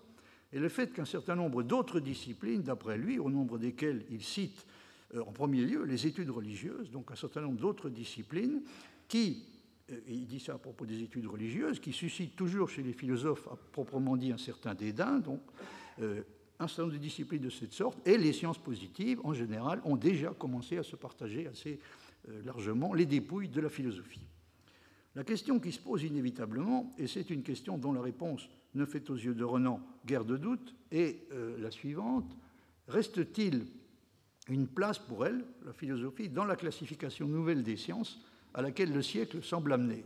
et 0.54 0.60
le 0.60 0.70
fait 0.70 0.94
qu'un 0.94 1.06
certain 1.06 1.36
nombre 1.36 1.64
d'autres 1.64 2.00
disciplines, 2.00 2.62
d'après 2.62 2.98
lui, 2.98 3.20
au 3.20 3.30
nombre 3.30 3.58
desquelles 3.58 4.06
il 4.10 4.24
cite 4.24 4.66
en 5.20 5.32
premier 5.32 5.62
lieu 5.62 5.84
les 5.84 6.08
études 6.08 6.30
religieuses, 6.30 6.90
donc 6.92 7.12
un 7.12 7.16
certain 7.16 7.42
nombre 7.42 7.60
d'autres 7.60 7.90
disciplines 7.90 8.62
qui, 9.08 9.46
euh, 9.92 10.00
il 10.08 10.26
dit 10.26 10.40
ça 10.40 10.54
à 10.54 10.58
propos 10.58 10.86
des 10.86 11.02
études 11.02 11.28
religieuses, 11.28 11.80
qui 11.80 11.92
suscitent 11.92 12.36
toujours 12.36 12.70
chez 12.70 12.84
les 12.84 12.94
philosophes 12.94 13.48
à 13.48 13.58
proprement 13.72 14.18
dit 14.18 14.32
un 14.32 14.38
certain 14.38 14.74
dédain, 14.74 15.20
donc 15.20 15.42
euh, 16.02 16.22
un 16.60 16.68
certain 16.68 16.84
nombre 16.84 16.94
de 16.94 17.00
disciplines 17.00 17.42
de 17.42 17.50
cette 17.50 17.74
sorte, 17.74 18.08
et 18.08 18.18
les 18.18 18.34
sciences 18.34 18.60
positives, 18.60 19.20
en 19.24 19.34
général, 19.34 19.82
ont 19.84 19.98
déjà 19.98 20.32
commencé 20.32 20.78
à 20.78 20.84
se 20.84 20.96
partager 20.96 21.48
assez 21.48 21.80
largement 22.46 22.94
les 22.94 23.08
dépouilles 23.08 23.50
de 23.50 23.60
la 23.60 23.70
philosophie. 23.70 24.22
La 25.16 25.24
question 25.26 25.60
qui 25.60 25.72
se 25.74 25.80
pose 25.80 26.04
inévitablement, 26.04 26.94
et 26.98 27.08
c'est 27.08 27.30
une 27.30 27.44
question 27.44 27.78
dont 27.78 27.92
la 27.92 28.02
réponse 28.02 28.48
ne 28.76 28.86
fait 28.86 29.10
aux 29.10 29.16
yeux 29.16 29.34
de 29.34 29.44
Renan 29.44 29.82
guère 30.06 30.24
de 30.24 30.38
doute, 30.38 30.74
est 30.90 31.30
euh, 31.34 31.58
la 31.60 31.70
suivante. 31.70 32.38
Reste-t-il 32.88 33.66
une 34.52 34.68
place 34.68 35.00
pour 35.00 35.26
elle, 35.26 35.46
la 35.66 35.74
philosophie, 35.74 36.30
dans 36.30 36.46
la 36.46 36.56
classification 36.56 37.28
nouvelle 37.28 37.64
des 37.64 37.78
sciences 37.78 38.20
à 38.54 38.62
laquelle 38.62 38.94
le 38.94 39.02
siècle 39.02 39.42
semble 39.42 39.74
amener 39.74 40.04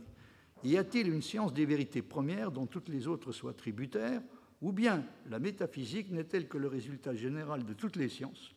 Y 0.64 0.76
a-t-il 0.76 1.08
une 1.08 1.22
science 1.22 1.52
des 1.52 1.66
vérités 1.66 2.02
premières 2.02 2.52
dont 2.52 2.66
toutes 2.66 2.88
les 2.88 3.06
autres 3.08 3.32
soient 3.32 3.54
tributaires 3.54 4.22
Ou 4.62 4.72
bien 4.72 5.04
la 5.28 5.38
métaphysique 5.38 6.10
n'est-elle 6.10 6.48
que 6.48 6.58
le 6.58 6.68
résultat 6.68 7.14
général 7.14 7.64
de 7.64 7.72
toutes 7.72 7.96
les 7.96 8.08
sciences 8.08 8.54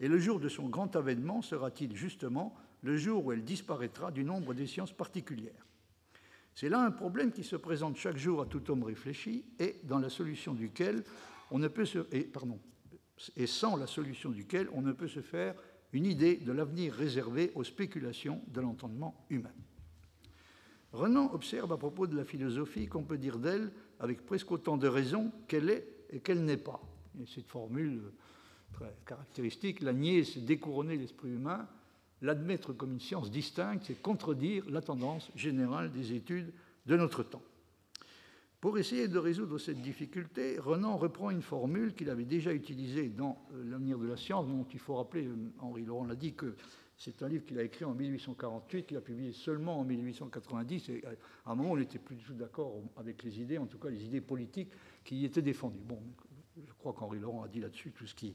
Et 0.00 0.08
le 0.08 0.18
jour 0.18 0.40
de 0.40 0.48
son 0.48 0.68
grand 0.68 0.96
avènement 0.96 1.42
sera-t-il 1.42 1.94
justement 1.94 2.54
le 2.82 2.96
jour 2.96 3.26
où 3.26 3.32
elle 3.32 3.44
disparaîtra 3.44 4.10
du 4.10 4.24
nombre 4.24 4.54
des 4.54 4.66
sciences 4.66 4.92
particulières? 4.92 5.66
C'est 6.54 6.70
là 6.70 6.80
un 6.80 6.90
problème 6.90 7.32
qui 7.32 7.44
se 7.44 7.56
présente 7.56 7.96
chaque 7.96 8.16
jour 8.16 8.40
à 8.40 8.46
tout 8.46 8.70
homme 8.70 8.84
réfléchi 8.84 9.44
et 9.58 9.80
dans 9.84 9.98
la 9.98 10.08
solution 10.08 10.54
duquel 10.54 11.04
on 11.50 11.58
ne 11.58 11.68
peut 11.68 11.84
se, 11.84 11.98
pardon, 11.98 12.58
et 13.36 13.46
sans 13.46 13.76
la 13.76 13.86
solution 13.86 14.30
duquel 14.30 14.68
on 14.72 14.82
ne 14.82 14.92
peut 14.92 15.08
se 15.08 15.20
faire 15.20 15.54
une 15.92 16.06
idée 16.06 16.36
de 16.36 16.52
l'avenir 16.52 16.92
réservé 16.92 17.52
aux 17.54 17.64
spéculations 17.64 18.42
de 18.48 18.60
l'entendement 18.60 19.24
humain. 19.30 19.52
Renan 20.92 21.32
observe 21.32 21.72
à 21.72 21.76
propos 21.76 22.06
de 22.06 22.16
la 22.16 22.24
philosophie 22.24 22.86
qu'on 22.86 23.04
peut 23.04 23.18
dire 23.18 23.38
d'elle, 23.38 23.70
avec 24.00 24.24
presque 24.24 24.50
autant 24.50 24.76
de 24.76 24.88
raison, 24.88 25.32
qu'elle 25.48 25.70
est 25.70 25.86
et 26.10 26.20
qu'elle 26.20 26.44
n'est 26.44 26.56
pas. 26.56 26.80
Et 27.20 27.26
cette 27.26 27.48
formule 27.48 28.02
très 28.72 28.94
caractéristique, 29.06 29.80
la 29.80 29.92
nier, 29.92 30.24
c'est 30.24 30.44
découronner 30.44 30.96
l'esprit 30.96 31.30
humain, 31.30 31.66
l'admettre 32.22 32.72
comme 32.72 32.92
une 32.92 33.00
science 33.00 33.30
distincte, 33.30 33.84
c'est 33.86 34.00
contredire 34.00 34.68
la 34.70 34.82
tendance 34.82 35.30
générale 35.34 35.92
des 35.92 36.12
études 36.12 36.52
de 36.86 36.96
notre 36.96 37.22
temps. 37.22 37.42
Pour 38.60 38.78
essayer 38.78 39.06
de 39.06 39.18
résoudre 39.18 39.58
cette 39.58 39.82
difficulté, 39.82 40.58
Renan 40.58 40.96
reprend 40.96 41.30
une 41.30 41.42
formule 41.42 41.94
qu'il 41.94 42.08
avait 42.08 42.24
déjà 42.24 42.54
utilisée 42.54 43.08
dans 43.08 43.38
euh, 43.52 43.70
L'avenir 43.70 43.98
de 43.98 44.06
la 44.06 44.16
science, 44.16 44.46
dont 44.46 44.66
il 44.72 44.78
faut 44.78 44.94
rappeler, 44.94 45.26
euh, 45.26 45.36
Henri 45.58 45.84
Laurent 45.84 46.06
l'a 46.06 46.14
dit, 46.14 46.34
que 46.34 46.54
c'est 46.96 47.22
un 47.22 47.28
livre 47.28 47.44
qu'il 47.44 47.58
a 47.58 47.62
écrit 47.62 47.84
en 47.84 47.92
1848, 47.92 48.86
qu'il 48.86 48.96
a 48.96 49.02
publié 49.02 49.32
seulement 49.32 49.80
en 49.80 49.84
1890, 49.84 50.88
et 50.88 51.04
à 51.44 51.50
un 51.50 51.54
moment 51.54 51.72
on 51.72 51.76
n'était 51.76 51.98
plus 51.98 52.16
du 52.16 52.24
tout 52.24 52.32
d'accord 52.32 52.80
avec 52.96 53.22
les 53.22 53.40
idées, 53.40 53.58
en 53.58 53.66
tout 53.66 53.78
cas 53.78 53.90
les 53.90 54.02
idées 54.02 54.22
politiques 54.22 54.70
qui 55.04 55.16
y 55.16 55.24
étaient 55.26 55.42
défendues. 55.42 55.82
Bon, 55.84 56.00
je 56.66 56.72
crois 56.78 56.94
qu'Henri 56.94 57.18
Laurent 57.18 57.42
a 57.42 57.48
dit 57.48 57.60
là-dessus 57.60 57.92
tout 57.92 58.06
ce 58.06 58.14
qui 58.14 58.34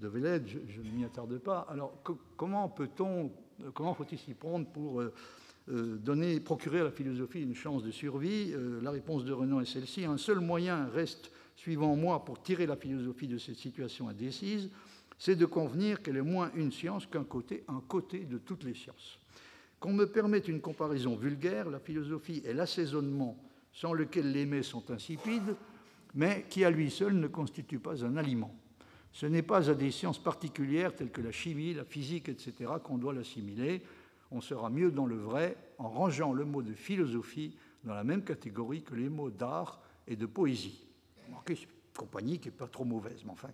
devait 0.00 0.20
l'être, 0.20 0.48
je, 0.48 0.80
ne 0.80 0.90
m'y 0.90 1.04
attarde 1.04 1.38
pas. 1.38 1.60
Alors 1.70 2.02
comment 2.36 2.68
peut-on, 2.68 3.30
comment 3.72 3.94
faut-il 3.94 4.18
s'y 4.18 4.34
prendre 4.34 4.66
pour... 4.66 5.00
Euh, 5.00 5.04
euh, 5.04 5.14
donner, 5.70 6.40
procurer 6.40 6.80
à 6.80 6.84
la 6.84 6.90
philosophie 6.90 7.42
une 7.42 7.54
chance 7.54 7.82
de 7.82 7.90
survie 7.90 8.52
euh, 8.52 8.80
La 8.82 8.90
réponse 8.90 9.24
de 9.24 9.32
Renan 9.32 9.60
est 9.60 9.66
celle-ci. 9.66 10.04
Un 10.04 10.16
seul 10.16 10.40
moyen 10.40 10.86
reste, 10.86 11.30
suivant 11.56 11.94
moi, 11.96 12.24
pour 12.24 12.42
tirer 12.42 12.66
la 12.66 12.76
philosophie 12.76 13.28
de 13.28 13.38
cette 13.38 13.56
situation 13.56 14.08
indécise, 14.08 14.70
c'est 15.18 15.36
de 15.36 15.46
convenir 15.46 16.02
qu'elle 16.02 16.16
est 16.16 16.22
moins 16.22 16.50
une 16.54 16.72
science 16.72 17.06
qu'un 17.06 17.24
côté, 17.24 17.62
un 17.68 17.82
côté 17.86 18.20
de 18.20 18.38
toutes 18.38 18.64
les 18.64 18.74
sciences. 18.74 19.18
Qu'on 19.78 19.92
me 19.92 20.06
permette 20.06 20.48
une 20.48 20.60
comparaison 20.60 21.16
vulgaire, 21.16 21.70
la 21.70 21.78
philosophie 21.78 22.42
est 22.44 22.54
l'assaisonnement 22.54 23.36
sans 23.72 23.92
lequel 23.92 24.32
les 24.32 24.46
mets 24.46 24.62
sont 24.62 24.90
insipides, 24.90 25.54
mais 26.14 26.46
qui 26.50 26.64
à 26.64 26.70
lui 26.70 26.90
seul 26.90 27.14
ne 27.14 27.28
constitue 27.28 27.78
pas 27.78 28.04
un 28.04 28.16
aliment. 28.16 28.54
Ce 29.12 29.26
n'est 29.26 29.42
pas 29.42 29.70
à 29.70 29.74
des 29.74 29.90
sciences 29.90 30.22
particulières 30.22 30.94
telles 30.94 31.10
que 31.10 31.20
la 31.20 31.32
chimie, 31.32 31.74
la 31.74 31.84
physique, 31.84 32.28
etc., 32.28 32.72
qu'on 32.82 32.98
doit 32.98 33.12
l'assimiler 33.14 33.82
on 34.30 34.40
sera 34.40 34.70
mieux 34.70 34.90
dans 34.90 35.06
le 35.06 35.16
vrai 35.16 35.56
en 35.78 35.88
rangeant 35.88 36.32
le 36.32 36.44
mot 36.44 36.62
de 36.62 36.72
philosophie 36.72 37.56
dans 37.84 37.94
la 37.94 38.04
même 38.04 38.22
catégorie 38.22 38.82
que 38.82 38.94
les 38.94 39.08
mots 39.08 39.30
d'art 39.30 39.80
et 40.06 40.16
de 40.16 40.26
poésie. 40.26 40.84
une 41.28 41.34
compagnie 41.96 42.38
qui 42.38 42.48
n'est 42.48 42.54
pas 42.54 42.66
trop 42.66 42.84
mauvaise, 42.84 43.22
mais 43.24 43.32
enfin, 43.32 43.48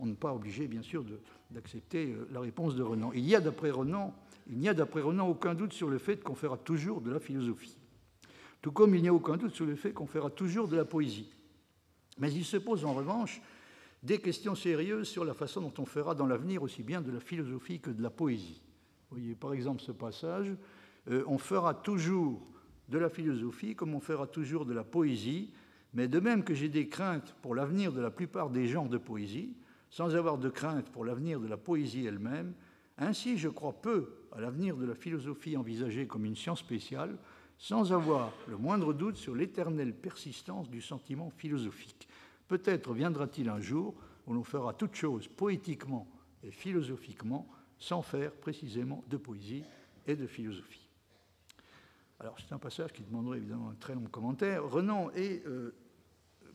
on 0.00 0.06
n'est 0.06 0.14
pas 0.14 0.34
obligé, 0.34 0.66
bien 0.66 0.82
sûr, 0.82 1.04
d'accepter 1.50 2.12
euh, 2.12 2.28
la 2.32 2.40
réponse 2.40 2.74
de 2.74 2.82
Renan. 2.82 3.12
Il 3.12 3.34
a, 3.34 3.40
d'après 3.40 3.70
Renan, 3.70 4.14
il 4.48 4.58
n'y 4.58 4.68
a 4.68 4.74
d'après 4.74 5.00
Renan 5.00 5.28
aucun 5.28 5.54
doute 5.54 5.72
sur 5.72 5.88
le 5.88 5.98
fait 5.98 6.22
qu'on 6.22 6.34
fera 6.34 6.56
toujours 6.56 7.00
de 7.00 7.10
la 7.10 7.20
philosophie. 7.20 7.76
Tout 8.60 8.72
comme 8.72 8.94
il 8.94 9.02
n'y 9.02 9.08
a 9.08 9.14
aucun 9.14 9.36
doute 9.36 9.54
sur 9.54 9.66
le 9.66 9.76
fait 9.76 9.92
qu'on 9.92 10.06
fera 10.06 10.30
toujours 10.30 10.68
de 10.68 10.76
la 10.76 10.84
poésie. 10.84 11.30
Mais 12.18 12.32
il 12.32 12.44
se 12.44 12.56
pose 12.56 12.84
en 12.84 12.94
revanche 12.94 13.40
des 14.02 14.18
questions 14.18 14.54
sérieuses 14.54 15.08
sur 15.08 15.24
la 15.24 15.34
façon 15.34 15.60
dont 15.60 15.74
on 15.78 15.86
fera 15.86 16.14
dans 16.14 16.26
l'avenir 16.26 16.62
aussi 16.62 16.82
bien 16.82 17.00
de 17.00 17.10
la 17.10 17.20
philosophie 17.20 17.80
que 17.80 17.90
de 17.90 18.02
la 18.02 18.10
poésie 18.10 18.63
voyez 19.20 19.34
par 19.34 19.52
exemple 19.52 19.82
ce 19.82 19.92
passage, 19.92 20.54
euh, 21.10 21.24
on 21.26 21.38
fera 21.38 21.74
toujours 21.74 22.42
de 22.88 22.98
la 22.98 23.08
philosophie 23.08 23.74
comme 23.74 23.94
on 23.94 24.00
fera 24.00 24.26
toujours 24.26 24.66
de 24.66 24.74
la 24.74 24.84
poésie, 24.84 25.50
mais 25.92 26.08
de 26.08 26.20
même 26.20 26.44
que 26.44 26.54
j'ai 26.54 26.68
des 26.68 26.88
craintes 26.88 27.34
pour 27.42 27.54
l'avenir 27.54 27.92
de 27.92 28.00
la 28.00 28.10
plupart 28.10 28.50
des 28.50 28.66
genres 28.66 28.88
de 28.88 28.98
poésie, 28.98 29.54
sans 29.90 30.16
avoir 30.16 30.38
de 30.38 30.48
crainte 30.48 30.90
pour 30.90 31.04
l'avenir 31.04 31.40
de 31.40 31.46
la 31.46 31.56
poésie 31.56 32.06
elle-même, 32.06 32.52
ainsi 32.98 33.38
je 33.38 33.48
crois 33.48 33.80
peu 33.80 34.12
à 34.32 34.40
l'avenir 34.40 34.76
de 34.76 34.86
la 34.86 34.94
philosophie 34.94 35.56
envisagée 35.56 36.06
comme 36.06 36.24
une 36.24 36.36
science 36.36 36.60
spéciale, 36.60 37.16
sans 37.58 37.92
avoir 37.92 38.32
le 38.48 38.56
moindre 38.56 38.92
doute 38.92 39.16
sur 39.16 39.34
l'éternelle 39.34 39.94
persistance 39.94 40.68
du 40.68 40.80
sentiment 40.80 41.30
philosophique. 41.30 42.08
Peut-être 42.48 42.92
viendra-t-il 42.92 43.48
un 43.48 43.60
jour 43.60 43.94
où 44.26 44.34
l'on 44.34 44.44
fera 44.44 44.74
toute 44.74 44.94
chose 44.94 45.28
poétiquement 45.28 46.08
et 46.42 46.50
philosophiquement, 46.50 47.46
sans 47.84 48.00
faire 48.00 48.32
précisément 48.32 49.04
de 49.10 49.18
poésie 49.18 49.62
et 50.06 50.16
de 50.16 50.26
philosophie. 50.26 50.88
Alors 52.18 52.36
c'est 52.38 52.54
un 52.54 52.58
passage 52.58 52.92
qui 52.92 53.02
demanderait 53.02 53.38
évidemment 53.38 53.68
un 53.68 53.74
très 53.74 53.94
long 53.94 54.06
commentaire. 54.10 54.64
Renan 54.64 55.10
est, 55.10 55.46
euh, 55.46 55.74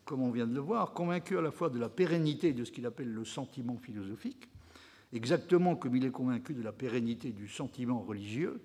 comme 0.06 0.24
on 0.24 0.32
vient 0.32 0.48
de 0.48 0.56
le 0.56 0.60
voir, 0.60 0.94
convaincu 0.94 1.38
à 1.38 1.42
la 1.42 1.52
fois 1.52 1.70
de 1.70 1.78
la 1.78 1.90
pérennité 1.90 2.54
de 2.54 2.64
ce 2.64 2.72
qu'il 2.72 2.88
appelle 2.88 3.14
le 3.14 3.26
sentiment 3.26 3.78
philosophique, 3.78 4.50
exactement 5.14 5.76
comme 5.76 5.96
il 5.96 6.06
est 6.06 6.12
convaincu 6.12 6.56
de 6.56 6.64
la 6.64 6.72
pérennité 6.72 7.32
du 7.32 7.48
sentiment 7.48 8.00
religieux, 8.00 8.60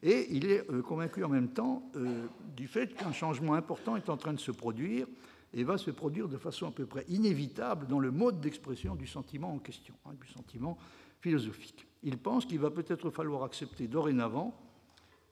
et 0.00 0.28
il 0.30 0.48
est 0.48 0.70
euh, 0.70 0.82
convaincu 0.82 1.24
en 1.24 1.28
même 1.28 1.48
temps 1.48 1.90
euh, 1.96 2.26
du 2.56 2.68
fait 2.68 2.94
qu'un 2.94 3.12
changement 3.12 3.54
important 3.54 3.96
est 3.96 4.08
en 4.08 4.16
train 4.16 4.32
de 4.32 4.40
se 4.40 4.52
produire 4.52 5.08
et 5.52 5.64
va 5.64 5.78
se 5.78 5.90
produire 5.90 6.28
de 6.28 6.36
façon 6.36 6.68
à 6.68 6.70
peu 6.70 6.86
près 6.86 7.04
inévitable 7.08 7.88
dans 7.88 7.98
le 7.98 8.12
mode 8.12 8.40
d'expression 8.40 8.94
du 8.94 9.08
sentiment 9.08 9.52
en 9.52 9.58
question, 9.58 9.94
hein, 10.06 10.12
du 10.20 10.28
sentiment 10.28 10.78
philosophique. 11.20 11.86
Il 12.02 12.18
pense 12.18 12.46
qu'il 12.46 12.58
va 12.58 12.70
peut-être 12.70 13.10
falloir 13.10 13.44
accepter 13.44 13.88
dorénavant 13.88 14.58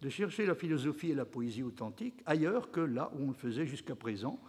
de 0.02 0.08
chercher 0.08 0.46
la 0.46 0.54
philosophie 0.54 1.10
et 1.10 1.14
la 1.14 1.24
poésie 1.24 1.62
authentique 1.62 2.22
ailleurs 2.26 2.70
que 2.70 2.80
là 2.80 3.10
où 3.14 3.24
on 3.24 3.28
le 3.28 3.34
faisait 3.34 3.66
jusqu'à 3.66 3.94
présent, 3.94 4.40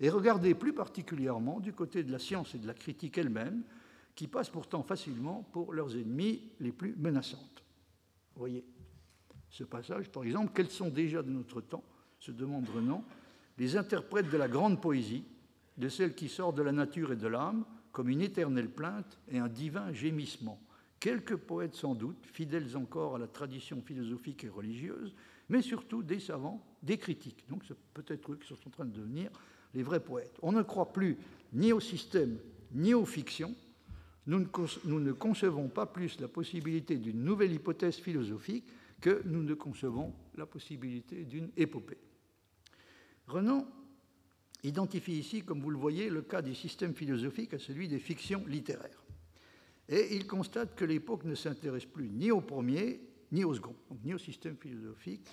et 0.00 0.10
regarder 0.10 0.54
plus 0.54 0.72
particulièrement 0.72 1.60
du 1.60 1.72
côté 1.72 2.02
de 2.02 2.12
la 2.12 2.18
science 2.18 2.54
et 2.54 2.58
de 2.58 2.66
la 2.66 2.74
critique 2.74 3.16
elle-même, 3.16 3.62
qui 4.14 4.26
passent 4.26 4.50
pourtant 4.50 4.82
facilement 4.82 5.42
pour 5.52 5.72
leurs 5.72 5.96
ennemis 5.96 6.50
les 6.60 6.72
plus 6.72 6.94
menaçantes. 6.96 7.62
Voyez 8.34 8.64
ce 9.50 9.64
passage, 9.64 10.10
par 10.10 10.24
exemple, 10.24 10.52
quels 10.54 10.70
sont 10.70 10.90
déjà 10.90 11.22
de 11.22 11.30
notre 11.30 11.60
temps, 11.60 11.84
se 12.18 12.30
demande 12.30 12.68
Renan, 12.68 13.04
les 13.58 13.76
interprètes 13.76 14.30
de 14.30 14.36
la 14.36 14.48
grande 14.48 14.80
poésie, 14.82 15.24
de 15.78 15.88
celle 15.88 16.14
qui 16.14 16.28
sort 16.28 16.52
de 16.52 16.62
la 16.62 16.72
nature 16.72 17.12
et 17.12 17.16
de 17.16 17.26
l'âme, 17.26 17.64
comme 17.92 18.08
une 18.08 18.20
éternelle 18.20 18.68
plainte 18.68 19.18
et 19.30 19.38
un 19.38 19.48
divin 19.48 19.92
gémissement 19.92 20.60
quelques 21.06 21.36
poètes 21.36 21.76
sans 21.76 21.94
doute, 21.94 22.26
fidèles 22.32 22.76
encore 22.76 23.14
à 23.14 23.18
la 23.20 23.28
tradition 23.28 23.80
philosophique 23.80 24.42
et 24.42 24.48
religieuse, 24.48 25.14
mais 25.48 25.62
surtout 25.62 26.02
des 26.02 26.18
savants, 26.18 26.66
des 26.82 26.98
critiques. 26.98 27.44
Donc 27.48 27.62
c'est 27.68 27.78
peut-être 27.94 28.32
eux 28.32 28.36
qui 28.36 28.48
sont 28.48 28.58
en 28.66 28.70
train 28.70 28.84
de 28.84 28.90
devenir 28.90 29.30
les 29.72 29.84
vrais 29.84 30.02
poètes. 30.02 30.36
On 30.42 30.50
ne 30.50 30.62
croit 30.62 30.92
plus 30.92 31.16
ni 31.52 31.72
au 31.72 31.78
système 31.78 32.40
ni 32.72 32.92
aux 32.92 33.04
fictions. 33.04 33.54
Nous 34.26 34.40
ne, 34.40 34.46
nous 34.84 34.98
ne 34.98 35.12
concevons 35.12 35.68
pas 35.68 35.86
plus 35.86 36.18
la 36.18 36.26
possibilité 36.26 36.96
d'une 36.96 37.22
nouvelle 37.22 37.52
hypothèse 37.52 37.98
philosophique 37.98 38.64
que 39.00 39.22
nous 39.26 39.44
ne 39.44 39.54
concevons 39.54 40.12
la 40.34 40.46
possibilité 40.46 41.24
d'une 41.24 41.50
épopée. 41.56 41.98
Renan 43.28 43.64
identifie 44.64 45.20
ici, 45.20 45.42
comme 45.42 45.60
vous 45.60 45.70
le 45.70 45.78
voyez, 45.78 46.10
le 46.10 46.22
cas 46.22 46.42
des 46.42 46.54
systèmes 46.54 46.96
philosophiques 46.96 47.54
à 47.54 47.60
celui 47.60 47.86
des 47.86 48.00
fictions 48.00 48.44
littéraires. 48.48 49.05
Et 49.88 50.16
il 50.16 50.26
constate 50.26 50.74
que 50.74 50.84
l'époque 50.84 51.24
ne 51.24 51.34
s'intéresse 51.34 51.84
plus 51.84 52.10
ni 52.10 52.30
au 52.30 52.40
premier, 52.40 53.00
ni 53.32 53.44
au 53.44 53.54
second, 53.54 53.76
ni 54.04 54.14
au 54.14 54.18
système 54.18 54.56
philosophique, 54.56 55.26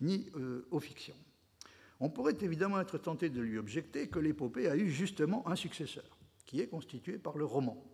ni 0.00 0.28
euh, 0.36 0.66
aux 0.70 0.80
fictions. 0.80 1.16
On 2.00 2.10
pourrait 2.10 2.38
évidemment 2.40 2.80
être 2.80 2.98
tenté 2.98 3.28
de 3.28 3.40
lui 3.40 3.58
objecter 3.58 4.08
que 4.08 4.18
l'épopée 4.18 4.68
a 4.68 4.76
eu 4.76 4.88
justement 4.88 5.46
un 5.46 5.56
successeur, 5.56 6.18
qui 6.46 6.60
est 6.60 6.66
constitué 6.66 7.18
par 7.18 7.36
le 7.36 7.44
roman. 7.44 7.84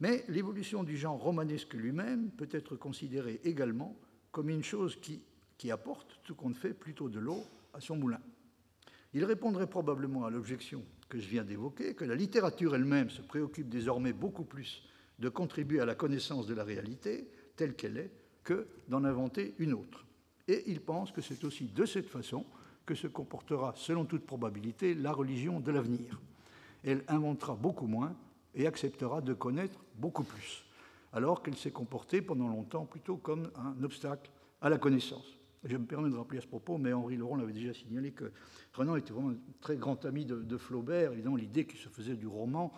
Mais 0.00 0.24
l'évolution 0.28 0.82
du 0.82 0.96
genre 0.96 1.20
romanesque 1.20 1.74
lui-même 1.74 2.30
peut 2.32 2.48
être 2.50 2.76
considérée 2.76 3.40
également 3.44 3.96
comme 4.32 4.50
une 4.50 4.64
chose 4.64 5.00
qui, 5.00 5.22
qui 5.56 5.70
apporte, 5.70 6.20
tout 6.24 6.34
compte 6.34 6.56
fait, 6.56 6.74
plutôt 6.74 7.08
de 7.08 7.20
l'eau 7.20 7.44
à 7.72 7.80
son 7.80 7.96
moulin. 7.96 8.20
Il 9.14 9.24
répondrait 9.24 9.68
probablement 9.68 10.24
à 10.24 10.30
l'objection 10.30 10.84
que 11.08 11.20
je 11.20 11.28
viens 11.28 11.44
d'évoquer, 11.44 11.94
que 11.94 12.04
la 12.04 12.16
littérature 12.16 12.74
elle-même 12.74 13.10
se 13.10 13.22
préoccupe 13.22 13.68
désormais 13.68 14.12
beaucoup 14.12 14.44
plus 14.44 14.82
de 15.18 15.28
contribuer 15.28 15.80
à 15.80 15.86
la 15.86 15.94
connaissance 15.94 16.46
de 16.46 16.54
la 16.54 16.64
réalité 16.64 17.28
telle 17.56 17.74
qu'elle 17.74 17.96
est 17.96 18.10
que 18.42 18.66
d'en 18.88 19.04
inventer 19.04 19.54
une 19.58 19.72
autre. 19.72 20.04
Et 20.48 20.64
il 20.66 20.80
pense 20.80 21.12
que 21.12 21.20
c'est 21.20 21.44
aussi 21.44 21.66
de 21.66 21.86
cette 21.86 22.08
façon 22.08 22.44
que 22.84 22.94
se 22.94 23.06
comportera, 23.06 23.72
selon 23.76 24.04
toute 24.04 24.26
probabilité, 24.26 24.94
la 24.94 25.12
religion 25.12 25.60
de 25.60 25.72
l'avenir. 25.72 26.20
Elle 26.84 27.02
inventera 27.08 27.54
beaucoup 27.54 27.86
moins 27.86 28.14
et 28.54 28.66
acceptera 28.66 29.22
de 29.22 29.32
connaître 29.32 29.80
beaucoup 29.96 30.24
plus, 30.24 30.64
alors 31.12 31.42
qu'elle 31.42 31.56
s'est 31.56 31.70
comportée 31.70 32.20
pendant 32.20 32.48
longtemps 32.48 32.84
plutôt 32.84 33.16
comme 33.16 33.50
un 33.56 33.82
obstacle 33.82 34.30
à 34.60 34.68
la 34.68 34.78
connaissance. 34.78 35.38
Je 35.64 35.78
me 35.78 35.86
permets 35.86 36.10
de 36.10 36.16
rappeler 36.16 36.38
à 36.38 36.42
ce 36.42 36.46
propos, 36.46 36.76
mais 36.76 36.92
Henri 36.92 37.16
Laurent 37.16 37.36
l'avait 37.36 37.54
déjà 37.54 37.72
signalé, 37.72 38.12
que 38.12 38.30
Renan 38.74 38.96
était 38.96 39.14
vraiment 39.14 39.30
un 39.30 39.36
très 39.62 39.76
grand 39.76 40.04
ami 40.04 40.26
de, 40.26 40.36
de 40.36 40.56
Flaubert. 40.58 41.12
Évidemment, 41.12 41.36
l'idée 41.36 41.66
qui 41.66 41.78
se 41.78 41.88
faisait 41.88 42.16
du 42.16 42.26
roman 42.26 42.70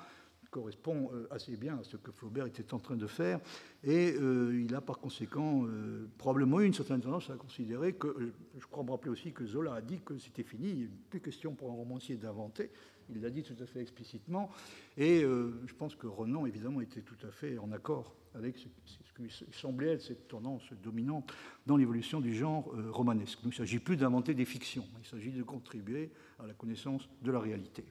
correspond 0.57 1.11
euh, 1.13 1.27
assez 1.31 1.55
bien 1.55 1.79
à 1.79 1.85
ce 1.85 1.99
que 1.99 2.11
Flaubert 2.11 2.47
était 2.47 2.73
en 2.73 2.79
train 2.79 2.97
de 2.97 3.07
faire. 3.07 3.41
Et 3.85 4.15
euh, 4.15 4.65
il 4.65 4.75
a 4.75 4.81
par 4.81 4.99
conséquent 4.99 5.67
euh, 5.67 6.09
probablement 6.17 6.61
eu 6.61 6.65
une 6.65 6.73
certaine 6.73 7.03
tendance 7.03 7.29
à 7.29 7.35
considérer 7.35 7.93
que, 7.93 8.33
je 8.59 8.67
crois 8.67 8.83
me 8.83 8.91
rappeler 8.91 9.11
aussi 9.11 9.33
que 9.33 9.45
Zola 9.45 9.75
a 9.75 9.81
dit 9.83 10.01
que 10.03 10.17
c'était 10.17 10.45
fini, 10.45 10.69
il 10.71 10.79
n'y 10.79 10.85
a 10.85 10.89
plus 11.11 11.21
question 11.21 11.55
pour 11.55 11.71
un 11.71 11.75
romancier 11.75 12.17
d'inventer. 12.17 12.71
Il 13.11 13.21
l'a 13.21 13.29
dit 13.29 13.43
tout 13.43 13.63
à 13.63 13.67
fait 13.67 13.83
explicitement. 13.83 14.51
Et 14.97 15.21
je 15.21 15.75
pense 15.79 15.95
que 15.95 16.09
Renan, 16.09 16.45
évidemment, 16.45 16.81
était 16.81 17.03
tout 17.03 17.25
à 17.25 17.31
fait 17.31 17.57
en 17.57 17.71
accord 17.71 18.17
avec 18.35 18.59
ce, 18.59 18.67
ce 18.85 19.13
qui 19.13 19.47
semblait 19.53 19.93
être 19.93 20.03
cette 20.03 20.27
tendance 20.27 20.73
dominante 20.83 21.33
dans 21.67 21.77
l'évolution 21.77 22.21
du 22.21 22.35
genre 22.35 22.75
romanesque. 22.91 23.39
il 23.45 23.51
ne 23.51 23.55
s'agit 23.55 23.79
plus 23.79 23.97
d'inventer 23.97 24.35
des 24.35 24.45
fictions, 24.45 24.85
il 25.01 25.07
s'agit 25.07 25.31
de 25.31 25.45
contribuer 25.45 26.11
à 26.41 26.49
la 26.49 26.55
connaissance 26.55 27.09
de 27.23 27.31
la 27.31 27.39
réalité. 27.39 27.85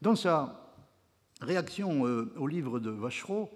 Dans 0.00 0.14
sa 0.14 0.65
Réaction 1.40 2.06
euh, 2.06 2.32
au 2.36 2.46
livre 2.46 2.80
de 2.80 2.88
Vachereau, 2.90 3.50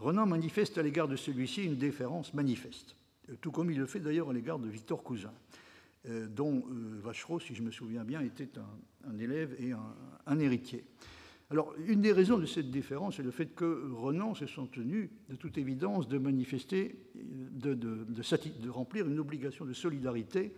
Renan 0.00 0.26
manifeste 0.26 0.78
à 0.78 0.82
l'égard 0.82 1.06
de 1.06 1.14
celui-ci 1.14 1.64
une 1.64 1.76
déférence 1.76 2.34
manifeste, 2.34 2.96
euh, 3.28 3.34
tout 3.40 3.52
comme 3.52 3.70
il 3.70 3.78
le 3.78 3.86
fait 3.86 4.00
d'ailleurs 4.00 4.30
à 4.30 4.32
l'égard 4.32 4.58
de 4.58 4.68
Victor 4.68 5.04
Cousin, 5.04 5.32
euh, 6.08 6.26
dont 6.26 6.64
Vachereau, 7.02 7.38
si 7.38 7.54
je 7.54 7.62
me 7.62 7.70
souviens 7.70 8.02
bien, 8.02 8.20
était 8.20 8.48
un, 9.06 9.18
élève 9.18 9.54
et 9.60 9.70
un, 10.26 10.38
héritier. 10.40 10.84
Alors, 11.50 11.72
une 11.86 12.00
des 12.00 12.12
raisons 12.12 12.38
de 12.38 12.46
cette 12.46 12.70
différence 12.70 13.20
est 13.20 13.24
le 13.24 13.30
fait 13.30 13.54
que 13.54 13.90
Renan 13.92 14.34
se 14.34 14.46
sent 14.46 14.68
tenu, 14.72 15.10
de 15.28 15.36
toute 15.36 15.56
évidence, 15.56 16.08
de 16.08 16.18
manifester, 16.18 16.96
de 17.14 18.68
remplir 18.68 19.06
une 19.06 19.20
obligation 19.20 19.64
de 19.64 19.72
solidarité 19.72 20.52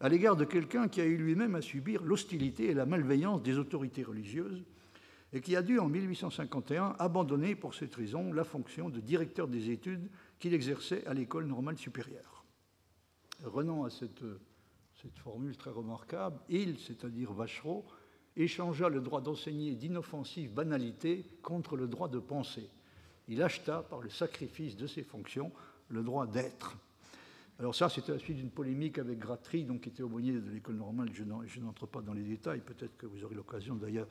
à 0.00 0.08
l'égard 0.08 0.36
de 0.36 0.44
quelqu'un 0.44 0.88
qui 0.88 1.00
a 1.00 1.04
eu 1.04 1.16
lui-même 1.16 1.54
à 1.54 1.60
subir 1.60 2.02
l'hostilité 2.02 2.70
et 2.70 2.74
la 2.74 2.86
malveillance 2.86 3.42
des 3.42 3.58
autorités 3.58 4.02
religieuses 4.02 4.62
et 5.32 5.40
qui 5.40 5.54
a 5.56 5.62
dû 5.62 5.78
en 5.78 5.88
1851 5.88 6.96
abandonner 6.98 7.54
pour 7.54 7.74
cette 7.74 7.94
raison 7.94 8.32
la 8.32 8.44
fonction 8.44 8.88
de 8.88 9.00
directeur 9.00 9.48
des 9.48 9.70
études 9.70 10.10
qu'il 10.38 10.54
exerçait 10.54 11.06
à 11.06 11.14
l'école 11.14 11.46
normale 11.46 11.78
supérieure. 11.78 12.44
Renan 13.44 13.84
a 13.84 13.90
cette, 13.90 14.24
cette 15.00 15.18
formule 15.18 15.56
très 15.56 15.70
remarquable, 15.70 16.38
il, 16.48 16.78
c'est-à-dire 16.78 17.32
Vachereau, 17.32 17.84
échangea 18.36 18.88
le 18.88 19.00
droit 19.00 19.20
d'enseigner 19.20 19.74
d'inoffensive 19.74 20.52
banalité 20.52 21.24
contre 21.42 21.76
le 21.76 21.88
droit 21.88 22.08
de 22.08 22.18
penser. 22.18 22.68
Il 23.28 23.42
acheta 23.42 23.82
par 23.82 24.00
le 24.00 24.10
sacrifice 24.10 24.76
de 24.76 24.86
ses 24.86 25.02
fonctions 25.02 25.52
le 25.88 26.02
droit 26.02 26.26
d'être. 26.26 26.76
Alors 27.60 27.74
ça, 27.74 27.90
c'était 27.90 28.12
la 28.12 28.18
suite 28.18 28.38
d'une 28.38 28.48
polémique 28.48 28.98
avec 28.98 29.18
Gratry, 29.18 29.64
donc, 29.64 29.82
qui 29.82 29.90
était 29.90 30.02
aumônier 30.02 30.32
de 30.32 30.50
l'école 30.50 30.76
normale. 30.76 31.10
Je 31.12 31.60
n'entre 31.60 31.86
pas 31.86 32.00
dans 32.00 32.14
les 32.14 32.22
détails, 32.22 32.60
peut-être 32.60 32.96
que 32.96 33.04
vous 33.04 33.22
aurez 33.22 33.34
l'occasion 33.34 33.74
d'ailleurs 33.74 34.08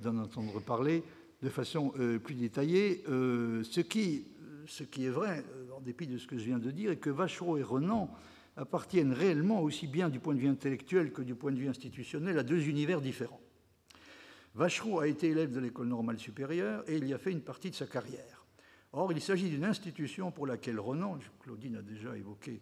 d'en 0.00 0.18
entendre 0.18 0.60
parler 0.60 1.04
de 1.40 1.48
façon 1.48 1.92
euh, 2.00 2.18
plus 2.18 2.34
détaillée. 2.34 3.04
Euh, 3.08 3.62
ce, 3.62 3.82
qui, 3.82 4.26
est 4.66 5.10
vrai, 5.10 5.44
euh, 5.54 5.76
en 5.76 5.80
dépit 5.80 6.08
de 6.08 6.18
ce 6.18 6.26
que 6.26 6.38
je 6.38 6.44
viens 6.44 6.58
de 6.58 6.72
dire, 6.72 6.90
est 6.90 6.96
que 6.96 7.08
Vachereau 7.08 7.56
et 7.56 7.62
Renan 7.62 8.10
appartiennent 8.56 9.12
réellement, 9.12 9.62
aussi 9.62 9.86
bien 9.86 10.08
du 10.08 10.18
point 10.18 10.34
de 10.34 10.40
vue 10.40 10.48
intellectuel 10.48 11.12
que 11.12 11.22
du 11.22 11.36
point 11.36 11.52
de 11.52 11.58
vue 11.58 11.68
institutionnel, 11.68 12.36
à 12.36 12.42
deux 12.42 12.66
univers 12.66 13.00
différents. 13.00 13.40
Vachereau 14.56 14.98
a 14.98 15.06
été 15.06 15.28
élève 15.28 15.52
de 15.52 15.60
l'école 15.60 15.86
normale 15.86 16.18
supérieure 16.18 16.82
et 16.88 16.96
il 16.96 17.06
y 17.06 17.14
a 17.14 17.18
fait 17.18 17.30
une 17.30 17.42
partie 17.42 17.70
de 17.70 17.76
sa 17.76 17.86
carrière. 17.86 18.44
Or, 18.92 19.12
il 19.12 19.20
s'agit 19.20 19.50
d'une 19.50 19.64
institution 19.64 20.32
pour 20.32 20.48
laquelle 20.48 20.80
Renan, 20.80 21.18
Claudine 21.38 21.76
a 21.76 21.82
déjà 21.82 22.16
évoqué 22.16 22.60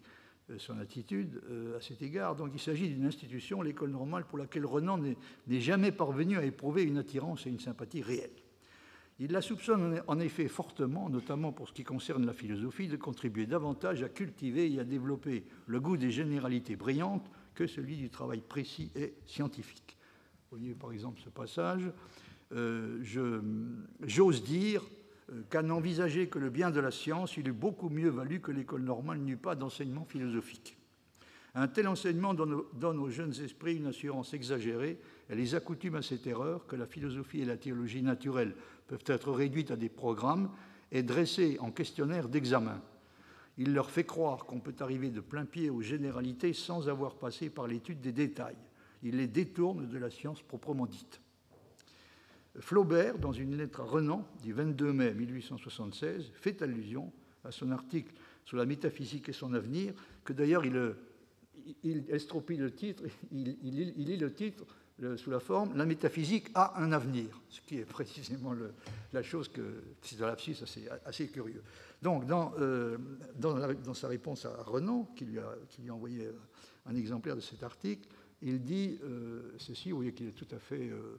son 0.59 0.79
attitude 0.79 1.41
euh, 1.51 1.77
à 1.77 1.81
cet 1.81 2.03
égard. 2.03 2.37
Donc 2.37 2.51
il 2.55 2.61
s'agit 2.61 2.89
d'une 2.89 3.05
institution, 3.05 3.63
l'école 3.63 3.91
normale, 3.91 4.25
pour 4.25 4.39
laquelle 4.39 4.67
Renan 4.67 4.99
n'est 4.99 5.61
jamais 5.61 5.93
parvenu 5.93 6.39
à 6.39 6.45
éprouver 6.45 6.83
une 6.83 6.99
attirance 6.99 7.47
et 7.47 7.51
une 7.51 7.61
sympathie 7.61 8.03
réelles. 8.03 8.31
Il 9.19 9.33
la 9.33 9.41
soupçonne 9.41 10.03
en 10.07 10.21
effet 10.21 10.47
fortement, 10.47 11.09
notamment 11.09 11.51
pour 11.51 11.69
ce 11.69 11.73
qui 11.73 11.85
concerne 11.85 12.27
la 12.27 12.35
philosophie, 12.35 12.87
de 12.87 12.97
contribuer 12.97 13.47
davantage 13.47 14.03
à 14.03 14.09
cultiver 14.09 14.71
et 14.71 14.79
à 14.79 14.85
développer 14.85 15.45
le 15.67 15.81
goût 15.81 15.97
des 15.97 16.11
généralités 16.11 16.77
brillantes 16.77 17.31
que 17.55 17.67
celui 17.67 17.97
du 17.97 18.11
travail 18.11 18.43
précis 18.43 18.91
et 18.95 19.15
scientifique. 19.25 19.97
Vous 20.51 20.59
voyez 20.59 20.75
par 20.75 20.93
exemple 20.93 21.21
ce 21.25 21.31
passage. 21.31 21.91
Euh, 22.53 23.03
j'ose 24.03 24.45
dire 24.45 24.83
euh, 24.83 24.96
qu'à 25.51 25.63
n'envisager 25.63 26.29
que 26.29 26.39
le 26.39 26.51
bien 26.51 26.71
de 26.71 26.81
la 26.81 26.91
science, 26.91 27.37
il 27.37 27.49
eût 27.49 27.53
beaucoup 27.53 27.89
mieux 27.89 28.11
valu 28.11 28.41
que 28.41 28.53
l'école 28.53 28.83
normale 28.83 29.19
n'eût 29.19 29.37
pas 29.37 29.55
d'enseignement 29.55 30.05
philosophique. 30.05 30.77
Un 31.55 31.69
tel 31.69 31.89
enseignement 31.89 32.35
donne 32.35 32.99
aux 32.99 33.09
jeunes 33.09 33.33
esprits 33.43 33.77
une 33.77 33.87
assurance 33.87 34.35
exagérée 34.35 35.01
et 35.31 35.35
les 35.35 35.55
accoutume 35.55 35.95
à 35.95 36.03
cette 36.03 36.27
erreur 36.27 36.67
que 36.67 36.77
la 36.77 36.87
philosophie 36.87 37.41
et 37.41 37.47
la 37.47 37.57
théologie 37.57 38.03
naturelle 38.03 38.55
peuvent 38.87 39.05
être 39.07 39.33
réduites 39.33 39.71
à 39.71 39.77
des 39.77 39.89
programmes 39.89 40.51
et 40.93 41.03
dressées 41.03 41.57
en 41.61 41.71
questionnaire 41.71 42.29
d'examen. 42.29 42.83
Il 43.57 43.73
leur 43.73 43.91
fait 43.91 44.05
croire 44.05 44.45
qu'on 44.45 44.61
peut 44.61 44.75
arriver 44.81 45.09
de 45.09 45.21
plein 45.21 45.47
pied 45.47 45.71
aux 45.71 45.81
généralités 45.81 46.53
sans 46.53 46.91
avoir 46.91 47.17
passé 47.17 47.49
par 47.49 47.67
l'étude 47.67 48.03
des 48.03 48.13
détails. 48.13 48.59
Il 49.03 49.17
les 49.17 49.27
détourne 49.27 49.89
de 49.89 49.99
la 49.99 50.11
science 50.11 50.43
proprement 50.43 50.87
dite. 50.87 51.23
Flaubert, 52.61 53.19
dans 53.19 53.33
une 53.33 53.57
lettre 53.57 53.81
à 53.81 53.85
Renan 53.85 54.27
du 54.43 54.53
22 54.53 54.93
mai 54.93 55.15
1876, 55.15 56.31
fait 56.35 56.63
allusion 56.63 57.13
à 57.45 57.51
son 57.51 57.71
article 57.71 58.13
sur 58.45 58.57
la 58.57 58.67
métaphysique 58.67 59.29
et 59.29 59.33
son 59.33 59.55
avenir, 59.55 59.93
que 60.25 60.33
d'ailleurs 60.33 60.65
il, 60.65 62.05
estropie 62.09 62.57
le 62.57 62.73
titre, 62.73 63.05
il, 63.33 63.57
lit 63.63 64.17
le 64.17 64.33
titre 64.33 64.65
sous 65.17 65.31
la 65.31 65.41
forme 65.41 65.77
La 65.77 65.85
métaphysique 65.85 66.49
a 66.55 66.81
un 66.81 66.93
avenir, 66.93 67.41
ce 67.49 67.61
qui 67.61 67.79
est 67.79 67.85
précisément 67.85 68.55
la 69.13 69.23
chose 69.23 69.49
que 69.49 69.83
c'est 70.03 70.23
un 70.23 70.27
lapsus 70.27 70.57
assez, 70.63 70.89
assez 71.05 71.29
curieux. 71.29 71.63
Donc, 72.03 72.27
dans, 72.27 72.53
euh, 72.59 72.97
dans, 73.39 73.95
sa 73.95 74.09
réponse 74.09 74.47
à 74.47 74.63
Renan, 74.63 75.09
qui 75.17 75.25
lui, 75.25 75.39
a, 75.39 75.93
envoyé 75.93 76.29
un 76.87 76.95
exemplaire 76.95 77.37
de 77.37 77.41
cet 77.41 77.63
article, 77.63 78.09
il 78.43 78.63
dit 78.63 78.99
euh, 79.03 79.53
ceci, 79.59 79.91
vous 79.91 79.97
voyez 79.97 80.13
qu'il 80.13 80.29
est 80.29 80.33
tout 80.33 80.49
à 80.55 80.59
fait. 80.59 80.91
Euh, 80.91 81.19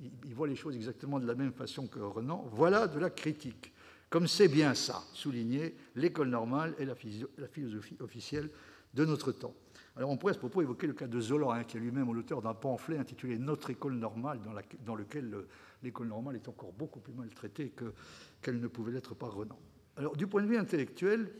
il 0.00 0.34
voit 0.34 0.48
les 0.48 0.56
choses 0.56 0.76
exactement 0.76 1.18
de 1.18 1.26
la 1.26 1.34
même 1.34 1.52
façon 1.52 1.86
que 1.86 1.98
Renan. 1.98 2.48
Voilà 2.52 2.86
de 2.86 2.98
la 2.98 3.10
critique. 3.10 3.72
Comme 4.08 4.28
c'est 4.28 4.48
bien 4.48 4.74
ça, 4.74 5.02
souligné, 5.12 5.74
l'école 5.96 6.28
normale 6.28 6.74
et 6.78 6.84
la 6.84 6.94
philosophie 6.94 7.96
officielle 8.00 8.50
de 8.94 9.04
notre 9.04 9.32
temps. 9.32 9.54
Alors 9.96 10.10
on 10.10 10.16
pourrait 10.16 10.32
à 10.32 10.34
ce 10.34 10.38
propos 10.38 10.60
évoquer 10.62 10.86
le 10.86 10.92
cas 10.92 11.06
de 11.06 11.20
Zola, 11.20 11.54
hein, 11.54 11.64
qui 11.64 11.78
est 11.78 11.80
lui-même 11.80 12.12
l'auteur 12.12 12.42
d'un 12.42 12.54
pamphlet 12.54 12.98
intitulé 12.98 13.38
Notre 13.38 13.70
école 13.70 13.94
normale, 13.94 14.40
dans, 14.84 14.94
lequel 14.94 15.34
l'école 15.82 16.08
normale 16.08 16.36
est 16.36 16.48
encore 16.48 16.72
beaucoup 16.72 17.00
plus 17.00 17.14
maltraitée 17.14 17.72
qu'elle 18.42 18.60
ne 18.60 18.68
pouvait 18.68 18.92
l'être 18.92 19.14
par 19.14 19.34
Renan. 19.34 19.58
Alors 19.96 20.16
du 20.16 20.26
point 20.26 20.42
de 20.42 20.46
vue 20.46 20.58
intellectuel, 20.58 21.32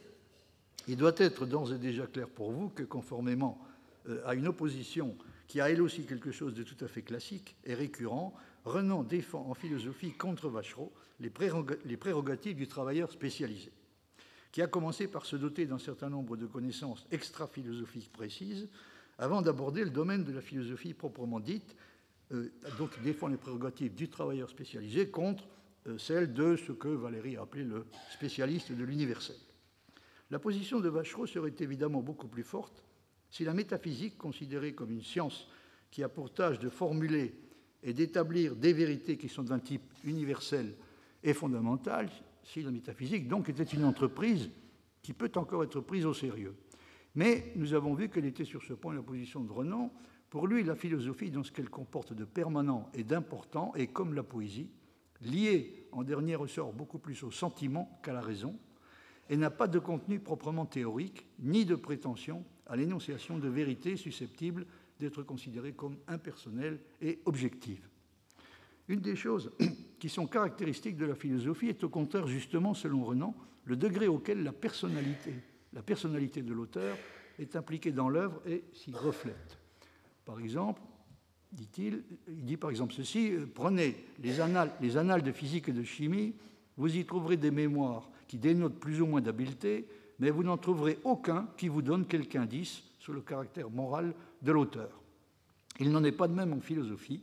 il 0.88 0.96
doit 0.96 1.14
être 1.18 1.44
d'ores 1.44 1.72
et 1.72 1.78
déjà 1.78 2.06
clair 2.06 2.28
pour 2.28 2.50
vous 2.50 2.70
que 2.70 2.82
conformément 2.82 3.60
euh, 4.08 4.22
à 4.24 4.34
une 4.34 4.48
opposition 4.48 5.16
qui 5.46 5.60
a 5.60 5.70
elle 5.70 5.82
aussi 5.82 6.04
quelque 6.04 6.32
chose 6.32 6.54
de 6.54 6.62
tout 6.62 6.82
à 6.84 6.88
fait 6.88 7.02
classique 7.02 7.56
et 7.64 7.74
récurrent, 7.74 8.34
Renan 8.64 9.04
défend 9.04 9.46
en 9.48 9.54
philosophie 9.54 10.12
contre 10.12 10.48
Vachereau 10.48 10.92
les 11.20 11.96
prérogatives 11.96 12.56
du 12.56 12.66
travailleur 12.66 13.12
spécialisé, 13.12 13.72
qui 14.52 14.60
a 14.60 14.66
commencé 14.66 15.06
par 15.06 15.24
se 15.24 15.36
doter 15.36 15.66
d'un 15.66 15.78
certain 15.78 16.10
nombre 16.10 16.36
de 16.36 16.46
connaissances 16.46 17.06
extra-philosophiques 17.10 18.12
précises, 18.12 18.68
avant 19.18 19.40
d'aborder 19.40 19.84
le 19.84 19.90
domaine 19.90 20.24
de 20.24 20.32
la 20.32 20.40
philosophie 20.40 20.94
proprement 20.94 21.40
dite, 21.40 21.76
euh, 22.32 22.52
donc 22.78 23.00
défend 23.02 23.28
les 23.28 23.36
prérogatives 23.36 23.94
du 23.94 24.08
travailleur 24.08 24.50
spécialisé 24.50 25.08
contre 25.08 25.44
euh, 25.86 25.96
celles 25.96 26.32
de 26.32 26.56
ce 26.56 26.72
que 26.72 26.88
Valéry 26.88 27.36
a 27.36 27.42
appelé 27.42 27.64
le 27.64 27.86
spécialiste 28.10 28.72
de 28.72 28.84
l'universel. 28.84 29.36
La 30.30 30.40
position 30.40 30.80
de 30.80 30.88
Vachereau 30.88 31.26
serait 31.26 31.54
évidemment 31.60 32.02
beaucoup 32.02 32.26
plus 32.26 32.42
forte 32.42 32.82
si 33.36 33.44
la 33.44 33.52
métaphysique, 33.52 34.16
considérée 34.16 34.72
comme 34.72 34.92
une 34.92 35.02
science 35.02 35.46
qui 35.90 36.02
a 36.02 36.08
pour 36.08 36.32
tâche 36.32 36.58
de 36.58 36.70
formuler 36.70 37.34
et 37.82 37.92
d'établir 37.92 38.56
des 38.56 38.72
vérités 38.72 39.18
qui 39.18 39.28
sont 39.28 39.42
d'un 39.42 39.58
type 39.58 39.92
universel 40.04 40.74
et 41.22 41.34
fondamental, 41.34 42.08
si 42.42 42.62
la 42.62 42.70
métaphysique 42.70 43.28
donc 43.28 43.50
était 43.50 43.62
une 43.62 43.84
entreprise 43.84 44.48
qui 45.02 45.12
peut 45.12 45.30
encore 45.34 45.64
être 45.64 45.80
prise 45.80 46.06
au 46.06 46.14
sérieux. 46.14 46.54
Mais 47.14 47.52
nous 47.56 47.74
avons 47.74 47.92
vu 47.92 48.08
quelle 48.08 48.24
était 48.24 48.46
sur 48.46 48.62
ce 48.62 48.72
point 48.72 48.94
la 48.94 49.02
position 49.02 49.44
de 49.44 49.52
Renan. 49.52 49.92
Pour 50.30 50.46
lui, 50.46 50.64
la 50.64 50.74
philosophie, 50.74 51.30
dans 51.30 51.44
ce 51.44 51.52
qu'elle 51.52 51.68
comporte 51.68 52.14
de 52.14 52.24
permanent 52.24 52.88
et 52.94 53.04
d'important, 53.04 53.74
est 53.74 53.88
comme 53.88 54.14
la 54.14 54.22
poésie, 54.22 54.70
liée 55.20 55.88
en 55.92 56.04
dernier 56.04 56.36
ressort 56.36 56.72
beaucoup 56.72 56.98
plus 56.98 57.22
au 57.22 57.30
sentiment 57.30 58.00
qu'à 58.02 58.14
la 58.14 58.22
raison, 58.22 58.58
et 59.28 59.36
n'a 59.36 59.50
pas 59.50 59.68
de 59.68 59.78
contenu 59.78 60.20
proprement 60.20 60.64
théorique, 60.64 61.26
ni 61.38 61.66
de 61.66 61.74
prétention 61.74 62.42
à 62.66 62.76
l'énonciation 62.76 63.38
de 63.38 63.48
vérités 63.48 63.96
susceptibles 63.96 64.66
d'être 64.98 65.22
considérées 65.22 65.72
comme 65.72 65.96
impersonnelles 66.08 66.78
et 67.00 67.20
objectives. 67.24 67.86
Une 68.88 69.00
des 69.00 69.16
choses 69.16 69.50
qui 69.98 70.08
sont 70.08 70.26
caractéristiques 70.26 70.96
de 70.96 71.06
la 71.06 71.14
philosophie 71.14 71.68
est 71.68 71.84
au 71.84 71.88
contraire 71.88 72.26
justement, 72.26 72.74
selon 72.74 73.04
Renan, 73.04 73.34
le 73.64 73.76
degré 73.76 74.06
auquel 74.06 74.42
la 74.42 74.52
personnalité, 74.52 75.34
la 75.72 75.82
personnalité 75.82 76.42
de 76.42 76.52
l'auteur 76.52 76.96
est 77.38 77.56
impliquée 77.56 77.92
dans 77.92 78.08
l'œuvre 78.08 78.40
et 78.46 78.64
s'y 78.72 78.92
reflète. 78.92 79.58
Par 80.24 80.40
exemple, 80.40 80.80
dit-il, 81.52 82.02
il 82.28 82.44
dit 82.44 82.56
par 82.56 82.70
exemple 82.70 82.94
ceci, 82.94 83.32
euh, 83.32 83.46
prenez 83.52 83.96
les 84.22 84.40
annales, 84.40 84.72
les 84.80 84.96
annales 84.96 85.22
de 85.22 85.32
physique 85.32 85.68
et 85.68 85.72
de 85.72 85.82
chimie, 85.82 86.34
vous 86.76 86.96
y 86.96 87.04
trouverez 87.04 87.36
des 87.36 87.50
mémoires 87.50 88.10
qui 88.28 88.38
dénotent 88.38 88.78
plus 88.78 89.00
ou 89.00 89.06
moins 89.06 89.20
d'habileté, 89.20 89.86
mais 90.18 90.30
vous 90.30 90.42
n'en 90.42 90.56
trouverez 90.56 90.98
aucun 91.04 91.48
qui 91.56 91.68
vous 91.68 91.82
donne 91.82 92.06
quelque 92.06 92.36
indice 92.36 92.82
sur 92.98 93.12
le 93.12 93.20
caractère 93.20 93.70
moral 93.70 94.14
de 94.42 94.52
l'auteur. 94.52 95.00
Il 95.78 95.90
n'en 95.90 96.04
est 96.04 96.12
pas 96.12 96.28
de 96.28 96.34
même 96.34 96.52
en 96.52 96.60
philosophie. 96.60 97.22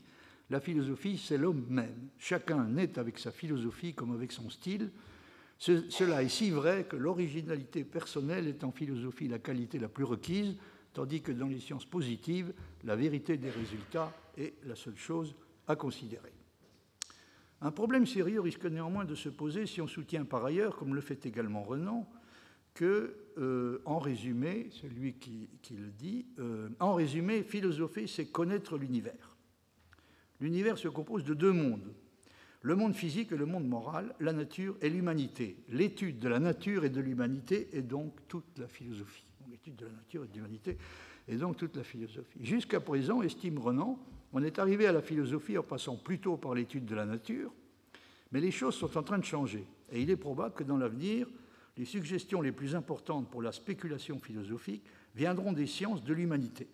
La 0.49 0.60
philosophie, 0.60 1.18
c'est 1.18 1.38
l'homme 1.38 1.65
même. 1.70 2.10
Chacun 2.20 2.65
naît 2.65 2.99
avec 2.99 3.18
sa 3.18 3.32
philosophie 3.32 3.94
comme 3.94 4.14
avec 4.14 4.32
son 4.32 4.49
style. 4.49 4.91
cela 5.57 6.22
est 6.22 6.30
si 6.30 6.52
vrai 6.52 6.86
que 6.86 6.95
l'originalité 6.95 7.84
personnelle 7.84 8.48
est 8.48 8.64
en 8.64 8.72
philosophie 8.72 9.28
la 9.28 9.40
qualité 9.40 9.80
la 9.80 9.88
plus 9.88 10.03
requise, 10.03 10.56
tandis 10.94 11.22
que 11.22 11.32
dans 11.32 11.48
les 11.48 11.60
sciences 11.60 11.86
positives, 11.86 12.53
la 12.84 12.95
vérité 12.95 13.38
des 13.38 13.49
résultats 13.49 14.14
est 14.38 14.53
la 14.65 14.76
seule 14.76 14.98
chose 14.98 15.36
à 15.68 15.76
considérer. 15.76 16.34
Un 17.61 17.72
problème 17.72 18.06
sérieux 18.06 18.41
risque 18.41 18.65
néanmoins 18.65 19.06
de 19.06 19.15
se 19.15 19.30
poser 19.30 19.65
si 19.65 19.82
on 19.82 19.88
soutient 19.88 20.26
par 20.26 20.45
ailleurs, 20.45 20.76
comme 20.76 20.94
le 20.94 21.02
fait 21.02 21.26
également 21.26 21.64
Renan, 21.64 22.07
que, 22.73 23.15
euh, 23.37 23.81
en 23.85 23.99
résumé, 23.99 24.67
celui 24.71 25.13
qui, 25.13 25.49
le 25.71 25.89
dit, 25.89 26.25
euh, 26.39 26.69
en 26.79 26.93
résumé, 26.93 27.43
philosopher, 27.43 28.07
c'est 28.07 28.25
connaître 28.25 28.77
l'univers. 28.77 29.35
L'univers 30.39 30.77
se 30.77 30.87
compose 30.87 31.23
de 31.23 31.33
deux 31.33 31.51
mondes, 31.51 31.93
le 32.61 32.75
monde 32.75 32.95
physique 32.95 33.31
et 33.31 33.37
le 33.37 33.45
monde 33.45 33.67
moral, 33.67 34.15
la 34.19 34.33
nature 34.33 34.77
et 34.81 34.89
l'humanité. 34.89 35.57
L'étude 35.69 36.19
de 36.19 36.27
la 36.27 36.39
nature 36.39 36.85
et 36.85 36.89
de 36.89 37.01
l'humanité 37.01 37.69
est 37.73 37.81
donc 37.81 38.13
toute 38.27 38.57
la 38.57 38.67
philosophie. 38.67 39.25
L'étude 39.49 39.75
de 39.75 39.85
la 39.85 39.91
nature 39.91 40.23
et 40.23 40.27
de 40.27 40.33
l'humanité 40.33 40.77
est 41.27 41.35
donc 41.35 41.57
toute 41.57 41.75
la 41.75 41.83
philosophie. 41.83 42.39
Jusqu'à 42.41 42.79
présent, 42.79 43.21
estime 43.21 43.59
Renan, 43.59 43.99
on 44.31 44.43
est 44.43 44.59
arrivé 44.59 44.87
à 44.87 44.91
la 44.91 45.01
philosophie 45.01 45.57
en 45.57 45.63
passant 45.63 45.95
plutôt 45.95 46.37
par 46.37 46.55
l'étude 46.55 46.85
de 46.85 46.95
la 46.95 47.05
nature, 47.05 47.51
mais 48.31 48.41
les 48.41 48.51
choses 48.51 48.75
sont 48.75 48.97
en 48.97 49.03
train 49.03 49.19
de 49.19 49.25
changer. 49.25 49.65
Et 49.91 50.01
il 50.01 50.09
est 50.09 50.17
probable 50.17 50.55
que 50.55 50.63
dans 50.63 50.77
l'avenir, 50.77 51.27
les 51.77 51.85
suggestions 51.85 52.41
les 52.41 52.51
plus 52.51 52.75
importantes 52.75 53.29
pour 53.29 53.41
la 53.41 53.51
spéculation 53.51 54.19
philosophique 54.19 54.83
viendront 55.15 55.53
des 55.53 55.67
sciences 55.67 56.03
de 56.03 56.13
l'humanité, 56.13 56.67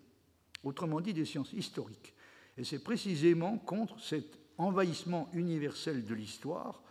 autrement 0.62 1.00
dit 1.00 1.14
des 1.14 1.24
sciences 1.24 1.52
historiques. 1.52 2.14
Et 2.56 2.64
c'est 2.64 2.82
précisément 2.82 3.58
contre 3.58 3.98
cet 4.00 4.38
envahissement 4.58 5.28
universel 5.32 6.04
de 6.04 6.14
l'histoire, 6.14 6.82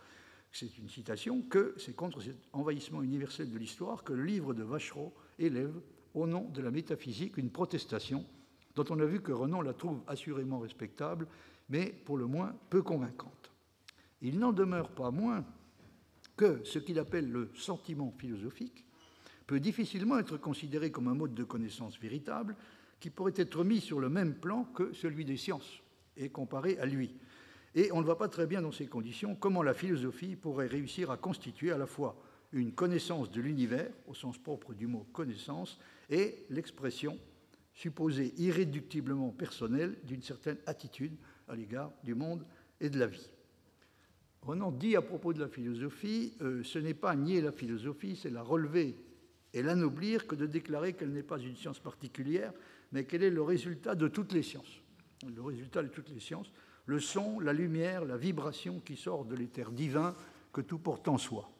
c'est 0.52 0.78
une 0.78 0.88
citation, 0.88 1.42
que 1.42 1.74
c'est 1.78 1.94
contre 1.94 2.20
cet 2.20 2.36
envahissement 2.52 3.02
universel 3.02 3.50
de 3.50 3.58
l'histoire 3.58 4.02
que 4.02 4.12
le 4.12 4.24
livre 4.24 4.52
de 4.52 4.64
Vachereau 4.64 5.14
élève, 5.38 5.80
au 6.14 6.26
nom 6.26 6.48
de 6.48 6.60
la 6.60 6.72
métaphysique, 6.72 7.36
une 7.36 7.50
protestation 7.50 8.26
dont 8.74 8.84
on 8.90 8.98
a 8.98 9.04
vu 9.04 9.20
que 9.20 9.30
Renan 9.30 9.62
la 9.62 9.74
trouve 9.74 10.02
assurément 10.08 10.58
respectable, 10.58 11.28
mais 11.68 11.86
pour 11.86 12.16
le 12.16 12.26
moins 12.26 12.54
peu 12.68 12.82
convaincante. 12.82 13.52
Il 14.22 14.38
n'en 14.38 14.52
demeure 14.52 14.90
pas 14.90 15.12
moins 15.12 15.44
que 16.40 16.64
ce 16.64 16.78
qu'il 16.78 16.98
appelle 16.98 17.30
le 17.30 17.50
sentiment 17.54 18.14
philosophique 18.16 18.86
peut 19.46 19.60
difficilement 19.60 20.18
être 20.18 20.38
considéré 20.38 20.90
comme 20.90 21.08
un 21.08 21.14
mode 21.14 21.34
de 21.34 21.44
connaissance 21.44 22.00
véritable 22.00 22.56
qui 22.98 23.10
pourrait 23.10 23.34
être 23.36 23.62
mis 23.62 23.78
sur 23.78 24.00
le 24.00 24.08
même 24.08 24.32
plan 24.32 24.64
que 24.64 24.94
celui 24.94 25.26
des 25.26 25.36
sciences 25.36 25.82
et 26.16 26.30
comparé 26.30 26.78
à 26.78 26.86
lui. 26.86 27.14
Et 27.74 27.92
on 27.92 28.00
ne 28.00 28.06
voit 28.06 28.16
pas 28.16 28.30
très 28.30 28.46
bien 28.46 28.62
dans 28.62 28.72
ces 28.72 28.86
conditions 28.86 29.34
comment 29.34 29.62
la 29.62 29.74
philosophie 29.74 30.34
pourrait 30.34 30.66
réussir 30.66 31.10
à 31.10 31.18
constituer 31.18 31.72
à 31.72 31.76
la 31.76 31.86
fois 31.86 32.16
une 32.52 32.72
connaissance 32.72 33.30
de 33.30 33.42
l'univers, 33.42 33.90
au 34.06 34.14
sens 34.14 34.38
propre 34.38 34.72
du 34.72 34.86
mot 34.86 35.06
connaissance, 35.12 35.78
et 36.08 36.46
l'expression 36.48 37.18
supposée 37.74 38.32
irréductiblement 38.38 39.28
personnelle 39.28 39.98
d'une 40.04 40.22
certaine 40.22 40.58
attitude 40.64 41.18
à 41.48 41.54
l'égard 41.54 41.92
du 42.02 42.14
monde 42.14 42.46
et 42.80 42.88
de 42.88 42.98
la 42.98 43.08
vie. 43.08 43.28
Renan 44.42 44.70
dit 44.70 44.96
à 44.96 45.02
propos 45.02 45.32
de 45.32 45.40
la 45.40 45.48
philosophie, 45.48 46.32
euh, 46.40 46.62
ce 46.64 46.78
n'est 46.78 46.94
pas 46.94 47.14
nier 47.14 47.40
la 47.40 47.52
philosophie, 47.52 48.16
c'est 48.16 48.30
la 48.30 48.42
relever 48.42 48.96
et 49.52 49.62
l'anoblir 49.62 50.26
que 50.26 50.34
de 50.34 50.46
déclarer 50.46 50.94
qu'elle 50.94 51.12
n'est 51.12 51.22
pas 51.22 51.38
une 51.38 51.56
science 51.56 51.78
particulière, 51.78 52.52
mais 52.92 53.04
qu'elle 53.04 53.22
est 53.22 53.30
le 53.30 53.42
résultat 53.42 53.94
de 53.94 54.08
toutes 54.08 54.32
les 54.32 54.42
sciences. 54.42 54.80
Le 55.34 55.42
résultat 55.42 55.82
de 55.82 55.88
toutes 55.88 56.08
les 56.10 56.20
sciences, 56.20 56.50
le 56.86 57.00
son, 57.00 57.40
la 57.40 57.52
lumière, 57.52 58.04
la 58.04 58.16
vibration 58.16 58.80
qui 58.80 58.96
sort 58.96 59.24
de 59.24 59.36
l'éther 59.36 59.70
divin 59.70 60.14
que 60.52 60.60
tout 60.60 60.78
porte 60.78 61.08
en 61.08 61.18
soi. 61.18 61.50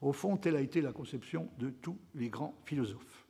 Au 0.00 0.12
fond, 0.12 0.36
telle 0.36 0.56
a 0.56 0.60
été 0.60 0.80
la 0.80 0.92
conception 0.92 1.50
de 1.58 1.70
tous 1.70 1.98
les 2.14 2.28
grands 2.28 2.54
philosophes. 2.64 3.26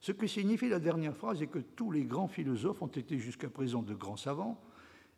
Ce 0.00 0.12
que 0.12 0.26
signifie 0.26 0.68
la 0.68 0.78
dernière 0.78 1.16
phrase 1.16 1.42
est 1.42 1.48
que 1.48 1.58
tous 1.58 1.90
les 1.90 2.04
grands 2.04 2.28
philosophes 2.28 2.82
ont 2.82 2.86
été 2.86 3.18
jusqu'à 3.18 3.48
présent 3.48 3.82
de 3.82 3.94
grands 3.94 4.16
savants, 4.16 4.60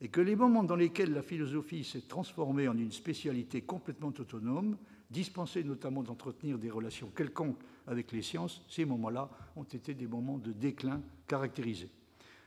et 0.01 0.09
que 0.09 0.20
les 0.20 0.37
moments 0.37 0.62
dans 0.62 0.77
lesquels 0.77 1.12
la 1.12 1.23
philosophie 1.23 1.85
s'est 1.85 2.07
transformée 2.07 2.69
en 2.69 2.79
une 2.79 2.93
spécialité 2.93 3.62
complètement 3.62 4.12
autonome, 4.19 4.77
dispensée 5.11 5.65
notamment 5.65 6.03
d'entretenir 6.03 6.59
des 6.59 6.70
relations 6.70 7.09
quelconques 7.09 7.59
avec 7.87 8.12
les 8.12 8.23
sciences, 8.23 8.62
ces 8.69 8.85
moments-là 8.85 9.31
ont 9.57 9.65
été 9.65 9.95
des 9.95 10.07
moments 10.07 10.39
de 10.39 10.53
déclin 10.53 11.01
caractérisés. 11.27 11.91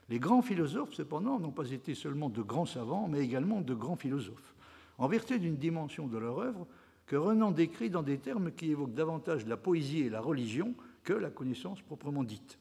Les 0.08 0.18
grands 0.18 0.42
philosophes, 0.42 0.94
cependant, 0.94 1.38
n'ont 1.38 1.52
pas 1.52 1.70
été 1.70 1.94
seulement 1.94 2.30
de 2.30 2.42
grands 2.42 2.66
savants, 2.66 3.08
mais 3.08 3.20
également 3.20 3.60
de 3.60 3.74
grands 3.74 3.96
philosophes, 3.96 4.54
en 4.98 5.08
vertu 5.08 5.38
d'une 5.38 5.56
dimension 5.56 6.06
de 6.06 6.18
leur 6.18 6.38
œuvre 6.38 6.66
que 7.06 7.16
Renan 7.16 7.50
décrit 7.50 7.90
dans 7.90 8.02
des 8.02 8.18
termes 8.18 8.52
qui 8.52 8.70
évoquent 8.70 8.94
davantage 8.94 9.46
la 9.46 9.56
poésie 9.56 10.00
et 10.00 10.10
la 10.10 10.20
religion 10.20 10.74
que 11.02 11.12
la 11.12 11.30
connaissance 11.30 11.82
proprement 11.82 12.24
dite, 12.24 12.58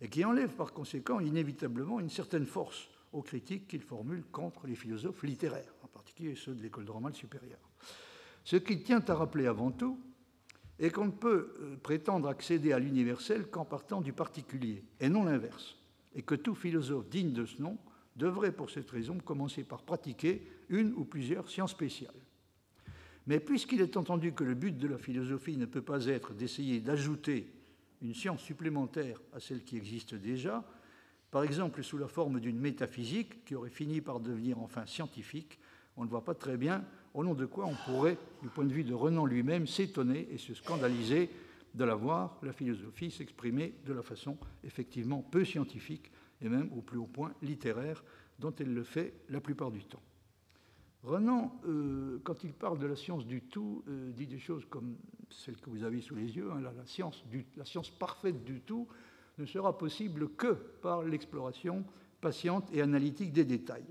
et 0.00 0.08
qui 0.08 0.24
enlèvent 0.24 0.54
par 0.54 0.72
conséquent 0.72 1.20
inévitablement 1.20 2.00
une 2.00 2.08
certaine 2.08 2.46
force 2.46 2.88
aux 3.14 3.22
critiques 3.22 3.68
qu'il 3.68 3.82
formule 3.82 4.24
contre 4.30 4.66
les 4.66 4.74
philosophes 4.74 5.22
littéraires, 5.22 5.74
en 5.82 5.88
particulier 5.88 6.34
ceux 6.34 6.54
de 6.54 6.62
l'école 6.62 6.84
normale 6.84 7.14
supérieure. 7.14 7.70
Ce 8.44 8.56
qui 8.56 8.82
tient 8.82 9.02
à 9.08 9.14
rappeler 9.14 9.46
avant 9.46 9.70
tout 9.70 9.98
est 10.78 10.90
qu'on 10.90 11.06
ne 11.06 11.10
peut 11.12 11.54
euh, 11.60 11.76
prétendre 11.76 12.28
accéder 12.28 12.72
à 12.72 12.78
l'universel 12.78 13.46
qu'en 13.46 13.64
partant 13.64 14.00
du 14.00 14.12
particulier, 14.12 14.84
et 15.00 15.08
non 15.08 15.24
l'inverse, 15.24 15.76
et 16.14 16.22
que 16.22 16.34
tout 16.34 16.54
philosophe 16.54 17.08
digne 17.08 17.32
de 17.32 17.46
ce 17.46 17.62
nom 17.62 17.78
devrait 18.16 18.52
pour 18.52 18.70
cette 18.70 18.90
raison 18.90 19.18
commencer 19.18 19.62
par 19.62 19.82
pratiquer 19.82 20.46
une 20.68 20.92
ou 20.94 21.04
plusieurs 21.04 21.48
sciences 21.48 21.70
spéciales. 21.70 22.14
Mais 23.26 23.40
puisqu'il 23.40 23.80
est 23.80 23.96
entendu 23.96 24.32
que 24.32 24.44
le 24.44 24.54
but 24.54 24.76
de 24.76 24.88
la 24.88 24.98
philosophie 24.98 25.56
ne 25.56 25.66
peut 25.66 25.82
pas 25.82 26.06
être 26.06 26.34
d'essayer 26.34 26.80
d'ajouter 26.80 27.48
une 28.02 28.14
science 28.14 28.42
supplémentaire 28.42 29.20
à 29.32 29.40
celle 29.40 29.64
qui 29.64 29.76
existe 29.76 30.14
déjà, 30.14 30.64
par 31.34 31.42
exemple 31.42 31.82
sous 31.82 31.98
la 31.98 32.06
forme 32.06 32.38
d'une 32.38 32.60
métaphysique 32.60 33.44
qui 33.44 33.56
aurait 33.56 33.68
fini 33.68 34.00
par 34.00 34.20
devenir 34.20 34.60
enfin 34.60 34.86
scientifique, 34.86 35.58
on 35.96 36.04
ne 36.04 36.08
voit 36.08 36.24
pas 36.24 36.36
très 36.36 36.56
bien 36.56 36.84
au 37.12 37.24
nom 37.24 37.34
de 37.34 37.44
quoi 37.44 37.66
on 37.66 37.74
pourrait, 37.74 38.18
du 38.40 38.48
point 38.48 38.64
de 38.64 38.72
vue 38.72 38.84
de 38.84 38.94
Renan 38.94 39.26
lui-même, 39.26 39.66
s'étonner 39.66 40.28
et 40.30 40.38
se 40.38 40.54
scandaliser 40.54 41.28
de 41.74 41.82
la 41.82 41.96
voir, 41.96 42.38
la 42.44 42.52
philosophie, 42.52 43.10
s'exprimer 43.10 43.74
de 43.84 43.92
la 43.92 44.02
façon 44.02 44.38
effectivement 44.62 45.22
peu 45.22 45.44
scientifique 45.44 46.12
et 46.40 46.48
même 46.48 46.70
au 46.72 46.82
plus 46.82 46.98
haut 46.98 47.10
point 47.12 47.34
littéraire 47.42 48.04
dont 48.38 48.54
elle 48.60 48.72
le 48.72 48.84
fait 48.84 49.14
la 49.28 49.40
plupart 49.40 49.72
du 49.72 49.82
temps. 49.82 50.02
Renan, 51.02 51.60
euh, 51.66 52.20
quand 52.22 52.44
il 52.44 52.52
parle 52.52 52.78
de 52.78 52.86
la 52.86 52.94
science 52.94 53.26
du 53.26 53.40
tout, 53.40 53.82
euh, 53.88 54.12
dit 54.12 54.28
des 54.28 54.38
choses 54.38 54.66
comme 54.66 54.94
celles 55.30 55.56
que 55.56 55.68
vous 55.68 55.82
avez 55.82 56.00
sous 56.00 56.14
les 56.14 56.36
yeux, 56.36 56.52
hein, 56.52 56.60
la 56.60 57.64
science 57.64 57.90
parfaite 57.90 58.44
du 58.44 58.60
tout, 58.60 58.86
ne 59.38 59.46
sera 59.46 59.76
possible 59.76 60.30
que 60.36 60.52
par 60.82 61.02
l'exploration 61.02 61.84
patiente 62.20 62.68
et 62.72 62.80
analytique 62.80 63.32
des 63.32 63.44
détails. 63.44 63.84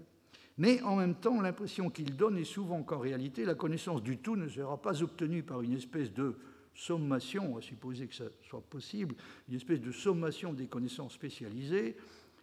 Mais 0.57 0.81
en 0.83 0.95
même 0.95 1.15
temps, 1.15 1.41
l'impression 1.41 1.89
qu'il 1.89 2.15
donne 2.15 2.37
est 2.37 2.43
souvent 2.43 2.83
qu'en 2.83 2.99
réalité, 2.99 3.43
la 3.43 3.55
connaissance 3.55 4.03
du 4.03 4.17
tout 4.17 4.35
ne 4.35 4.47
sera 4.47 4.81
pas 4.81 5.01
obtenue 5.01 5.43
par 5.43 5.61
une 5.61 5.73
espèce 5.73 6.13
de 6.13 6.35
sommation, 6.75 7.57
à 7.57 7.61
supposer 7.61 8.07
que 8.07 8.15
ça 8.15 8.25
soit 8.47 8.61
possible, 8.61 9.15
une 9.49 9.55
espèce 9.55 9.81
de 9.81 9.91
sommation 9.91 10.53
des 10.53 10.67
connaissances 10.67 11.13
spécialisées, 11.13 11.95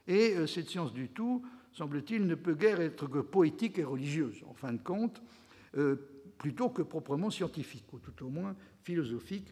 et 0.06 0.34
euh, 0.36 0.46
cette 0.46 0.68
science 0.68 0.92
du 0.92 1.08
tout, 1.08 1.44
semble-t-il, 1.72 2.26
ne 2.26 2.34
peut 2.34 2.54
guère 2.54 2.80
être 2.80 3.06
que 3.06 3.20
poétique 3.20 3.78
et 3.78 3.84
religieuse, 3.84 4.42
en 4.46 4.54
fin 4.54 4.72
de 4.72 4.82
compte, 4.82 5.22
euh, 5.76 5.96
plutôt 6.38 6.70
que 6.70 6.82
proprement 6.82 7.30
scientifique, 7.30 7.92
ou 7.92 7.98
tout 7.98 8.24
au 8.24 8.28
moins 8.28 8.56
philosophique, 8.82 9.48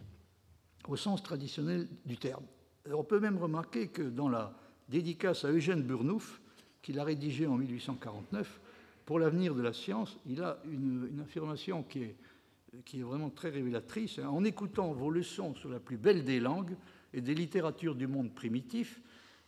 au 0.88 0.96
sens 0.96 1.22
traditionnel 1.22 1.88
du 2.04 2.16
terme. 2.16 2.44
On 2.92 3.04
peut 3.04 3.20
même 3.20 3.38
remarquer 3.38 3.88
que 3.88 4.02
dans 4.02 4.28
la 4.28 4.56
dédicace 4.88 5.44
à 5.44 5.50
Eugène 5.50 5.82
Burnouf, 5.82 6.40
qu'il 6.82 6.98
a 6.98 7.04
rédigée 7.04 7.46
en 7.46 7.56
1849, 7.56 8.60
pour 9.04 9.18
l'avenir 9.18 9.54
de 9.54 9.62
la 9.62 9.72
science, 9.72 10.18
il 10.26 10.42
a 10.42 10.58
une, 10.70 11.20
affirmation 11.22 11.82
qui 11.82 12.02
est, 12.02 13.02
vraiment 13.02 13.30
très 13.30 13.50
révélatrice. 13.50 14.18
En 14.18 14.44
écoutant 14.44 14.92
vos 14.92 15.10
leçons 15.10 15.54
sur 15.54 15.70
la 15.70 15.80
plus 15.80 15.96
belle 15.96 16.24
des 16.24 16.40
langues, 16.40 16.76
et 17.14 17.20
des 17.20 17.34
littératures 17.34 17.94
du 17.94 18.06
monde 18.06 18.34
primitif. 18.34 19.00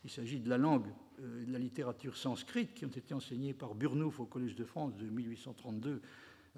Il 0.03 0.09
s'agit 0.09 0.39
de 0.39 0.49
la 0.49 0.57
langue 0.57 0.87
et 1.19 1.45
de 1.45 1.53
la 1.53 1.59
littérature 1.59 2.17
sanscrite 2.17 2.73
qui 2.73 2.85
ont 2.85 2.89
été 2.89 3.13
enseignées 3.13 3.53
par 3.53 3.75
Burnouf 3.75 4.19
au 4.19 4.25
Collège 4.25 4.55
de 4.55 4.65
France 4.65 4.95
de 4.97 5.05
1832 5.05 6.01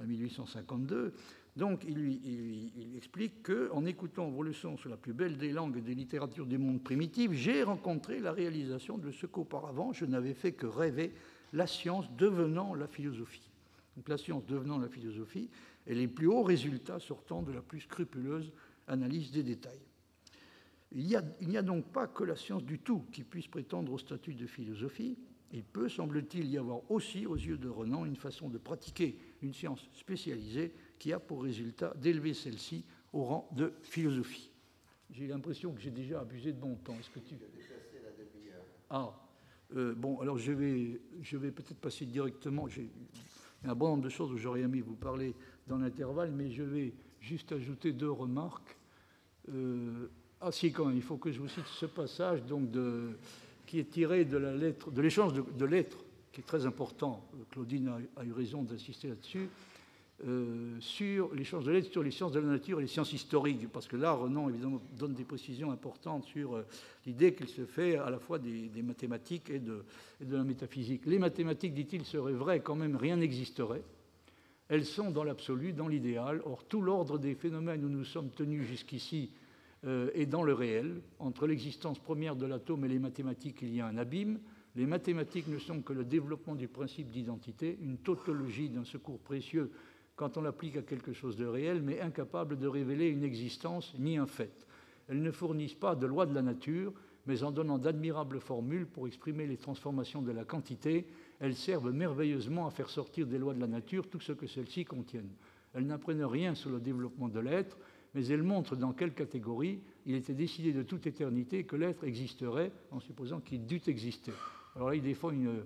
à 0.02 0.06
1852. 0.06 1.14
Donc 1.56 1.84
il, 1.88 2.96
explique 2.98 3.44
qu'en 3.44 3.86
écoutant 3.86 4.30
vos 4.30 4.42
leçons 4.42 4.78
sur 4.78 4.90
la 4.90 4.98
plus 4.98 5.14
belle 5.14 5.38
des 5.38 5.52
langues 5.52 5.78
et 5.78 5.82
des 5.82 5.94
littératures 5.94 6.48
du 6.48 6.58
monde 6.58 6.82
primitif, 6.82 7.32
j'ai 7.34 7.64
rencontré 7.64 8.20
la 8.20 8.32
réalisation 8.32 8.98
de 8.98 9.12
ce 9.12 9.28
qu'auparavant 9.28 9.94
je 9.94 10.06
n'avais 10.06 10.34
fait 10.34 10.54
que 10.54 10.66
rêver, 10.66 11.14
la 11.52 11.68
science 11.68 12.12
devenant 12.18 12.74
la 12.74 12.88
philosophie. 12.88 13.52
Donc 13.96 14.10
la 14.10 14.18
science 14.18 14.46
devenant 14.46 14.80
la 14.80 14.90
philosophie 14.90 15.50
et 15.86 15.94
les 15.94 16.08
plus 16.08 16.28
hauts 16.28 16.44
résultats 16.44 17.00
sortant 17.00 17.44
de 17.44 17.52
la 17.52 17.62
plus 17.62 17.82
scrupuleuse 17.82 18.52
analyse 18.88 19.32
des 19.32 19.44
détails. 19.44 19.82
Il 20.96 21.06
n'y 21.06 21.58
a, 21.58 21.62
donc 21.62 21.92
pas 21.92 22.08
que 22.08 22.24
la 22.24 22.36
science 22.36 22.64
du 22.64 22.80
tout 22.80 23.06
qui 23.12 23.24
puisse 23.24 23.48
prétendre 23.48 23.92
au 23.92 23.98
statut 23.98 24.36
de 24.36 24.46
philosophie. 24.46 25.18
Il 25.52 25.64
peut, 25.64 25.90
semble-t-il, 25.90 26.48
y 26.48 26.58
avoir 26.58 26.90
aussi, 26.92 27.26
aux 27.26 27.36
yeux 27.36 27.58
de 27.58 27.68
Renan, 27.68 28.06
une 28.06 28.16
façon 28.16 28.48
de 28.48 28.60
pratiquer 28.60 29.18
une 29.42 29.54
science 29.54 29.88
spécialisée 29.94 30.72
qui 31.00 31.14
a 31.14 31.20
pour 31.20 31.44
résultat 31.44 31.94
d'élever 31.96 32.34
celle-ci 32.34 32.84
au 33.12 33.24
rang 33.24 33.50
de 33.52 33.74
philosophie. 33.82 34.50
J'ai 35.12 35.28
l'impression 35.28 35.72
que 35.74 35.82
j'ai 35.82 35.92
déjà 35.92 36.22
abusé 36.22 36.54
de 36.54 36.60
mon 36.60 36.76
temps. 36.76 36.96
Est-ce 37.00 37.10
que 37.10 37.20
tu... 37.20 37.36
Ah, 38.90 39.14
euh, 39.76 39.94
bon, 39.96 40.20
alors 40.20 40.38
je 40.38 40.52
vais, 40.52 41.02
je 41.22 41.38
vais 41.38 41.52
peut-être 41.52 41.80
passer 41.80 42.06
directement. 42.06 42.68
J'ai 42.68 42.90
un 43.66 43.76
bon 43.76 43.90
nombre 43.90 44.04
de 44.04 44.10
choses 44.10 44.32
où 44.32 44.38
j'aurais 44.38 44.62
aimé 44.62 44.82
vous 44.82 44.96
parler 44.96 45.36
dans 45.68 45.78
l'intervalle, 45.78 46.32
mais 46.32 46.52
je 46.52 46.64
vais 46.64 46.94
juste 47.20 47.52
ajouter 47.52 47.94
deux 47.94 48.12
remarques. 48.12 48.78
Euh, 49.50 50.08
ah 50.42 50.52
si, 50.52 50.72
quand 50.72 50.86
même, 50.86 50.98
il 50.98 51.02
faut 51.02 51.18
que 51.18 51.32
je 51.32 51.40
vous 51.40 51.48
cite 51.48 51.66
ce 51.68 51.86
passage 51.86 52.44
donc 52.44 52.70
de, 52.70 53.18
qui 53.66 53.80
est 53.80 53.90
tiré 53.90 54.26
de 54.26 54.38
la 54.38 54.54
lettre, 54.54 54.92
de 54.92 55.02
l'échange 55.02 55.34
de, 55.34 55.66
lettres, 55.66 56.04
qui 56.32 56.42
est 56.42 56.44
très 56.44 56.66
important. 56.66 57.26
Claudine 57.52 57.94
a 58.16 58.26
eu 58.26 58.32
raison 58.32 58.64
d'insister 58.64 59.08
là-dessus. 59.08 59.48
Euh, 60.26 60.78
sur 60.80 61.34
les 61.34 61.44
sciences 61.44 61.66
de 61.66 62.40
la 62.40 62.48
nature 62.48 62.80
et 62.80 62.84
les 62.84 62.88
sciences 62.88 63.12
historiques, 63.12 63.68
parce 63.68 63.90
que 63.90 63.98
là, 63.98 64.14
Renan, 64.14 64.48
évidemment, 64.48 64.82
donne 64.98 65.14
des 65.14 65.26
précisions 65.26 65.70
importantes 65.70 66.24
sur 66.24 66.56
euh, 66.56 66.66
l'idée 67.06 67.34
qu'il 67.34 67.50
se 67.50 67.66
fait 67.66 67.98
à 67.98 68.10
la 68.10 68.20
fois 68.20 68.40
des, 68.40 68.70
mathématiques 68.82 69.50
et 69.50 69.60
de, 69.60 69.84
et 70.22 70.26
de, 70.26 70.38
la 70.38 70.46
métaphysique. 70.46 71.06
Les 71.08 71.20
mathématiques, 71.20 71.74
dit-il, 71.74 72.06
seraient 72.06 72.34
vraies 72.34 72.62
quand 72.62 72.76
même, 72.76 72.96
rien 72.96 73.18
n'existerait. 73.18 73.84
Elles 74.70 74.86
sont 74.86 75.12
dans 75.12 75.26
l'absolu, 75.26 75.74
dans 75.74 75.90
l'idéal. 75.90 76.42
Or, 76.46 76.64
tout 76.64 76.82
l'ordre 76.82 77.18
des 77.18 77.36
phénomènes 77.36 77.84
où 77.84 77.90
nous 77.90 78.06
sommes 78.06 78.30
tenus 78.30 78.66
jusqu'ici 78.66 79.30
euh, 79.86 80.10
est 80.14 80.26
dans 80.26 80.44
le 80.44 80.54
réel. 80.54 81.02
Entre 81.20 81.48
l'existence 81.48 82.00
première 82.00 82.38
de 82.38 82.46
l'atome 82.46 82.86
et 82.86 82.88
les 82.88 83.00
mathématiques, 83.00 83.62
il 83.62 83.76
y 83.76 83.82
a 83.82 83.88
un 83.88 83.98
abîme. 83.98 84.40
Les 84.78 84.86
mathématiques 84.86 85.50
ne 85.50 85.60
sont 85.60 85.82
que 85.82 85.92
le 85.92 86.06
développement 86.06 86.56
du 86.56 86.70
principe 86.70 87.12
d'identité, 87.12 87.78
une 87.82 87.98
tautologie 87.98 88.70
d'un 88.70 88.86
secours 88.86 89.20
précieux 89.20 89.70
quand 90.24 90.38
on 90.38 90.42
l'applique 90.42 90.78
à 90.78 90.82
quelque 90.84 91.12
chose 91.12 91.36
de 91.36 91.46
réel, 91.46 91.82
mais 91.82 92.00
incapable 92.00 92.58
de 92.58 92.66
révéler 92.66 93.10
une 93.10 93.26
existence 93.26 93.94
ni 94.00 94.16
un 94.18 94.26
fait. 94.26 94.66
Elles 95.10 95.22
ne 95.22 95.32
fournissent 95.32 95.74
pas 95.74 95.96
de 95.96 96.06
loi 96.06 96.26
de 96.26 96.34
la 96.34 96.42
nature, 96.42 96.94
mais 97.26 97.44
en 97.44 97.52
donnant 97.52 97.78
d'admirables 97.78 98.40
formules 98.40 98.86
pour 98.86 99.06
exprimer 99.06 99.46
les 99.46 99.58
transformations 99.58 100.22
de 100.22 100.32
la 100.32 100.46
quantité, 100.46 101.08
elles 101.42 101.58
servent 101.58 101.92
merveilleusement 101.92 102.66
à 102.66 102.72
faire 102.72 102.90
sortir 102.90 103.28
des 103.28 103.38
lois 103.38 103.54
de 103.54 103.60
la 103.60 103.68
nature 103.68 104.08
tout 104.10 104.22
ce 104.22 104.32
que 104.32 104.48
celles-ci 104.48 104.86
contiennent. 104.86 105.34
Elles 105.74 105.86
n'apprennent 105.86 106.24
rien 106.24 106.56
sur 106.56 106.70
le 106.70 106.80
développement 106.80 107.28
de 107.28 107.42
l'être, 107.42 107.78
mais 108.14 108.26
elles 108.28 108.44
montrent 108.44 108.78
dans 108.78 108.94
quelle 108.94 109.14
catégorie 109.14 109.82
il 110.06 110.16
était 110.16 110.34
décidé 110.34 110.72
de 110.72 110.84
toute 110.84 111.06
éternité 111.06 111.66
que 111.66 111.76
l'être 111.76 112.06
existerait 112.06 112.72
en 112.92 113.02
supposant 113.02 113.42
qu'il 113.42 113.66
dût 113.66 113.82
exister. 113.88 114.32
Alors 114.78 114.88
là, 114.88 114.96
il 114.96 115.04
défend 115.04 115.32
une, 115.32 115.66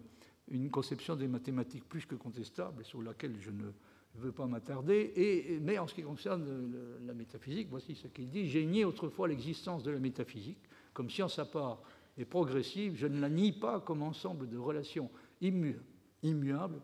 une 0.50 0.72
conception 0.72 1.16
des 1.16 1.28
mathématiques 1.28 1.88
plus 1.88 2.08
que 2.08 2.16
contestable, 2.16 2.84
sur 2.84 3.04
laquelle 3.04 3.36
je 3.40 3.52
ne 3.52 3.72
je 4.16 4.20
ne 4.20 4.26
veux 4.26 4.32
pas 4.32 4.48
m'attarder. 4.48 5.60
Mais 5.62 5.78
en 5.78 5.88
ce 5.88 5.94
qui 5.94 6.02
concerne 6.02 6.72
la 7.06 7.14
métaphysique, 7.14 7.68
voici 7.70 7.96
ce 7.96 8.08
qu'il 8.08 8.30
dit. 8.30 8.50
J'ai 8.50 8.66
nié 8.66 8.84
autrefois 8.84 9.28
l'existence 9.28 9.84
de 9.84 9.92
la 9.92 10.00
métaphysique 10.00 10.58
comme 10.94 11.10
science 11.10 11.38
à 11.38 11.46
part 11.46 11.82
et 12.18 12.26
progressive. 12.26 12.96
Je 12.96 13.06
ne 13.06 13.20
la 13.20 13.30
nie 13.30 13.52
pas 13.52 13.80
comme 13.80 14.02
ensemble 14.02 14.50
de 14.50 14.58
relations 14.58 15.10
immu 15.42 15.80
immuables 16.24 16.80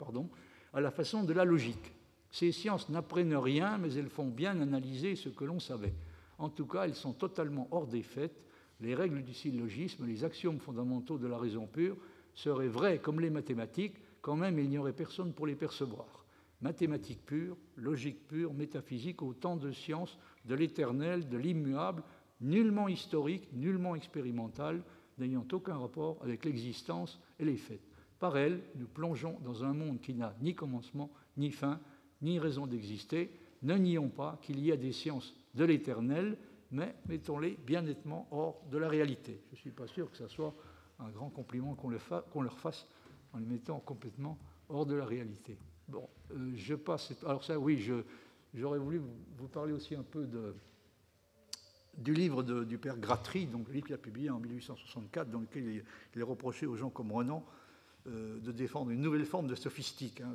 à 0.73 0.81
la 0.81 0.91
façon 0.91 1.23
de 1.23 1.33
la 1.33 1.43
logique. 1.43 1.91
Ces 2.29 2.51
sciences 2.51 2.89
n'apprennent 2.89 3.35
rien, 3.35 3.79
mais 3.79 3.93
elles 3.93 4.09
font 4.09 4.27
bien 4.27 4.59
analyser 4.61 5.15
ce 5.15 5.29
que 5.29 5.43
l'on 5.43 5.59
savait. 5.59 5.93
En 6.37 6.49
tout 6.49 6.67
cas, 6.67 6.83
elles 6.83 6.95
sont 6.95 7.13
totalement 7.13 7.67
hors 7.71 7.87
des 7.87 8.03
faits. 8.03 8.33
Les 8.79 8.93
règles 8.93 9.23
du 9.23 9.33
syllogisme, 9.33 10.05
les 10.05 10.23
axiomes 10.23 10.59
fondamentaux 10.59 11.17
de 11.17 11.27
la 11.27 11.37
raison 11.37 11.67
pure 11.67 11.97
seraient 12.35 12.67
vrais 12.67 12.99
comme 12.99 13.19
les 13.19 13.29
mathématiques, 13.29 13.95
quand 14.21 14.35
même 14.35 14.59
il 14.59 14.69
n'y 14.69 14.77
aurait 14.77 14.93
personne 14.93 15.33
pour 15.33 15.47
les 15.47 15.55
percevoir 15.55 16.22
mathématiques 16.64 17.26
pures, 17.26 17.57
logique 17.76 18.27
pure, 18.27 18.53
métaphysique, 18.53 19.22
autant 19.22 19.57
de 19.57 19.72
sciences 19.72 20.18
de 20.45 20.56
l'éternel, 20.56 21.27
de 21.27 21.38
l'immuable, 21.38 22.03
nullement 22.41 22.88
historique, 22.88 23.49
nullement 23.53 23.95
expérimental, 23.95 24.81
n'ayant 25.18 25.45
aucun 25.52 25.77
rapport 25.77 26.18
avec 26.23 26.45
l'existence 26.45 27.19
et 27.40 27.45
les 27.45 27.57
faits. 27.57 27.81
Par 28.19 28.38
elles, 28.38 28.61
nous 28.76 28.88
plongeons 28.88 29.38
dans 29.44 29.64
un 29.64 29.73
monde 29.73 29.99
qui 29.99 30.14
n'a 30.14 30.34
ni 30.41 30.56
commencement, 30.56 31.11
ni 31.38 31.52
fin, 31.52 31.80
ni 32.22 32.40
raison 32.40 32.65
d'exister. 32.65 33.30
Ne 33.61 33.76
nions 33.76 34.10
pas 34.10 34.40
qu'il 34.41 34.64
y 34.64 34.72
a 34.72 34.77
des 34.77 34.94
sciences 34.94 35.35
de 35.56 35.65
l'éternel, 35.65 36.38
mais 36.72 36.95
mettons-les 37.07 37.57
bien 37.65 37.81
nettement 37.81 38.27
hors 38.31 38.61
de 38.72 38.77
la 38.77 38.88
réalité. 38.88 39.41
Je 39.52 39.57
ne 39.57 39.60
suis 39.60 39.72
pas 39.72 39.88
sûr 39.88 40.10
que 40.10 40.18
ce 40.18 40.27
soit 40.30 40.56
un 40.99 41.10
grand 41.10 41.30
compliment 41.30 41.76
qu'on 41.76 42.41
leur 42.41 42.60
fasse 42.60 42.88
en 43.34 43.40
les 43.40 43.45
mettant 43.45 43.80
complètement 43.80 44.38
hors 44.69 44.85
de 44.85 44.95
la 44.95 45.06
réalité. 45.06 45.57
Bon, 45.88 46.07
euh, 46.31 46.51
je 46.55 46.76
passe. 46.76 47.14
Alors, 47.26 47.43
ça, 47.43 47.60
oui, 47.60 47.84
j'aurais 48.53 48.80
voulu 48.80 49.01
vous 49.38 49.47
parler 49.47 49.73
aussi 49.73 49.95
un 49.95 50.03
peu 50.03 50.26
de, 50.26 50.55
du 51.97 52.14
livre 52.14 52.43
de, 52.43 52.64
du 52.64 52.77
père 52.77 52.97
Gratry, 52.97 53.45
donc 53.47 53.68
le 53.68 53.73
livre 53.73 53.88
qu'il 53.88 53.95
a 53.95 53.99
publié 53.99 54.30
en 54.30 54.39
1864, 54.39 55.30
dans 55.30 55.41
lequel 55.41 55.84
il, 56.15 56.19
est 56.19 56.23
reproché 56.23 56.65
aux 56.65 56.76
gens 56.76 56.89
comme 56.89 57.11
Renan 57.11 57.45
euh, 58.07 58.39
de 58.39 58.51
défendre 58.51 58.91
une 58.91 59.01
nouvelle 59.01 59.26
forme 59.26 59.47
de 59.47 59.55
sophistique. 59.55 60.22
Hein. 60.22 60.34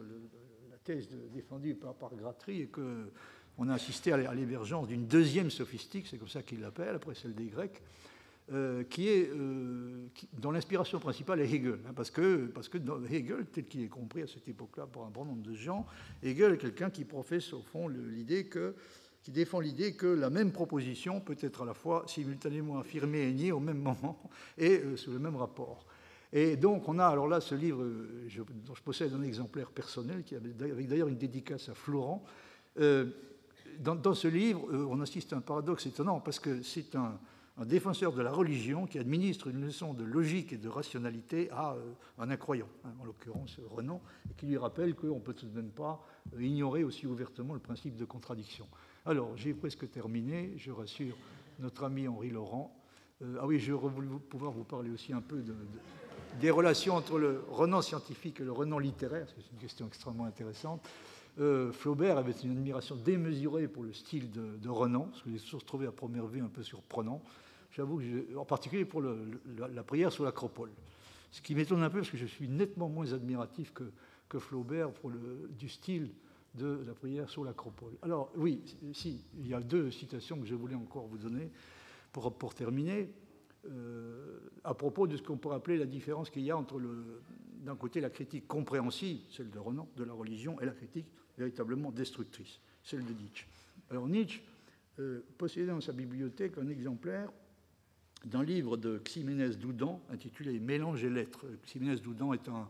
La 0.70 0.78
thèse 0.78 1.08
défendue 1.32 1.74
par, 1.74 1.94
par 1.94 2.14
Gratry 2.14 2.62
est 2.62 2.66
que 2.66 3.10
on 3.58 3.68
a 3.68 3.74
assisté 3.74 4.12
à 4.12 4.34
l'émergence 4.34 4.86
d'une 4.86 5.06
deuxième 5.06 5.50
sophistique, 5.50 6.06
c'est 6.06 6.16
comme 6.16 6.28
ça 6.28 6.44
qu'il 6.44 6.60
l'appelle, 6.60 6.94
après 6.94 7.16
celle 7.16 7.34
des 7.34 7.46
Grecs, 7.46 7.82
euh, 8.52 8.84
qui 8.84 9.08
est, 9.08 9.30
euh, 9.30 10.06
dont 10.32 10.50
l'inspiration 10.50 10.98
principale 10.98 11.40
est 11.40 11.52
Hegel, 11.52 11.80
hein, 11.86 11.92
parce, 11.94 12.10
que, 12.10 12.46
parce 12.46 12.68
que 12.68 12.78
Hegel, 13.10 13.46
tel 13.52 13.66
qu'il 13.66 13.82
est 13.82 13.88
compris 13.88 14.22
à 14.22 14.26
cette 14.26 14.48
époque-là 14.48 14.86
par 14.86 15.04
un 15.04 15.10
bon 15.10 15.24
nombre 15.24 15.42
de 15.42 15.54
gens, 15.54 15.86
Hegel 16.22 16.54
est 16.54 16.58
quelqu'un 16.58 16.90
qui 16.90 17.04
professe 17.04 17.52
au 17.52 17.60
fond 17.60 17.88
l'idée 17.88 18.46
que, 18.46 18.74
qui 19.22 19.30
défend 19.30 19.60
l'idée 19.60 19.94
que 19.94 20.06
la 20.06 20.30
même 20.30 20.52
proposition 20.52 21.20
peut 21.20 21.36
être 21.40 21.62
à 21.62 21.64
la 21.66 21.74
fois 21.74 22.04
simultanément 22.06 22.78
affirmée 22.78 23.28
et 23.28 23.32
niée 23.32 23.52
au 23.52 23.60
même 23.60 23.78
moment 23.78 24.18
et 24.58 24.78
euh, 24.78 24.96
sous 24.96 25.10
le 25.10 25.18
même 25.18 25.36
rapport. 25.36 25.86
Et 26.32 26.56
donc, 26.56 26.88
on 26.88 26.98
a 26.98 27.06
alors 27.06 27.26
là 27.26 27.40
ce 27.40 27.54
livre 27.54 27.86
je, 28.28 28.42
dont 28.42 28.74
je 28.74 28.82
possède 28.82 29.12
un 29.14 29.22
exemplaire 29.22 29.70
personnel, 29.70 30.24
qui 30.24 30.34
avait, 30.34 30.70
avec 30.70 30.86
d'ailleurs 30.86 31.08
une 31.08 31.16
dédicace 31.16 31.68
à 31.68 31.74
Florent. 31.74 32.24
Euh, 32.78 33.06
dans, 33.78 34.14
ce 34.14 34.28
livre, 34.28 34.66
euh, 34.72 34.86
on 34.90 35.00
assiste 35.00 35.32
à 35.32 35.36
un 35.36 35.40
paradoxe 35.40 35.86
étonnant, 35.86 36.20
parce 36.20 36.40
que 36.40 36.62
c'est 36.62 36.94
un, 36.96 37.18
un 37.58 37.66
défenseur 37.66 38.12
de 38.12 38.22
la 38.22 38.30
religion 38.30 38.86
qui 38.86 38.98
administre 38.98 39.48
une 39.48 39.60
leçon 39.60 39.92
de 39.92 40.04
logique 40.04 40.52
et 40.52 40.56
de 40.56 40.68
rationalité 40.68 41.50
à 41.50 41.72
euh, 41.72 41.92
un 42.18 42.30
incroyant, 42.30 42.68
hein, 42.84 42.90
en 43.00 43.04
l'occurrence 43.04 43.58
Renan, 43.70 44.00
et 44.30 44.34
qui 44.34 44.46
lui 44.46 44.56
rappelle 44.56 44.94
qu'on 44.94 45.16
ne 45.16 45.20
peut 45.20 45.34
tout 45.34 45.46
de 45.46 45.54
même 45.54 45.70
pas 45.70 46.04
euh, 46.34 46.42
ignorer 46.42 46.84
aussi 46.84 47.06
ouvertement 47.06 47.54
le 47.54 47.60
principe 47.60 47.96
de 47.96 48.04
contradiction. 48.04 48.66
Alors, 49.04 49.36
j'ai 49.36 49.54
presque 49.54 49.90
terminé, 49.90 50.52
je 50.56 50.70
rassure 50.70 51.16
notre 51.58 51.84
ami 51.84 52.06
Henri 52.06 52.30
Laurent. 52.30 52.74
Euh, 53.22 53.38
ah 53.40 53.46
oui, 53.46 53.58
je 53.58 53.72
voulu 53.72 54.08
pouvoir 54.28 54.52
vous 54.52 54.64
parler 54.64 54.90
aussi 54.90 55.12
un 55.12 55.20
peu 55.20 55.38
de, 55.38 55.52
de, 55.52 55.56
des 56.40 56.50
relations 56.50 56.94
entre 56.94 57.18
le 57.18 57.42
Renan 57.50 57.82
scientifique 57.82 58.40
et 58.40 58.44
le 58.44 58.52
Renan 58.52 58.78
littéraire, 58.78 59.26
c'est 59.28 59.52
une 59.52 59.58
question 59.58 59.86
extrêmement 59.88 60.24
intéressante. 60.24 60.88
Euh, 61.40 61.72
Flaubert 61.72 62.18
avait 62.18 62.32
une 62.32 62.50
admiration 62.50 62.96
démesurée 62.96 63.68
pour 63.68 63.84
le 63.84 63.92
style 63.92 64.30
de, 64.30 64.68
Renan, 64.68 65.04
parce 65.10 65.22
que 65.22 65.30
les 65.30 65.38
sources 65.38 65.64
trouvées 65.64 65.86
à 65.86 65.92
première 65.92 66.26
vue 66.26 66.42
un 66.42 66.48
peu 66.48 66.62
surprenant 66.62 67.22
j'avoue, 67.70 68.00
en 68.36 68.44
particulier 68.44 68.84
pour 68.84 69.02
la 69.02 69.82
prière 69.82 70.12
sur 70.12 70.24
l'acropole. 70.24 70.70
Ce 71.30 71.42
qui 71.42 71.54
m'étonne 71.54 71.82
un 71.82 71.90
peu, 71.90 71.98
parce 71.98 72.10
que 72.10 72.16
je 72.16 72.26
suis 72.26 72.48
nettement 72.48 72.88
moins 72.88 73.12
admiratif 73.12 73.72
que, 73.72 73.84
que 74.28 74.38
Flaubert 74.38 74.92
pour 74.92 75.10
le, 75.10 75.50
du 75.58 75.68
style 75.68 76.10
de 76.54 76.82
la 76.86 76.94
prière 76.94 77.28
sur 77.28 77.44
l'acropole. 77.44 77.92
Alors 78.02 78.32
oui, 78.36 78.62
si, 78.92 79.24
il 79.38 79.46
y 79.46 79.54
a 79.54 79.60
deux 79.60 79.90
citations 79.90 80.40
que 80.40 80.46
je 80.46 80.54
voulais 80.54 80.74
encore 80.74 81.06
vous 81.06 81.18
donner 81.18 81.50
pour, 82.12 82.36
pour 82.36 82.54
terminer. 82.54 83.12
Euh, 83.66 84.38
à 84.64 84.72
propos 84.72 85.06
de 85.06 85.16
ce 85.16 85.22
qu'on 85.22 85.36
pourrait 85.36 85.56
appeler 85.56 85.76
la 85.76 85.84
différence 85.84 86.30
qu'il 86.30 86.42
y 86.42 86.50
a 86.50 86.56
entre, 86.56 86.80
d'un 87.60 87.76
côté, 87.76 88.00
la 88.00 88.08
critique 88.08 88.46
compréhensive, 88.46 89.20
celle 89.30 89.50
de 89.50 89.58
Renan, 89.58 89.88
de 89.96 90.04
la 90.04 90.12
religion, 90.12 90.60
et 90.60 90.64
la 90.64 90.72
critique 90.72 91.06
véritablement 91.36 91.90
destructrice, 91.90 92.60
celle 92.82 93.04
de 93.04 93.12
Nietzsche. 93.12 93.46
Alors 93.90 94.08
Nietzsche 94.08 94.42
euh, 94.98 95.20
possédait 95.36 95.66
dans 95.66 95.80
sa 95.80 95.92
bibliothèque 95.92 96.56
un 96.56 96.68
exemplaire 96.68 97.30
d'un 98.24 98.42
livre 98.42 98.76
de 98.76 98.98
Ximénez 98.98 99.56
Doudan 99.56 100.00
intitulé 100.10 100.58
Mélange 100.58 101.04
et 101.04 101.10
lettres. 101.10 101.46
Ximénez 101.64 101.96
Doudan 101.96 102.32
est 102.32 102.48
un, 102.48 102.68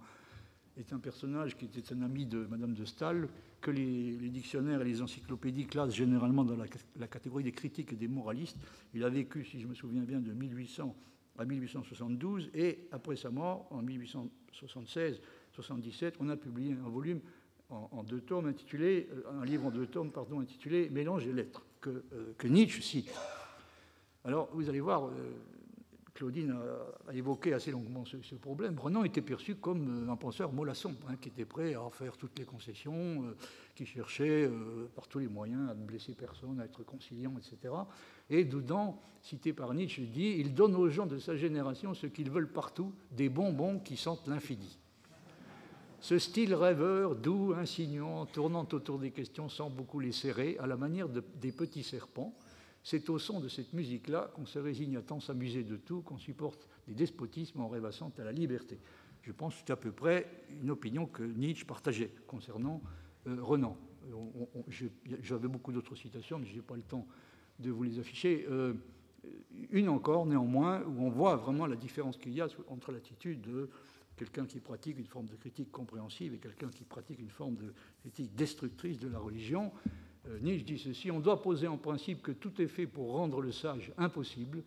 est 0.79 0.93
un 0.93 0.99
personnage 0.99 1.57
qui 1.57 1.65
était 1.65 1.93
un 1.93 2.03
ami 2.03 2.27
de 2.27 2.47
Madame 2.47 2.75
de 2.75 2.85
Staël, 2.85 3.29
que 3.61 3.71
les, 3.71 4.17
dictionnaires 4.29 4.83
et 4.83 4.85
les 4.85 5.03
encyclopédies 5.03 5.67
classent 5.67 5.95
généralement 5.95 6.45
dans 6.45 6.57
la, 6.57 7.09
catégorie 7.09 7.45
des 7.45 7.53
critiques 7.53 7.93
et 7.93 7.97
des 7.97 8.09
moralistes. 8.09 8.59
Il 8.95 9.05
a 9.05 9.09
vécu, 9.09 9.45
si 9.45 9.61
je 9.61 9.67
me 9.67 9.75
souviens 9.75 10.03
bien, 10.03 10.21
de 10.21 10.33
1800 10.33 10.95
à 11.39 11.45
1872, 11.45 12.51
et 12.55 12.89
après 12.93 13.17
sa 13.17 13.31
mort, 13.31 13.67
en 13.71 13.83
1876-77, 13.83 16.15
on 16.21 16.29
a 16.29 16.37
publié 16.37 16.73
un 16.73 16.89
volume 16.89 17.21
en, 17.71 18.03
deux 18.03 18.21
tomes 18.21 18.47
intitulé, 18.47 19.09
euh, 19.13 19.41
un 19.41 19.45
livre 19.45 19.67
en 19.67 19.71
deux 19.71 19.87
tomes, 19.87 20.11
pardon, 20.11 20.41
intitulé 20.41 20.89
Mélange 20.89 21.27
et 21.27 21.33
lettres, 21.33 21.67
que, 21.81 22.03
euh, 22.13 22.33
que 22.39 22.49
Nietzsche 22.49 22.81
cite. 22.81 23.13
Alors, 24.25 24.49
vous 24.53 24.69
allez 24.69 24.81
voir, 24.81 25.07
euh, 25.07 25.13
Claudine 26.13 26.57
a, 27.07 27.15
évoqué 27.15 27.53
assez 27.53 27.71
longuement 27.71 28.05
ce, 28.05 28.35
problème. 28.35 28.79
Renan 28.79 29.05
était 29.05 29.23
perçu 29.23 29.55
comme 29.55 30.09
euh, 30.09 30.13
un 30.13 30.17
penseur 30.17 30.53
mollasson, 30.53 30.97
hein, 31.09 31.17
qui 31.21 31.29
était 31.29 31.45
prêt 31.45 31.75
à 31.75 31.89
faire 31.91 32.17
toutes 32.17 32.39
les 32.39 32.45
concessions, 32.45 33.25
euh, 33.25 33.37
qui 33.75 33.87
cherchait 33.87 34.51
par 34.97 35.07
tous 35.07 35.21
les 35.21 35.29
moyens 35.29 35.71
à 35.71 35.75
ne 35.75 35.85
blesser 35.85 36.15
personne, 36.15 36.61
à 36.61 36.65
être 36.65 36.83
conciliant, 36.83 37.35
etc. 37.39 37.75
Et 38.29 38.45
Doudan, 38.45 39.01
cité 39.23 39.53
par 39.53 39.73
Nietzsche, 39.73 40.07
dit 40.07 40.35
Il 40.39 40.53
donne 40.53 40.75
aux 40.75 40.89
gens 40.89 41.07
de 41.07 41.19
sa 41.19 41.37
génération 41.37 41.95
ce 41.95 42.09
qu'ils 42.09 42.31
veulent 42.31 42.53
partout, 42.53 42.93
des 43.13 43.29
bonbons 43.29 43.79
qui 43.79 43.97
sentent 43.97 44.27
l'infini. 44.27 44.79
Ce 46.01 46.19
style 46.19 46.55
rêveur, 46.55 47.15
doux, 47.15 47.55
insinuant, 47.57 48.27
tournant 48.27 48.67
autour 48.73 48.99
des 48.99 49.11
questions 49.11 49.49
sans 49.49 49.71
beaucoup 49.71 50.01
les 50.01 50.13
serrer, 50.13 50.57
à 50.59 50.67
la 50.67 50.77
manière 50.77 51.09
des 51.09 51.53
petits 51.53 51.83
serpents, 51.83 52.35
c'est 52.89 53.11
au 53.11 53.19
son 53.19 53.39
de 53.39 53.49
cette 53.49 53.75
musique-là 53.75 54.31
qu'on 54.35 54.47
se 54.47 54.59
résigne 54.59 54.97
à 54.97 55.03
tant 55.03 55.21
s'amuser 55.21 55.63
de 55.63 55.77
tout, 55.77 56.01
qu'on 56.01 56.17
supporte 56.17 56.67
des 56.87 56.95
despotismes 56.95 57.61
en 57.61 57.69
rêvassant 57.69 58.11
à 58.19 58.25
la 58.25 58.33
liberté. 58.33 58.79
Je 59.21 59.31
pense 59.31 59.53
que 59.53 59.61
c'est 59.67 59.73
à 59.73 59.77
peu 59.77 59.93
près 59.93 60.27
une 60.63 60.71
opinion 60.71 61.05
que 61.05 61.23
Nietzsche 61.23 61.67
partageait 61.67 62.11
concernant 62.27 62.81
euh, 63.27 63.43
Renan. 63.43 63.77
J'avais 65.21 65.49
beaucoup 65.49 65.71
d'autres 65.71 65.97
citations, 65.97 66.39
mais 66.39 66.47
je 66.47 66.55
n'ai 66.55 66.63
pas 66.63 66.77
le 66.77 66.83
temps 66.83 67.07
de 67.59 67.71
vous 67.71 67.83
les 67.83 67.99
afficher. 67.99 68.47
Euh, 68.49 68.73
une 69.71 69.91
encore, 69.91 70.25
néanmoins, 70.25 70.83
où 70.85 71.05
on 71.05 71.11
voit 71.11 71.37
vraiment 71.37 71.67
la 71.67 71.77
différence 71.77 72.17
qu'il 72.17 72.33
y 72.33 72.41
a 72.41 72.49
entre 72.69 72.91
l'attitude 72.91 73.43
de 73.43 73.69
quelqu'un 74.17 74.47
qui 74.47 74.61
pratique 74.61 74.99
une 74.99 75.07
forme 75.07 75.27
de 75.27 75.37
critique 75.37 75.71
compréhensive 75.71 76.33
et 76.33 76.39
quelqu'un 76.39 76.71
qui 76.71 76.85
pratique 76.85 77.19
une 77.19 77.29
forme 77.29 77.57
de 77.57 77.75
critique 78.01 78.35
destructrice 78.35 78.99
de 78.99 79.09
la 79.09 79.19
religion. 79.19 79.73
Euh, 80.27 80.39
Nietzsche 80.41 80.65
dit 80.65 80.79
ceci, 80.79 81.11
on 81.11 81.21
doit 81.21 81.43
poser 81.43 81.67
en 81.67 81.79
principe 81.79 82.23
que 82.23 82.33
tout 82.33 82.61
est 82.61 82.67
fait 82.67 82.87
pour 82.87 83.13
rendre 83.13 83.41
le 83.41 83.53
sage 83.53 83.93
impossible. 83.97 84.63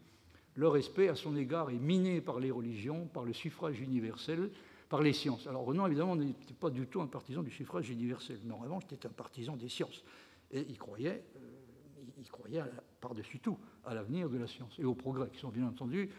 Le 0.56 0.68
respect 0.68 1.08
à 1.08 1.16
son 1.16 1.36
égard 1.36 1.70
est 1.70 1.80
miné 1.80 2.22
par 2.22 2.40
les 2.40 2.52
religions, 2.52 3.08
par 3.08 3.24
le 3.24 3.34
suffrage 3.34 3.80
universel, 3.80 4.52
par 4.90 5.02
les 5.02 5.14
sciences. 5.14 5.48
Alors 5.48 5.64
Renan, 5.64 5.88
évidemment, 5.88 6.16
n'était 6.16 6.54
pas 6.54 6.70
du 6.70 6.88
tout 6.88 7.02
un 7.02 7.08
partisan 7.08 7.44
du 7.44 7.52
suffrage 7.52 7.90
universel, 7.90 8.40
mais 8.44 8.54
en 8.54 8.58
revanche, 8.58 8.84
était 8.92 9.08
un 9.08 9.12
partisan 9.12 9.56
des 9.56 9.70
sciences. 9.70 10.04
Et 10.52 10.66
il 10.68 10.78
croyait, 10.78 11.24
euh, 11.38 12.02
il 12.20 12.30
croyait 12.30 12.62
par-dessus 13.00 13.40
tout 13.40 13.58
à 13.86 13.94
l'avenir 13.94 14.30
de 14.30 14.38
la 14.38 14.48
science 14.48 14.78
et 14.80 14.84
au 14.84 14.96
progrès, 14.96 15.30
qui 15.32 15.40
sont 15.40 15.50
bien 15.50 15.66
entendu, 15.66 16.10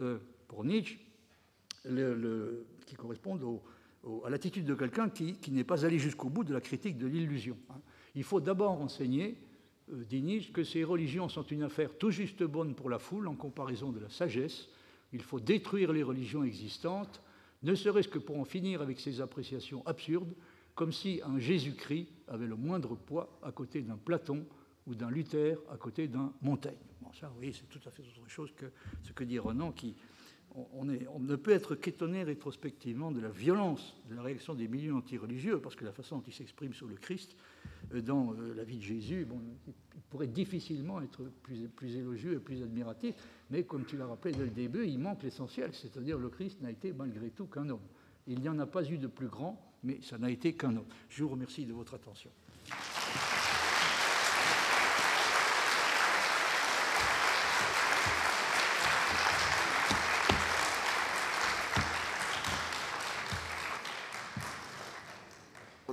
euh, 0.00 0.18
pour 0.48 0.64
Nietzsche, 0.64 0.98
qui 2.86 2.94
correspondent 2.94 3.60
à 4.24 4.30
l'attitude 4.30 4.64
de 4.64 4.74
quelqu'un 4.74 5.10
qui, 5.10 5.36
n'est 5.50 5.64
pas 5.64 5.84
allé 5.84 5.98
jusqu'au 5.98 6.28
bout 6.28 6.44
de 6.44 6.54
la 6.54 6.60
critique 6.60 6.96
de 6.96 7.06
l'illusion. 7.06 7.56
Hein. 7.70 7.80
Il 8.14 8.24
faut 8.24 8.40
d'abord 8.40 8.80
enseigner, 8.80 9.36
euh, 9.92 10.04
dit 10.04 10.22
Nietzsche, 10.22 10.52
que 10.52 10.64
ces 10.64 10.84
religions 10.84 11.28
sont 11.28 11.44
une 11.44 11.62
affaire 11.62 11.96
tout 11.96 12.10
juste 12.10 12.42
bonne 12.42 12.74
pour 12.74 12.90
la 12.90 12.98
foule 12.98 13.28
en 13.28 13.34
comparaison 13.34 13.90
de 13.90 14.00
la 14.00 14.10
sagesse. 14.10 14.68
Il 15.12 15.22
faut 15.22 15.40
détruire 15.40 15.92
les 15.92 16.02
religions 16.02 16.44
existantes, 16.44 17.22
ne 17.62 17.74
serait-ce 17.74 18.08
que 18.08 18.18
pour 18.18 18.38
en 18.38 18.44
finir 18.44 18.82
avec 18.82 18.98
ces 18.98 19.20
appréciations 19.20 19.86
absurdes, 19.86 20.34
comme 20.74 20.92
si 20.92 21.20
un 21.24 21.38
Jésus-Christ 21.38 22.08
avait 22.28 22.46
le 22.46 22.56
moindre 22.56 22.96
poids 22.96 23.38
à 23.42 23.52
côté 23.52 23.82
d'un 23.82 23.96
Platon 23.96 24.46
ou 24.86 24.94
d'un 24.94 25.10
Luther 25.10 25.58
à 25.70 25.76
côté 25.76 26.08
d'un 26.08 26.32
Montaigne. 26.40 26.74
Bon, 27.00 27.12
ça, 27.12 27.32
oui, 27.38 27.54
c'est 27.54 27.68
tout 27.68 27.86
à 27.86 27.90
fait 27.90 28.02
autre 28.02 28.28
chose 28.28 28.52
que 28.56 28.66
ce 29.02 29.12
que 29.12 29.22
dit 29.22 29.38
Renan, 29.38 29.70
qui 29.70 29.94
on, 30.54 30.84
ne 30.84 31.36
peut 31.36 31.50
être 31.50 31.74
qu'étonné 31.74 32.24
rétrospectivement 32.24 33.10
de 33.10 33.20
la 33.20 33.30
violence 33.30 33.96
de 34.08 34.14
la 34.14 34.22
réaction 34.22 34.54
des 34.54 34.68
milieux 34.68 34.94
antireligieux, 34.94 35.60
parce 35.60 35.76
que 35.76 35.84
la 35.84 35.92
façon 35.92 36.18
dont 36.18 36.24
il 36.26 36.32
s'exprime 36.32 36.74
sur 36.74 36.86
le 36.86 36.96
Christ 36.96 37.36
dans 38.00 38.32
euh, 38.32 38.54
la 38.54 38.64
vie 38.64 38.78
de 38.78 38.82
Jésus, 38.82 39.24
bon, 39.24 39.40
il 39.66 40.00
pourrait 40.10 40.26
difficilement 40.26 41.00
être 41.00 41.24
plus, 41.42 41.68
plus 41.68 41.96
élogieux 41.96 42.34
et 42.34 42.38
plus 42.38 42.62
admiratif, 42.62 43.14
mais 43.50 43.64
comme 43.64 43.84
tu 43.84 43.96
l'as 43.96 44.06
rappelé 44.06 44.34
dès 44.34 44.44
le 44.44 44.50
début, 44.50 44.86
il 44.86 44.98
manque 44.98 45.22
l'essentiel, 45.22 45.70
c'est-à-dire 45.74 46.18
le 46.18 46.28
Christ 46.28 46.60
n'a 46.62 46.70
été 46.70 46.92
malgré 46.92 47.30
tout 47.30 47.46
qu'un 47.46 47.68
homme. 47.68 47.80
Il 48.26 48.40
n'y 48.40 48.48
en 48.48 48.58
a 48.58 48.66
pas 48.66 48.84
eu 48.84 48.98
de 48.98 49.08
plus 49.08 49.28
grand, 49.28 49.60
mais 49.82 50.00
ça 50.02 50.18
n'a 50.18 50.30
été 50.30 50.54
qu'un 50.54 50.76
homme. 50.76 50.86
Je 51.08 51.22
vous 51.24 51.30
remercie 51.30 51.66
de 51.66 51.72
votre 51.72 51.94
attention. 51.94 52.30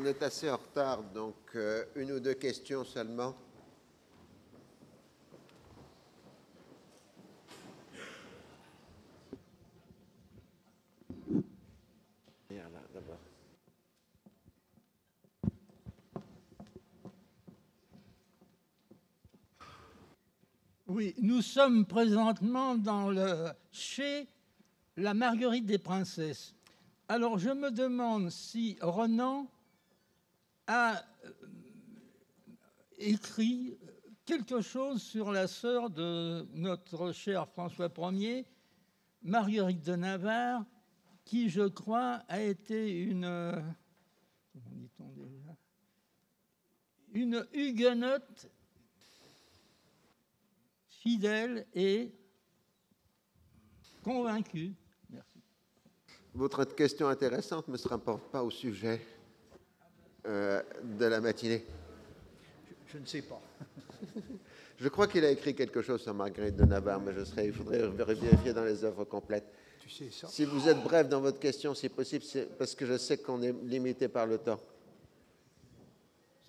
On 0.02 0.06
assez 0.24 0.50
en 0.50 0.58
retard, 0.58 1.04
donc 1.04 1.36
euh, 1.56 1.84
une 1.96 2.12
ou 2.12 2.20
deux 2.20 2.34
questions 2.34 2.84
seulement. 2.84 3.36
Oui, 20.88 21.14
nous 21.22 21.44
sommes 21.44 21.86
présentement 21.86 22.74
dans 22.76 23.12
le 23.12 23.52
chez 23.72 24.28
la 24.98 25.14
Marguerite 25.14 25.68
des 25.68 25.78
Princesses. 25.78 26.56
Alors 27.08 27.38
je 27.38 27.52
me 27.52 27.70
demande 27.70 28.32
si 28.32 28.76
Renan 28.82 29.48
a 30.70 31.04
euh, 31.26 31.32
écrit 33.00 33.76
quelque 34.24 34.62
chose 34.62 35.02
sur 35.02 35.32
la 35.32 35.48
sœur 35.48 35.90
de 35.90 36.48
notre 36.54 37.12
cher 37.12 37.50
François 37.50 37.92
Ier, 38.12 38.46
Marguerite 39.24 39.84
de 39.84 39.96
Navarre, 39.96 40.64
qui, 41.26 41.50
je 41.50 41.68
crois, 41.68 42.22
a 42.28 42.40
été 42.40 43.02
une, 43.02 43.64
une 47.14 47.48
huguenote 47.52 48.48
fidèle 50.88 51.66
et 51.74 52.14
convaincue. 54.04 54.76
Merci. 55.10 55.42
Votre 56.36 56.64
question 56.64 57.08
intéressante 57.08 57.68
ne 57.70 57.78
se 57.78 57.88
rapporte 57.88 58.30
pas 58.32 58.44
au 58.44 58.52
sujet 58.52 59.02
euh, 60.26 60.62
de 60.84 61.06
la 61.06 61.22
matinée? 61.22 61.66
Je, 62.88 62.98
ne 62.98 63.06
sais 63.06 63.22
pas. 63.22 63.42
je 64.78 64.88
crois 64.90 65.08
qu'il 65.08 65.24
a 65.24 65.32
écrit 65.32 65.56
quelque 65.56 65.82
chose 65.82 66.02
sur 66.02 66.14
Marguerite 66.14 66.56
de 66.56 66.66
Navarre, 66.66 67.00
mais 67.00 67.14
je 67.14 67.24
serais, 67.24 67.48
il 67.48 67.54
faudrait 67.54 67.88
vérifier 67.88 68.54
dans 68.54 68.64
les 68.64 68.84
œuvres 68.84 69.06
complètes. 69.06 69.52
Tu 69.82 69.90
sais 69.90 70.12
ça? 70.12 70.28
Si 70.28 70.46
vous 70.46 70.68
êtes 70.68 70.84
bref 70.84 71.08
dans 71.08 71.22
votre 71.22 71.40
question, 71.40 71.74
si 71.74 71.90
possible, 71.90 72.24
c'est 72.24 72.58
parce 72.58 72.76
que 72.76 72.86
je 72.86 72.98
sais 72.98 73.18
qu'on 73.18 73.42
est 73.42 73.56
limité 73.64 74.08
par 74.08 74.26
le 74.26 74.38
temps. 74.38 74.60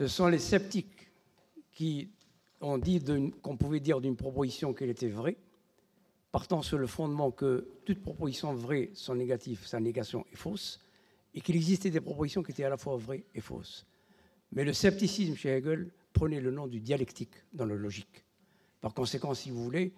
Ce 0.00 0.08
sont 0.08 0.28
les 0.28 0.38
sceptiques 0.38 1.10
qui 1.72 2.10
ont 2.60 2.78
dit 2.78 3.02
qu'on 3.42 3.56
pouvait 3.56 3.80
dire 3.80 4.00
d'une 4.00 4.16
proposition 4.16 4.72
qu'elle 4.72 4.90
était 4.90 5.08
vraie, 5.08 5.36
partant 6.32 6.62
sur 6.62 6.78
le 6.78 6.86
fondement 6.86 7.30
que 7.30 7.68
toute 7.84 8.02
proposition 8.02 8.54
vraie, 8.54 8.90
son 8.94 9.14
négatif, 9.14 9.66
sa 9.66 9.80
négation 9.80 10.24
est 10.32 10.36
fausse, 10.36 10.80
et 11.34 11.40
qu'il 11.40 11.56
existait 11.56 11.90
des 11.90 12.00
propositions 12.00 12.42
qui 12.42 12.52
étaient 12.52 12.64
à 12.64 12.70
la 12.70 12.76
fois 12.76 12.96
vraies 12.96 13.24
et 13.34 13.40
fausses. 13.40 13.86
Mais 14.52 14.64
le 14.64 14.72
scepticisme 14.72 15.36
chez 15.36 15.50
Hegel 15.56 15.90
prenait 16.12 16.40
le 16.40 16.50
nom 16.50 16.66
du 16.66 16.80
dialectique 16.80 17.34
dans 17.52 17.66
la 17.66 17.74
logique. 17.74 18.24
Par 18.80 18.92
conséquent, 18.94 19.34
si 19.34 19.50
vous 19.50 19.62
voulez, 19.62 19.92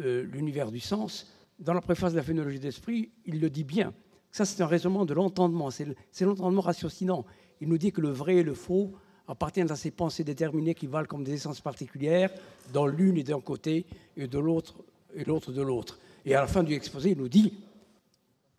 euh, 0.00 0.22
l'univers 0.24 0.72
du 0.72 0.80
sens, 0.80 1.32
dans 1.58 1.74
la 1.74 1.80
préface 1.80 2.12
de 2.12 2.16
la 2.16 2.24
phénologie 2.24 2.58
d'esprit, 2.58 3.10
il 3.26 3.40
le 3.40 3.50
dit 3.50 3.64
bien. 3.64 3.92
Ça, 4.30 4.44
c'est 4.44 4.62
un 4.62 4.66
raisonnement 4.66 5.04
de 5.04 5.14
l'entendement, 5.14 5.70
c'est 5.70 6.24
l'entendement 6.24 6.62
ratiocinant. 6.62 7.24
Il 7.60 7.68
nous 7.68 7.78
dit 7.78 7.92
que 7.92 8.00
le 8.00 8.08
vrai 8.08 8.36
et 8.36 8.42
le 8.42 8.54
faux 8.54 8.92
appartiennent 9.28 9.70
à 9.70 9.76
ces 9.76 9.90
pensées 9.90 10.24
déterminées 10.24 10.74
qui 10.74 10.86
valent 10.86 11.06
comme 11.06 11.22
des 11.22 11.34
essences 11.34 11.60
particulières, 11.60 12.30
dans 12.72 12.86
l'une 12.86 13.18
et 13.18 13.22
d'un 13.22 13.40
côté, 13.40 13.86
et 14.16 14.26
de 14.26 14.38
l'autre 14.38 14.82
et 15.14 15.24
l'autre 15.24 15.52
de 15.52 15.62
l'autre. 15.62 15.98
Et 16.24 16.34
à 16.34 16.40
la 16.40 16.46
fin 16.46 16.62
du 16.62 16.72
exposé, 16.74 17.10
il 17.10 17.18
nous 17.18 17.28
dit 17.28 17.52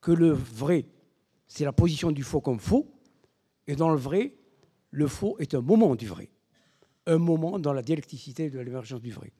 que 0.02 0.12
le 0.12 0.32
vrai 0.32 0.86
c'est 1.48 1.66
la 1.66 1.74
position 1.74 2.12
du 2.12 2.24
faux 2.24 2.42
comme 2.42 2.60
faux. 2.60 2.88
Et 3.68 3.76
dans 3.76 3.90
le 3.90 3.98
vrai, 3.98 4.34
le 4.92 5.08
faux 5.08 5.36
est 5.40 5.54
un 5.56 5.62
moment 5.62 5.96
du 5.96 6.08
vrai. 6.08 6.30
Un 7.06 7.18
moment 7.18 7.60
dans 7.60 7.74
la 7.74 7.82
dialecticité 7.82 8.50
de 8.50 8.60
l'émergence 8.60 9.02
du 9.02 9.12
vrai. 9.12 9.32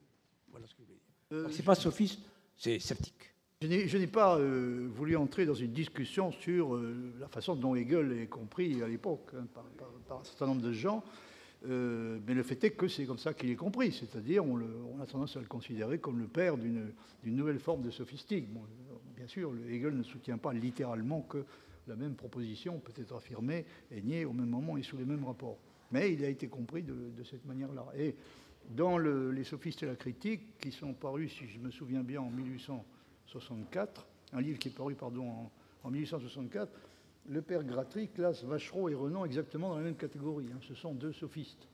Voilà 0.50 0.66
ce 0.66 0.74
que 0.74 0.82
je 0.82 0.88
veux 0.88 0.94
dire. 0.94 1.48
Euh, 1.48 1.48
c'est 1.50 1.64
pas 1.64 1.74
sophisme, 1.74 2.20
c'est 2.56 2.78
sceptique. 2.78 3.32
Je 3.62 3.96
n'ai 3.96 4.06
pas 4.06 4.36
euh, 4.36 4.88
voulu 4.94 5.16
entrer 5.16 5.46
dans 5.46 5.54
une 5.54 5.72
discussion 5.72 6.32
sur 6.32 6.74
euh, 6.74 7.14
la 7.18 7.28
façon 7.28 7.54
dont 7.54 7.74
Hegel 7.74 8.12
est 8.12 8.26
compris 8.26 8.82
à 8.82 8.88
l'époque 8.88 9.30
hein, 9.34 9.46
par, 9.54 9.64
par, 9.64 9.88
par, 10.06 10.20
un 10.20 10.24
certain 10.24 10.46
nombre 10.46 10.60
de 10.60 10.72
gens, 10.72 11.02
mais 11.66 12.34
le 12.34 12.42
fait 12.42 12.62
est 12.64 12.72
que 12.72 12.88
c'est 12.88 13.06
comme 13.06 13.16
ça 13.16 13.32
qu'il 13.32 13.48
est 13.48 13.56
compris, 13.56 13.90
c'est-à-dire 13.90 14.44
on, 14.44 14.60
on, 14.94 15.00
a 15.00 15.06
tendance 15.06 15.34
à 15.38 15.40
le 15.40 15.46
considérer 15.46 15.98
comme 15.98 16.18
le 16.18 16.26
père 16.26 16.58
d'une 16.58 16.92
nouvelle 17.24 17.58
forme 17.58 17.80
de 17.80 17.90
sophistique. 17.90 18.52
Bon, 18.52 18.60
bien 19.16 19.26
sûr, 19.26 19.50
Hegel 19.70 19.96
ne 19.96 20.02
soutient 20.02 20.36
pas 20.36 20.52
littéralement 20.52 21.22
que 21.22 21.46
la 21.86 21.96
même 21.96 22.14
proposition 22.14 22.78
peut 22.78 22.92
être 22.96 23.14
affirmée 23.14 23.64
et 23.90 24.00
niée 24.02 24.24
au 24.24 24.32
même 24.32 24.48
moment 24.48 24.76
et 24.76 24.82
sous 24.82 24.96
les 24.96 25.04
mêmes 25.04 25.24
rapports. 25.24 25.58
Mais 25.92 26.12
il 26.12 26.24
a 26.24 26.28
été 26.28 26.48
compris 26.48 26.82
de, 26.82 27.22
cette 27.24 27.44
manière-là. 27.44 27.86
Et 27.96 28.14
dans 28.70 28.98
le, 28.98 29.30
les 29.30 29.44
sophistes 29.44 29.82
et 29.82 29.86
la 29.86 29.96
critique, 29.96 30.58
qui 30.58 30.72
sont 30.72 30.94
parus, 30.94 31.32
si 31.32 31.46
je 31.46 31.58
me 31.58 31.70
souviens 31.70 32.02
bien, 32.02 32.20
en 32.20 32.30
1800, 32.30 32.84
64, 33.26 34.06
un 34.32 34.40
livre 34.40 34.58
qui 34.58 34.68
est 34.68 34.76
paru 34.76 34.94
pardon, 34.94 35.28
en, 35.28 35.52
en 35.84 35.90
1864, 35.90 36.72
le 37.28 37.42
père 37.42 37.64
Gratry 37.64 38.08
classe 38.08 38.44
Vachereau 38.44 38.88
et 38.88 38.94
Renan 38.94 39.24
exactement 39.24 39.70
dans 39.70 39.78
la 39.78 39.84
même 39.84 39.96
catégorie. 39.96 40.46
Hein. 40.52 40.60
Ce 40.62 40.74
sont 40.74 40.94
deux 40.94 41.12
sophistes. 41.12 41.68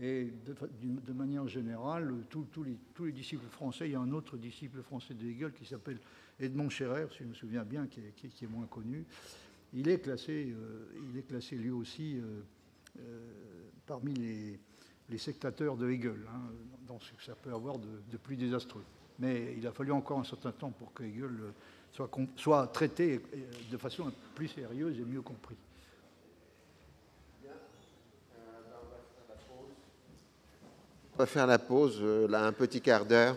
Et 0.00 0.32
de, 0.46 1.12
manière 1.12 1.46
générale, 1.46 2.14
tous 2.30 2.46
les, 2.64 3.12
disciples 3.12 3.46
français, 3.48 3.88
il 3.88 3.92
y 3.92 3.94
a 3.94 4.00
un 4.00 4.12
autre 4.12 4.38
disciple 4.38 4.82
français 4.82 5.12
de 5.12 5.26
Hegel 5.26 5.52
qui 5.52 5.66
s'appelle 5.66 5.98
Edmond 6.40 6.70
Scherer, 6.70 7.06
si 7.12 7.18
je 7.18 7.24
me 7.24 7.34
souviens 7.34 7.64
bien, 7.64 7.86
qui 7.86 8.00
est, 8.00 8.46
moins 8.48 8.66
connu. 8.66 9.04
Il 9.72 9.88
est 9.88 10.00
classé, 10.00 10.52
euh, 10.52 10.86
il 11.10 11.18
est 11.18 11.22
classé 11.22 11.56
lui 11.56 11.70
aussi 11.70 12.16
euh, 12.16 12.40
euh, 12.98 13.30
parmi 13.86 14.14
les, 14.14 15.18
sectateurs 15.18 15.76
de 15.76 15.90
Hegel, 15.90 16.20
dans 16.86 16.98
ce 16.98 17.12
que 17.12 17.22
ça 17.22 17.34
peut 17.34 17.52
avoir 17.52 17.78
de, 17.78 18.16
plus 18.16 18.36
désastreux 18.36 18.84
mais 19.18 19.54
il 19.58 19.66
a 19.66 19.72
fallu 19.72 19.92
encore 19.92 20.18
un 20.18 20.24
certain 20.24 20.50
temps 20.50 20.70
pour 20.70 20.94
que 20.94 21.02
Hegel 21.02 21.52
soit, 22.36 22.66
traité 22.68 23.20
de 23.70 23.76
façon 23.76 24.10
plus 24.34 24.48
sérieuse 24.48 24.98
et 24.98 25.04
mieux 25.04 25.20
compris. 25.20 25.56
On 31.12 31.18
va 31.18 31.26
faire 31.26 31.46
la 31.46 31.58
pause, 31.58 32.00
là, 32.00 32.46
un 32.46 32.52
petit 32.52 32.80
quart 32.80 33.04
d'heure. 33.04 33.36